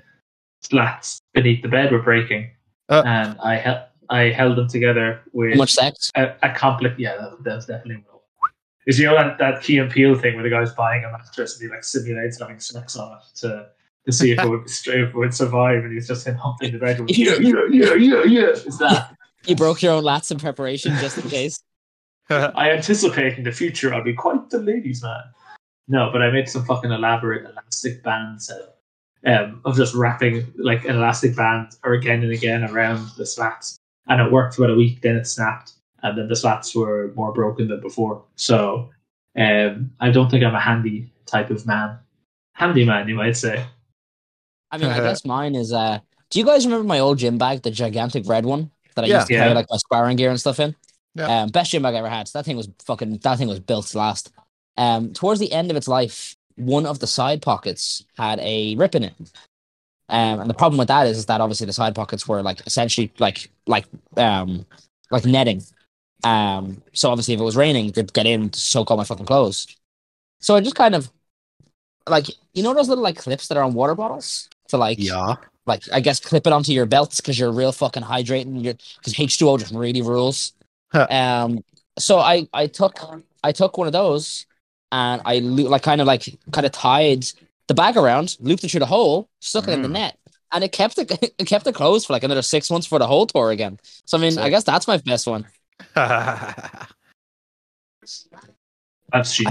slats 0.61 1.19
beneath 1.33 1.61
the 1.61 1.67
bed 1.67 1.91
were 1.91 2.01
breaking, 2.01 2.49
Uh. 2.89 3.03
and 3.05 3.37
I 3.41 3.55
held 3.55 3.79
I 4.09 4.29
held 4.29 4.55
them 4.57 4.67
together 4.67 5.21
with 5.33 5.57
much 5.57 5.73
sex. 5.73 6.11
a, 6.15 6.35
a 6.43 6.53
complex. 6.53 6.95
Yeah, 6.99 7.15
that, 7.17 7.43
that 7.43 7.55
was 7.55 7.65
definitely 7.65 8.03
one. 8.07 8.51
Is 8.85 8.99
you 8.99 9.05
know 9.07 9.15
that 9.15 9.37
that 9.39 9.63
Key 9.63 9.79
and 9.79 9.89
Peele 9.91 10.15
thing 10.15 10.35
where 10.35 10.43
the 10.43 10.49
guy's 10.49 10.73
buying 10.73 11.03
a 11.03 11.11
mattress 11.11 11.59
and 11.59 11.67
he 11.69 11.73
like 11.75 11.83
simulates 11.83 12.39
having 12.39 12.59
sex 12.59 12.95
on 12.95 13.13
it 13.17 13.37
to 13.39 13.67
to 14.05 14.11
see 14.11 14.31
if 14.31 14.39
it 14.39 14.47
would 14.47 14.61
if 14.67 14.87
it 14.87 15.15
would 15.15 15.33
survive, 15.33 15.83
and 15.83 15.91
he's 15.93 16.07
just 16.07 16.27
him 16.27 16.35
humping 16.35 16.71
the 16.73 16.77
bed. 16.79 16.99
with, 16.99 17.09
Yeah, 17.17 17.33
yeah, 17.39 17.65
yeah, 17.71 17.93
yeah, 17.95 18.23
yeah. 18.25 18.49
Is 18.49 18.77
that? 18.79 19.14
You 19.47 19.55
broke 19.55 19.81
your 19.81 19.93
own 19.93 20.03
lats 20.03 20.31
in 20.31 20.39
preparation 20.39 20.95
just 20.97 21.17
in 21.17 21.29
case. 21.29 21.61
I 22.29 22.71
anticipate 22.71 23.37
in 23.37 23.43
the 23.43 23.51
future 23.51 23.93
I'll 23.93 24.03
be 24.03 24.13
quite 24.13 24.49
the 24.49 24.59
ladies' 24.59 25.03
man. 25.03 25.21
No, 25.87 26.09
but 26.11 26.21
I 26.21 26.31
made 26.31 26.49
some 26.49 26.65
fucking 26.65 26.91
elaborate 26.91 27.47
elastic 27.47 28.01
band 28.01 28.41
setup 28.41 28.79
um, 29.25 29.61
of 29.65 29.75
just 29.75 29.93
wrapping 29.93 30.51
like 30.57 30.85
an 30.85 30.95
elastic 30.95 31.35
band 31.35 31.75
or 31.83 31.93
again 31.93 32.23
and 32.23 32.31
again 32.31 32.63
around 32.63 33.07
the 33.17 33.25
slats, 33.25 33.77
and 34.07 34.19
it 34.19 34.31
worked 34.31 34.55
for 34.55 34.63
about 34.63 34.73
a 34.73 34.77
week. 34.77 35.01
Then 35.01 35.15
it 35.15 35.27
snapped, 35.27 35.73
and 36.01 36.17
then 36.17 36.27
the 36.27 36.35
slats 36.35 36.75
were 36.75 37.11
more 37.15 37.31
broken 37.31 37.67
than 37.67 37.81
before. 37.81 38.23
So 38.35 38.89
um, 39.37 39.91
I 39.99 40.09
don't 40.09 40.31
think 40.31 40.43
I'm 40.43 40.55
a 40.55 40.59
handy 40.59 41.13
type 41.27 41.51
of 41.51 41.67
man. 41.67 41.99
Handy 42.53 42.85
man, 42.85 43.07
you 43.07 43.15
might 43.15 43.37
say. 43.37 43.63
I 44.71 44.77
mean, 44.77 44.89
I 44.89 44.97
guess 44.97 45.23
mine 45.23 45.53
is. 45.53 45.71
uh 45.71 45.99
Do 46.31 46.39
you 46.39 46.45
guys 46.45 46.65
remember 46.65 46.87
my 46.87 46.99
old 46.99 47.19
gym 47.19 47.37
bag, 47.37 47.61
the 47.61 47.69
gigantic 47.69 48.27
red 48.27 48.45
one 48.45 48.71
that 48.95 49.05
I 49.05 49.07
Yeah. 49.07 49.15
used 49.17 49.27
to 49.27 49.33
Yeah. 49.33 49.39
carry 49.43 49.53
like 49.55 49.67
my 49.69 49.77
sparring 49.77 50.17
gear 50.17 50.29
and 50.29 50.39
stuff 50.39 50.59
in? 50.59 50.75
Yeah. 51.15 51.43
Um, 51.43 51.49
best 51.49 51.71
gym 51.71 51.83
bag 51.83 51.95
I 51.95 51.99
ever 51.99 52.09
had. 52.09 52.27
So 52.27 52.39
that 52.39 52.45
thing 52.45 52.57
was 52.57 52.69
fucking. 52.85 53.17
That 53.19 53.37
thing 53.37 53.47
was 53.47 53.59
built 53.59 53.87
to 53.87 53.97
last. 53.97 54.31
Um, 54.77 55.13
towards 55.13 55.39
the 55.39 55.51
end 55.51 55.71
of 55.71 55.77
its 55.77 55.87
life, 55.87 56.35
one 56.55 56.85
of 56.85 56.99
the 56.99 57.07
side 57.07 57.41
pockets 57.41 58.03
had 58.17 58.39
a 58.39 58.75
rip 58.75 58.95
in 58.95 59.03
it. 59.03 59.13
Um, 60.09 60.41
and 60.41 60.49
the 60.49 60.53
problem 60.53 60.77
with 60.77 60.89
that 60.89 61.07
is, 61.07 61.17
is 61.17 61.25
that 61.27 61.41
obviously 61.41 61.65
the 61.65 61.73
side 61.73 61.95
pockets 61.95 62.27
were 62.27 62.41
like 62.43 62.61
essentially 62.67 63.11
like 63.19 63.49
like 63.65 63.85
um 64.17 64.65
like 65.09 65.25
netting. 65.25 65.63
Um, 66.23 66.81
so 66.93 67.09
obviously 67.09 67.33
if 67.33 67.39
it 67.39 67.43
was 67.43 67.55
raining, 67.57 67.91
they'd 67.91 68.11
get 68.13 68.25
in 68.25 68.49
to 68.49 68.59
soak 68.59 68.91
all 68.91 68.97
my 68.97 69.03
fucking 69.03 69.25
clothes. 69.25 69.67
So 70.41 70.55
I 70.55 70.61
just 70.61 70.75
kind 70.75 70.95
of 70.95 71.09
like 72.07 72.27
you 72.53 72.61
know 72.61 72.73
those 72.73 72.89
little 72.89 73.03
like 73.03 73.17
clips 73.17 73.47
that 73.47 73.57
are 73.57 73.63
on 73.63 73.73
water 73.73 73.95
bottles 73.95 74.49
to 74.67 74.77
like 74.77 74.99
yeah. 74.99 75.35
Like 75.65 75.83
I 75.91 75.99
guess 75.99 76.19
clip 76.19 76.45
it 76.47 76.53
onto 76.53 76.71
your 76.71 76.85
belts 76.85 77.21
because 77.21 77.39
you're 77.39 77.51
real 77.51 77.71
fucking 77.71 78.03
hydrating. 78.03 78.63
You're 78.63 78.75
because 78.97 79.13
H2O 79.13 79.59
just 79.59 79.73
really 79.73 80.01
rules. 80.01 80.53
Huh. 80.91 81.07
um, 81.09 81.63
so 81.97 82.19
I 82.19 82.47
I 82.53 82.67
took 82.67 82.99
I 83.43 83.51
took 83.51 83.77
one 83.77 83.87
of 83.87 83.93
those 83.93 84.45
and 84.91 85.21
I 85.25 85.39
loo- 85.39 85.67
like 85.69 85.83
kind 85.83 86.01
of 86.01 86.07
like 86.07 86.27
kind 86.51 86.65
of 86.65 86.71
tied 86.71 87.25
the 87.67 87.73
bag 87.73 87.97
around, 87.97 88.37
looped 88.39 88.63
it 88.63 88.69
through 88.71 88.81
the 88.81 88.85
hole, 88.85 89.27
stuck 89.39 89.67
it 89.67 89.71
in 89.73 89.81
the 89.81 89.87
Mm. 89.87 89.93
net, 89.93 90.17
and 90.51 90.63
it 90.63 90.71
kept 90.71 90.97
it 90.99 91.11
it 91.39 91.45
kept 91.47 91.65
it 91.67 91.75
closed 91.75 92.07
for 92.07 92.13
like 92.13 92.23
another 92.23 92.41
six 92.43 92.69
months 92.69 92.87
for 92.87 92.99
the 92.99 93.07
whole 93.07 93.25
tour 93.25 93.51
again. 93.51 93.79
So 94.05 94.17
I 94.17 94.21
mean, 94.21 94.37
I 94.37 94.49
guess 94.49 94.63
that's 94.63 94.87
my 94.87 94.97
best 94.97 95.27
one. 95.27 95.47
I 95.95 96.87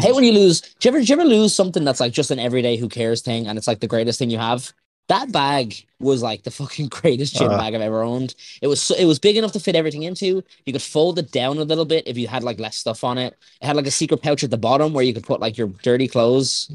hate 0.00 0.14
when 0.14 0.24
you 0.24 0.32
lose. 0.32 0.60
Do 0.60 0.88
you 0.88 0.90
ever, 0.90 1.00
do 1.00 1.06
you 1.06 1.14
ever 1.20 1.24
lose 1.24 1.54
something 1.54 1.84
that's 1.84 2.00
like 2.00 2.12
just 2.12 2.30
an 2.30 2.38
everyday 2.38 2.76
who 2.76 2.88
cares 2.88 3.22
thing, 3.22 3.46
and 3.46 3.58
it's 3.58 3.66
like 3.66 3.80
the 3.80 3.86
greatest 3.86 4.18
thing 4.18 4.30
you 4.30 4.38
have? 4.38 4.72
That 5.08 5.32
bag 5.32 5.84
was 6.00 6.22
like 6.22 6.42
the 6.44 6.50
fucking 6.50 6.88
greatest 6.90 7.36
gym 7.36 7.50
Uh. 7.50 7.58
bag 7.58 7.74
I've 7.74 7.80
ever 7.82 8.02
owned. 8.02 8.34
It 8.62 8.68
was 8.68 8.80
so, 8.82 8.94
it 8.94 9.04
was 9.04 9.18
big 9.18 9.36
enough 9.36 9.52
to 9.52 9.60
fit 9.60 9.76
everything 9.76 10.02
into. 10.04 10.42
You 10.64 10.72
could 10.72 10.82
fold 10.82 11.18
it 11.18 11.30
down 11.30 11.58
a 11.58 11.64
little 11.64 11.84
bit 11.84 12.06
if 12.08 12.16
you 12.16 12.26
had 12.28 12.42
like 12.42 12.58
less 12.58 12.76
stuff 12.76 13.04
on 13.04 13.18
it. 13.18 13.36
It 13.60 13.66
had 13.66 13.76
like 13.76 13.86
a 13.86 13.90
secret 13.90 14.22
pouch 14.22 14.42
at 14.44 14.50
the 14.50 14.56
bottom 14.58 14.92
where 14.94 15.04
you 15.04 15.12
could 15.14 15.24
put 15.26 15.40
like 15.40 15.58
your 15.58 15.68
dirty 15.82 16.08
clothes. 16.08 16.70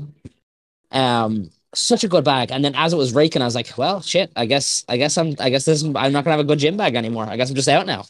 Um, 0.91 1.49
such 1.73 2.03
a 2.03 2.07
good 2.07 2.23
bag. 2.23 2.51
And 2.51 2.63
then 2.65 2.73
as 2.75 2.93
it 2.93 2.97
was 2.97 3.13
raking, 3.13 3.41
I 3.41 3.45
was 3.45 3.55
like, 3.55 3.77
well, 3.77 4.01
shit. 4.01 4.32
I 4.36 4.45
guess 4.45 4.84
I 4.88 4.97
guess 4.97 5.17
I'm 5.17 5.36
I 5.39 5.49
guess 5.49 5.65
this 5.65 5.82
is, 5.82 5.86
I'm 5.86 6.11
not 6.11 6.23
gonna 6.23 6.32
have 6.32 6.39
a 6.39 6.43
good 6.43 6.59
gym 6.59 6.77
bag 6.77 6.95
anymore. 6.95 7.25
I 7.25 7.36
guess 7.38 7.49
I'm 7.49 7.55
just 7.55 7.67
out 7.69 7.86
now. 7.86 8.05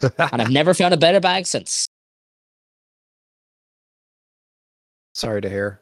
And 0.18 0.42
I've 0.42 0.50
never 0.50 0.74
found 0.74 0.92
a 0.94 0.96
better 0.96 1.20
bag 1.20 1.46
since. 1.46 1.86
Sorry 5.14 5.40
to 5.40 5.48
hear. 5.48 5.80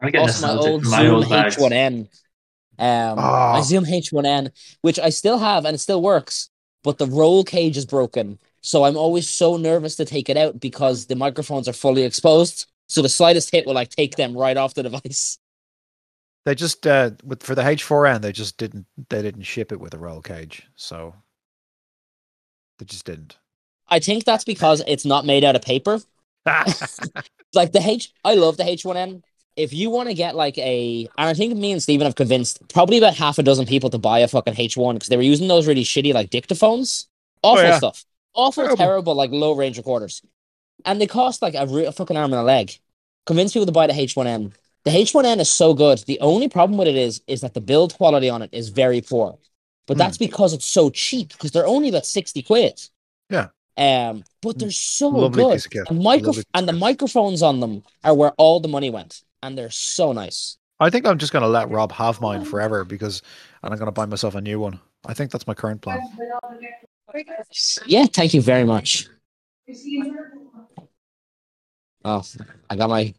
I 0.00 0.10
get 0.10 0.20
also 0.22 0.46
my 0.46 0.52
old 0.54 0.84
for 0.84 0.88
my 0.90 1.02
Zoom 1.02 1.14
old. 1.14 1.24
H1N. 1.26 2.08
Um, 2.78 3.16
my 3.16 3.58
Oh. 3.58 3.62
Zoom 3.62 3.84
H1N, 3.84 4.50
which 4.82 4.98
I 4.98 5.10
still 5.10 5.38
have 5.38 5.64
and 5.64 5.74
it 5.74 5.78
still 5.78 6.02
works, 6.02 6.50
but 6.82 6.98
the 6.98 7.06
roll 7.06 7.44
cage 7.44 7.76
is 7.76 7.86
broken. 7.86 8.38
So 8.60 8.84
I'm 8.84 8.96
always 8.96 9.28
so 9.28 9.56
nervous 9.56 9.96
to 9.96 10.04
take 10.04 10.28
it 10.28 10.36
out 10.36 10.58
because 10.60 11.06
the 11.06 11.14
microphones 11.16 11.68
are 11.68 11.72
fully 11.72 12.02
exposed. 12.02 12.66
So 12.88 13.02
the 13.02 13.08
slightest 13.08 13.50
hit 13.52 13.66
will 13.66 13.74
like 13.74 13.90
take 13.90 14.16
them 14.16 14.36
right 14.36 14.56
off 14.56 14.74
the 14.74 14.82
device. 14.82 15.38
They 16.44 16.54
just 16.54 16.86
uh 16.86 17.10
with 17.24 17.42
for 17.42 17.56
the 17.56 17.62
H4N 17.62 18.20
they 18.22 18.30
just 18.30 18.56
didn't 18.56 18.86
they 19.08 19.20
didn't 19.20 19.42
ship 19.42 19.72
it 19.72 19.80
with 19.80 19.94
a 19.94 19.98
roll 19.98 20.20
cage. 20.22 20.62
So 20.76 21.12
they 22.78 22.84
just 22.84 23.04
didn't. 23.04 23.36
I 23.88 23.98
think 23.98 24.22
that's 24.24 24.44
because 24.44 24.80
it's 24.86 25.04
not 25.04 25.24
made 25.26 25.42
out 25.42 25.56
of 25.56 25.62
paper. 25.62 25.98
Like 27.54 27.72
the 27.72 27.80
H, 27.80 28.12
I 28.24 28.34
love 28.34 28.58
the 28.58 28.64
H1N. 28.64 29.22
If 29.56 29.72
you 29.72 29.88
want 29.90 30.08
to 30.08 30.14
get 30.14 30.36
like 30.36 30.58
a, 30.58 31.08
and 31.16 31.28
I 31.28 31.34
think 31.34 31.56
me 31.56 31.72
and 31.72 31.82
Stephen 31.82 32.04
have 32.04 32.14
convinced 32.14 32.60
probably 32.68 32.98
about 32.98 33.14
half 33.14 33.38
a 33.38 33.42
dozen 33.42 33.64
people 33.66 33.88
to 33.90 33.98
buy 33.98 34.18
a 34.18 34.28
fucking 34.28 34.54
H1 34.54 34.94
because 34.94 35.08
they 35.08 35.16
were 35.16 35.22
using 35.22 35.48
those 35.48 35.66
really 35.66 35.84
shitty 35.84 36.12
like 36.12 36.30
dictaphones. 36.30 37.06
Awful 37.42 37.64
yeah. 37.64 37.78
stuff. 37.78 38.04
Awful, 38.34 38.64
Terrible. 38.64 38.76
terrible, 38.76 39.14
like 39.14 39.30
low 39.30 39.52
range 39.54 39.78
recorders. 39.78 40.20
And 40.84 41.00
they 41.00 41.06
cost 41.06 41.40
like 41.40 41.54
a, 41.54 41.66
re- 41.66 41.86
a 41.86 41.92
fucking 41.92 42.16
arm 42.16 42.32
and 42.34 42.40
a 42.40 42.44
leg. 42.44 42.72
Convince 43.24 43.54
people 43.54 43.64
to 43.66 43.72
buy 43.72 43.86
the 43.86 43.94
H1N. 43.94 44.52
The 44.84 44.90
H1N 44.90 45.38
is 45.40 45.50
so 45.50 45.72
good. 45.72 45.98
The 46.00 46.20
only 46.20 46.48
problem 46.48 46.78
with 46.78 46.86
it 46.88 46.96
is, 46.96 47.22
is 47.26 47.40
that 47.40 47.54
the 47.54 47.60
build 47.62 47.94
quality 47.94 48.28
on 48.28 48.42
it 48.42 48.50
is 48.52 48.68
very 48.68 49.00
poor. 49.00 49.38
But 49.86 49.94
Hmm. 49.94 49.98
that's 50.00 50.18
because 50.18 50.52
it's 50.52 50.66
so 50.66 50.90
cheap 50.90 51.30
because 51.30 51.50
they're 51.52 51.66
only 51.66 51.88
about 51.88 52.04
60 52.04 52.42
quid. 52.42 52.78
Yeah. 53.30 53.48
Um, 53.78 54.22
but 54.42 54.58
they're 54.58 54.70
so 54.70 55.08
Lovely 55.08 55.42
good. 55.42 55.52
piece 55.54 55.64
of 55.66 55.70
kit. 55.72 55.84
And 55.90 56.02
micro 56.02 56.32
and 56.54 56.68
the 56.68 56.72
microphones 56.72 57.42
on 57.42 57.60
them 57.60 57.82
are 58.04 58.14
where 58.14 58.32
all 58.32 58.60
the 58.60 58.68
money 58.68 58.90
went, 58.90 59.22
and 59.46 59.56
they're 59.56 59.70
so 59.70 60.12
nice. 60.12 60.58
I 60.80 60.90
think 60.90 61.06
I'm 61.06 61.18
just 61.18 61.32
gonna 61.32 61.46
let 61.48 61.70
Rob 61.70 61.92
have 61.92 62.20
mine 62.20 62.44
forever 62.44 62.84
because 62.84 63.22
and 63.62 63.72
I'm 63.72 63.78
gonna 63.78 63.92
buy 63.92 64.06
myself 64.06 64.34
a 64.34 64.40
new 64.40 64.60
one. 64.60 64.78
I 65.06 65.14
think 65.14 65.30
that's 65.30 65.46
my 65.46 65.54
current 65.54 65.80
plan. 65.80 66.00
Yeah, 67.86 68.04
thank 68.12 68.34
you 68.34 68.42
very 68.42 68.64
much. 68.64 69.08
Oh, 72.04 72.22
I 72.70 72.76
got 72.76 72.88
my, 72.88 73.12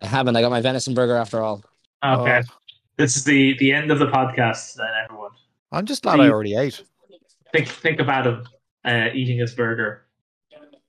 I 0.00 0.06
haven't. 0.06 0.36
I 0.36 0.40
got 0.40 0.50
my 0.50 0.60
venison 0.60 0.94
burger 0.94 1.16
after 1.16 1.42
all. 1.42 1.62
Okay. 2.04 2.42
Oh, 2.46 2.54
This 2.96 3.16
is 3.16 3.24
the 3.24 3.56
the 3.58 3.72
end 3.72 3.90
of 3.90 3.98
the 3.98 4.06
podcast, 4.06 4.74
then, 4.74 4.86
everyone. 5.04 5.30
I'm 5.70 5.86
just 5.86 6.02
glad 6.02 6.20
I 6.20 6.28
already 6.28 6.54
ate. 6.54 6.82
Think 7.52 7.68
think 7.68 8.00
about 8.00 8.26
him 8.26 8.46
uh, 8.84 9.08
eating 9.12 9.38
his 9.38 9.54
burger. 9.54 10.06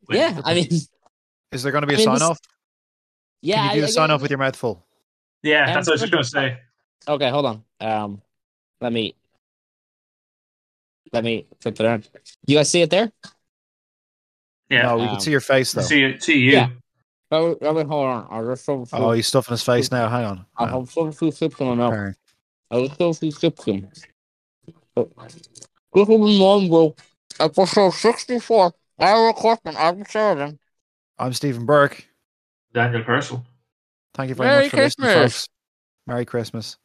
with- 0.07 0.17
Yeah, 0.17 0.39
I 0.43 0.53
mean, 0.53 0.67
Is 1.51 1.63
there 1.63 1.71
gonna 1.71 1.87
be 1.87 1.93
I 1.93 1.95
a 1.95 1.97
mean, 1.99 2.05
sign 2.05 2.13
this- 2.15 2.23
off? 2.23 2.39
Yeah. 3.43 3.55
Can 3.55 3.63
you 3.65 3.71
do 3.73 3.77
I- 3.77 3.81
the 3.81 3.87
I 3.87 3.89
sign 3.91 4.07
get- 4.09 4.13
off 4.15 4.21
with 4.23 4.31
your 4.31 4.37
mouth 4.39 4.55
full? 4.55 4.83
Yeah, 5.43 5.65
Um, 5.67 5.73
that's 5.75 5.87
what 5.87 5.91
I 5.91 5.93
was 5.95 6.01
just 6.01 6.11
going 6.13 6.23
to 6.23 6.29
say. 6.29 6.57
Okay, 7.07 7.29
hold 7.29 7.45
on. 7.45 7.63
Um, 7.81 8.21
let 8.81 8.91
me, 8.93 9.13
let 11.11 11.23
me 11.23 11.45
flip 11.59 11.79
it 11.79 11.83
around. 11.85 12.09
You 12.47 12.57
guys 12.57 12.69
see 12.69 12.81
it 12.81 12.89
there? 12.89 13.11
Yeah. 14.69 14.83
No, 14.83 14.95
we 14.97 15.03
Um, 15.03 15.09
can 15.09 15.19
see 15.19 15.31
your 15.31 15.41
face 15.41 15.73
though. 15.73 15.81
see, 15.81 15.99
you 15.99 16.19
see 16.19 16.39
you. 16.39 16.51
Yeah. 16.53 16.69
Let 17.29 17.41
me, 17.43 17.55
let 17.61 17.75
me 17.75 17.83
hold 17.83 18.05
on. 18.07 18.27
I'll 18.29 18.45
just 18.47 18.65
show. 18.65 18.85
Oh, 18.93 19.11
he's 19.11 19.27
stuffing 19.27 19.51
his 19.53 19.63
face 19.63 19.91
now. 19.91 20.07
Hang 20.07 20.25
on. 20.25 20.45
I'll 20.55 20.75
Oh, 20.75 20.79
have 20.81 20.91
some 20.91 21.11
few 21.11 21.31
sips 21.31 21.59
in 21.59 21.67
my 21.67 21.75
mouth. 21.75 22.15
I'll 22.71 22.87
just 22.87 22.99
have 22.99 23.09
a 23.09 23.13
few 23.13 23.31
sips 23.31 23.67
in. 23.67 23.91
Oh. 24.95 25.09
This 25.25 25.49
will 25.93 26.05
be 26.05 26.39
Mongo. 26.39 26.97
Episode 27.39 27.91
64. 27.91 28.73
Ira 28.99 29.33
Cortman, 29.33 29.75
Adam 29.75 30.05
Sheridan. 30.07 30.59
I'm 31.19 31.33
Stephen 31.33 31.65
Burke. 31.65 32.07
Daniel 32.73 33.03
Purcell. 33.03 33.45
Thank 34.13 34.29
you 34.29 34.35
very 34.35 34.49
Merry 34.49 34.63
much 34.63 34.71
for 34.71 34.77
listening, 34.77 35.05
Christmas. 35.05 35.33
folks. 35.33 35.49
Merry 36.07 36.25
Christmas. 36.25 36.77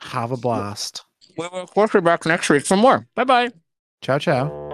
Have 0.00 0.32
a 0.32 0.36
blast. 0.36 1.04
We 1.36 1.46
will, 1.48 1.60
of 1.60 1.70
course, 1.70 1.92
be 1.92 2.00
back 2.00 2.24
next 2.26 2.48
week 2.48 2.64
for 2.64 2.76
more. 2.76 3.06
Bye 3.14 3.24
bye. 3.24 3.50
Ciao, 4.02 4.18
ciao. 4.18 4.67